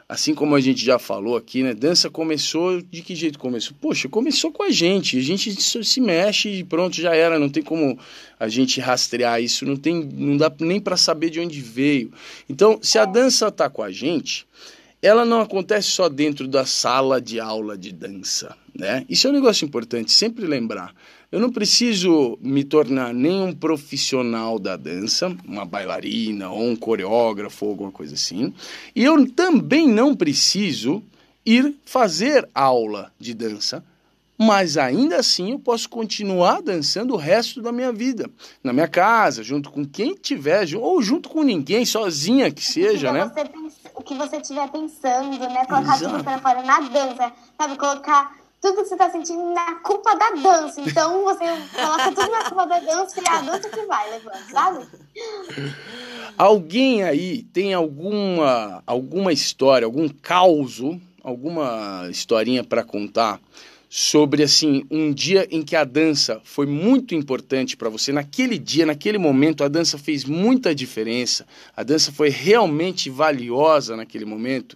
assim 0.07 0.35
como 0.35 0.55
a 0.55 0.61
gente 0.61 0.83
já 0.83 0.99
falou 0.99 1.35
aqui, 1.35 1.63
né? 1.63 1.73
Dança 1.73 2.09
começou, 2.09 2.81
de 2.81 3.01
que 3.01 3.15
jeito 3.15 3.39
começou? 3.39 3.75
Poxa, 3.81 4.07
começou 4.07 4.51
com 4.51 4.63
a 4.63 4.69
gente, 4.69 5.17
a 5.17 5.21
gente 5.21 5.51
se 5.61 6.01
mexe 6.01 6.49
e 6.49 6.63
pronto, 6.63 6.95
já 6.95 7.15
era, 7.15 7.39
não 7.39 7.49
tem 7.49 7.63
como 7.63 7.97
a 8.39 8.47
gente 8.47 8.79
rastrear 8.79 9.41
isso, 9.41 9.65
não 9.65 9.75
tem, 9.75 10.03
não 10.03 10.37
dá 10.37 10.51
nem 10.59 10.79
para 10.79 10.95
saber 10.95 11.29
de 11.29 11.39
onde 11.39 11.59
veio. 11.59 12.11
Então, 12.47 12.79
se 12.81 12.99
a 12.99 13.05
dança 13.05 13.51
tá 13.51 13.69
com 13.69 13.81
a 13.81 13.91
gente, 13.91 14.45
ela 15.01 15.25
não 15.25 15.41
acontece 15.41 15.89
só 15.89 16.07
dentro 16.07 16.47
da 16.47 16.65
sala 16.65 17.19
de 17.19 17.39
aula 17.39 17.77
de 17.77 17.91
dança, 17.91 18.55
né? 18.73 19.05
Isso 19.09 19.27
é 19.27 19.29
um 19.29 19.33
negócio 19.33 19.65
importante, 19.65 20.11
sempre 20.11 20.45
lembrar. 20.45 20.93
Eu 21.35 21.41
não 21.41 21.51
preciso 21.51 22.39
me 22.39 22.63
tornar 22.63 23.13
nenhum 23.13 23.51
profissional 23.51 24.57
da 24.57 24.77
dança, 24.77 25.35
uma 25.45 25.65
bailarina 25.65 26.49
ou 26.49 26.61
um 26.61 26.77
coreógrafo 26.77 27.65
ou 27.65 27.71
alguma 27.71 27.91
coisa 27.91 28.13
assim. 28.13 28.53
E 28.95 29.03
eu 29.03 29.29
também 29.29 29.85
não 29.85 30.15
preciso 30.15 31.03
ir 31.45 31.75
fazer 31.83 32.47
aula 32.55 33.11
de 33.19 33.33
dança 33.33 33.83
mas 34.37 34.77
ainda 34.77 35.17
assim 35.17 35.51
eu 35.51 35.59
posso 35.59 35.89
continuar 35.89 36.61
dançando 36.61 37.13
o 37.13 37.17
resto 37.17 37.61
da 37.61 37.71
minha 37.71 37.91
vida. 37.91 38.29
Na 38.61 38.73
minha 38.73 38.87
casa, 38.87 39.41
junto 39.43 39.71
com 39.71 39.85
quem 39.85 40.13
tiver, 40.13 40.65
ou 40.75 41.01
junto 41.01 41.29
com 41.29 41.41
ninguém, 41.41 41.85
sozinha 41.85 42.51
que 42.51 42.61
seja, 42.61 43.13
né? 43.13 43.31
Você, 43.33 43.49
o 43.93 44.03
que 44.03 44.13
você 44.13 44.37
estiver 44.37 44.69
pensando, 44.69 45.39
né? 45.39 45.65
Colocar 45.65 45.95
Exato. 45.95 46.11
tudo 46.11 46.23
pra 46.23 46.37
fora 46.39 46.63
na 46.63 46.81
dança, 46.81 47.31
sabe? 47.57 47.77
Colocar 47.77 48.35
tudo 48.65 48.81
que 48.81 48.89
você 48.89 48.95
tá 48.95 49.11
sentindo 49.11 49.53
na 49.53 49.75
culpa 49.75 50.15
da 50.15 50.31
dança. 50.31 50.81
Então 50.81 51.23
você 51.23 51.45
coloca 51.75 52.11
tudo 52.11 52.31
na 52.31 52.43
culpa 52.45 52.65
da 52.65 52.79
dança 52.79 53.21
e 53.21 53.27
a 53.27 53.41
dança 53.41 53.69
que 53.69 53.85
vai 53.85 54.09
levando, 54.09 54.51
sabe? 54.51 54.85
Alguém 56.35 57.03
aí 57.03 57.43
tem 57.53 57.75
alguma, 57.75 58.81
alguma 58.87 59.31
história, 59.31 59.85
algum 59.85 60.09
caos, 60.09 60.81
alguma 61.23 62.07
historinha 62.09 62.63
para 62.63 62.83
contar 62.83 63.39
sobre 63.87 64.41
assim 64.41 64.83
um 64.89 65.13
dia 65.13 65.47
em 65.51 65.61
que 65.61 65.75
a 65.75 65.83
dança 65.83 66.41
foi 66.43 66.65
muito 66.65 67.13
importante 67.13 67.77
para 67.77 67.87
você. 67.87 68.11
Naquele 68.11 68.57
dia, 68.57 68.85
naquele 68.85 69.19
momento, 69.19 69.63
a 69.63 69.67
dança 69.67 69.97
fez 69.97 70.25
muita 70.25 70.73
diferença. 70.73 71.45
A 71.77 71.83
dança 71.83 72.11
foi 72.11 72.29
realmente 72.29 73.11
valiosa 73.11 73.95
naquele 73.95 74.25
momento. 74.25 74.75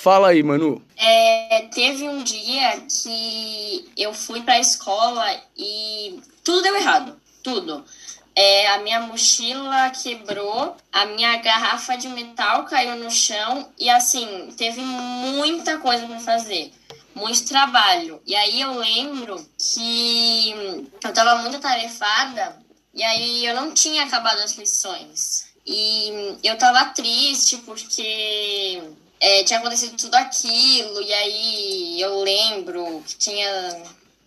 Fala 0.00 0.28
aí, 0.28 0.44
Manu. 0.44 0.80
É, 0.96 1.66
teve 1.74 2.08
um 2.08 2.22
dia 2.22 2.80
que 2.82 3.90
eu 3.96 4.14
fui 4.14 4.40
para 4.42 4.54
a 4.54 4.60
escola 4.60 5.26
e 5.56 6.20
tudo 6.44 6.62
deu 6.62 6.76
errado, 6.76 7.20
tudo. 7.42 7.84
É, 8.32 8.68
a 8.68 8.78
minha 8.78 9.00
mochila 9.00 9.90
quebrou, 9.90 10.76
a 10.92 11.04
minha 11.06 11.38
garrafa 11.38 11.96
de 11.96 12.06
metal 12.10 12.64
caiu 12.66 12.94
no 12.94 13.10
chão 13.10 13.68
e 13.76 13.90
assim 13.90 14.54
teve 14.56 14.80
muita 14.80 15.78
coisa 15.78 16.06
para 16.06 16.20
fazer 16.20 16.70
muito 17.12 17.48
trabalho. 17.48 18.22
E 18.24 18.36
aí 18.36 18.60
eu 18.60 18.78
lembro 18.78 19.44
que 19.58 20.54
eu 21.02 21.12
tava 21.12 21.42
muito 21.42 21.56
atarefada 21.56 22.56
e 22.94 23.02
aí 23.02 23.44
eu 23.44 23.54
não 23.56 23.74
tinha 23.74 24.04
acabado 24.04 24.38
as 24.38 24.56
lições. 24.56 25.48
E 25.66 26.38
eu 26.44 26.56
tava 26.56 26.84
triste 26.90 27.56
porque 27.58 28.80
é, 29.20 29.44
tinha 29.44 29.58
acontecido 29.58 29.96
tudo 29.96 30.14
aquilo, 30.14 31.02
e 31.02 31.12
aí 31.12 32.00
eu 32.00 32.22
lembro 32.22 33.02
que 33.06 33.16
tinha, 33.16 33.82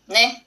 né? 0.07 0.41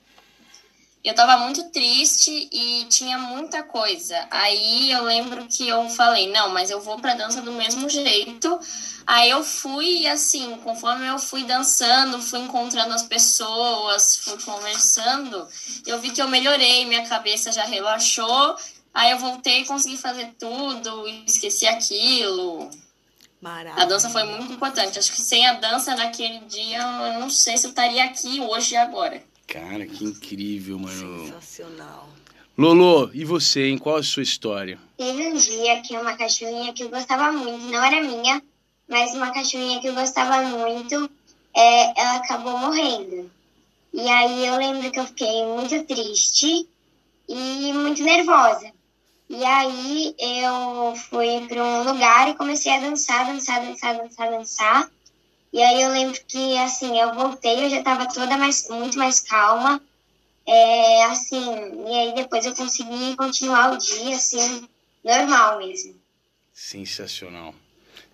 Eu 1.03 1.15
tava 1.15 1.37
muito 1.37 1.71
triste 1.71 2.49
e 2.51 2.87
tinha 2.87 3.19
muita 3.19 3.63
coisa. 3.63 4.27
Aí 4.31 4.91
eu 4.91 5.05
lembro 5.05 5.47
que 5.47 5.69
eu 5.69 5.87
falei, 5.91 6.33
não, 6.33 6.49
mas 6.49 6.71
eu 6.71 6.81
vou 6.81 6.99
pra 6.99 7.13
dança 7.13 7.43
do 7.43 7.53
mesmo 7.53 7.91
jeito 7.91 8.59
Aí 9.07 9.31
eu 9.31 9.45
fui, 9.45 10.07
assim, 10.07 10.57
conforme 10.65 11.07
eu 11.07 11.19
fui 11.19 11.45
dançando, 11.45 12.23
fui 12.23 12.41
encontrando 12.41 12.95
as 12.95 13.03
pessoas, 13.03 14.17
fui 14.17 14.41
conversando, 14.43 15.47
eu 15.87 16.01
vi 16.01 16.11
que 16.11 16.23
eu 16.23 16.29
melhorei, 16.29 16.87
minha 16.87 17.07
cabeça 17.07 17.53
já 17.53 17.65
relaxou. 17.65 18.57
Aí 18.95 19.11
eu 19.11 19.19
voltei 19.19 19.61
e 19.61 19.65
consegui 19.67 19.99
fazer 19.99 20.35
tudo, 20.39 21.07
esqueci 21.27 21.67
aquilo. 21.67 22.71
Maravilha. 23.45 23.83
A 23.83 23.87
dança 23.87 24.09
foi 24.09 24.25
muito 24.25 24.55
importante. 24.55 24.99
Acho 24.99 25.13
que 25.13 25.21
sem 25.21 25.47
a 25.47 25.53
dança 25.53 25.95
naquele 25.95 26.39
dia, 26.47 26.79
eu 26.79 27.21
não 27.21 27.29
sei 27.29 27.59
se 27.59 27.67
eu 27.67 27.69
estaria 27.69 28.03
aqui 28.03 28.41
hoje 28.41 28.73
e 28.73 28.77
agora. 28.79 29.23
Cara, 29.47 29.87
que 29.87 30.03
incrível, 30.03 30.79
mano. 30.79 31.27
Sensacional. 31.27 32.09
Lolo, 32.57 33.11
e 33.13 33.23
você, 33.23 33.69
em 33.69 33.77
qual 33.77 33.97
a 33.97 34.03
sua 34.03 34.23
história? 34.23 34.79
Teve 34.97 35.27
um 35.27 35.35
dia 35.35 35.83
que 35.83 35.95
uma 35.95 36.17
cachorrinha 36.17 36.73
que 36.73 36.85
eu 36.85 36.89
gostava 36.89 37.33
muito, 37.33 37.67
não 37.67 37.85
era 37.85 38.01
minha, 38.03 38.43
mas 38.89 39.13
uma 39.15 39.31
cachorrinha 39.31 39.79
que 39.79 39.89
eu 39.89 39.95
gostava 39.95 40.41
muito, 40.49 41.11
é, 41.55 42.01
ela 42.01 42.17
acabou 42.17 42.57
morrendo. 42.57 43.31
E 43.93 44.09
aí 44.09 44.47
eu 44.47 44.57
lembro 44.57 44.91
que 44.91 44.99
eu 44.99 45.07
fiquei 45.07 45.45
muito 45.45 45.85
triste 45.85 46.67
e 47.29 47.73
muito 47.75 48.03
nervosa. 48.03 48.73
E 49.35 49.45
aí 49.45 50.15
eu 50.19 50.95
fui 50.97 51.47
para 51.49 51.63
um 51.63 51.83
lugar 51.83 52.29
e 52.29 52.35
comecei 52.35 52.73
a 52.73 52.81
dançar, 52.81 53.27
dançar, 53.27 53.61
dançar, 53.67 53.97
dançar, 53.97 54.31
dançar. 54.31 54.91
E 55.53 55.61
aí 55.61 55.83
eu 55.83 55.91
lembro 55.91 56.19
que 56.27 56.57
assim, 56.59 56.99
eu 56.99 57.15
voltei, 57.15 57.65
eu 57.65 57.71
já 57.71 57.79
estava 57.79 58.07
toda 58.07 58.37
mais, 58.37 58.69
muito 58.69 58.97
mais 58.97 59.21
calma. 59.21 59.83
É, 60.47 61.05
assim, 61.05 61.45
e 61.89 61.95
aí 61.95 62.15
depois 62.15 62.47
eu 62.47 62.55
consegui 62.55 63.17
continuar 63.17 63.73
o 63.73 63.79
dia, 63.79 64.15
assim, 64.15 64.69
normal 65.03 65.59
mesmo. 65.59 65.95
Sensacional 66.53 67.55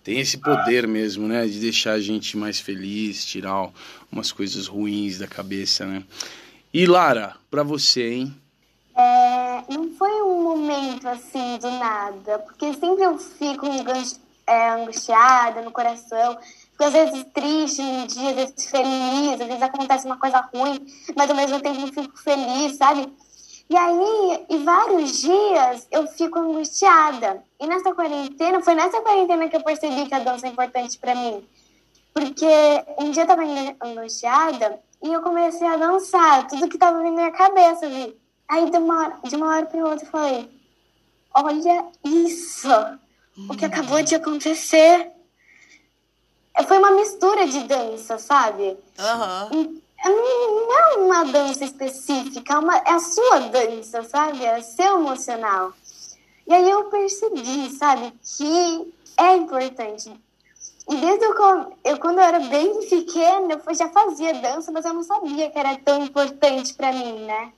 tem 0.03 0.19
esse 0.19 0.37
poder 0.37 0.87
mesmo, 0.87 1.27
né? 1.27 1.45
De 1.45 1.59
deixar 1.59 1.93
a 1.93 1.99
gente 1.99 2.35
mais 2.35 2.59
feliz, 2.59 3.25
tirar 3.25 3.69
umas 4.11 4.31
coisas 4.31 4.67
ruins 4.67 5.17
da 5.17 5.27
cabeça, 5.27 5.85
né? 5.85 6.03
E 6.73 6.85
Lara, 6.85 7.35
para 7.49 7.63
você, 7.63 8.13
hein? 8.13 8.40
É, 8.95 9.63
não 9.69 9.89
foi 9.93 10.21
um 10.21 10.43
momento 10.43 11.07
assim 11.07 11.57
do 11.59 11.69
nada, 11.71 12.39
porque 12.39 12.73
sempre 12.73 13.03
eu 13.03 13.17
fico 13.17 13.65
é, 14.45 14.69
angustiada 14.71 15.61
no 15.61 15.71
coração, 15.71 16.37
fico 16.71 16.83
às 16.83 16.93
vezes 16.93 17.25
triste 17.33 17.81
um 17.81 18.05
dia, 18.05 18.29
às 18.31 18.35
vezes 18.35 18.69
feliz, 18.69 19.39
às 19.39 19.47
vezes 19.47 19.61
acontece 19.61 20.05
uma 20.05 20.17
coisa 20.17 20.41
ruim, 20.53 20.85
mas 21.15 21.29
ao 21.29 21.35
mesmo 21.35 21.61
tempo 21.61 21.79
eu 21.79 22.03
fico 22.03 22.17
feliz, 22.17 22.75
sabe? 22.77 23.11
E 23.69 23.77
aí, 23.77 24.45
e 24.49 24.57
vários 24.57 25.21
dias 25.21 25.87
eu 25.89 26.05
fico 26.05 26.37
angustiada. 26.37 27.41
E 27.57 27.65
nessa 27.65 27.95
quarentena, 27.95 28.61
foi 28.61 28.75
nessa 28.75 28.99
quarentena 28.99 29.47
que 29.47 29.55
eu 29.55 29.63
percebi 29.63 30.07
que 30.07 30.13
a 30.13 30.19
dança 30.19 30.45
é 30.45 30.49
importante 30.49 30.99
para 30.99 31.15
mim. 31.15 31.41
Porque 32.13 32.45
um 32.99 33.11
dia 33.11 33.23
eu 33.23 33.27
tava 33.27 33.43
angustiada 33.81 34.77
e 35.01 35.13
eu 35.13 35.21
comecei 35.21 35.65
a 35.65 35.77
dançar, 35.77 36.47
tudo 36.47 36.67
que 36.67 36.77
tava 36.77 37.01
na 37.01 37.11
minha 37.11 37.31
cabeça, 37.31 37.87
vi. 37.87 38.20
Aí 38.51 38.69
de 38.69 38.77
uma, 38.77 38.99
hora, 38.99 39.19
de 39.23 39.35
uma 39.37 39.47
hora 39.47 39.65
pra 39.65 39.85
outra 39.85 40.05
eu 40.05 40.11
falei: 40.11 40.51
Olha 41.33 41.85
isso! 42.03 42.67
O 43.49 43.55
que 43.55 43.63
acabou 43.63 44.03
de 44.03 44.13
acontecer. 44.13 45.09
Foi 46.67 46.77
uma 46.77 46.91
mistura 46.91 47.47
de 47.47 47.61
dança, 47.63 48.17
sabe? 48.17 48.77
Uhum. 48.99 49.81
É, 50.03 50.09
não 50.09 50.77
é 50.77 50.95
uma 50.97 51.23
dança 51.31 51.63
específica, 51.63 52.53
é, 52.53 52.57
uma, 52.57 52.75
é 52.75 52.91
a 52.91 52.99
sua 52.99 53.39
dança, 53.39 54.03
sabe? 54.03 54.43
É 54.43 54.61
seu 54.61 54.99
emocional. 54.99 55.71
E 56.45 56.53
aí 56.53 56.69
eu 56.69 56.89
percebi, 56.89 57.69
sabe, 57.69 58.13
que 58.37 58.93
é 59.15 59.37
importante. 59.37 60.11
E 60.89 60.95
desde 60.97 61.23
eu, 61.23 61.77
eu 61.85 61.97
quando 61.99 62.17
eu 62.17 62.23
era 62.25 62.39
bem 62.41 62.85
pequena, 62.89 63.61
eu 63.65 63.73
já 63.73 63.87
fazia 63.91 64.33
dança, 64.33 64.73
mas 64.73 64.83
eu 64.83 64.93
não 64.93 65.03
sabia 65.03 65.49
que 65.49 65.57
era 65.57 65.77
tão 65.77 66.03
importante 66.03 66.73
para 66.73 66.91
mim, 66.91 67.13
né? 67.21 67.53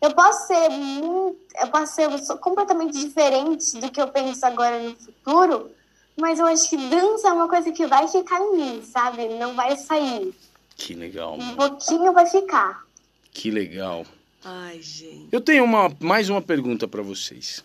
Eu 0.00 0.12
posso 0.12 0.46
ser 0.46 0.68
muito, 0.68 1.38
eu 1.60 1.68
posso 1.68 1.94
ser 1.94 2.36
completamente 2.38 2.98
diferente 2.98 3.78
do 3.78 3.90
que 3.90 4.00
eu 4.00 4.08
penso 4.08 4.44
agora 4.44 4.82
no 4.82 4.94
futuro, 4.94 5.70
mas 6.16 6.38
eu 6.38 6.46
acho 6.46 6.68
que 6.70 6.76
dança 6.76 7.28
é 7.28 7.32
uma 7.32 7.48
coisa 7.48 7.72
que 7.72 7.86
vai 7.86 8.06
ficar 8.06 8.40
em 8.40 8.56
mim, 8.56 8.82
sabe? 8.82 9.28
Não 9.28 9.54
vai 9.54 9.76
sair. 9.76 10.34
Que 10.76 10.94
legal. 10.94 11.38
Um 11.38 11.56
pouquinho 11.56 12.12
vai 12.12 12.26
ficar. 12.26 12.84
Que 13.32 13.50
legal. 13.50 14.04
Ai, 14.44 14.80
gente. 14.80 15.28
Eu 15.32 15.40
tenho 15.40 15.64
uma, 15.64 15.90
mais 16.00 16.28
uma 16.28 16.40
pergunta 16.40 16.86
para 16.86 17.02
vocês. 17.02 17.64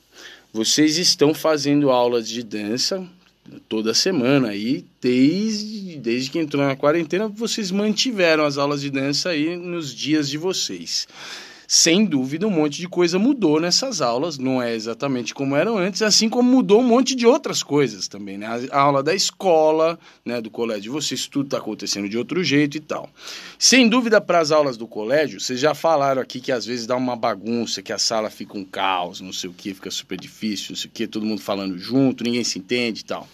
Vocês 0.54 0.98
estão 0.98 1.34
fazendo 1.34 1.92
aulas 1.92 2.28
de 2.28 2.44
dança 2.44 3.08
toda 3.68 3.94
semana 3.94 4.50
aí, 4.50 4.86
desde, 5.02 5.98
desde 5.98 6.30
que 6.30 6.40
entrou 6.40 6.66
na 6.66 6.76
quarentena, 6.76 7.28
vocês 7.28 7.72
mantiveram 7.72 8.46
as 8.46 8.58
aulas 8.58 8.82
de 8.82 8.90
dança 8.90 9.30
aí 9.30 9.56
nos 9.58 9.94
dias 9.94 10.30
de 10.30 10.38
vocês. 10.38 11.08
Sem 11.74 12.04
dúvida, 12.04 12.46
um 12.46 12.50
monte 12.50 12.80
de 12.80 12.90
coisa 12.90 13.18
mudou 13.18 13.58
nessas 13.58 14.02
aulas, 14.02 14.38
não 14.38 14.62
é 14.62 14.76
exatamente 14.76 15.34
como 15.34 15.56
eram 15.56 15.78
antes, 15.78 16.02
assim 16.02 16.28
como 16.28 16.52
mudou 16.52 16.82
um 16.82 16.86
monte 16.86 17.16
de 17.16 17.26
outras 17.26 17.64
coisas 17.64 18.10
também, 18.10 18.38
né? 18.38 18.46
A 18.70 18.82
aula 18.82 19.02
da 19.02 19.16
escola, 19.16 19.98
né, 20.26 20.42
do 20.42 20.50
colégio 20.50 20.92
vocês, 20.92 21.28
tudo 21.28 21.46
está 21.46 21.60
acontecendo 21.60 22.10
de 22.10 22.18
outro 22.18 22.44
jeito 22.44 22.76
e 22.76 22.82
tal. 22.82 23.10
Sem 23.58 23.88
dúvida, 23.88 24.20
para 24.20 24.40
as 24.40 24.52
aulas 24.52 24.76
do 24.76 24.86
colégio, 24.86 25.40
vocês 25.40 25.62
já 25.62 25.74
falaram 25.74 26.22
aqui 26.22 26.42
que 26.42 26.52
às 26.52 26.66
vezes 26.66 26.86
dá 26.86 26.98
uma 26.98 27.16
bagunça, 27.16 27.82
que 27.82 27.94
a 27.94 27.98
sala 27.98 28.30
fica 28.30 28.58
um 28.58 28.66
caos, 28.66 29.22
não 29.22 29.32
sei 29.32 29.50
o 29.50 29.54
que, 29.54 29.74
fica 29.74 29.90
super 29.90 30.20
difícil, 30.20 30.72
não 30.72 30.76
sei 30.76 30.90
o 30.90 30.94
que, 30.94 31.08
todo 31.08 31.26
mundo 31.26 31.40
falando 31.40 31.78
junto, 31.78 32.22
ninguém 32.22 32.44
se 32.44 32.60
entende 32.60 33.00
e 33.00 33.06
tal. 33.06 33.26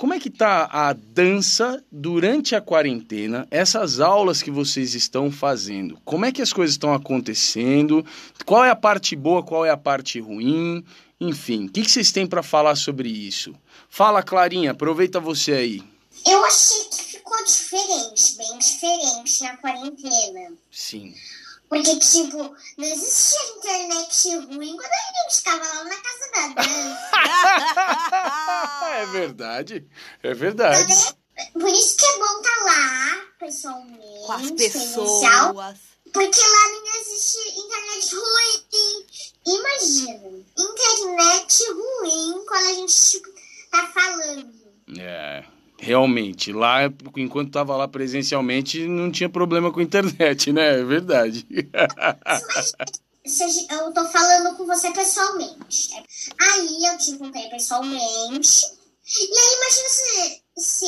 Como 0.00 0.14
é 0.14 0.18
que 0.18 0.30
tá 0.30 0.66
a 0.72 0.94
dança 0.94 1.84
durante 1.92 2.54
a 2.54 2.60
quarentena? 2.62 3.46
Essas 3.50 4.00
aulas 4.00 4.42
que 4.42 4.50
vocês 4.50 4.94
estão 4.94 5.30
fazendo, 5.30 6.00
como 6.06 6.24
é 6.24 6.32
que 6.32 6.40
as 6.40 6.54
coisas 6.54 6.72
estão 6.72 6.94
acontecendo? 6.94 8.02
Qual 8.46 8.64
é 8.64 8.70
a 8.70 8.74
parte 8.74 9.14
boa, 9.14 9.42
qual 9.42 9.62
é 9.62 9.68
a 9.68 9.76
parte 9.76 10.18
ruim? 10.18 10.82
Enfim, 11.20 11.66
o 11.66 11.68
que, 11.68 11.82
que 11.82 11.90
vocês 11.90 12.10
têm 12.10 12.26
para 12.26 12.42
falar 12.42 12.76
sobre 12.76 13.10
isso? 13.10 13.54
Fala, 13.90 14.22
Clarinha, 14.22 14.70
aproveita 14.70 15.20
você 15.20 15.52
aí. 15.52 15.82
Eu 16.26 16.46
achei 16.46 16.84
que 16.84 17.02
ficou 17.02 17.36
diferente, 17.44 18.38
bem 18.38 18.58
diferente 18.58 19.42
na 19.42 19.56
quarentena. 19.58 20.52
Sim. 20.70 21.14
Porque, 21.70 21.96
tipo, 22.00 22.36
não 22.76 22.84
existia 22.84 23.38
internet 23.56 24.36
ruim 24.38 24.76
quando 24.76 24.90
a 24.90 25.22
gente 25.22 25.36
ficava 25.36 25.64
lá 25.64 25.84
na 25.84 25.96
casa 25.96 26.30
da 26.34 26.48
dança. 26.48 27.00
é 28.98 29.06
verdade, 29.06 29.88
é 30.20 30.34
verdade. 30.34 31.16
Por 31.52 31.68
isso 31.68 31.96
que 31.96 32.04
é 32.04 32.18
bom 32.18 32.40
estar 32.40 32.56
tá 32.56 32.64
lá, 32.64 33.24
pessoalmente. 33.38 34.26
Com 34.26 34.32
as 34.32 34.50
pessoas. 34.50 35.78
Porque 36.12 36.40
lá 36.40 36.68
não 36.70 37.00
existe 37.00 37.38
internet 37.60 38.16
ruim. 38.16 39.06
Imagina, 39.46 40.44
internet 40.58 41.64
ruim 41.70 42.44
quando 42.46 42.66
a 42.66 42.74
gente 42.74 43.10
tipo, 43.10 43.28
tá 43.70 43.86
falando. 43.94 44.52
É. 44.98 45.44
Realmente, 45.82 46.52
lá, 46.52 46.80
enquanto 47.16 47.48
estava 47.48 47.74
lá 47.74 47.88
presencialmente, 47.88 48.86
não 48.86 49.10
tinha 49.10 49.30
problema 49.30 49.72
com 49.72 49.80
a 49.80 49.82
internet, 49.82 50.52
né? 50.52 50.80
É 50.80 50.84
verdade. 50.84 51.46
eu 53.70 53.92
tô 53.94 54.04
falando 54.04 54.58
com 54.58 54.66
você 54.66 54.90
pessoalmente. 54.90 55.88
Aí 56.38 56.84
eu 56.84 56.98
te 56.98 57.12
encontrei 57.12 57.48
pessoalmente. 57.48 58.66
E 59.10 59.38
aí, 59.38 59.56
imagina 59.56 59.88
se, 59.88 60.42
se 60.58 60.86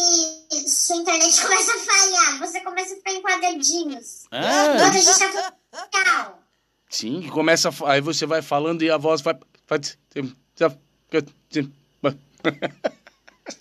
sua 0.68 0.96
internet 0.96 1.40
começa 1.42 1.72
a 1.74 1.78
falhar, 1.78 2.38
você 2.38 2.60
começa 2.60 2.92
a 2.92 2.96
ficar 2.98 3.12
em 3.12 3.22
quadradinhos. 3.22 4.24
Ah. 4.30 4.76
Quando 4.78 4.94
a 4.94 4.98
gente 4.98 5.18
tá 5.18 5.28
tudo 5.28 6.42
Sim, 6.90 7.26
começa. 7.30 7.70
Aí 7.86 8.02
você 8.02 8.26
vai 8.26 8.42
falando 8.42 8.82
e 8.82 8.90
a 8.90 8.98
voz 8.98 9.22
vai. 9.22 9.34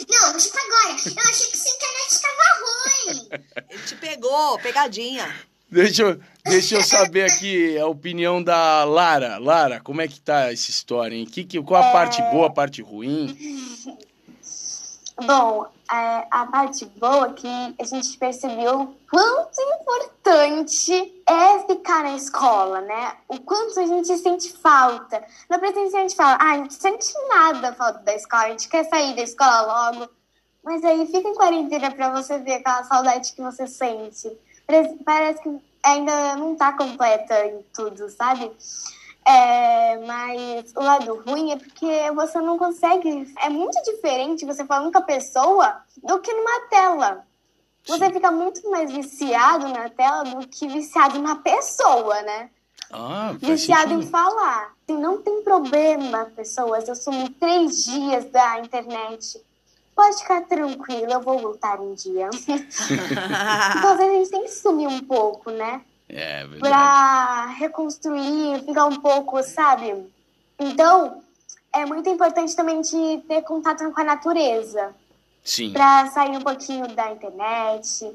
Não, 0.10 0.38
tipo 0.38 0.58
agora. 0.58 0.92
Eu 1.06 1.30
achei 1.30 1.48
que 1.48 1.58
sua 1.58 1.72
internet 1.72 2.10
estava 2.10 2.44
ruim. 2.62 3.30
Ele 3.70 3.84
te 3.84 3.96
pegou, 3.96 4.60
pegadinha. 4.60 5.36
Deixa 5.70 6.04
eu, 6.04 6.20
deixa 6.46 6.76
eu 6.76 6.84
saber 6.84 7.32
aqui 7.32 7.78
a 7.78 7.88
opinião 7.88 8.44
da 8.44 8.84
Lara. 8.84 9.38
Lara, 9.38 9.80
como 9.80 10.02
é 10.02 10.08
que 10.08 10.20
tá 10.20 10.52
essa 10.52 10.70
história, 10.70 11.16
hein? 11.16 11.26
Que, 11.26 11.46
que, 11.46 11.62
qual 11.62 11.82
a 11.82 11.92
parte 11.92 12.22
boa, 12.24 12.48
a 12.48 12.52
parte 12.52 12.82
ruim? 12.82 13.38
Bom, 15.26 15.68
é, 15.92 16.26
a 16.32 16.48
parte 16.48 16.86
boa 16.86 17.28
é 17.28 17.34
que 17.34 17.76
a 17.80 17.84
gente 17.84 18.18
percebeu 18.18 18.96
quanto 19.10 19.62
importante 19.62 21.24
é 21.28 21.60
ficar 21.68 22.04
na 22.04 22.16
escola, 22.16 22.82
né? 22.82 23.18
O 23.28 23.40
quanto 23.40 23.80
a 23.80 23.86
gente 23.86 24.18
sente 24.18 24.52
falta. 24.54 25.24
Na 25.48 25.60
presença 25.60 25.98
a 25.98 26.02
gente 26.02 26.16
fala, 26.16 26.38
ah, 26.42 26.54
a 26.54 26.58
gente 26.58 26.74
sente 26.74 27.14
nada 27.30 27.74
falta 27.74 28.00
da 28.00 28.16
escola, 28.16 28.46
a 28.46 28.50
gente 28.50 28.68
quer 28.68 28.84
sair 28.86 29.16
da 29.16 29.22
escola 29.22 29.92
logo. 29.92 30.10
Mas 30.64 30.84
aí 30.84 31.06
fica 31.06 31.28
em 31.28 31.36
quarentena 31.36 31.92
pra 31.92 32.10
você 32.10 32.40
ver 32.40 32.54
aquela 32.54 32.84
saudade 32.84 33.34
que 33.34 33.42
você 33.42 33.68
sente. 33.68 34.32
Parece 35.06 35.42
que 35.44 35.62
ainda 35.84 36.36
não 36.36 36.56
tá 36.56 36.74
completa 36.74 37.46
em 37.46 37.64
tudo, 37.74 38.10
sabe? 38.10 38.52
É, 39.32 39.98
mas 40.06 40.74
o 40.76 40.82
lado 40.82 41.24
ruim 41.26 41.52
é 41.52 41.56
porque 41.56 42.12
você 42.14 42.40
não 42.42 42.58
consegue. 42.58 43.34
É 43.40 43.50
muito 43.50 43.82
diferente 43.84 44.46
você 44.46 44.66
falando 44.66 44.92
com 44.92 44.98
a 44.98 45.04
pessoa 45.04 45.82
do 46.04 46.20
que 46.20 46.34
numa 46.34 46.68
tela. 46.70 47.26
Você 47.86 48.08
Sim. 48.08 48.14
fica 48.14 48.30
muito 48.30 48.70
mais 48.70 48.92
viciado 48.92 49.68
na 49.70 49.90
tela 49.90 50.24
do 50.24 50.48
que 50.48 50.68
viciado 50.68 51.20
na 51.20 51.36
pessoa, 51.38 52.22
né? 52.22 52.50
Ah, 52.92 53.34
viciado 53.40 53.94
em 53.94 54.02
falar. 54.02 54.74
Assim, 54.84 55.00
não 55.00 55.22
tem 55.22 55.42
problema, 55.44 56.26
pessoas. 56.36 56.88
Eu 56.88 56.96
sumi 56.96 57.30
três 57.30 57.86
dias 57.86 58.26
da 58.26 58.60
internet. 58.60 59.42
Pode 59.96 60.18
ficar 60.18 60.42
tranquilo, 60.42 61.12
eu 61.12 61.22
vou 61.22 61.40
voltar 61.40 61.80
um 61.80 61.94
dia. 61.94 62.30
então, 62.36 63.92
às 63.92 63.98
vezes 63.98 64.14
a 64.14 64.18
gente 64.18 64.30
tem 64.32 64.44
que 64.44 64.52
sumir 64.52 64.88
um 64.88 65.02
pouco, 65.02 65.52
né? 65.52 65.82
É, 66.14 66.46
verdade. 66.46 66.60
Pra 66.60 67.46
reconstruir, 67.58 68.66
ficar 68.66 68.86
um 68.86 69.00
pouco, 69.00 69.42
sabe? 69.44 70.06
Então, 70.60 71.24
é 71.74 71.86
muito 71.86 72.10
importante 72.10 72.54
também 72.54 72.82
de 72.82 73.24
ter 73.28 73.42
contato 73.44 73.90
com 73.92 74.02
a 74.02 74.04
natureza. 74.04 74.94
Sim. 75.44 75.72
Pra 75.72 76.08
sair 76.08 76.36
um 76.36 76.42
pouquinho 76.42 76.86
da 76.90 77.12
internet. 77.12 78.14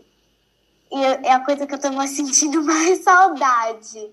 E 0.92 1.03
é 1.03 1.32
a 1.32 1.40
coisa 1.40 1.66
que 1.66 1.74
eu 1.74 1.80
tô 1.80 1.88
sentindo 2.07 2.62
mais 2.62 3.03
saudade. 3.03 4.11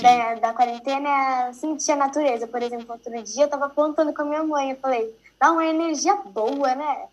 Da, 0.00 0.34
da 0.36 0.54
quarentena 0.54 1.08
é 1.48 1.52
sentir 1.52 1.92
a 1.92 1.96
natureza. 1.96 2.48
Por 2.48 2.62
exemplo, 2.62 2.86
outro 2.88 3.22
dia 3.22 3.44
eu 3.44 3.48
tava 3.48 3.68
plantando 3.68 4.12
com 4.12 4.22
a 4.22 4.24
minha 4.24 4.42
mãe. 4.42 4.70
Eu 4.72 4.76
falei, 4.78 5.14
dá 5.38 5.52
uma 5.52 5.64
energia 5.64 6.16
boa, 6.16 6.74
né? 6.74 7.04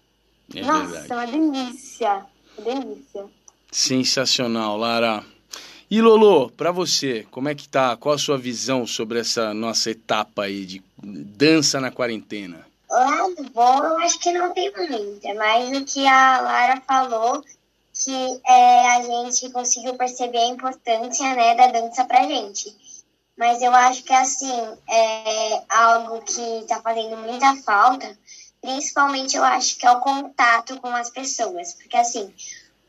É 0.56 0.62
Nossa, 0.64 0.88
verdade. 0.88 1.12
é 1.12 1.16
uma 1.16 1.28
delícia. 1.28 2.26
Uma 2.58 2.66
delícia. 2.66 3.26
Sensacional, 3.72 4.78
Lara. 4.78 5.24
E 5.92 6.02
Lolo, 6.02 6.50
para 6.52 6.72
você, 6.72 7.28
como 7.32 7.50
é 7.50 7.54
que 7.54 7.68
tá? 7.68 7.98
Qual 7.98 8.16
a 8.16 8.18
sua 8.18 8.38
visão 8.38 8.88
sobre 8.88 9.20
essa 9.20 9.54
nossa 9.54 9.92
etapa 9.92 10.44
aí 10.44 10.66
de 10.66 10.82
dança 10.98 11.82
na 11.82 11.92
quarentena? 11.92 12.66
Lado 12.90 13.44
bom, 13.54 13.84
eu 13.84 13.98
acho 13.98 14.18
que 14.20 14.32
não 14.32 14.54
tem 14.54 14.72
muito. 14.72 15.20
É 15.28 15.34
mais 15.34 15.78
o 15.78 15.84
que 15.84 16.08
a 16.08 16.40
Lara 16.40 16.82
falou, 16.88 17.44
que 17.94 18.42
é, 18.48 18.90
a 18.96 19.02
gente 19.02 19.50
conseguiu 19.50 19.96
perceber 19.96 20.38
a 20.38 20.48
importância 20.48 21.36
né, 21.36 21.56
da 21.56 21.68
dança 21.68 22.06
pra 22.06 22.26
gente. 22.26 22.74
Mas 23.38 23.62
eu 23.62 23.76
acho 23.76 24.06
que, 24.06 24.14
assim, 24.14 24.78
é 24.90 25.62
algo 25.68 26.22
que 26.22 26.66
tá 26.70 26.82
fazendo 26.82 27.18
muita 27.18 27.54
falta, 27.64 28.18
principalmente 28.62 29.36
eu 29.36 29.44
acho 29.44 29.78
que 29.78 29.86
é 29.86 29.92
o 29.92 30.00
contato 30.00 30.80
com 30.80 30.88
as 30.88 31.10
pessoas. 31.10 31.74
Porque, 31.74 31.98
assim, 31.98 32.34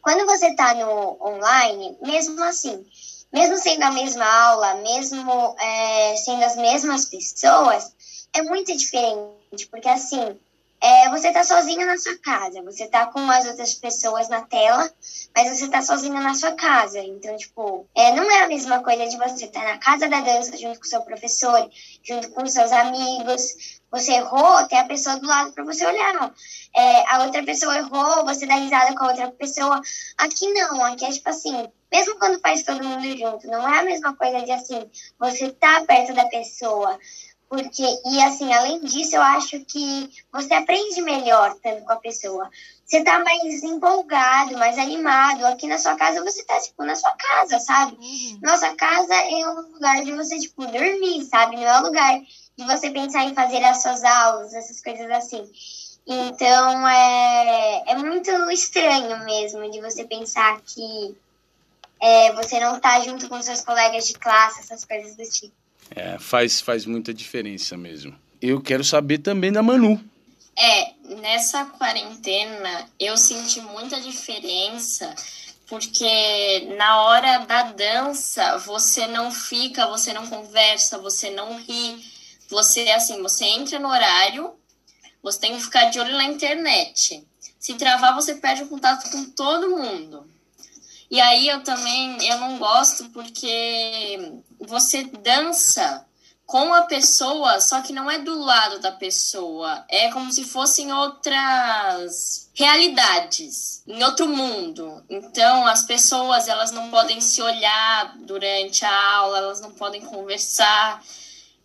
quando 0.03 0.27
você 0.27 0.55
tá 0.55 0.75
no 0.75 1.17
online, 1.25 1.97
mesmo 2.03 2.43
assim, 2.45 2.85
mesmo 3.33 3.57
sendo 3.57 3.85
a 3.85 3.93
mesma 3.93 4.27
aula, 4.27 4.75
mesmo 4.75 5.57
é, 5.59 6.17
sendo 6.17 6.45
as 6.45 6.57
mesmas 6.57 7.05
pessoas, 7.07 7.95
é 8.35 8.43
muito 8.43 8.77
diferente, 8.77 9.67
porque 9.71 9.89
assim, 9.89 10.39
é, 10.83 11.09
você 11.11 11.33
tá 11.33 11.45
sozinho 11.45 11.87
na 11.87 11.97
sua 11.97 12.19
casa, 12.19 12.61
você 12.63 12.89
tá 12.89 13.07
com 13.07 13.21
as 13.31 13.47
outras 13.47 13.73
pessoas 13.75 14.29
na 14.29 14.41
tela, 14.41 14.91
mas 15.33 15.57
você 15.57 15.69
tá 15.69 15.81
sozinho 15.81 16.15
na 16.15 16.35
sua 16.35 16.53
casa. 16.53 16.99
Então, 16.99 17.37
tipo, 17.37 17.87
é, 17.95 18.13
não 18.17 18.29
é 18.29 18.43
a 18.43 18.49
mesma 18.49 18.83
coisa 18.83 19.07
de 19.07 19.17
você 19.17 19.45
estar 19.45 19.61
tá 19.61 19.67
na 19.67 19.79
casa 19.79 20.09
da 20.09 20.21
dança 20.21 20.57
junto 20.57 20.81
com 20.81 20.85
o 20.85 20.89
seu 20.89 21.01
professor, 21.03 21.71
junto 22.03 22.31
com 22.31 22.45
seus 22.47 22.73
amigos. 22.73 23.81
Você 23.93 24.13
errou, 24.13 24.67
tem 24.67 24.81
a 24.81 24.87
pessoa 24.87 25.21
do 25.21 25.27
lado 25.27 25.53
para 25.53 25.63
você 25.63 25.87
olhar. 25.87 26.35
É, 26.75 27.15
a 27.15 27.25
outra 27.27 27.45
pessoa 27.45 27.77
errou, 27.79 28.25
você 28.25 28.45
dá 28.45 28.57
risada 28.57 28.93
com 28.97 29.05
a 29.05 29.09
outra 29.09 29.31
pessoa. 29.31 29.81
Aqui 30.19 30.53
não, 30.53 30.85
aqui 30.85 31.05
é 31.05 31.13
tipo 31.13 31.29
assim, 31.29 31.69
mesmo 31.93 32.19
quando 32.19 32.41
faz 32.41 32.65
todo 32.65 32.83
mundo 32.83 33.17
junto, 33.17 33.47
não 33.47 33.73
é 33.73 33.79
a 33.79 33.85
mesma 33.85 34.17
coisa 34.17 34.43
de 34.43 34.51
assim, 34.51 34.91
você 35.17 35.53
tá 35.53 35.85
perto 35.87 36.13
da 36.13 36.25
pessoa. 36.25 36.99
Porque, 37.53 37.85
e 38.07 38.23
assim, 38.23 38.51
além 38.51 38.81
disso, 38.81 39.15
eu 39.15 39.21
acho 39.21 39.61
que 39.67 40.11
você 40.33 40.55
aprende 40.55 41.03
melhor 41.03 41.51
estando 41.51 41.85
com 41.85 41.93
a 41.93 41.97
pessoa. 41.97 42.49
Você 42.83 43.05
tá 43.05 43.23
mais 43.23 43.63
empolgado, 43.63 44.57
mais 44.57 44.79
animado. 44.79 45.45
Aqui 45.45 45.67
na 45.67 45.77
sua 45.77 45.95
casa, 45.95 46.25
você 46.25 46.43
tá, 46.45 46.59
tipo, 46.59 46.83
na 46.83 46.97
sua 46.97 47.11
casa, 47.11 47.59
sabe? 47.59 47.93
Uhum. 47.97 48.39
Nossa 48.43 48.75
casa 48.75 49.15
é 49.15 49.47
um 49.51 49.71
lugar 49.71 50.03
de 50.03 50.13
você, 50.13 50.39
tipo, 50.39 50.65
dormir, 50.65 51.27
sabe? 51.27 51.57
Não 51.57 51.65
é 51.65 51.79
um 51.81 51.83
lugar 51.83 52.23
de 52.57 52.65
você 52.65 52.89
pensar 52.89 53.25
em 53.25 53.35
fazer 53.35 53.63
as 53.65 53.83
suas 53.83 54.03
aulas, 54.03 54.55
essas 54.55 54.81
coisas 54.81 55.11
assim. 55.11 55.47
Então, 56.07 56.89
é, 56.89 57.83
é 57.87 57.97
muito 57.97 58.31
estranho 58.51 59.27
mesmo 59.27 59.71
de 59.71 59.79
você 59.83 60.07
pensar 60.07 60.59
que 60.63 61.15
é, 62.01 62.33
você 62.33 62.59
não 62.61 62.81
tá 62.81 62.99
junto 63.01 63.29
com 63.29 63.43
seus 63.43 63.61
colegas 63.61 64.07
de 64.07 64.15
classe, 64.15 64.61
essas 64.61 64.87
coisas 64.87 65.15
do 65.17 65.25
tipo. 65.25 65.62
É, 65.95 66.19
faz, 66.19 66.61
faz 66.61 66.87
muita 66.87 67.13
diferença 67.13 67.77
mesmo. 67.77 68.15
Eu 68.41 68.61
quero 68.61 68.83
saber 68.83 69.19
também 69.19 69.53
da 69.53 69.63
Manu. 69.63 70.03
É, 70.57 70.93
nessa 71.21 71.65
quarentena 71.65 72.87
eu 72.99 73.17
senti 73.17 73.61
muita 73.61 74.01
diferença 74.01 75.15
porque 75.73 76.75
na 76.77 77.03
hora 77.03 77.39
da 77.47 77.63
dança 77.73 78.59
você 78.59 79.07
não 79.07 79.31
fica, 79.31 79.87
você 79.87 80.13
não 80.13 80.27
conversa, 80.27 80.99
você 80.99 81.31
não 81.31 81.57
ri, 81.57 82.05
você 82.51 82.91
assim, 82.91 83.23
você 83.23 83.47
entra 83.47 83.79
no 83.79 83.89
horário, 83.89 84.53
você 85.23 85.41
tem 85.41 85.57
que 85.57 85.63
ficar 85.63 85.87
de 85.87 85.99
olho 85.99 86.13
na 86.13 86.25
internet. 86.25 87.27
Se 87.59 87.73
travar, 87.75 88.15
você 88.15 88.35
perde 88.35 88.65
o 88.65 88.69
contato 88.69 89.11
com 89.11 89.25
todo 89.31 89.71
mundo. 89.71 90.29
E 91.11 91.19
aí 91.19 91.49
eu 91.49 91.63
também 91.63 92.23
eu 92.29 92.39
não 92.39 92.59
gosto 92.59 93.09
porque 93.11 94.43
você 94.67 95.05
dança 95.05 96.07
com 96.47 96.75
a 96.75 96.83
pessoa, 96.83 97.61
só 97.61 97.81
que 97.81 97.93
não 97.93 98.11
é 98.11 98.19
do 98.19 98.39
lado 98.39 98.79
da 98.79 98.93
pessoa. 98.93 99.85
É 99.89 100.11
como 100.11 100.31
se 100.31 100.45
fossem 100.45 100.93
outras 100.93 102.51
realidades, 102.53 103.83
em 103.87 104.03
outro 104.03 104.29
mundo. 104.29 105.03
Então, 105.09 105.67
as 105.67 105.85
pessoas, 105.85 106.49
elas 106.49 106.71
não 106.71 106.91
podem 106.91 107.21
se 107.21 107.41
olhar 107.41 108.19
durante 108.19 108.85
a 108.85 109.15
aula, 109.15 109.39
elas 109.39 109.61
não 109.61 109.71
podem 109.71 110.03
conversar. 110.03 111.03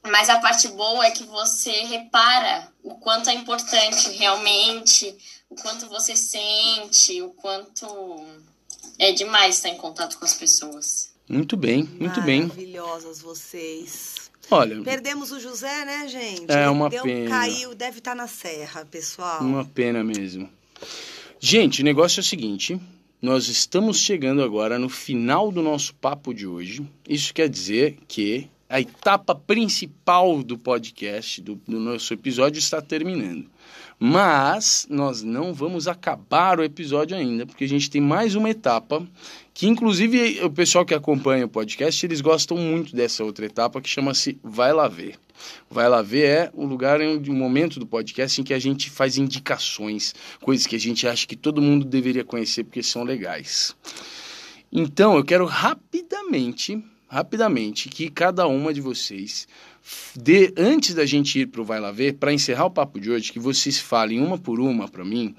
Mas 0.03 0.29
a 0.29 0.39
parte 0.39 0.69
boa 0.69 1.05
é 1.05 1.11
que 1.11 1.25
você 1.25 1.83
repara 1.83 2.71
o 2.81 2.95
quanto 2.95 3.29
é 3.29 3.33
importante 3.33 4.09
realmente, 4.11 5.17
o 5.49 5.55
quanto 5.55 5.89
você 5.89 6.15
sente, 6.15 7.21
o 7.21 7.31
quanto 7.31 8.25
é 8.97 9.11
demais 9.11 9.55
estar 9.55 9.69
em 9.69 9.77
contato 9.77 10.17
com 10.17 10.23
as 10.23 10.33
pessoas. 10.33 11.16
Muito 11.29 11.57
bem, 11.57 11.87
muito 11.99 12.21
bem. 12.21 12.43
Maravilhosas 12.43 13.21
vocês. 13.21 14.15
Olha, 14.49 14.81
Perdemos 14.81 15.31
o 15.31 15.39
José, 15.39 15.83
né, 15.83 16.07
gente? 16.07 16.49
É, 16.49 16.69
uma 16.69 16.89
deu, 16.89 17.03
pena. 17.03 17.29
Caiu, 17.29 17.75
deve 17.75 17.97
estar 17.99 18.15
na 18.15 18.27
serra, 18.27 18.85
pessoal. 18.85 19.41
uma 19.41 19.65
pena 19.65 20.03
mesmo. 20.03 20.49
Gente, 21.39 21.81
o 21.81 21.85
negócio 21.85 22.19
é 22.19 22.21
o 22.21 22.23
seguinte: 22.23 22.79
nós 23.21 23.49
estamos 23.49 23.99
chegando 23.99 24.41
agora 24.41 24.79
no 24.79 24.87
final 24.87 25.51
do 25.51 25.61
nosso 25.61 25.93
papo 25.95 26.33
de 26.33 26.47
hoje. 26.47 26.87
Isso 27.07 27.33
quer 27.33 27.49
dizer 27.49 27.97
que 28.07 28.47
a 28.69 28.81
etapa 28.81 29.33
principal 29.33 30.43
do 30.43 30.57
podcast, 30.57 31.41
do, 31.41 31.55
do 31.67 31.79
nosso 31.79 32.13
episódio, 32.13 32.59
está 32.59 32.81
terminando. 32.81 33.49
Mas 33.99 34.85
nós 34.89 35.23
não 35.23 35.53
vamos 35.53 35.87
acabar 35.87 36.59
o 36.59 36.63
episódio 36.63 37.17
ainda, 37.17 37.45
porque 37.45 37.63
a 37.63 37.67
gente 37.67 37.89
tem 37.89 37.99
mais 37.99 38.35
uma 38.35 38.49
etapa 38.49 39.07
que, 39.53 39.67
inclusive, 39.67 40.39
o 40.43 40.51
pessoal 40.51 40.85
que 40.85 40.93
acompanha 40.93 41.45
o 41.45 41.49
podcast, 41.49 42.05
eles 42.05 42.21
gostam 42.21 42.57
muito 42.57 42.95
dessa 42.95 43.23
outra 43.23 43.45
etapa 43.45 43.81
que 43.81 43.89
chama-se 43.89 44.39
Vai 44.43 44.71
Lá 44.71 44.87
Ver. 44.87 45.15
Vai 45.69 45.89
Lá 45.89 46.03
Ver 46.03 46.25
é 46.25 46.51
o 46.53 46.65
lugar, 46.65 47.01
o 47.01 47.31
um 47.31 47.35
momento 47.35 47.79
do 47.79 47.87
podcast 47.87 48.39
em 48.39 48.43
que 48.43 48.53
a 48.53 48.59
gente 48.59 48.89
faz 48.89 49.17
indicações, 49.17 50.13
coisas 50.41 50.67
que 50.67 50.75
a 50.75 50.79
gente 50.79 51.07
acha 51.07 51.25
que 51.25 51.35
todo 51.35 51.61
mundo 51.61 51.85
deveria 51.85 52.23
conhecer 52.23 52.65
porque 52.65 52.83
são 52.83 53.03
legais. 53.03 53.75
Então, 54.71 55.15
eu 55.15 55.23
quero 55.23 55.45
rapidamente, 55.45 56.83
rapidamente, 57.07 57.89
que 57.89 58.09
cada 58.09 58.47
uma 58.47 58.73
de 58.73 58.81
vocês 58.81 59.47
de 60.15 60.53
antes 60.57 60.93
da 60.93 61.05
gente 61.05 61.39
ir 61.39 61.47
para 61.47 61.61
o 61.61 61.65
Vai 61.65 61.79
Lá 61.79 61.91
Ver, 61.91 62.13
para 62.15 62.33
encerrar 62.33 62.65
o 62.65 62.71
papo 62.71 62.99
de 62.99 63.09
hoje, 63.09 63.31
que 63.31 63.39
vocês 63.39 63.79
falem 63.79 64.19
uma 64.19 64.37
por 64.37 64.59
uma 64.59 64.87
para 64.87 65.05
mim, 65.05 65.33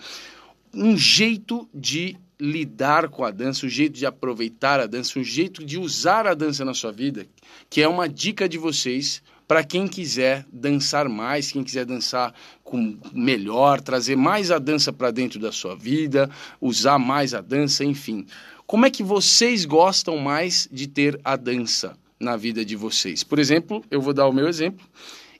um 0.73 0.97
jeito 0.97 1.69
de 1.75 2.17
lidar 2.41 3.09
com 3.09 3.25
a 3.25 3.31
dança, 3.31 3.67
um 3.67 3.69
jeito 3.69 3.95
de 3.95 4.07
aproveitar 4.07 4.81
a 4.81 4.87
dança, 4.87 5.19
um 5.19 5.25
jeito 5.25 5.65
de 5.65 5.77
usar 5.77 6.27
a 6.27 6.35
dança 6.35 6.65
na 6.65 6.73
sua 6.73 6.93
vida, 6.93 7.27
que 7.69 7.83
é 7.83 7.89
uma 7.89 8.09
dica 8.09 8.49
de 8.49 8.57
vocês 8.57 9.23
para 9.47 9.65
quem 9.65 9.89
quiser 9.89 10.47
dançar 10.53 11.09
mais, 11.09 11.51
quem 11.51 11.65
quiser 11.65 11.87
dançar 11.87 12.35
com 12.63 12.99
melhor, 13.13 13.81
trazer 13.81 14.15
mais 14.15 14.51
a 14.51 14.59
dança 14.59 14.93
para 14.93 15.11
dentro 15.11 15.41
da 15.41 15.51
sua 15.51 15.75
vida, 15.75 16.31
usar 16.61 16.99
mais 16.99 17.33
a 17.33 17.41
dança, 17.41 17.83
enfim. 17.83 18.27
Como 18.69 18.85
é 18.85 18.91
que 18.91 19.03
vocês 19.03 19.65
gostam 19.65 20.19
mais 20.19 20.69
de 20.71 20.87
ter 20.87 21.19
a 21.25 21.35
dança? 21.35 21.99
na 22.21 22.37
vida 22.37 22.65
de 22.65 22.75
vocês. 22.75 23.23
Por 23.23 23.39
exemplo, 23.39 23.85
eu 23.91 24.01
vou 24.01 24.13
dar 24.13 24.27
o 24.27 24.33
meu 24.33 24.49
exemplo. 24.49 24.85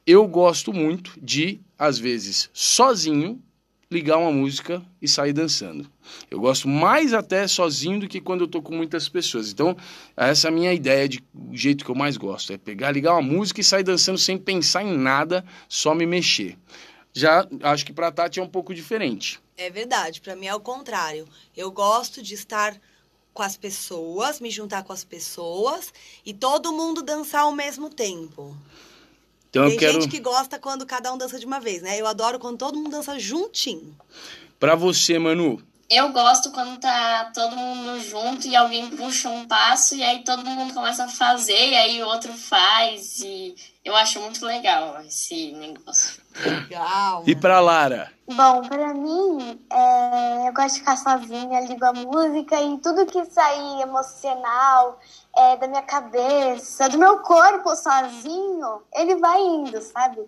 Eu 0.07 0.27
gosto 0.27 0.73
muito 0.73 1.13
de, 1.21 1.61
às 1.77 1.99
vezes, 1.99 2.49
sozinho, 2.53 3.43
ligar 3.91 4.17
uma 4.19 4.31
música 4.31 4.81
e 5.03 5.09
sair 5.09 5.33
dançando. 5.33 5.91
Eu 6.31 6.41
gosto 6.41 6.69
mais 6.69 7.13
até 7.13 7.47
sozinho 7.49 8.01
do 8.01 8.09
que 8.09 8.21
quando 8.21 8.43
eu 8.43 8.47
estou 8.47 8.63
com 8.63 8.75
muitas 8.75 9.09
pessoas. 9.09 9.51
Então, 9.51 9.77
essa 10.17 10.47
é 10.47 10.51
a 10.51 10.55
minha 10.55 10.73
ideia 10.73 11.09
de 11.09 11.23
o 11.35 11.57
jeito 11.57 11.85
que 11.85 11.91
eu 11.91 11.95
mais 11.95 12.17
gosto. 12.17 12.53
É 12.53 12.57
pegar, 12.57 12.93
ligar 12.93 13.13
uma 13.15 13.23
música 13.23 13.61
e 13.61 13.65
sair 13.65 13.83
dançando 13.83 14.19
sem 14.19 14.39
pensar 14.39 14.83
em 14.83 14.97
nada, 14.97 15.45
só 15.69 15.95
me 15.95 16.07
mexer. 16.07 16.57
Já 17.13 17.47
acho 17.63 17.85
que 17.85 17.93
para 17.93 18.13
Tati 18.13 18.39
é 18.39 18.43
um 18.43 18.49
pouco 18.49 18.73
diferente. 18.73 19.41
É 19.57 19.69
verdade, 19.69 20.21
para 20.21 20.37
mim 20.37 20.47
é 20.47 20.55
o 20.55 20.61
contrário. 20.61 21.27
Eu 21.57 21.73
gosto 21.73 22.23
de 22.23 22.35
estar 22.35 22.79
com 23.39 23.43
as 23.45 23.57
pessoas, 23.57 24.41
me 24.41 24.51
juntar 24.51 24.83
com 24.83 24.93
as 24.93 25.05
pessoas 25.05 25.95
e 26.27 26.35
todo 26.35 26.73
mundo 26.73 27.05
dançar 27.05 27.43
ao 27.43 27.53
mesmo 27.53 27.89
tempo. 27.89 28.57
Então 29.49 29.67
Tem 29.67 29.75
eu 29.75 29.79
quero 29.79 29.93
gente 29.93 30.09
que 30.09 30.19
gosta 30.19 30.59
quando 30.59 30.85
cada 30.85 31.13
um 31.13 31.17
dança 31.17 31.39
de 31.39 31.47
uma 31.47 31.61
vez, 31.61 31.81
né? 31.81 31.97
Eu 31.97 32.09
adoro 32.09 32.41
quando 32.41 32.59
todo 32.59 32.77
mundo 32.77 32.91
dança 32.91 33.17
juntinho. 33.17 33.97
para 34.59 34.75
você, 34.75 35.21
Manu. 35.21 35.63
Eu 35.89 36.13
gosto 36.13 36.51
quando 36.51 36.81
tá 36.81 37.31
todo 37.33 37.55
mundo 37.55 38.01
junto 38.01 38.49
e 38.49 38.57
alguém 38.57 38.91
puxa 38.91 39.31
um 39.31 39.47
passo 39.47 39.95
e 39.95 40.03
aí 40.03 40.25
todo 40.25 40.45
mundo 40.45 40.75
começa 40.75 41.05
a 41.05 41.09
fazer 41.09 41.69
e 41.69 41.77
aí 41.77 42.03
o 42.03 42.09
outro 42.09 42.33
faz 42.33 43.21
e 43.21 43.55
eu 43.85 43.95
acho 43.95 44.21
muito 44.21 44.45
legal 44.45 45.01
esse 45.07 45.53
negócio. 45.53 46.21
Legal. 46.45 47.23
E 47.27 47.35
para 47.35 47.61
Lara. 47.61 48.13
Bom, 48.27 48.63
pra 48.63 48.93
mim, 48.95 49.61
é, 49.71 50.49
eu 50.49 50.53
gosto 50.53 50.75
de 50.75 50.81
ficar 50.81 50.97
sozinha, 50.97 51.61
ligo 51.61 51.85
a 51.85 51.93
música 51.93 52.61
e 52.61 52.79
tudo 52.79 53.07
que 53.07 53.25
sair 53.25 53.81
emocional 53.81 54.99
é, 55.37 55.57
da 55.57 55.67
minha 55.67 55.83
cabeça, 55.83 56.89
do 56.89 56.99
meu 56.99 57.21
corpo 57.21 57.75
sozinho, 57.75 58.83
ele 58.95 59.17
vai 59.17 59.41
indo, 59.41 59.81
sabe? 59.81 60.21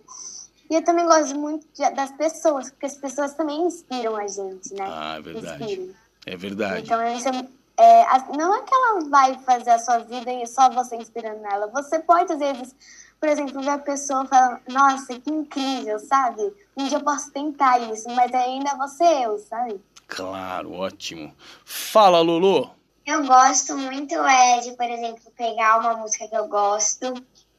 E 0.71 0.75
eu 0.77 0.85
também 0.85 1.05
gosto 1.05 1.37
muito 1.37 1.67
de- 1.75 1.91
das 1.91 2.11
pessoas, 2.13 2.71
porque 2.71 2.87
as 2.87 2.97
pessoas 2.97 3.35
também 3.35 3.61
inspiram 3.67 4.17
a 4.17 4.27
gente, 4.27 4.73
né? 4.75 4.87
Ah, 4.89 5.17
é 5.19 5.21
verdade. 5.21 5.65
Inspiram. 5.65 5.95
É 6.27 6.37
verdade. 6.37 6.83
Então, 6.83 7.17
isso 7.17 7.29
é, 7.29 8.03
é, 8.03 8.07
não 8.37 8.55
é 8.55 8.63
que 8.63 8.75
ela 8.75 9.01
vai 9.09 9.39
fazer 9.41 9.71
a 9.71 9.79
sua 9.79 9.99
vida 9.99 10.33
e 10.33 10.47
só 10.47 10.71
você 10.71 10.97
inspirando 10.97 11.45
ela. 11.45 11.67
Você 11.69 11.99
pode, 11.99 12.33
às 12.33 12.39
vezes, 12.39 12.75
por 13.21 13.29
exemplo, 13.29 13.63
ver 13.63 13.71
a 13.71 13.79
pessoa 13.79 14.25
falando, 14.25 14.61
nossa, 14.69 15.21
que 15.21 15.31
incrível, 15.31 15.99
sabe? 15.99 16.43
Um 16.75 16.87
dia 16.87 16.97
eu 16.97 17.05
posso 17.05 17.31
tentar 17.31 17.79
isso, 17.93 18.09
mas 18.11 18.33
ainda 18.33 18.75
você 18.77 19.05
eu, 19.05 19.39
sabe? 19.39 19.79
Claro, 20.07 20.73
ótimo. 20.73 21.33
Fala, 21.65 22.21
Lulu. 22.21 22.71
Eu 23.05 23.25
gosto 23.27 23.77
muito 23.77 24.15
é, 24.15 24.61
de, 24.61 24.73
por 24.73 24.89
exemplo, 24.89 25.33
pegar 25.37 25.79
uma 25.81 25.97
música 25.97 26.27
que 26.27 26.37
eu 26.37 26.49
gosto 26.49 27.13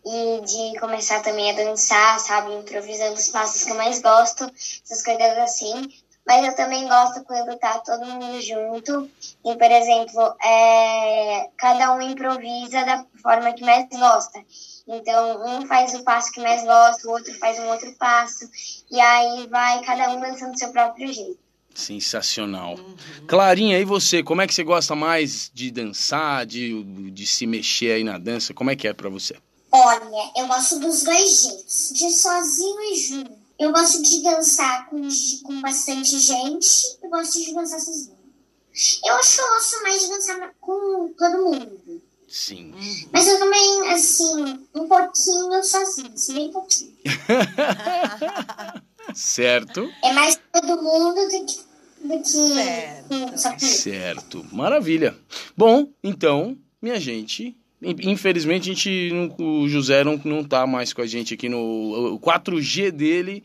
e 0.04 0.42
de 0.42 0.80
começar 0.80 1.22
também 1.22 1.52
a 1.52 1.56
dançar, 1.56 2.20
sabe? 2.20 2.54
Improvisando 2.56 3.14
os 3.14 3.28
passos 3.28 3.64
que 3.64 3.72
eu 3.72 3.76
mais 3.76 4.02
gosto, 4.02 4.52
essas 4.84 5.04
coisas 5.04 5.38
assim. 5.38 5.90
Mas 6.26 6.46
eu 6.46 6.56
também 6.56 6.88
gosto 6.88 7.24
quando 7.24 7.58
tá 7.58 7.80
todo 7.80 8.06
mundo 8.06 8.40
junto 8.42 9.10
e, 9.44 9.56
por 9.56 9.72
exemplo, 9.72 10.36
é, 10.44 11.50
cada 11.58 11.94
um 11.96 12.02
improvisa 12.02 12.86
da 12.86 13.06
forma 13.22 13.54
que 13.54 13.64
mais 13.64 13.88
gosta. 13.90 14.40
Então, 14.88 15.44
um 15.46 15.66
faz 15.66 15.94
o 15.94 16.04
passo 16.04 16.32
que 16.32 16.42
mais 16.42 16.64
gosta, 16.64 17.08
o 17.08 17.12
outro 17.12 17.34
faz 17.40 17.58
um 17.60 17.68
outro 17.70 17.92
passo. 17.94 18.48
E 18.92 19.00
aí 19.00 19.48
vai 19.48 19.82
cada 19.84 20.12
um 20.12 20.20
dançando 20.20 20.52
do 20.52 20.60
seu 20.60 20.72
próprio 20.72 21.12
jeito. 21.12 21.40
Sensacional. 21.74 22.78
Clarinha, 23.28 23.80
e 23.80 23.86
você? 23.86 24.22
Como 24.22 24.42
é 24.42 24.48
que 24.48 24.54
você 24.54 24.64
gosta 24.64 24.94
mais 24.94 25.50
de 25.54 25.72
dançar, 25.72 26.46
de, 26.46 26.84
de 27.12 27.26
se 27.26 27.48
mexer 27.48 27.94
aí 27.94 28.04
na 28.04 28.18
dança? 28.18 28.54
Como 28.54 28.70
é 28.70 28.76
que 28.76 28.88
é 28.88 28.94
pra 28.94 29.10
você? 29.10 29.36
Olha, 29.72 30.32
eu 30.36 30.48
gosto 30.48 30.80
dos 30.80 31.04
dois 31.04 31.44
jeitos, 31.44 31.92
de 31.94 32.12
sozinho 32.12 32.82
e 32.82 32.96
junto. 33.00 33.41
Eu 33.62 33.72
gosto 33.72 34.02
de 34.02 34.24
dançar 34.24 34.90
com, 34.90 35.08
com 35.44 35.62
bastante 35.62 36.18
gente 36.18 36.98
e 37.04 37.08
gosto 37.08 37.40
de 37.40 37.54
dançar 37.54 37.80
sozinho. 37.80 38.18
Eu 39.06 39.16
acho 39.18 39.36
que 39.36 39.42
eu 39.42 39.48
gosto 39.50 39.84
mais 39.84 40.02
de 40.02 40.10
dançar 40.10 40.52
com 40.60 41.14
todo 41.16 41.46
mundo. 41.46 42.02
Sim. 42.28 42.74
Mas 43.14 43.28
eu 43.28 43.38
também, 43.38 43.92
assim, 43.92 44.68
um 44.74 44.88
pouquinho 44.88 45.64
sozinho, 45.64 46.12
assim, 46.12 46.34
bem 46.34 46.52
pouquinho. 46.52 46.98
Certo? 49.14 49.88
É 50.04 50.12
mais 50.12 50.40
todo 50.52 50.82
mundo 50.82 51.14
do 51.14 51.30
que, 51.46 51.60
do 52.04 52.20
que 52.20 52.30
Certo. 52.30 53.60
Certo. 53.60 54.44
Maravilha. 54.52 55.16
Bom, 55.56 55.88
então, 56.04 56.58
minha 56.82 57.00
gente. 57.00 57.56
In- 57.82 58.12
Infelizmente, 58.12 58.70
a 58.70 58.74
gente 58.74 59.12
não- 59.14 59.46
o 59.64 59.68
José 59.70 60.04
não, 60.04 60.20
não 60.24 60.44
tá 60.44 60.66
mais 60.68 60.94
com 60.94 61.02
a 61.02 61.08
gente 61.08 61.34
aqui 61.34 61.50
no. 61.50 62.14
O 62.16 62.20
4G 62.20 62.92
dele 62.92 63.44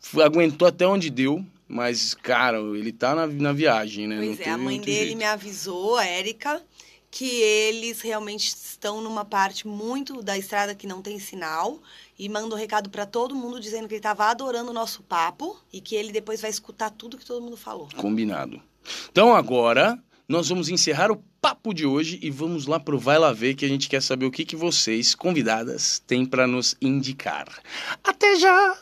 f- 0.00 0.20
aguentou 0.22 0.66
até 0.68 0.86
onde 0.86 1.10
deu. 1.10 1.44
Mas, 1.70 2.14
cara, 2.14 2.58
ele 2.58 2.90
tá 2.92 3.14
na, 3.14 3.26
na 3.26 3.52
viagem, 3.52 4.06
né? 4.06 4.16
Não 4.16 4.24
Pois 4.24 4.40
é, 4.40 4.44
teve 4.44 4.50
a 4.50 4.58
mãe 4.58 4.80
dele 4.80 5.04
jeito. 5.06 5.18
me 5.18 5.24
avisou, 5.24 5.96
a 5.96 6.04
Érica, 6.06 6.62
que 7.10 7.26
eles 7.42 8.00
realmente 8.00 8.48
estão 8.48 9.02
numa 9.02 9.22
parte 9.22 9.68
muito 9.68 10.22
da 10.22 10.38
estrada 10.38 10.74
que 10.74 10.86
não 10.86 11.02
tem 11.02 11.18
sinal 11.18 11.78
e 12.18 12.26
manda 12.26 12.54
um 12.54 12.58
recado 12.58 12.88
para 12.88 13.04
todo 13.04 13.34
mundo 13.34 13.60
dizendo 13.60 13.86
que 13.86 13.92
ele 13.94 13.98
estava 13.98 14.26
adorando 14.30 14.70
o 14.70 14.74
nosso 14.74 15.02
papo 15.02 15.58
e 15.70 15.78
que 15.80 15.94
ele 15.94 16.10
depois 16.10 16.40
vai 16.40 16.48
escutar 16.50 16.88
tudo 16.90 17.18
que 17.18 17.24
todo 17.26 17.42
mundo 17.42 17.56
falou. 17.56 17.86
Combinado. 17.96 18.62
Então 19.12 19.34
agora 19.34 19.98
nós 20.26 20.48
vamos 20.48 20.70
encerrar 20.70 21.10
o 21.12 21.22
papo 21.48 21.72
de 21.72 21.86
hoje 21.86 22.18
e 22.20 22.30
vamos 22.30 22.66
lá 22.66 22.78
pro 22.78 22.98
Vai 22.98 23.18
Lá 23.18 23.32
Ver 23.32 23.54
que 23.54 23.64
a 23.64 23.68
gente 23.68 23.88
quer 23.88 24.02
saber 24.02 24.26
o 24.26 24.30
que, 24.30 24.44
que 24.44 24.54
vocês, 24.54 25.14
convidadas, 25.14 25.98
têm 25.98 26.26
para 26.26 26.46
nos 26.46 26.76
indicar. 26.78 27.46
Até 28.04 28.36
já! 28.36 28.76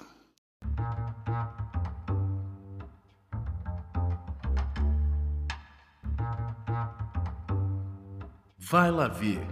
Vai 8.58 8.90
lá 8.90 9.06
ver. 9.06 9.46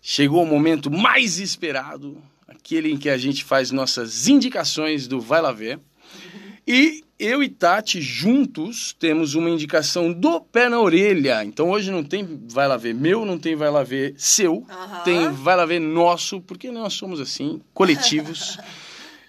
Chegou 0.00 0.44
o 0.44 0.46
momento 0.46 0.92
mais 0.92 1.40
esperado, 1.40 2.22
aquele 2.46 2.92
em 2.92 2.96
que 2.96 3.08
a 3.08 3.18
gente 3.18 3.42
faz 3.42 3.72
nossas 3.72 4.28
indicações 4.28 5.08
do 5.08 5.20
Vai 5.20 5.42
Lá 5.42 5.50
Ver. 5.50 5.80
E 6.66 7.02
eu 7.18 7.42
e 7.42 7.48
Tati 7.48 8.00
juntos 8.00 8.94
temos 8.98 9.34
uma 9.34 9.50
indicação 9.50 10.12
do 10.12 10.40
pé 10.40 10.68
na 10.68 10.80
orelha. 10.80 11.44
Então 11.44 11.70
hoje 11.70 11.90
não 11.90 12.02
tem 12.02 12.26
Vai 12.48 12.66
Lá 12.66 12.76
Ver 12.76 12.94
meu, 12.94 13.24
não 13.24 13.38
tem 13.38 13.54
Vai 13.54 13.70
Lá 13.70 13.82
Ver 13.82 14.14
seu, 14.16 14.66
Aham. 14.68 15.02
tem 15.04 15.30
Vai 15.30 15.56
Lá 15.56 15.66
Ver 15.66 15.80
nosso, 15.80 16.40
porque 16.40 16.70
nós 16.70 16.94
somos 16.94 17.20
assim, 17.20 17.60
coletivos. 17.72 18.58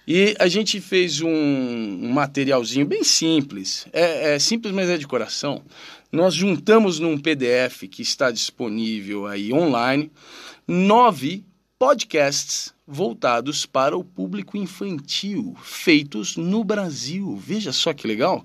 E 0.08 0.36
a 0.38 0.48
gente 0.48 0.80
fez 0.80 1.20
um, 1.22 1.28
um 1.28 2.12
materialzinho 2.14 2.86
bem 2.86 3.04
simples. 3.04 3.88
É, 3.92 4.36
é 4.36 4.40
simples, 4.40 4.72
mas 4.72 4.88
é 4.88 4.98
de 4.98 5.08
coração. 5.08 5.64
Nós 6.12 6.36
juntamos 6.36 7.00
num 7.00 7.18
PDF 7.18 7.86
que 7.90 8.04
está 8.04 8.30
disponível 8.30 9.26
aí 9.26 9.52
online 9.52 10.12
nove 10.68 11.44
podcasts 11.86 12.74
voltados 12.88 13.68
para 13.68 13.96
o 13.96 14.04
público 14.04 14.58
infantil, 14.58 15.56
feitos 15.62 16.36
no 16.36 16.64
Brasil. 16.64 17.36
Veja 17.38 17.72
só 17.72 17.94
que 17.94 18.08
legal. 18.08 18.44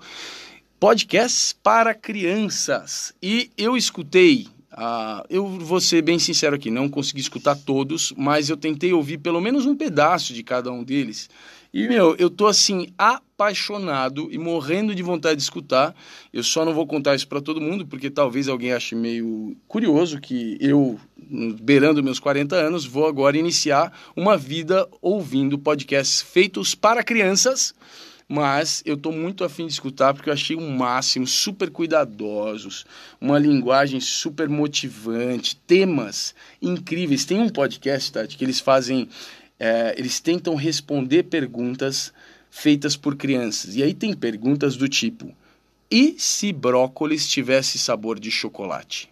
Podcasts 0.79 1.55
para 1.55 1.95
crianças. 1.95 3.15
E 3.23 3.51
eu 3.57 3.79
escutei. 3.79 4.47
ah, 4.71 5.25
eu 5.31 5.47
vou 5.59 5.81
ser 5.81 6.03
bem 6.03 6.19
sincero 6.19 6.55
aqui, 6.55 6.71
não 6.71 6.87
consegui 6.87 7.23
escutar 7.23 7.57
todos, 7.57 8.13
mas 8.15 8.51
eu 8.51 8.59
tentei 8.59 8.93
ouvir 8.93 9.17
pelo 9.17 9.41
menos 9.41 9.65
um 9.65 9.75
pedaço 9.75 10.35
de 10.35 10.43
cada 10.43 10.71
um 10.71 10.85
deles. 10.85 11.31
E, 11.73 11.87
meu, 11.87 12.17
eu 12.19 12.29
tô 12.29 12.49
assim, 12.49 12.89
apaixonado 12.99 14.29
e 14.33 14.39
morrendo 14.39 14.93
de 14.93 15.03
vontade 15.05 15.37
de 15.37 15.43
escutar. 15.43 15.95
Eu 16.33 16.43
só 16.43 16.65
não 16.65 16.75
vou 16.75 16.85
contar 16.87 17.15
isso 17.15 17.29
para 17.29 17.41
todo 17.41 17.61
mundo, 17.61 17.87
porque 17.87 18.11
talvez 18.11 18.49
alguém 18.49 18.73
ache 18.73 18.97
meio 18.97 19.57
curioso 19.69 20.21
que 20.21 20.59
eu, 20.61 20.99
beirando 21.61 22.03
meus 22.03 22.19
40 22.19 22.57
anos, 22.57 22.85
vou 22.85 23.07
agora 23.07 23.39
iniciar 23.39 23.93
uma 24.17 24.37
vida 24.37 24.89
ouvindo 25.01 25.59
podcasts 25.59 26.21
feitos 26.21 26.75
para 26.75 27.05
crianças. 27.05 27.73
Mas 28.33 28.81
eu 28.87 28.97
tô 28.97 29.11
muito 29.11 29.43
afim 29.43 29.67
de 29.67 29.73
escutar 29.73 30.15
porque 30.15 30.29
eu 30.29 30.33
achei 30.33 30.55
o 30.55 30.61
máximo, 30.61 31.27
super 31.27 31.69
cuidadosos, 31.69 32.87
uma 33.21 33.37
linguagem 33.41 33.99
super 33.99 34.49
motivante, 34.49 35.57
temas 35.67 36.33
incríveis. 36.63 37.25
Tem 37.25 37.41
um 37.41 37.49
podcast, 37.49 38.13
Tati, 38.13 38.37
que 38.37 38.45
eles 38.45 38.61
fazem 38.61 39.09
é, 39.61 39.95
eles 39.99 40.19
tentam 40.19 40.55
responder 40.55 41.25
perguntas 41.25 42.13
feitas 42.51 42.97
por 42.97 43.15
crianças. 43.15 43.77
E 43.77 43.83
aí 43.83 43.93
tem 43.93 44.15
perguntas 44.15 44.75
do 44.75 44.89
tipo: 44.89 45.33
e 45.91 46.17
se 46.19 46.53
brócolis 46.53 47.29
tivesse 47.29 47.79
sabor 47.79 48.19
de 48.19 48.31
chocolate? 48.31 49.11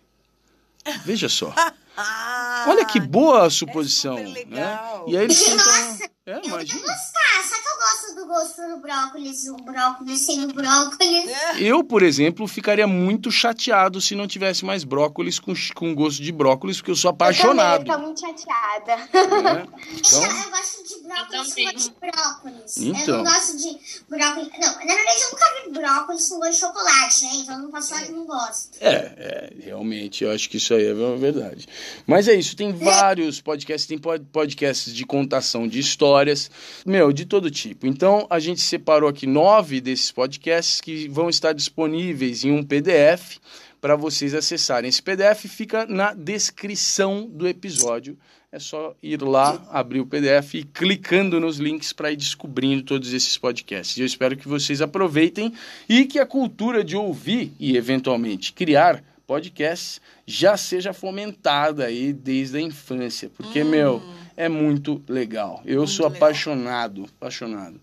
Veja 1.05 1.29
só. 1.29 1.55
Olha 2.67 2.85
que 2.85 3.01
boa 3.01 3.45
a 3.45 3.51
suposição. 3.51 4.17
super 4.17 4.47
né? 4.47 4.79
E 5.09 5.17
aí 5.17 5.25
eles 5.25 5.43
tentam. 5.45 5.98
É, 6.29 6.37
eu 6.39 6.45
imagina. 6.45 6.81
gostar, 6.81 7.43
só 7.49 7.55
que 7.63 7.69
eu 7.69 7.77
gosto 7.79 8.15
do 8.15 8.27
gosto 8.27 8.63
do 8.69 8.81
brócolis, 8.83 9.47
o 9.49 9.57
brócolis 9.57 10.21
sem 10.21 10.45
o 10.45 10.49
brócolis. 10.53 11.31
Eu, 11.59 11.83
por 11.83 12.03
exemplo, 12.03 12.47
ficaria 12.47 12.87
muito 12.87 13.31
chateado 13.31 14.01
se 14.01 14.15
não 14.15 14.27
tivesse 14.27 14.65
mais 14.65 14.85
brócolis 14.85 15.39
com, 15.39 15.53
com 15.75 15.95
gosto 15.95 16.23
de 16.23 16.31
brócolis, 16.33 16.77
porque 16.79 16.91
eu 16.91 16.97
sou 16.97 17.11
apaixonado. 17.11 17.83
Eu 17.83 17.87
também, 17.87 17.93
eu 17.93 17.99
tô 17.99 18.07
muito 18.07 18.21
chateada. 18.21 18.97
né? 19.43 19.67
Então, 19.95 20.23
Então, 20.29 20.43
eu 20.43 20.51
gosto 20.51 20.85
de 20.89 21.03
brócolis 21.03 21.57
Eu 21.57 21.65
com 21.65 21.73
gosto 21.73 21.79
de 21.79 21.95
brócolis. 22.01 22.77
Então. 22.79 23.15
Eu 23.19 23.25
não 23.25 23.33
gosto 23.33 23.57
de 23.57 23.79
brócolis. 24.09 24.49
Não, 24.59 24.75
na 24.75 24.95
verdade 24.95 25.21
eu 25.23 25.31
nunca 25.31 25.45
vi 25.65 25.71
brócolis 25.73 26.29
com 26.29 26.39
gosto 26.39 26.53
de 26.53 26.59
chocolate, 26.59 27.25
né? 27.25 27.31
Então 27.37 27.55
eu 27.55 27.63
não 27.63 27.71
posso 27.71 27.89
falar 27.89 28.03
que 28.03 28.13
não 28.13 28.27
gosto. 28.27 28.69
É, 28.81 28.91
é, 28.91 29.53
realmente, 29.65 30.25
eu 30.25 30.31
acho 30.33 30.49
que 30.51 30.57
isso 30.59 30.75
aí 30.75 30.87
é 30.87 30.93
uma 30.93 31.17
verdade. 31.17 31.67
Mas 32.07 32.29
é 32.29 32.35
isso, 32.35 32.55
tem 32.57 32.73
vários 32.73 33.41
podcasts, 33.41 33.87
tem 33.87 33.99
pod- 33.99 34.27
podcasts 34.33 34.95
de 34.95 35.07
contação 35.07 35.67
de 35.67 35.79
histórias, 36.19 36.51
meu, 36.85 37.13
de 37.13 37.25
todo 37.25 37.51
tipo. 37.51 37.87
Então, 37.87 38.27
a 38.29 38.39
gente 38.39 38.61
separou 38.61 39.09
aqui 39.09 39.27
nove 39.27 39.81
desses 39.81 40.11
podcasts 40.11 40.81
que 40.81 41.09
vão 41.09 41.29
estar 41.29 41.53
disponíveis 41.53 42.45
em 42.45 42.51
um 42.51 42.63
PDF 42.63 43.39
para 43.81 43.95
vocês 43.95 44.35
acessarem. 44.35 44.89
Esse 44.89 45.03
PDF 45.03 45.47
fica 45.47 45.87
na 45.87 46.13
descrição 46.13 47.27
do 47.27 47.47
episódio. 47.47 48.19
É 48.51 48.59
só 48.59 48.97
ir 49.03 49.21
lá, 49.23 49.63
abrir 49.71 50.01
o 50.01 50.07
PDF 50.07 50.55
e 50.55 50.65
clicando 50.65 51.39
nos 51.39 51.59
links 51.59 51.93
para 51.93 52.11
ir 52.11 52.17
descobrindo 52.17 52.83
todos 52.83 53.13
esses 53.13 53.37
podcasts. 53.37 53.99
Eu 53.99 54.07
espero 54.07 54.37
que 54.37 54.49
vocês 54.49 54.81
aproveitem 54.81 55.53
e 55.89 56.07
que 56.07 56.19
a 56.19 56.27
cultura 56.27 56.83
de 56.83 56.97
ouvir 56.97 57.53
e 57.61 57.77
eventualmente 57.77 58.53
criar 58.53 59.05
podcasts 59.27 60.01
já 60.27 60.57
seja 60.57 60.95
fomentada 60.95 61.85
aí 61.85 62.15
desde 62.15 62.57
a 62.57 62.61
infância, 62.63 63.31
porque 63.37 63.63
meu, 63.63 64.03
é 64.39 64.49
muito 64.49 65.03
legal. 65.09 65.61
Eu 65.67 65.79
Muito 65.79 65.91
sou 65.91 66.07
legal. 66.07 66.17
apaixonado, 66.17 67.05
apaixonado. 67.21 67.81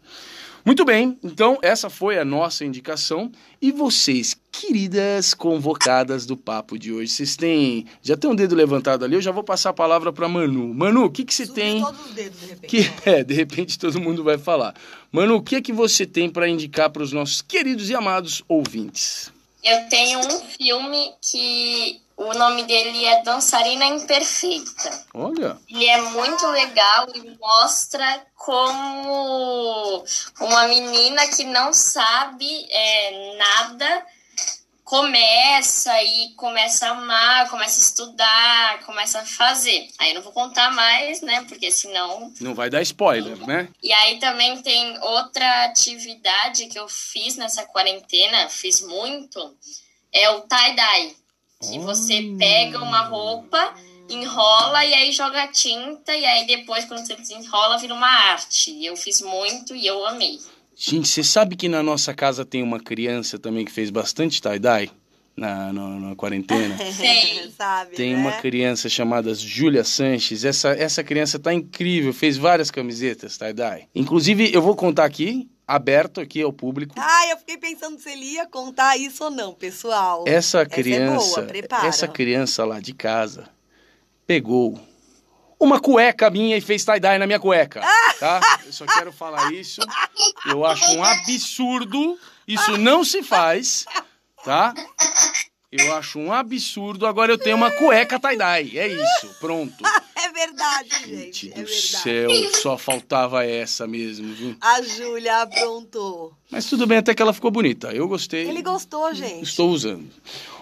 Muito 0.66 0.84
bem, 0.84 1.16
então 1.24 1.60
essa 1.62 1.92
foi 1.92 2.18
a 2.18 2.26
nossa 2.26 2.66
indicação. 2.66 3.32
E 3.62 3.72
vocês, 3.72 4.36
queridas 4.52 5.36
convocadas 5.36 6.26
do 6.26 6.36
papo 6.36 6.80
de 6.80 6.92
hoje, 6.92 7.12
vocês 7.12 7.36
têm. 7.36 7.86
Já 8.02 8.18
tem 8.18 8.32
um 8.32 8.36
dedo 8.36 8.56
levantado 8.56 9.06
ali, 9.06 9.14
eu 9.14 9.22
já 9.22 9.32
vou 9.32 9.44
passar 9.44 9.70
a 9.70 9.74
palavra 9.74 10.12
para 10.12 10.28
Manu. 10.28 10.74
Manu, 10.74 11.04
o 11.04 11.12
que, 11.12 11.24
que 11.24 11.34
você 11.34 11.46
Subiu 11.46 11.64
tem? 11.64 11.82
todos 11.84 12.06
os 12.08 12.14
dedos, 12.14 12.40
de 12.40 12.46
repente. 12.48 12.68
Que, 12.68 12.92
é, 13.08 13.24
de 13.24 13.34
repente 13.36 13.78
todo 13.78 14.00
mundo 14.02 14.24
vai 14.24 14.40
falar. 14.40 14.74
Manu, 15.12 15.36
o 15.36 15.44
que 15.44 15.58
é 15.58 15.62
que 15.62 15.74
você 15.74 16.04
tem 16.04 16.30
para 16.32 16.50
indicar 16.50 16.90
para 16.90 17.04
os 17.04 17.12
nossos 17.12 17.44
queridos 17.44 17.90
e 17.92 17.96
amados 17.96 18.42
ouvintes? 18.48 19.32
Eu 19.64 19.88
tenho 19.90 20.20
um 20.20 20.40
filme 20.58 21.12
que 21.22 22.02
o 22.18 22.34
nome 22.34 22.64
dele 22.64 23.06
é 23.06 23.22
Dançarina 23.24 23.86
Imperfeita. 23.86 25.06
Olha, 25.14 25.58
Ele 25.70 25.86
é 25.86 26.02
muito 26.02 26.48
legal 26.48 27.08
e 27.14 27.38
mostra 27.38 28.26
como 28.36 30.04
uma 30.40 30.68
menina 30.68 31.28
que 31.28 31.44
não 31.44 31.74
sabe 31.74 32.68
é, 32.70 33.38
nada 33.38 34.06
começa 34.86 35.92
e 36.04 36.30
começa 36.36 36.88
a 36.88 36.92
amar, 36.92 37.50
começa 37.50 37.80
a 37.80 37.84
estudar, 37.84 38.86
começa 38.86 39.20
a 39.20 39.26
fazer. 39.26 39.90
Aí 39.98 40.10
eu 40.10 40.16
não 40.16 40.22
vou 40.22 40.32
contar 40.32 40.72
mais, 40.72 41.22
né? 41.22 41.44
Porque 41.50 41.72
senão 41.72 42.32
não 42.40 42.54
vai 42.54 42.70
dar 42.70 42.84
spoiler, 42.84 43.36
né? 43.48 43.68
e 43.82 43.92
aí 43.92 44.20
também 44.20 44.62
tem 44.62 44.98
outra 45.02 45.66
atividade 45.66 46.68
que 46.68 46.78
eu 46.78 46.88
fiz 46.88 47.36
nessa 47.36 47.66
quarentena, 47.66 48.48
fiz 48.48 48.80
muito, 48.82 49.58
é 50.14 50.30
o 50.30 50.42
tie-dye. 50.42 51.18
Que 51.72 51.80
você 51.80 52.36
pega 52.38 52.80
uma 52.82 53.02
roupa, 53.02 53.74
enrola 54.10 54.86
e 54.86 54.94
aí 54.94 55.12
joga 55.12 55.48
tinta, 55.48 56.16
e 56.16 56.26
aí 56.26 56.48
depois, 56.48 56.86
quando 56.86 57.06
você 57.06 57.16
desenrola, 57.16 57.78
vira 57.78 57.94
uma 57.94 58.08
arte. 58.08 58.72
E 58.72 58.86
eu 58.86 58.96
fiz 58.96 59.22
muito 59.22 59.76
e 59.76 59.86
eu 59.86 60.06
amei. 60.06 60.40
Gente, 60.76 61.08
você 61.08 61.24
sabe 61.24 61.56
que 61.56 61.70
na 61.70 61.82
nossa 61.82 62.14
casa 62.14 62.44
tem 62.46 62.62
uma 62.62 62.80
criança 62.80 63.40
também 63.40 63.64
que 63.64 63.72
fez 63.72 63.90
bastante 63.90 64.42
tie-dye 64.42 64.92
na, 65.36 65.72
na, 65.72 65.88
na 66.00 66.16
quarentena? 66.16 66.78
Sei. 66.92 67.50
Sabe, 67.58 67.96
Tem 67.96 68.14
né? 68.14 68.20
uma 68.20 68.34
criança 68.34 68.90
chamada 68.90 69.34
Júlia 69.34 69.86
Sanches. 69.86 70.44
Essa, 70.44 70.70
essa 70.72 71.02
criança 71.04 71.40
tá 71.40 71.54
incrível, 71.54 72.14
fez 72.14 72.36
várias 72.36 72.70
camisetas 72.70 73.38
tie-dye. 73.38 73.88
Inclusive, 73.96 74.54
eu 74.54 74.62
vou 74.62 74.76
contar 74.76 75.06
aqui, 75.06 75.48
aberto 75.68 76.22
aqui 76.22 76.42
ao 76.42 76.54
público. 76.54 76.96
Ah, 76.98 77.28
eu 77.30 77.38
fiquei 77.38 77.58
pensando 77.58 78.00
se 78.00 78.10
ele 78.12 78.26
ia 78.26 78.46
contar 78.46 78.98
isso 78.98 79.24
ou 79.24 79.32
não, 79.32 79.54
pessoal. 79.54 80.24
Essa 80.28 80.62
é 80.62 80.66
criança, 80.66 81.42
boa, 81.42 81.48
prepara. 81.48 81.88
essa 81.88 82.08
criança 82.08 82.64
lá 82.66 82.80
de 82.80 82.94
casa 82.94 83.50
pegou 84.28 84.80
uma 85.60 85.80
cueca 85.80 86.30
minha 86.30 86.58
e 86.58 86.62
fez 86.62 86.84
tie-dye 86.84 87.18
na 87.18 87.26
minha 87.26 87.40
cueca, 87.40 87.82
tá? 88.20 88.60
Eu 88.66 88.74
só 88.74 88.86
quero 88.86 89.12
falar 89.12 89.54
isso. 89.54 89.82
Eu 90.46 90.66
acho 90.66 90.86
um 90.96 91.04
absurdo. 91.04 92.20
Isso 92.48 92.78
não 92.78 93.04
se 93.04 93.24
faz, 93.24 93.86
tá? 94.44 94.74
Eu 95.80 95.96
acho 95.96 96.20
um 96.20 96.32
absurdo. 96.32 97.06
Agora 97.06 97.32
eu 97.32 97.38
tenho 97.38 97.56
uma 97.58 97.72
cueca 97.72 98.20
tie-dye. 98.20 98.78
É 98.78 98.88
isso, 98.88 99.36
pronto. 99.40 99.76
É 100.18 100.30
verdade, 100.32 100.90
Gente 101.06 101.16
gente. 101.16 101.48
É 101.52 101.62
do 101.62 101.66
verdade. 101.66 101.82
céu, 101.82 102.30
só 102.62 102.78
faltava 102.78 103.46
essa 103.46 103.86
mesmo, 103.86 104.34
viu? 104.34 104.56
A 104.60 104.82
Júlia 104.82 105.44
aprontou. 105.44 106.34
Mas 106.50 106.66
tudo 106.66 106.88
bem, 106.88 106.98
até 106.98 107.14
que 107.14 107.22
ela 107.22 107.32
ficou 107.32 107.52
bonita. 107.52 107.94
Eu 107.94 108.08
gostei. 108.08 108.50
Ele 108.50 108.62
gostou, 108.64 109.14
gente. 109.14 109.44
Estou 109.44 109.70
usando. 109.70 110.08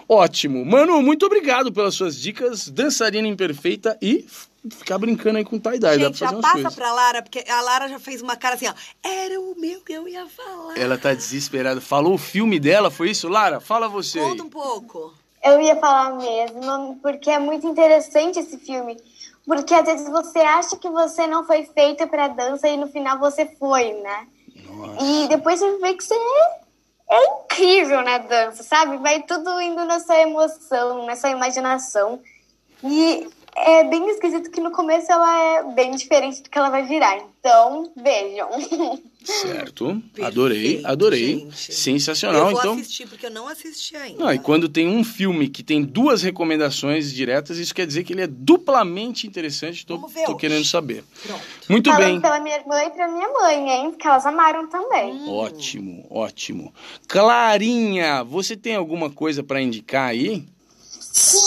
Ótimo. 0.06 0.64
Mano, 0.66 1.00
muito 1.02 1.24
obrigado 1.24 1.72
pelas 1.72 1.94
suas 1.94 2.20
dicas. 2.20 2.68
Dançarina 2.68 3.26
imperfeita 3.26 3.96
e 4.02 4.26
ficar 4.70 4.98
brincando 4.98 5.38
aí 5.38 5.44
com 5.44 5.58
tie-dye. 5.58 5.78
Dá 5.78 5.88
pra 5.88 5.96
Gente, 6.08 6.18
fazer 6.18 6.30
já 6.30 6.36
umas 6.36 6.42
passa 6.42 6.54
coisas. 6.54 6.74
pra 6.74 6.92
Lara, 6.92 7.22
porque 7.22 7.44
a 7.48 7.60
Lara 7.60 7.88
já 7.88 7.98
fez 7.98 8.22
uma 8.22 8.36
cara 8.36 8.54
assim, 8.54 8.68
ó. 8.68 8.74
Era 9.02 9.40
o 9.40 9.54
meu 9.58 9.80
que 9.80 9.92
eu 9.92 10.08
ia 10.08 10.26
falar. 10.26 10.78
Ela 10.78 10.96
tá 10.98 11.12
desesperada. 11.14 11.80
Falou 11.80 12.14
o 12.14 12.18
filme 12.18 12.58
dela, 12.58 12.90
foi 12.90 13.10
isso? 13.10 13.28
Lara, 13.28 13.60
fala 13.60 13.88
você 13.88 14.18
aí. 14.18 14.28
Conta 14.30 14.42
um 14.44 14.50
pouco. 14.50 15.14
Eu 15.42 15.60
ia 15.60 15.76
falar 15.76 16.14
mesmo, 16.14 16.98
porque 17.02 17.30
é 17.30 17.38
muito 17.38 17.66
interessante 17.66 18.38
esse 18.38 18.56
filme. 18.56 18.96
Porque 19.46 19.74
às 19.74 19.84
vezes 19.84 20.08
você 20.08 20.38
acha 20.38 20.74
que 20.76 20.88
você 20.88 21.26
não 21.26 21.44
foi 21.44 21.66
feita 21.66 22.06
pra 22.06 22.28
dança 22.28 22.66
e 22.66 22.78
no 22.78 22.86
final 22.88 23.18
você 23.18 23.44
foi, 23.58 23.92
né? 23.92 24.26
E 25.02 25.28
depois 25.28 25.60
você 25.60 25.78
vê 25.78 25.92
que 25.92 26.02
você 26.02 26.14
é, 26.14 26.60
é 27.10 27.26
incrível 27.26 28.02
na 28.02 28.16
dança, 28.16 28.62
sabe? 28.62 28.96
Vai 28.96 29.22
tudo 29.22 29.60
indo 29.60 29.84
na 29.84 30.00
sua 30.00 30.18
emoção, 30.18 31.04
na 31.04 31.14
sua 31.14 31.28
imaginação. 31.28 32.20
E 32.82 33.28
é 33.56 33.84
bem 33.84 34.08
esquisito 34.10 34.50
que 34.50 34.60
no 34.60 34.70
começo 34.70 35.10
ela 35.10 35.38
é 35.38 35.62
bem 35.74 35.92
diferente 35.94 36.42
do 36.42 36.50
que 36.50 36.58
ela 36.58 36.70
vai 36.70 36.84
virar. 36.86 37.16
Então, 37.38 37.92
vejam. 37.96 38.48
Certo. 39.22 40.02
adorei, 40.20 40.62
Perfeito, 40.62 40.86
adorei. 40.86 41.38
gente. 41.40 41.74
Sensacional, 41.74 42.46
eu 42.46 42.50
vou 42.50 42.60
então. 42.60 42.74
assistir, 42.74 43.06
porque 43.06 43.26
eu 43.26 43.30
não 43.30 43.46
assisti 43.46 43.96
ainda. 43.96 44.24
Não, 44.24 44.32
e 44.32 44.38
quando 44.38 44.68
tem 44.68 44.88
um 44.88 45.04
filme 45.04 45.48
que 45.48 45.62
tem 45.62 45.82
duas 45.82 46.22
recomendações 46.22 47.12
diretas, 47.12 47.58
isso 47.58 47.74
quer 47.74 47.86
dizer 47.86 48.02
que 48.04 48.12
ele 48.12 48.22
é 48.22 48.26
duplamente 48.26 49.26
interessante. 49.26 49.86
Tô, 49.86 49.96
Vamos 49.96 50.12
ver 50.12 50.24
tô 50.24 50.36
querendo 50.36 50.64
saber. 50.64 51.04
Pronto. 51.22 51.42
Muito 51.68 51.90
Falando 51.90 52.06
bem. 52.12 52.20
pela 52.20 52.40
minha 52.40 52.56
irmã 52.56 52.82
e 52.82 52.90
pra 52.90 53.08
minha 53.08 53.28
mãe, 53.28 53.70
hein? 53.70 53.90
Porque 53.90 54.06
elas 54.06 54.26
amaram 54.26 54.68
também. 54.68 55.12
Hum. 55.12 55.30
Ótimo, 55.30 56.06
ótimo. 56.10 56.74
Clarinha, 57.06 58.24
você 58.24 58.56
tem 58.56 58.74
alguma 58.74 59.10
coisa 59.10 59.42
pra 59.42 59.60
indicar 59.60 60.08
aí? 60.08 60.44
Sim, 61.14 61.38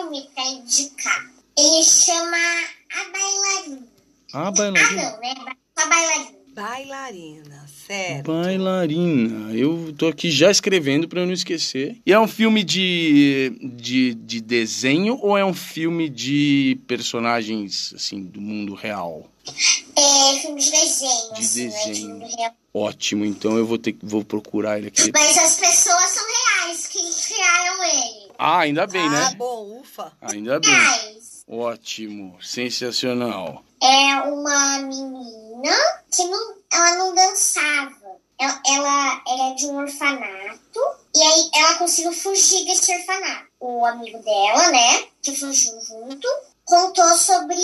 filme 0.00 0.28
pra 0.34 0.44
indicar. 0.46 1.30
Ele 1.58 1.82
chama 1.84 2.36
A 2.92 3.04
Bailarina. 3.12 3.86
Ah, 4.32 4.46
Ah, 4.46 4.50
bailarina. 4.52 5.02
não, 5.02 5.20
né? 5.20 5.34
A 5.76 5.86
Bailarina. 5.86 6.40
Bailarina, 6.52 7.66
certo. 7.86 8.26
Bailarina. 8.32 9.54
Eu 9.56 9.94
tô 9.96 10.08
aqui 10.08 10.30
já 10.30 10.50
escrevendo 10.50 11.08
pra 11.08 11.20
eu 11.20 11.26
não 11.26 11.32
esquecer. 11.32 11.96
E 12.04 12.12
é 12.12 12.18
um 12.20 12.26
filme 12.28 12.62
de, 12.64 13.52
de, 13.76 14.14
de 14.14 14.40
desenho 14.40 15.18
ou 15.22 15.38
é 15.38 15.44
um 15.44 15.54
filme 15.54 16.08
de 16.08 16.78
personagens, 16.86 17.92
assim, 17.94 18.22
do 18.22 18.40
mundo 18.40 18.74
real? 18.74 19.30
É 19.96 20.38
filme 20.40 20.60
de 20.60 20.70
desenho, 20.70 21.34
De 21.34 21.40
assim, 21.40 21.64
né? 21.68 21.70
De 21.70 21.84
desenho. 21.86 22.08
mundo 22.10 22.26
real. 22.36 22.54
Ótimo, 22.74 23.24
então 23.24 23.56
eu 23.58 23.66
vou 23.66 23.78
ter 23.78 23.92
que 23.92 24.04
vou 24.06 24.24
procurar 24.24 24.78
ele 24.78 24.88
aqui. 24.88 25.10
Mas 25.12 25.38
as 25.38 25.56
pessoas 25.56 26.04
são 26.10 26.24
reais, 26.62 26.86
que 26.86 26.98
criaram 26.98 27.84
ele. 27.84 28.29
Ah, 28.42 28.60
ainda 28.60 28.86
bem, 28.86 29.06
ah, 29.06 29.10
né? 29.10 29.34
bom, 29.36 29.80
ufa. 29.82 30.10
Ainda 30.22 30.58
bem. 30.58 30.70
Reais. 30.70 31.44
Ótimo, 31.46 32.38
sensacional. 32.42 33.62
É 33.82 34.16
uma 34.22 34.78
menina 34.78 35.76
que 36.10 36.24
não, 36.24 36.54
ela 36.72 36.94
não 36.96 37.14
dançava. 37.14 38.16
Ela, 38.40 38.62
ela 38.66 39.22
era 39.28 39.54
de 39.56 39.66
um 39.66 39.76
orfanato. 39.76 40.80
E 41.14 41.22
aí 41.22 41.50
ela 41.54 41.74
conseguiu 41.74 42.14
fugir 42.14 42.64
desse 42.64 42.90
orfanato. 42.96 43.44
O 43.60 43.84
amigo 43.84 44.18
dela, 44.20 44.70
né, 44.70 45.04
que 45.20 45.36
fugiu 45.36 45.78
junto, 45.82 46.26
contou 46.64 47.18
sobre 47.18 47.56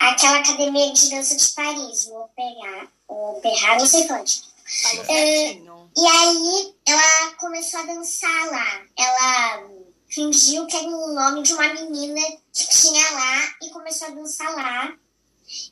aquela 0.00 0.40
academia 0.40 0.92
de 0.92 1.10
dança 1.10 1.36
de 1.36 1.46
Paris, 1.52 2.06
o 2.08 2.16
Opera, 2.16 2.88
o 3.06 3.36
Opera, 3.36 3.78
não 3.78 3.86
sei 3.86 4.10
onde. 4.10 4.42
Falou 4.82 5.04
É. 5.08 5.54
E 5.96 6.06
aí 6.06 6.74
ela 6.86 7.30
começou 7.38 7.80
a 7.80 7.86
dançar 7.86 8.50
lá. 8.50 8.82
Ela 8.96 9.68
fingiu 10.08 10.66
que 10.66 10.76
era 10.76 10.88
o 10.88 11.14
nome 11.14 11.42
de 11.42 11.52
uma 11.52 11.72
menina 11.74 12.20
que 12.52 12.68
tinha 12.68 13.10
lá 13.12 13.48
e 13.62 13.70
começou 13.70 14.08
a 14.08 14.10
dançar 14.10 14.54
lá. 14.54 14.92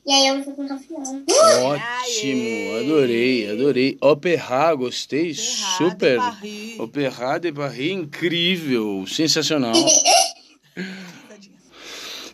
E 0.05 0.11
aí 0.11 0.27
eu 0.27 0.43
fui 0.43 0.53
com 0.53 0.63
o. 0.63 0.67
Ótimo, 1.63 2.77
adorei, 2.79 3.49
adorei. 3.49 3.97
Opera, 4.01 4.75
gostei, 4.75 5.29
Errado, 5.29 5.77
super. 5.77 6.17
Paris. 6.17 6.79
Opera 6.79 7.37
de 7.39 7.51
Paris, 7.53 7.91
incrível, 7.91 9.05
sensacional. 9.07 9.73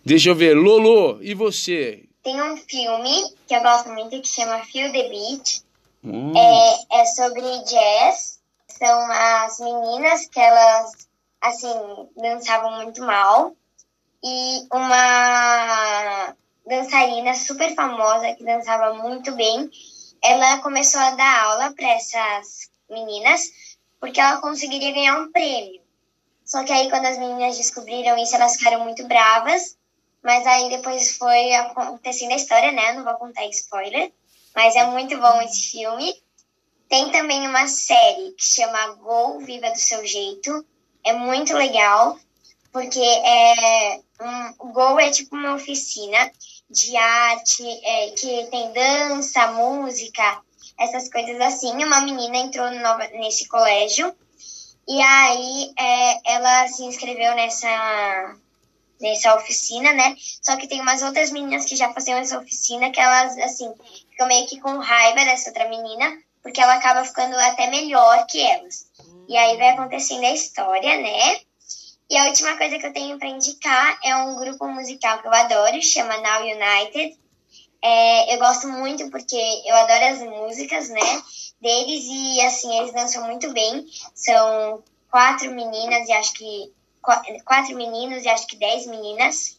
Deixa 0.03 0.29
eu 0.29 0.35
ver, 0.35 0.55
Lolo, 0.55 1.19
e 1.21 1.33
você? 1.35 2.03
Tem 2.23 2.41
um 2.41 2.57
filme 2.57 3.29
que 3.47 3.55
eu 3.55 3.61
gosto 3.61 3.89
muito 3.89 4.19
que 4.21 4.27
chama 4.27 4.63
Feel 4.65 4.91
the 4.91 5.09
Beat. 5.09 5.64
Hum, 6.05 6.33
É, 6.37 7.01
é 7.01 7.05
sobre 7.05 7.41
jazz. 7.63 8.39
São 8.67 9.11
as 9.11 9.59
meninas 9.59 10.27
que 10.27 10.39
elas, 10.39 10.91
assim, 11.41 12.09
dançavam 12.15 12.83
muito 12.83 13.01
mal. 13.01 13.55
E 14.23 14.67
uma 14.71 16.35
dançarina 16.65 17.33
super 17.35 17.73
famosa 17.75 18.33
que 18.35 18.43
dançava 18.43 18.93
muito 18.95 19.31
bem. 19.33 19.69
Ela 20.23 20.59
começou 20.59 20.99
a 20.99 21.11
dar 21.11 21.43
aula 21.45 21.73
para 21.73 21.89
essas 21.89 22.69
meninas 22.89 23.43
porque 23.99 24.19
ela 24.19 24.39
conseguiria 24.39 24.93
ganhar 24.93 25.19
um 25.19 25.31
prêmio. 25.31 25.81
Só 26.43 26.63
que 26.63 26.71
aí, 26.71 26.89
quando 26.89 27.05
as 27.05 27.17
meninas 27.17 27.57
descobriram 27.57 28.17
isso, 28.17 28.35
elas 28.35 28.55
ficaram 28.55 28.83
muito 28.83 29.07
bravas. 29.07 29.75
Mas 30.23 30.45
aí 30.45 30.69
depois 30.69 31.17
foi 31.17 31.53
acontecendo 31.53 32.31
a 32.31 32.35
história, 32.35 32.71
né? 32.71 32.93
Não 32.93 33.03
vou 33.03 33.13
contar 33.15 33.45
spoiler. 33.47 34.11
Mas 34.55 34.75
é 34.75 34.85
muito 34.85 35.17
bom 35.19 35.41
esse 35.41 35.71
filme. 35.71 36.13
Tem 36.87 37.11
também 37.11 37.47
uma 37.47 37.67
série 37.67 38.31
que 38.31 38.45
chama 38.45 38.93
Go, 38.95 39.39
Viva 39.39 39.69
do 39.71 39.77
Seu 39.77 40.05
Jeito. 40.05 40.65
É 41.03 41.13
muito 41.13 41.53
legal, 41.53 42.17
porque 42.71 42.99
é, 42.99 43.99
um, 44.21 44.67
o 44.67 44.71
Go 44.71 44.99
é 44.99 45.11
tipo 45.11 45.35
uma 45.35 45.55
oficina 45.55 46.31
de 46.69 46.95
arte, 46.95 47.63
é, 47.83 48.09
que 48.11 48.47
tem 48.47 48.71
dança, 48.71 49.47
música, 49.51 50.41
essas 50.79 51.09
coisas 51.09 51.39
assim. 51.41 51.71
Uma 51.83 52.01
menina 52.01 52.37
entrou 52.37 52.69
nesse 53.13 53.47
colégio 53.47 54.15
e 54.87 55.01
aí 55.01 55.73
é, 55.77 56.33
ela 56.33 56.67
se 56.67 56.83
inscreveu 56.83 57.35
nessa, 57.35 58.35
nessa 58.99 59.35
oficina, 59.35 59.93
né? 59.93 60.15
Só 60.41 60.55
que 60.55 60.67
tem 60.67 60.81
umas 60.81 61.01
outras 61.01 61.31
meninas 61.31 61.65
que 61.65 61.75
já 61.75 61.91
faziam 61.93 62.17
essa 62.17 62.39
oficina 62.39 62.91
que 62.91 62.99
elas, 62.99 63.37
assim, 63.39 63.73
ficam 64.09 64.27
meio 64.27 64.47
que 64.47 64.59
com 64.59 64.77
raiva 64.77 65.25
dessa 65.25 65.49
outra 65.49 65.67
menina, 65.69 66.17
porque 66.41 66.61
ela 66.61 66.75
acaba 66.75 67.03
ficando 67.03 67.35
até 67.37 67.67
melhor 67.67 68.25
que 68.27 68.41
elas. 68.41 68.85
E 69.27 69.35
aí 69.35 69.57
vai 69.57 69.69
acontecendo 69.69 70.23
a 70.23 70.31
história, 70.31 70.97
né? 71.01 71.39
E 72.09 72.17
a 72.17 72.25
última 72.25 72.55
coisa 72.55 72.77
que 72.77 72.85
eu 72.85 72.93
tenho 72.93 73.17
para 73.17 73.27
indicar 73.27 73.99
é 74.03 74.15
um 74.15 74.35
grupo 74.35 74.67
musical 74.67 75.19
que 75.19 75.27
eu 75.27 75.33
adoro, 75.33 75.81
chama 75.81 76.17
Now 76.17 76.43
United. 76.43 77.17
É, 77.81 78.33
eu 78.33 78.39
gosto 78.39 78.67
muito 78.67 79.09
porque 79.09 79.35
eu 79.65 79.75
adoro 79.75 80.05
as 80.05 80.19
músicas, 80.21 80.89
né? 80.89 81.23
Deles 81.59 82.03
e 82.07 82.41
assim, 82.41 82.77
eles 82.77 82.93
dançam 82.93 83.25
muito 83.25 83.51
bem. 83.53 83.85
São 84.13 84.83
quatro 85.09 85.51
meninas 85.51 86.07
e 86.07 86.13
acho 86.13 86.33
que. 86.33 86.73
Qua- 87.05 87.21
Quatro 87.45 87.75
meninos 87.75 88.23
e 88.23 88.29
acho 88.29 88.47
que 88.47 88.57
dez 88.57 88.85
meninas. 88.87 89.57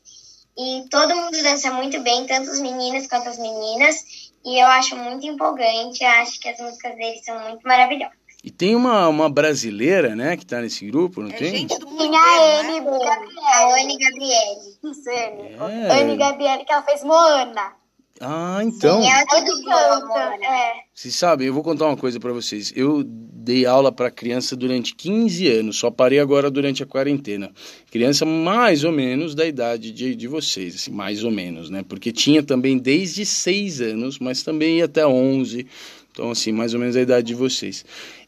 E 0.59 0.85
todo 0.90 1.14
mundo 1.14 1.43
dança 1.43 1.70
muito 1.73 2.01
bem, 2.01 2.27
tanto 2.27 2.51
os 2.51 2.60
meninos 2.60 3.06
quanto 3.06 3.28
as 3.28 3.39
meninas. 3.39 4.05
E 4.44 4.59
eu 4.59 4.66
acho 4.68 4.97
muito 4.97 5.27
empolgante, 5.27 6.05
acho 6.05 6.39
que 6.40 6.48
as 6.48 6.59
músicas 6.59 6.94
deles 6.97 7.24
são 7.24 7.39
muito 7.40 7.62
maravilhosas. 7.66 8.16
E 8.44 8.51
tem 8.51 8.77
uma, 8.77 9.09
uma 9.09 9.28
brasileira, 9.28 10.14
né, 10.14 10.36
que 10.36 10.47
tá 10.47 10.60
nesse 10.60 10.86
grupo, 10.86 11.20
não 11.20 11.31
É 11.31 11.32
tem? 11.32 11.51
gente 11.51 11.77
do 11.81 11.86
mundo 11.89 11.98
Tem 11.98 12.16
a 12.16 12.20
né? 12.20 12.60
Anne 12.60 12.78
A 12.78 12.82
Gabriele. 12.82 13.82
Anne 13.82 13.98
Gabriele. 13.98 14.60
Isso, 14.85 15.10
Anne. 15.10 15.85
É. 15.89 16.01
Anne 16.01 16.16
Gabriele, 16.16 16.64
que 16.64 16.73
ela 16.73 16.82
fez 16.82 17.02
Moana. 17.02 17.73
Ah, 18.20 18.60
então. 18.62 19.02
Sim, 19.02 19.10
ela 19.10 19.24
boa, 19.27 20.01
canta. 20.01 20.23
amor. 20.23 20.43
É. 20.44 20.74
Vocês 20.94 21.14
sabem, 21.14 21.48
eu 21.48 21.52
vou 21.55 21.62
contar 21.64 21.86
uma 21.86 21.97
coisa 21.97 22.20
pra 22.20 22.32
vocês. 22.32 22.73
Eu 22.77 23.02
dei 23.47 23.64
aula 23.64 23.93
pra 23.93 24.10
criança 24.10 24.56
durante 24.56 24.93
15 24.93 25.47
anos, 25.47 25.77
só 25.77 25.89
parei 25.89 26.18
agora 26.18 26.51
durante 26.51 26.82
a 26.82 26.86
quarentena. 26.86 27.52
Criança 27.93 28.27
mais 28.27 28.82
ou 28.82 28.90
menos 28.90 29.36
da 29.36 29.47
idade 29.47 29.93
de, 29.93 30.16
de 30.16 30.27
vocês, 30.27 30.74
assim, 30.74 30.90
mais 30.90 31.23
ou 31.23 31.31
menos, 31.31 31.70
né? 31.70 31.85
Porque 31.89 32.10
tinha 32.10 32.43
também 32.43 32.77
desde 32.77 33.24
6 33.24 33.81
anos, 33.81 34.18
mas 34.18 34.43
também 34.43 34.78
ia 34.78 34.86
até 34.86 35.06
11. 35.06 35.64
Então, 36.10 36.32
assim, 36.32 36.51
mais 36.51 36.74
ou 36.74 36.81
menos 36.81 36.97
a 36.97 37.01
idade 37.01 37.28
de 37.28 37.35
vocês. 37.35 37.85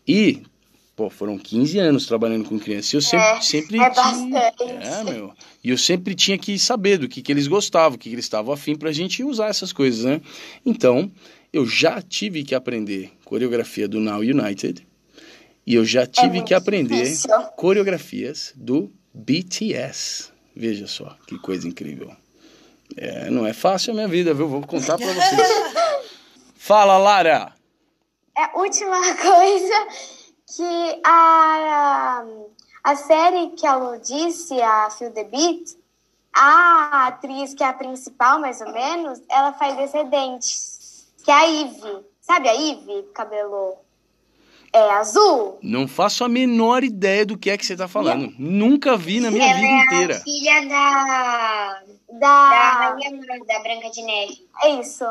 E, 0.06 0.40
pô, 0.94 1.10
foram 1.10 1.36
15 1.36 1.80
anos 1.80 2.06
trabalhando 2.06 2.48
com 2.48 2.56
criança. 2.56 2.94
E 2.94 2.98
eu 2.98 3.02
sempre, 3.02 3.26
É, 3.26 3.40
sempre 3.40 3.80
é 3.80 3.90
tinha-. 3.90 4.52
É, 4.80 5.02
meu. 5.02 5.32
E 5.64 5.70
eu 5.70 5.78
sempre 5.78 6.14
tinha 6.14 6.38
que 6.38 6.56
saber 6.60 6.96
do 6.96 7.08
que, 7.08 7.22
que 7.22 7.32
eles 7.32 7.48
gostavam, 7.48 7.96
o 7.96 7.98
que, 7.98 8.08
que 8.08 8.14
eles 8.14 8.24
estavam 8.24 8.54
afim 8.54 8.76
pra 8.76 8.92
gente 8.92 9.24
usar 9.24 9.48
essas 9.48 9.72
coisas, 9.72 10.04
né? 10.04 10.20
Então, 10.64 11.10
eu 11.52 11.66
já 11.66 12.00
tive 12.00 12.44
que 12.44 12.54
aprender 12.54 13.10
coreografia 13.24 13.88
do 13.88 13.98
Now 13.98 14.20
United 14.20 14.86
e 15.68 15.74
eu 15.74 15.84
já 15.84 16.06
tive 16.06 16.36
muito 16.36 16.46
que 16.46 16.54
aprender 16.54 17.02
difícil. 17.02 17.28
coreografias 17.54 18.54
do 18.56 18.90
BTS. 19.12 20.32
Veja 20.56 20.86
só, 20.86 21.14
que 21.26 21.38
coisa 21.38 21.68
incrível. 21.68 22.10
É, 22.96 23.28
não 23.28 23.46
é 23.46 23.52
fácil 23.52 23.90
a 23.90 23.94
minha 23.94 24.08
vida, 24.08 24.32
viu? 24.32 24.48
Vou 24.48 24.62
contar 24.62 24.96
pra 24.96 25.12
vocês. 25.12 25.48
Fala, 26.56 26.96
Lara! 26.96 27.52
É 28.34 28.44
a 28.44 28.52
última 28.58 28.96
coisa 29.14 29.86
que 30.56 31.00
a, 31.04 32.24
A 32.82 32.96
série 32.96 33.50
que 33.50 33.66
a 33.66 33.76
Lu 33.76 34.00
disse, 34.00 34.58
a 34.62 34.88
Feel 34.88 35.12
the 35.12 35.24
Beat, 35.24 35.76
a 36.32 37.08
atriz 37.08 37.52
que 37.52 37.62
é 37.62 37.66
a 37.66 37.74
principal, 37.74 38.40
mais 38.40 38.58
ou 38.62 38.72
menos, 38.72 39.20
ela 39.30 39.52
faz 39.52 39.76
Descendentes, 39.76 41.06
que 41.22 41.30
é 41.30 41.34
a 41.34 41.44
Ivy. 41.44 42.06
Sabe 42.22 42.48
a 42.48 42.54
Ivy? 42.54 43.02
Cabelo 43.12 43.76
é 44.72 44.90
azul? 44.92 45.58
Não 45.62 45.86
faço 45.88 46.24
a 46.24 46.28
menor 46.28 46.84
ideia 46.84 47.24
do 47.26 47.36
que 47.38 47.50
é 47.50 47.56
que 47.56 47.64
você 47.66 47.76
tá 47.76 47.88
falando. 47.88 48.32
Nunca 48.38 48.96
vi 48.96 49.20
na 49.20 49.30
minha 49.30 49.44
Ela 49.50 49.54
vida 49.60 49.66
é 49.68 49.84
inteira. 49.84 50.16
a 50.16 50.20
filha 50.20 50.68
da, 50.68 51.82
da 52.12 52.18
Da... 52.50 52.72
Rainha 52.90 53.10
da 53.46 53.58
Branca 53.60 53.90
de 53.90 54.02
Neve. 54.02 54.46
É 54.62 54.68
isso. 54.80 55.04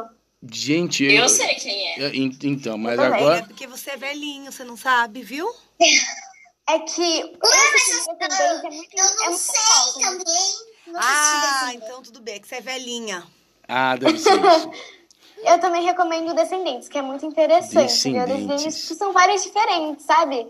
Gente, 0.51 1.03
Eu 1.03 1.27
sei 1.27 1.55
quem 1.55 1.87
é. 1.93 1.99
É, 2.03 2.15
en- 2.15 2.37
Então, 2.43 2.77
mas 2.77 2.95
também. 2.97 3.19
É 3.19 3.23
agora. 3.23 3.43
porque 3.43 3.65
você 3.67 3.91
é 3.91 3.97
velhinho, 3.97 4.51
você 4.51 4.63
não 4.63 4.77
sabe, 4.77 5.21
viu? 5.23 5.47
É 6.69 6.79
que 6.79 6.91
esse 6.91 8.03
filme 8.03 8.19
Descendentes 8.19 8.63
é 8.65 8.69
muito, 8.69 8.97
Eu 8.97 9.05
é 9.05 9.15
não 9.15 9.25
muito 9.27 9.37
sei 9.37 9.55
legal, 9.95 10.11
né? 10.17 10.17
também. 10.25 10.53
Não 10.87 10.99
Ah, 11.01 11.71
então 11.73 12.01
tudo 12.03 12.19
bem, 12.19 12.35
é 12.35 12.39
que 12.39 12.47
você 12.47 12.55
é 12.55 12.61
velhinha. 12.61 13.23
Ah, 13.69 13.95
deve 13.95 14.19
ser 14.19 14.33
isso. 14.33 14.71
Eu 15.45 15.59
também 15.59 15.83
recomendo 15.83 16.33
Descendentes, 16.33 16.87
que 16.89 16.97
é 16.97 17.01
muito 17.01 17.25
interessante. 17.25 17.73
viu? 17.73 17.83
Descendentes. 17.83 18.35
Descendentes 18.47 18.87
que 18.87 18.95
são 18.95 19.13
vários 19.13 19.43
diferentes, 19.43 20.05
sabe? 20.05 20.47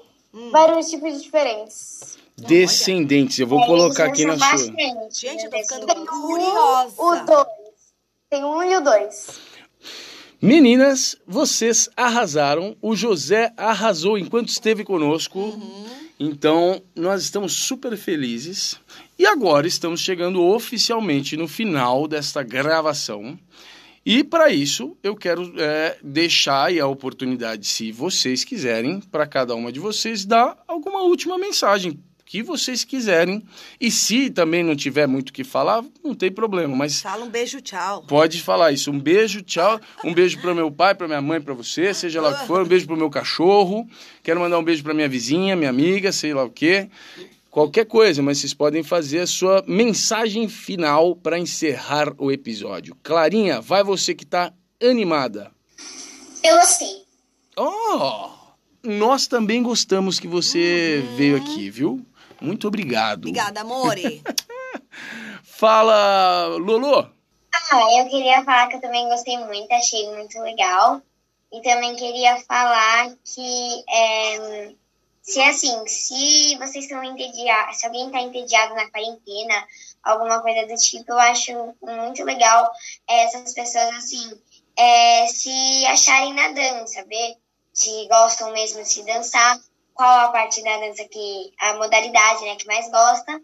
Vários 0.51 0.89
tipos 0.89 1.21
diferentes. 1.21 2.17
Descendentes, 2.37 3.39
eu 3.39 3.47
vou 3.47 3.65
colocar 3.65 4.05
aqui 4.05 4.23
na 4.25 4.33
Eles 4.33 4.43
sua. 4.43 4.51
bastante, 4.51 5.19
Gente, 5.21 5.43
eu 5.45 5.49
tô 5.49 5.57
né, 5.57 5.63
ficando 5.63 5.85
desse- 5.87 6.05
curiosa. 6.05 6.93
O 7.01 7.25
dois. 7.25 7.47
Tem 8.29 8.43
um 8.43 8.61
e 8.63 8.75
o 8.77 8.81
dois. 8.81 9.27
Meninas, 10.41 11.15
vocês 11.25 11.89
arrasaram. 11.97 12.75
O 12.81 12.95
José 12.95 13.51
arrasou 13.57 14.17
enquanto 14.17 14.49
esteve 14.49 14.83
conosco. 14.83 15.59
Então, 16.19 16.81
nós 16.95 17.23
estamos 17.23 17.53
super 17.53 17.97
felizes. 17.97 18.79
E 19.17 19.25
agora 19.25 19.65
estamos 19.67 19.99
chegando 19.99 20.43
oficialmente 20.43 21.35
no 21.35 21.47
final 21.47 22.07
desta 22.07 22.43
gravação. 22.43 23.37
E 24.09 24.23
para 24.23 24.49
isso, 24.49 24.95
eu 25.03 25.17
quero 25.17 25.51
é, 25.57 25.97
deixar 26.01 26.67
aí 26.67 26.79
a 26.79 26.87
oportunidade, 26.87 27.67
se 27.67 27.91
vocês 27.91 28.45
quiserem, 28.45 29.01
para 29.01 29.27
cada 29.27 29.53
uma 29.53 29.69
de 29.69 29.81
vocês 29.81 30.23
dar 30.23 30.57
alguma 30.65 31.01
última 31.01 31.37
mensagem 31.37 31.99
que 32.25 32.41
vocês 32.41 32.85
quiserem. 32.85 33.43
E 33.81 33.91
se 33.91 34.29
também 34.29 34.63
não 34.63 34.77
tiver 34.77 35.07
muito 35.07 35.31
o 35.31 35.33
que 35.33 35.43
falar, 35.43 35.83
não 36.01 36.15
tem 36.15 36.31
problema. 36.31 36.73
Mas 36.73 37.01
Fala 37.01 37.25
um 37.25 37.29
beijo, 37.29 37.59
tchau. 37.59 38.01
Pode 38.03 38.41
falar 38.41 38.71
isso. 38.71 38.89
Um 38.91 38.99
beijo, 38.99 39.41
tchau. 39.41 39.77
Um 40.05 40.13
beijo 40.13 40.39
para 40.39 40.55
meu 40.55 40.71
pai, 40.71 40.95
para 40.95 41.05
minha 41.05 41.21
mãe, 41.21 41.41
para 41.41 41.53
você, 41.53 41.93
seja 41.93 42.21
lá 42.21 42.29
o 42.29 42.39
que 42.39 42.47
for. 42.47 42.63
Um 42.63 42.67
beijo 42.67 42.87
pro 42.87 42.95
meu 42.95 43.09
cachorro. 43.09 43.85
Quero 44.23 44.39
mandar 44.39 44.57
um 44.57 44.63
beijo 44.63 44.83
para 44.83 44.93
minha 44.93 45.09
vizinha, 45.09 45.53
minha 45.53 45.69
amiga, 45.69 46.13
sei 46.13 46.33
lá 46.33 46.45
o 46.45 46.49
quê. 46.49 46.89
Qualquer 47.57 47.85
coisa, 47.85 48.21
mas 48.21 48.37
vocês 48.37 48.53
podem 48.53 48.83
fazer 48.83 49.21
a 49.21 49.25
sua 49.25 49.63
mensagem 49.65 50.47
final 50.47 51.15
para 51.15 51.39
encerrar 51.39 52.13
o 52.19 52.31
episódio. 52.31 52.95
Clarinha, 53.01 53.59
vai 53.59 53.83
você 53.83 54.13
que 54.13 54.23
tá 54.23 54.53
animada. 54.79 55.51
Eu 56.43 56.55
gostei. 56.55 57.03
Oh! 57.57 58.29
Nós 58.83 59.25
também 59.25 59.63
gostamos 59.63 60.19
que 60.19 60.27
você 60.27 61.03
veio 61.15 61.35
aqui, 61.35 61.67
viu? 61.71 62.05
Muito 62.39 62.67
obrigado. 62.67 63.29
Obrigada, 63.29 63.61
amore. 63.61 64.21
Fala, 65.41 66.49
Lolo. 66.59 67.09
Ah, 67.71 67.99
eu 67.99 68.07
queria 68.07 68.43
falar 68.43 68.67
que 68.67 68.75
eu 68.75 68.81
também 68.81 69.09
gostei 69.09 69.35
muito, 69.35 69.71
achei 69.71 70.07
muito 70.13 70.39
legal. 70.41 71.01
E 71.51 71.59
também 71.63 71.95
queria 71.95 72.37
falar 72.41 73.15
que 73.25 73.83
é, 73.89 74.69
se 75.27 75.41
assim, 75.41 75.85
se 75.87 76.55
vocês 76.57 76.85
estão 76.85 77.03
entediados, 77.03 77.77
se 77.77 77.85
alguém 77.85 78.05
está 78.05 78.21
entediado 78.21 78.73
na 78.75 78.89
quarentena, 78.89 79.67
alguma 80.01 80.41
coisa 80.41 80.65
do 80.65 80.75
tipo, 80.75 81.11
eu 81.11 81.19
acho 81.19 81.75
muito 81.81 82.23
legal 82.23 82.71
é, 83.09 83.25
essas 83.25 83.53
pessoas 83.53 83.93
assim 83.95 84.41
é, 84.77 85.27
se 85.27 85.85
acharem 85.87 86.33
na 86.33 86.49
dança, 86.53 87.03
ver 87.05 87.35
se 87.73 88.07
gostam 88.07 88.53
mesmo 88.53 88.81
de 88.81 89.03
dançar, 89.03 89.59
qual 89.93 90.27
a 90.27 90.31
parte 90.31 90.63
da 90.63 90.77
dança 90.77 91.03
que 91.03 91.53
a 91.59 91.73
modalidade 91.73 92.45
né, 92.45 92.55
que 92.55 92.65
mais 92.65 92.89
gosta. 92.89 93.41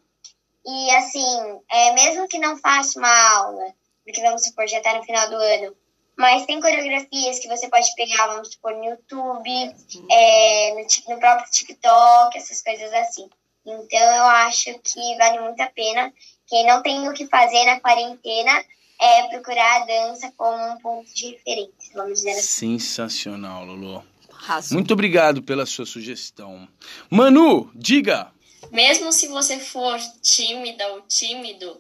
E 0.66 0.92
assim, 0.92 1.62
é, 1.70 1.92
mesmo 1.94 2.30
que 2.30 2.40
não 2.40 2.56
faça 2.58 2.98
uma 2.98 3.36
aula, 3.36 3.74
porque 4.06 4.22
vamos 4.22 4.46
supor, 4.46 4.66
já 4.70 4.82
tá 4.82 4.94
no 4.96 5.04
final 5.04 5.30
do 5.30 5.36
ano. 5.36 5.76
Mas 6.18 6.46
tem 6.46 6.62
coreografias 6.62 7.40
que 7.40 7.48
você 7.48 7.68
pode 7.70 7.94
pegar, 7.96 8.28
vamos 8.28 8.50
supor, 8.50 8.76
no 8.76 8.86
YouTube, 8.86 9.76
é, 10.12 10.74
no, 10.74 11.14
no 11.14 11.20
próprio 11.20 11.52
TikTok, 11.52 12.38
essas 12.38 12.62
coisas 12.62 12.94
assim. 12.94 13.28
Então 13.66 14.00
eu 14.00 14.24
acho 14.24 14.78
que 14.80 15.18
vale 15.18 15.40
muito 15.40 15.62
a 15.62 15.68
pena. 15.68 16.14
Quem 16.48 16.66
não 16.68 16.84
tem 16.84 17.08
o 17.08 17.14
que 17.14 17.28
fazer 17.28 17.66
na 17.66 17.80
quarentena 17.80 18.64
é 19.00 19.28
procurar 19.30 19.82
a 19.82 19.86
dança 19.86 20.32
como 20.38 20.74
um 20.74 20.78
ponto 20.78 21.14
de 21.14 21.32
referência, 21.32 21.92
vamos 21.96 22.20
dizer 22.20 22.32
assim. 22.32 22.78
Sensacional, 22.78 23.66
Lolo. 23.66 24.04
Arrasou. 24.32 24.76
Muito 24.76 24.94
obrigado 24.94 25.42
pela 25.42 25.66
sua 25.66 25.86
sugestão. 25.86 26.68
Manu, 27.10 27.72
diga. 27.74 28.32
Mesmo 28.72 29.12
se 29.12 29.28
você 29.28 29.60
for 29.60 29.98
tímida 30.22 30.88
ou 30.90 31.02
tímido, 31.02 31.80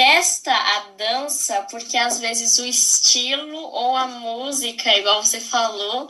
testa 0.00 0.50
a 0.50 0.80
dança, 0.96 1.66
porque 1.70 1.94
às 1.98 2.18
vezes 2.20 2.58
o 2.58 2.64
estilo 2.64 3.58
ou 3.58 3.94
a 3.94 4.06
música, 4.06 4.96
igual 4.96 5.22
você 5.22 5.38
falou, 5.38 6.08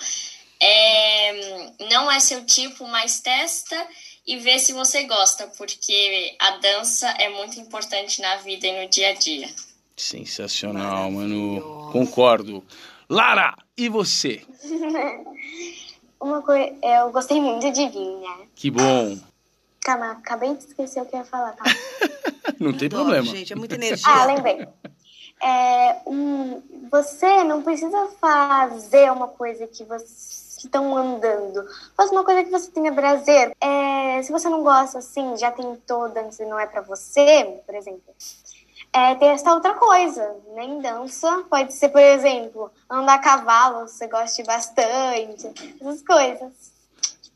é, 0.60 1.72
não 1.90 2.08
é 2.08 2.20
seu 2.20 2.46
tipo, 2.46 2.86
mas 2.86 3.18
testa 3.18 3.76
e 4.24 4.36
vê 4.36 4.60
se 4.60 4.72
você 4.72 5.02
gosta, 5.02 5.48
porque 5.58 6.36
a 6.38 6.58
dança 6.58 7.08
é 7.18 7.30
muito 7.30 7.58
importante 7.58 8.22
na 8.22 8.36
vida 8.36 8.68
e 8.68 8.80
no 8.80 8.88
dia 8.88 9.08
a 9.08 9.14
dia. 9.14 9.48
Sensacional, 9.96 11.10
Manu. 11.10 11.90
Concordo. 11.90 12.64
Lara, 13.08 13.56
e 13.76 13.88
você? 13.88 14.40
Uma 16.22 16.42
coisa, 16.42 16.72
eu 16.80 17.10
gostei 17.10 17.40
muito 17.40 17.72
de 17.72 17.88
vir, 17.88 18.20
né? 18.20 18.46
Que 18.54 18.70
bom. 18.70 19.18
Calma, 19.82 20.12
acabei 20.12 20.54
de 20.54 20.64
esquecer 20.64 21.00
o 21.02 21.06
que 21.06 21.14
eu 21.14 21.20
ia 21.20 21.24
falar, 21.24 21.52
tá? 21.52 21.64
Não 22.60 22.72
tem 22.72 22.86
Adoro, 22.86 23.04
problema. 23.04 23.26
Gente, 23.26 23.52
é 23.52 23.56
muita 23.56 23.74
energia. 23.74 24.06
Ah, 24.06 24.26
lembrei. 24.26 24.68
É, 25.42 26.02
um, 26.06 26.62
você 26.90 27.42
não 27.44 27.62
precisa 27.62 28.08
fazer 28.20 29.10
uma 29.10 29.26
coisa 29.26 29.66
que 29.66 29.84
vocês 29.84 30.50
que 30.60 30.66
estão 30.66 30.94
andando. 30.94 31.66
Faz 31.96 32.10
uma 32.10 32.22
coisa 32.22 32.44
que 32.44 32.50
você 32.50 32.70
tenha 32.70 32.92
prazer. 32.92 33.56
É, 33.60 34.22
se 34.22 34.30
você 34.30 34.48
não 34.48 34.62
gosta, 34.62 34.98
assim, 34.98 35.36
já 35.36 35.50
tentou 35.50 36.10
dança 36.10 36.42
e 36.42 36.46
não 36.46 36.58
é 36.58 36.66
pra 36.66 36.82
você, 36.82 37.62
por 37.64 37.74
exemplo, 37.74 38.14
é, 38.92 39.14
testa 39.14 39.54
outra 39.54 39.74
coisa. 39.74 40.36
Nem 40.54 40.80
dança. 40.80 41.44
Pode 41.48 41.72
ser, 41.72 41.88
por 41.88 42.02
exemplo, 42.02 42.70
andar 42.90 43.14
a 43.14 43.18
cavalo, 43.18 43.88
se 43.88 43.96
você 43.96 44.06
goste 44.06 44.42
bastante. 44.42 45.48
Essas 45.80 46.02
coisas. 46.02 46.79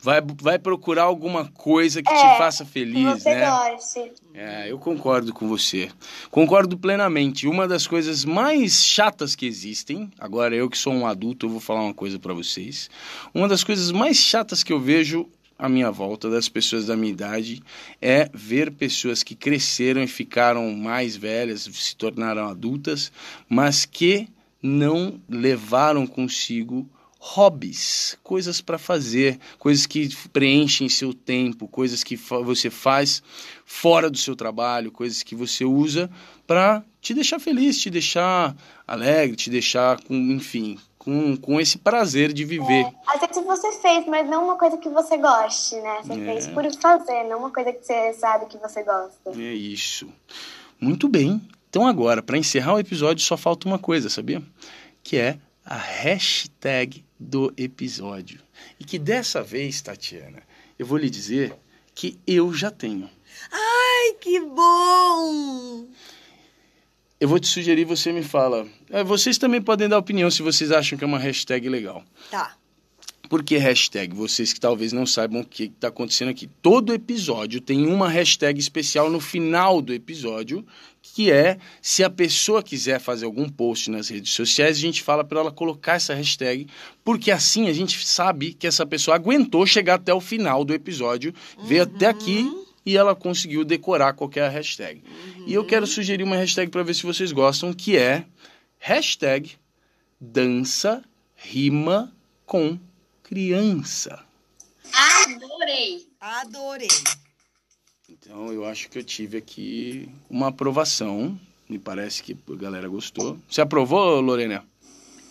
Vai, 0.05 0.21
vai 0.21 0.59
procurar 0.59 1.05
alguma 1.05 1.47
coisa 1.47 2.03
que 2.03 2.13
te 2.13 2.27
É, 2.27 2.37
faça 2.37 2.63
Que 2.63 2.71
feliz, 2.73 3.23
você 3.23 3.35
né? 3.35 3.49
goste. 3.49 4.13
É, 4.35 4.71
eu 4.71 4.79
concordo 4.79 5.33
com 5.33 5.49
você. 5.49 5.89
Concordo 6.31 6.77
plenamente. 6.77 7.49
Uma 7.49 7.67
das 7.67 7.87
coisas 7.87 8.23
mais 8.23 8.85
chatas 8.85 9.35
que 9.35 9.47
existem, 9.47 10.11
agora 10.19 10.55
eu 10.55 10.69
que 10.69 10.77
sou 10.77 10.93
um 10.93 11.07
adulto, 11.07 11.47
eu 11.47 11.51
vou 11.51 11.59
falar 11.61 11.81
uma 11.83 11.95
coisa 11.95 12.19
pra 12.19 12.35
vocês. 12.35 12.91
Uma 13.33 13.49
das 13.49 13.65
coisas 13.65 13.91
mais 13.91 14.19
chatas 14.19 14.63
que 14.63 14.75
eu 14.75 14.79
vejo 14.79 15.27
à 15.59 15.71
minha 15.71 15.91
volta, 15.91 16.29
das 16.29 16.51
pessoas 16.51 16.85
da 16.85 16.95
minha 16.95 17.13
idade, 17.13 17.63
é 17.99 18.29
ver 18.35 18.73
pessoas 18.73 19.23
que 19.23 19.35
cresceram 19.35 20.03
e 20.03 20.07
ficaram 20.07 20.71
mais 20.75 21.17
velhas, 21.17 21.63
se 21.73 21.97
tornaram 21.97 22.47
adultas, 22.47 23.11
mas 23.49 23.87
que 23.87 24.29
não 24.63 25.19
levaram 25.31 26.07
consigo 26.07 26.87
hobbies, 27.27 28.19
coisas 28.23 28.61
para 28.61 28.77
fazer, 28.77 29.39
coisas 29.59 29.87
que 29.87 30.15
preenchem 30.29 30.91
seu 30.91 31.15
tempo, 31.15 31.67
coisas 31.67 32.05
que 32.05 32.19
fa- 32.19 32.41
você 32.41 32.69
faz 32.69 33.23
fora 33.65 34.11
do 34.11 34.19
seu 34.19 34.37
trabalho, 34.37 34.93
coisas 34.93 35.23
que 35.23 35.35
você 35.35 35.65
usa 35.65 36.11
para 36.47 36.85
te 37.01 37.15
deixar 37.15 37.39
feliz, 37.41 37.81
te 37.81 37.89
deixar 37.89 38.55
alegre, 38.87 39.37
te 39.37 39.49
deixar 39.49 39.99
com, 40.05 40.15
enfim, 40.15 40.79
com, 40.99 41.35
com 41.37 41.59
esse 41.59 41.79
prazer 41.79 42.31
de 42.31 42.45
viver. 42.45 42.87
Às 43.07 43.21
vezes 43.23 43.43
você 43.43 43.73
fez, 43.81 44.07
mas 44.07 44.29
não 44.29 44.45
uma 44.45 44.59
coisa 44.59 44.77
que 44.77 44.91
você 44.91 45.17
goste, 45.17 45.77
né? 45.77 46.01
Você 46.05 46.13
É. 46.21 46.25
fez 46.27 46.47
por 46.49 46.71
fazer, 46.75 47.25
não 47.25 47.39
uma 47.39 47.51
coisa 47.51 47.73
que 47.73 47.83
você 47.85 48.13
sabe 48.13 48.47
que 48.47 48.59
você 48.59 48.83
gosta. 48.83 49.31
É 49.35 49.55
isso. 49.55 50.09
Muito 50.79 51.09
bem. 51.09 51.41
Então 51.71 51.87
agora, 51.87 52.23
para 52.23 52.37
encerrar 52.39 52.75
o 52.75 52.79
episódio, 52.79 53.25
só 53.25 53.37
falta 53.37 53.67
uma 53.67 53.79
coisa, 53.79 54.11
sabia? 54.11 54.43
Que 55.03 55.17
é 55.17 55.39
a 55.65 55.77
hashtag 55.77 57.05
do 57.19 57.53
episódio. 57.57 58.41
E 58.79 58.85
que 58.85 58.99
dessa 58.99 59.43
vez, 59.43 59.81
Tatiana, 59.81 60.43
eu 60.79 60.87
vou 60.87 60.99
lhe 60.99 61.09
dizer 61.09 61.55
que 61.95 62.19
eu 62.27 62.53
já 62.53 62.71
tenho. 62.71 63.09
Ai, 63.51 64.15
que 64.21 64.41
bom! 64.41 65.87
Eu 67.21 67.29
vou 67.29 67.39
te 67.39 67.47
sugerir, 67.47 67.85
você 67.85 68.13
me 68.13 68.23
fala. 68.23 68.67
É, 68.91 69.03
Vocês 69.03 69.39
também 69.39 69.63
podem 69.63 69.89
dar 69.89 69.99
opinião 69.99 70.31
se 70.31 70.43
vocês 70.43 70.71
acham 70.71 70.99
que 70.99 71.05
é 71.05 71.07
uma 71.07 71.19
hashtag 71.19 71.69
legal. 71.69 72.05
Tá. 72.31 72.57
Por 73.31 73.43
que 73.43 73.57
hashtag? 73.57 74.15
Vocês 74.15 74.53
que 74.53 74.61
talvez 74.61 74.93
não 74.93 75.07
saibam 75.07 75.41
o 75.41 75.45
que 75.45 75.65
está 75.65 75.89
acontecendo 75.89 76.29
aqui. 76.29 76.49
Todo 76.61 76.93
episódio 76.93 77.61
tem 77.61 77.87
uma 77.87 78.09
hashtag 78.09 78.61
especial 78.61 79.11
no 79.11 79.21
final 79.21 79.81
do 79.81 79.95
episódio, 79.95 80.67
que 81.15 81.31
é 81.31 81.59
se 81.81 82.03
a 82.03 82.11
pessoa 82.11 82.61
quiser 82.61 82.99
fazer 82.99 83.25
algum 83.25 83.49
post 83.49 83.89
nas 83.89 84.09
redes 84.09 84.33
sociais, 84.33 84.77
a 84.77 84.81
gente 84.81 85.01
fala 85.01 85.23
para 85.23 85.39
ela 85.39 85.53
colocar 85.53 85.95
essa 85.95 86.13
hashtag, 86.13 86.67
porque 87.05 87.31
assim 87.31 87.69
a 87.69 87.73
gente 87.73 88.05
sabe 88.05 88.53
que 88.53 88.67
essa 88.67 88.85
pessoa 88.85 89.15
aguentou 89.15 89.65
chegar 89.65 89.95
até 89.95 90.13
o 90.13 90.21
final 90.21 90.65
do 90.65 90.75
episódio, 90.75 91.33
veio 91.69 91.85
até 91.85 92.07
aqui 92.07 92.51
e 92.85 92.97
ela 92.97 93.15
conseguiu 93.15 93.65
decorar 93.65 94.15
qualquer 94.15 94.51
hashtag. 94.51 95.05
E 95.47 95.55
eu 95.55 95.65
quero 95.65 95.87
sugerir 95.87 96.25
uma 96.25 96.35
hashtag 96.35 96.69
para 96.69 96.83
ver 96.83 96.95
se 96.95 97.05
vocês 97.05 97.31
gostam, 97.31 97.73
que 97.73 97.97
é 97.97 98.25
hashtag 98.81 99.53
dança 100.21 101.01
rima 101.37 102.13
com 102.45 102.77
criança. 103.23 104.21
Adorei. 104.93 106.09
Adorei. 106.21 107.24
Então 108.25 108.51
eu 108.51 108.65
acho 108.65 108.89
que 108.89 108.99
eu 108.99 109.05
tive 109.05 109.37
aqui 109.37 110.09
uma 110.31 110.49
aprovação. 110.49 111.39
Me 111.69 111.79
parece 111.79 112.23
que 112.23 112.35
a 112.51 112.57
galera 112.57 112.89
gostou. 112.89 113.37
Você 113.47 113.61
aprovou, 113.61 114.19
Lorena? 114.23 114.65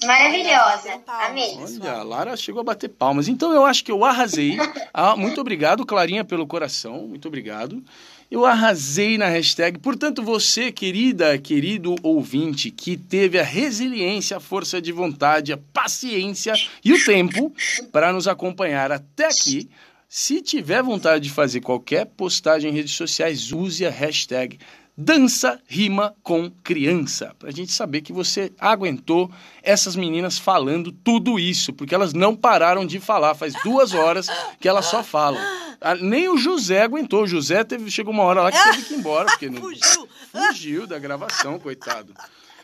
Maravilhosa. 0.06 1.00
Palmas. 1.00 1.30
Amei. 1.30 1.58
Olha, 1.58 1.92
a 1.94 2.04
Lara 2.04 2.38
chegou 2.38 2.62
a 2.62 2.64
bater 2.64 2.90
palmas. 2.90 3.28
Então 3.28 3.52
eu 3.52 3.66
acho 3.66 3.84
que 3.84 3.92
eu 3.92 4.04
arrasei. 4.06 4.58
Ah, 4.96 5.16
muito 5.16 5.42
obrigado, 5.42 5.84
Clarinha, 5.88 6.24
pelo 6.24 6.46
coração. 6.46 7.08
Muito 7.08 7.28
obrigado. 7.28 7.84
Eu 8.30 8.46
arrasei 8.46 9.18
na 9.18 9.28
hashtag. 9.28 9.80
Portanto, 9.80 10.22
você, 10.22 10.72
querida, 10.72 11.36
querido 11.40 11.96
ouvinte, 12.04 12.70
que 12.70 12.96
teve 12.96 13.40
a 13.40 13.44
resiliência, 13.44 14.38
a 14.38 14.40
força 14.40 14.80
de 14.80 14.92
vontade, 14.92 15.52
a 15.52 15.58
paciência 15.58 16.54
e 16.86 16.94
o 16.94 17.04
tempo 17.04 17.52
para 17.92 18.14
nos 18.14 18.28
acompanhar 18.28 18.92
até 18.92 19.26
aqui. 19.26 19.68
Se 20.16 20.44
tiver 20.44 20.84
vontade 20.84 21.24
de 21.24 21.34
fazer 21.34 21.60
qualquer 21.60 22.06
postagem 22.06 22.70
em 22.70 22.74
redes 22.76 22.94
sociais, 22.94 23.52
use 23.52 23.84
a 23.84 23.90
hashtag 23.90 24.60
Dança 24.96 25.60
Rima 25.68 26.14
com 26.22 26.52
Criança, 26.64 27.34
para 27.40 27.50
a 27.50 27.52
gente 27.52 27.72
saber 27.72 28.02
que 28.02 28.14
você 28.14 28.54
aguentou 28.60 29.32
essas 29.64 29.96
meninas 29.96 30.38
falando 30.38 30.92
tudo 30.92 31.40
isso, 31.40 31.74
porque 31.74 31.96
elas 31.96 32.14
não 32.14 32.36
pararam 32.36 32.86
de 32.86 33.00
falar, 33.00 33.34
faz 33.34 33.56
duas 33.64 33.96
horas 33.96 34.28
que 34.60 34.70
elas 34.70 34.86
só 34.86 35.04
falam. 35.04 35.42
Ah, 35.82 35.96
Nem 35.96 36.30
o 36.30 36.38
José 36.38 36.84
aguentou, 36.84 37.24
o 37.24 37.28
José 37.28 37.64
teve, 37.64 37.90
chegou 37.90 38.14
uma 38.14 38.22
hora 38.22 38.44
lá 38.44 38.52
que 38.52 38.64
teve 38.66 38.84
que 38.84 38.94
ir 38.94 38.98
embora, 38.98 39.26
porque 39.26 39.50
não, 39.50 39.62
Fugiu. 39.66 40.10
fugiu 40.32 40.86
da 40.86 41.00
gravação, 41.00 41.58
coitado. 41.58 42.14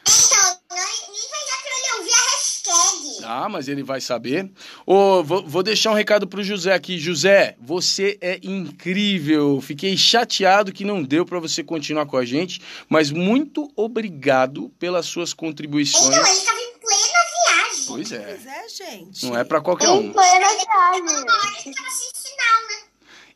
Então, 0.07 0.57
nem 0.69 0.85
nem 1.09 1.29
vai 1.31 1.45
dar 1.49 1.57
pra 1.63 1.73
ele 1.79 1.97
ouvir 1.97 2.13
a 2.13 2.21
hashtag. 2.29 3.08
Ah, 3.23 3.47
mas 3.49 3.67
ele 3.67 3.83
vai 3.83 4.01
saber. 4.01 4.49
Ô, 4.85 5.23
vou, 5.23 5.45
vou 5.47 5.63
deixar 5.63 5.91
um 5.91 5.95
recado 5.95 6.27
pro 6.27 6.43
José 6.43 6.73
aqui. 6.73 6.97
José, 6.97 7.55
você 7.59 8.17
é 8.21 8.39
incrível. 8.43 9.59
Fiquei 9.61 9.95
chateado 9.97 10.71
que 10.71 10.83
não 10.85 11.03
deu 11.03 11.25
para 11.25 11.39
você 11.39 11.63
continuar 11.63 12.05
com 12.05 12.17
a 12.17 12.25
gente, 12.25 12.61
mas 12.87 13.11
muito 13.11 13.71
obrigado 13.75 14.69
pelas 14.79 15.05
suas 15.05 15.33
contribuições. 15.33 16.05
Então, 16.07 16.27
ele 16.27 16.41
tava 16.41 16.59
em 16.59 16.79
plena 16.79 17.67
viagem. 17.67 17.85
Pois 17.87 18.11
é. 18.11 18.19
Pois 18.19 18.45
é, 18.45 18.69
gente. 18.69 19.25
Não 19.25 19.37
é 19.37 19.43
para 19.43 19.61
qualquer 19.61 19.87
Em 19.87 20.09
um. 20.09 20.11
plena 20.13 20.47
Uma 20.47 21.01
viagem. 21.03 21.71
né? 21.71 21.73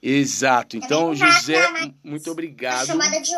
Exato. 0.02 0.76
Então, 0.76 1.16
José, 1.16 1.62
muito 2.04 2.30
obrigado. 2.30 2.88
chamada 2.88 3.20
de. 3.22 3.32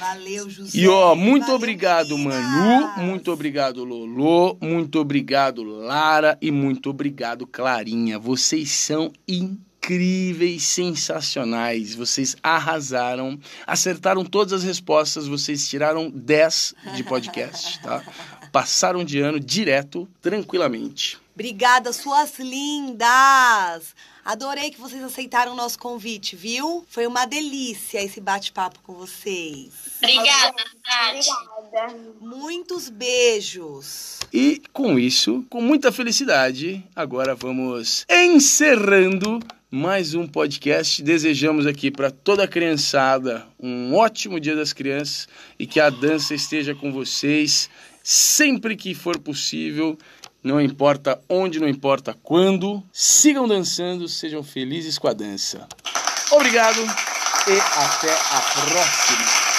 Valeu, 0.00 0.48
José. 0.48 0.78
E 0.78 0.88
ó, 0.88 1.14
muito 1.14 1.42
Valeu, 1.42 1.56
obrigado, 1.56 2.16
meninas. 2.16 2.42
Manu, 2.42 3.02
muito 3.04 3.30
obrigado, 3.30 3.84
Lolo, 3.84 4.56
muito 4.58 4.98
obrigado, 4.98 5.62
Lara 5.62 6.38
e 6.40 6.50
muito 6.50 6.88
obrigado, 6.88 7.46
Clarinha. 7.46 8.18
Vocês 8.18 8.70
são 8.70 9.12
incríveis, 9.28 10.62
sensacionais. 10.62 11.94
Vocês 11.94 12.34
arrasaram, 12.42 13.38
acertaram 13.66 14.24
todas 14.24 14.54
as 14.54 14.62
respostas, 14.62 15.26
vocês 15.26 15.68
tiraram 15.68 16.10
10 16.10 16.74
de 16.96 17.04
podcast, 17.04 17.78
tá? 17.82 18.02
Passaram 18.52 19.04
de 19.04 19.20
ano 19.20 19.38
direto, 19.38 20.08
tranquilamente. 20.20 21.18
Obrigada, 21.34 21.92
suas 21.92 22.38
lindas! 22.38 23.94
Adorei 24.24 24.70
que 24.70 24.80
vocês 24.80 25.02
aceitaram 25.02 25.52
o 25.52 25.56
nosso 25.56 25.78
convite, 25.78 26.36
viu? 26.36 26.84
Foi 26.88 27.06
uma 27.06 27.24
delícia 27.24 28.02
esse 28.02 28.20
bate-papo 28.20 28.78
com 28.82 28.92
vocês. 28.94 29.72
Obrigada. 29.96 30.54
Obrigada. 31.58 31.96
Muitos 32.20 32.90
beijos. 32.90 34.18
E 34.32 34.62
com 34.72 34.98
isso, 34.98 35.44
com 35.48 35.62
muita 35.62 35.90
felicidade, 35.90 36.84
agora 36.94 37.34
vamos 37.34 38.04
encerrando 38.08 39.40
mais 39.70 40.14
um 40.14 40.26
podcast. 40.26 41.02
Desejamos 41.02 41.66
aqui 41.66 41.90
para 41.90 42.10
toda 42.10 42.44
a 42.44 42.48
criançada 42.48 43.46
um 43.58 43.94
ótimo 43.94 44.40
Dia 44.40 44.56
das 44.56 44.72
Crianças 44.72 45.28
e 45.58 45.66
que 45.66 45.78
a 45.78 45.88
dança 45.88 46.34
esteja 46.34 46.74
com 46.74 46.92
vocês 46.92 47.70
sempre 48.02 48.76
que 48.76 48.94
for 48.94 49.18
possível. 49.18 49.98
Não 50.42 50.60
importa 50.60 51.20
onde, 51.28 51.60
não 51.60 51.68
importa 51.68 52.16
quando. 52.22 52.82
Sigam 52.92 53.46
dançando, 53.46 54.08
sejam 54.08 54.42
felizes 54.42 54.98
com 54.98 55.08
a 55.08 55.12
dança. 55.12 55.68
Obrigado 56.30 56.80
e 56.80 57.60
até 57.60 58.12
a 58.12 58.40
próxima. 58.68 59.50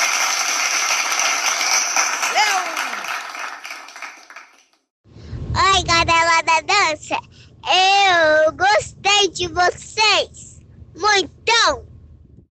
Oi, 5.54 5.84
galera 5.84 6.42
da 6.42 6.62
dança. 6.62 7.18
Eu 7.68 8.54
gostei 8.54 9.30
de 9.30 9.48
você. 9.48 9.92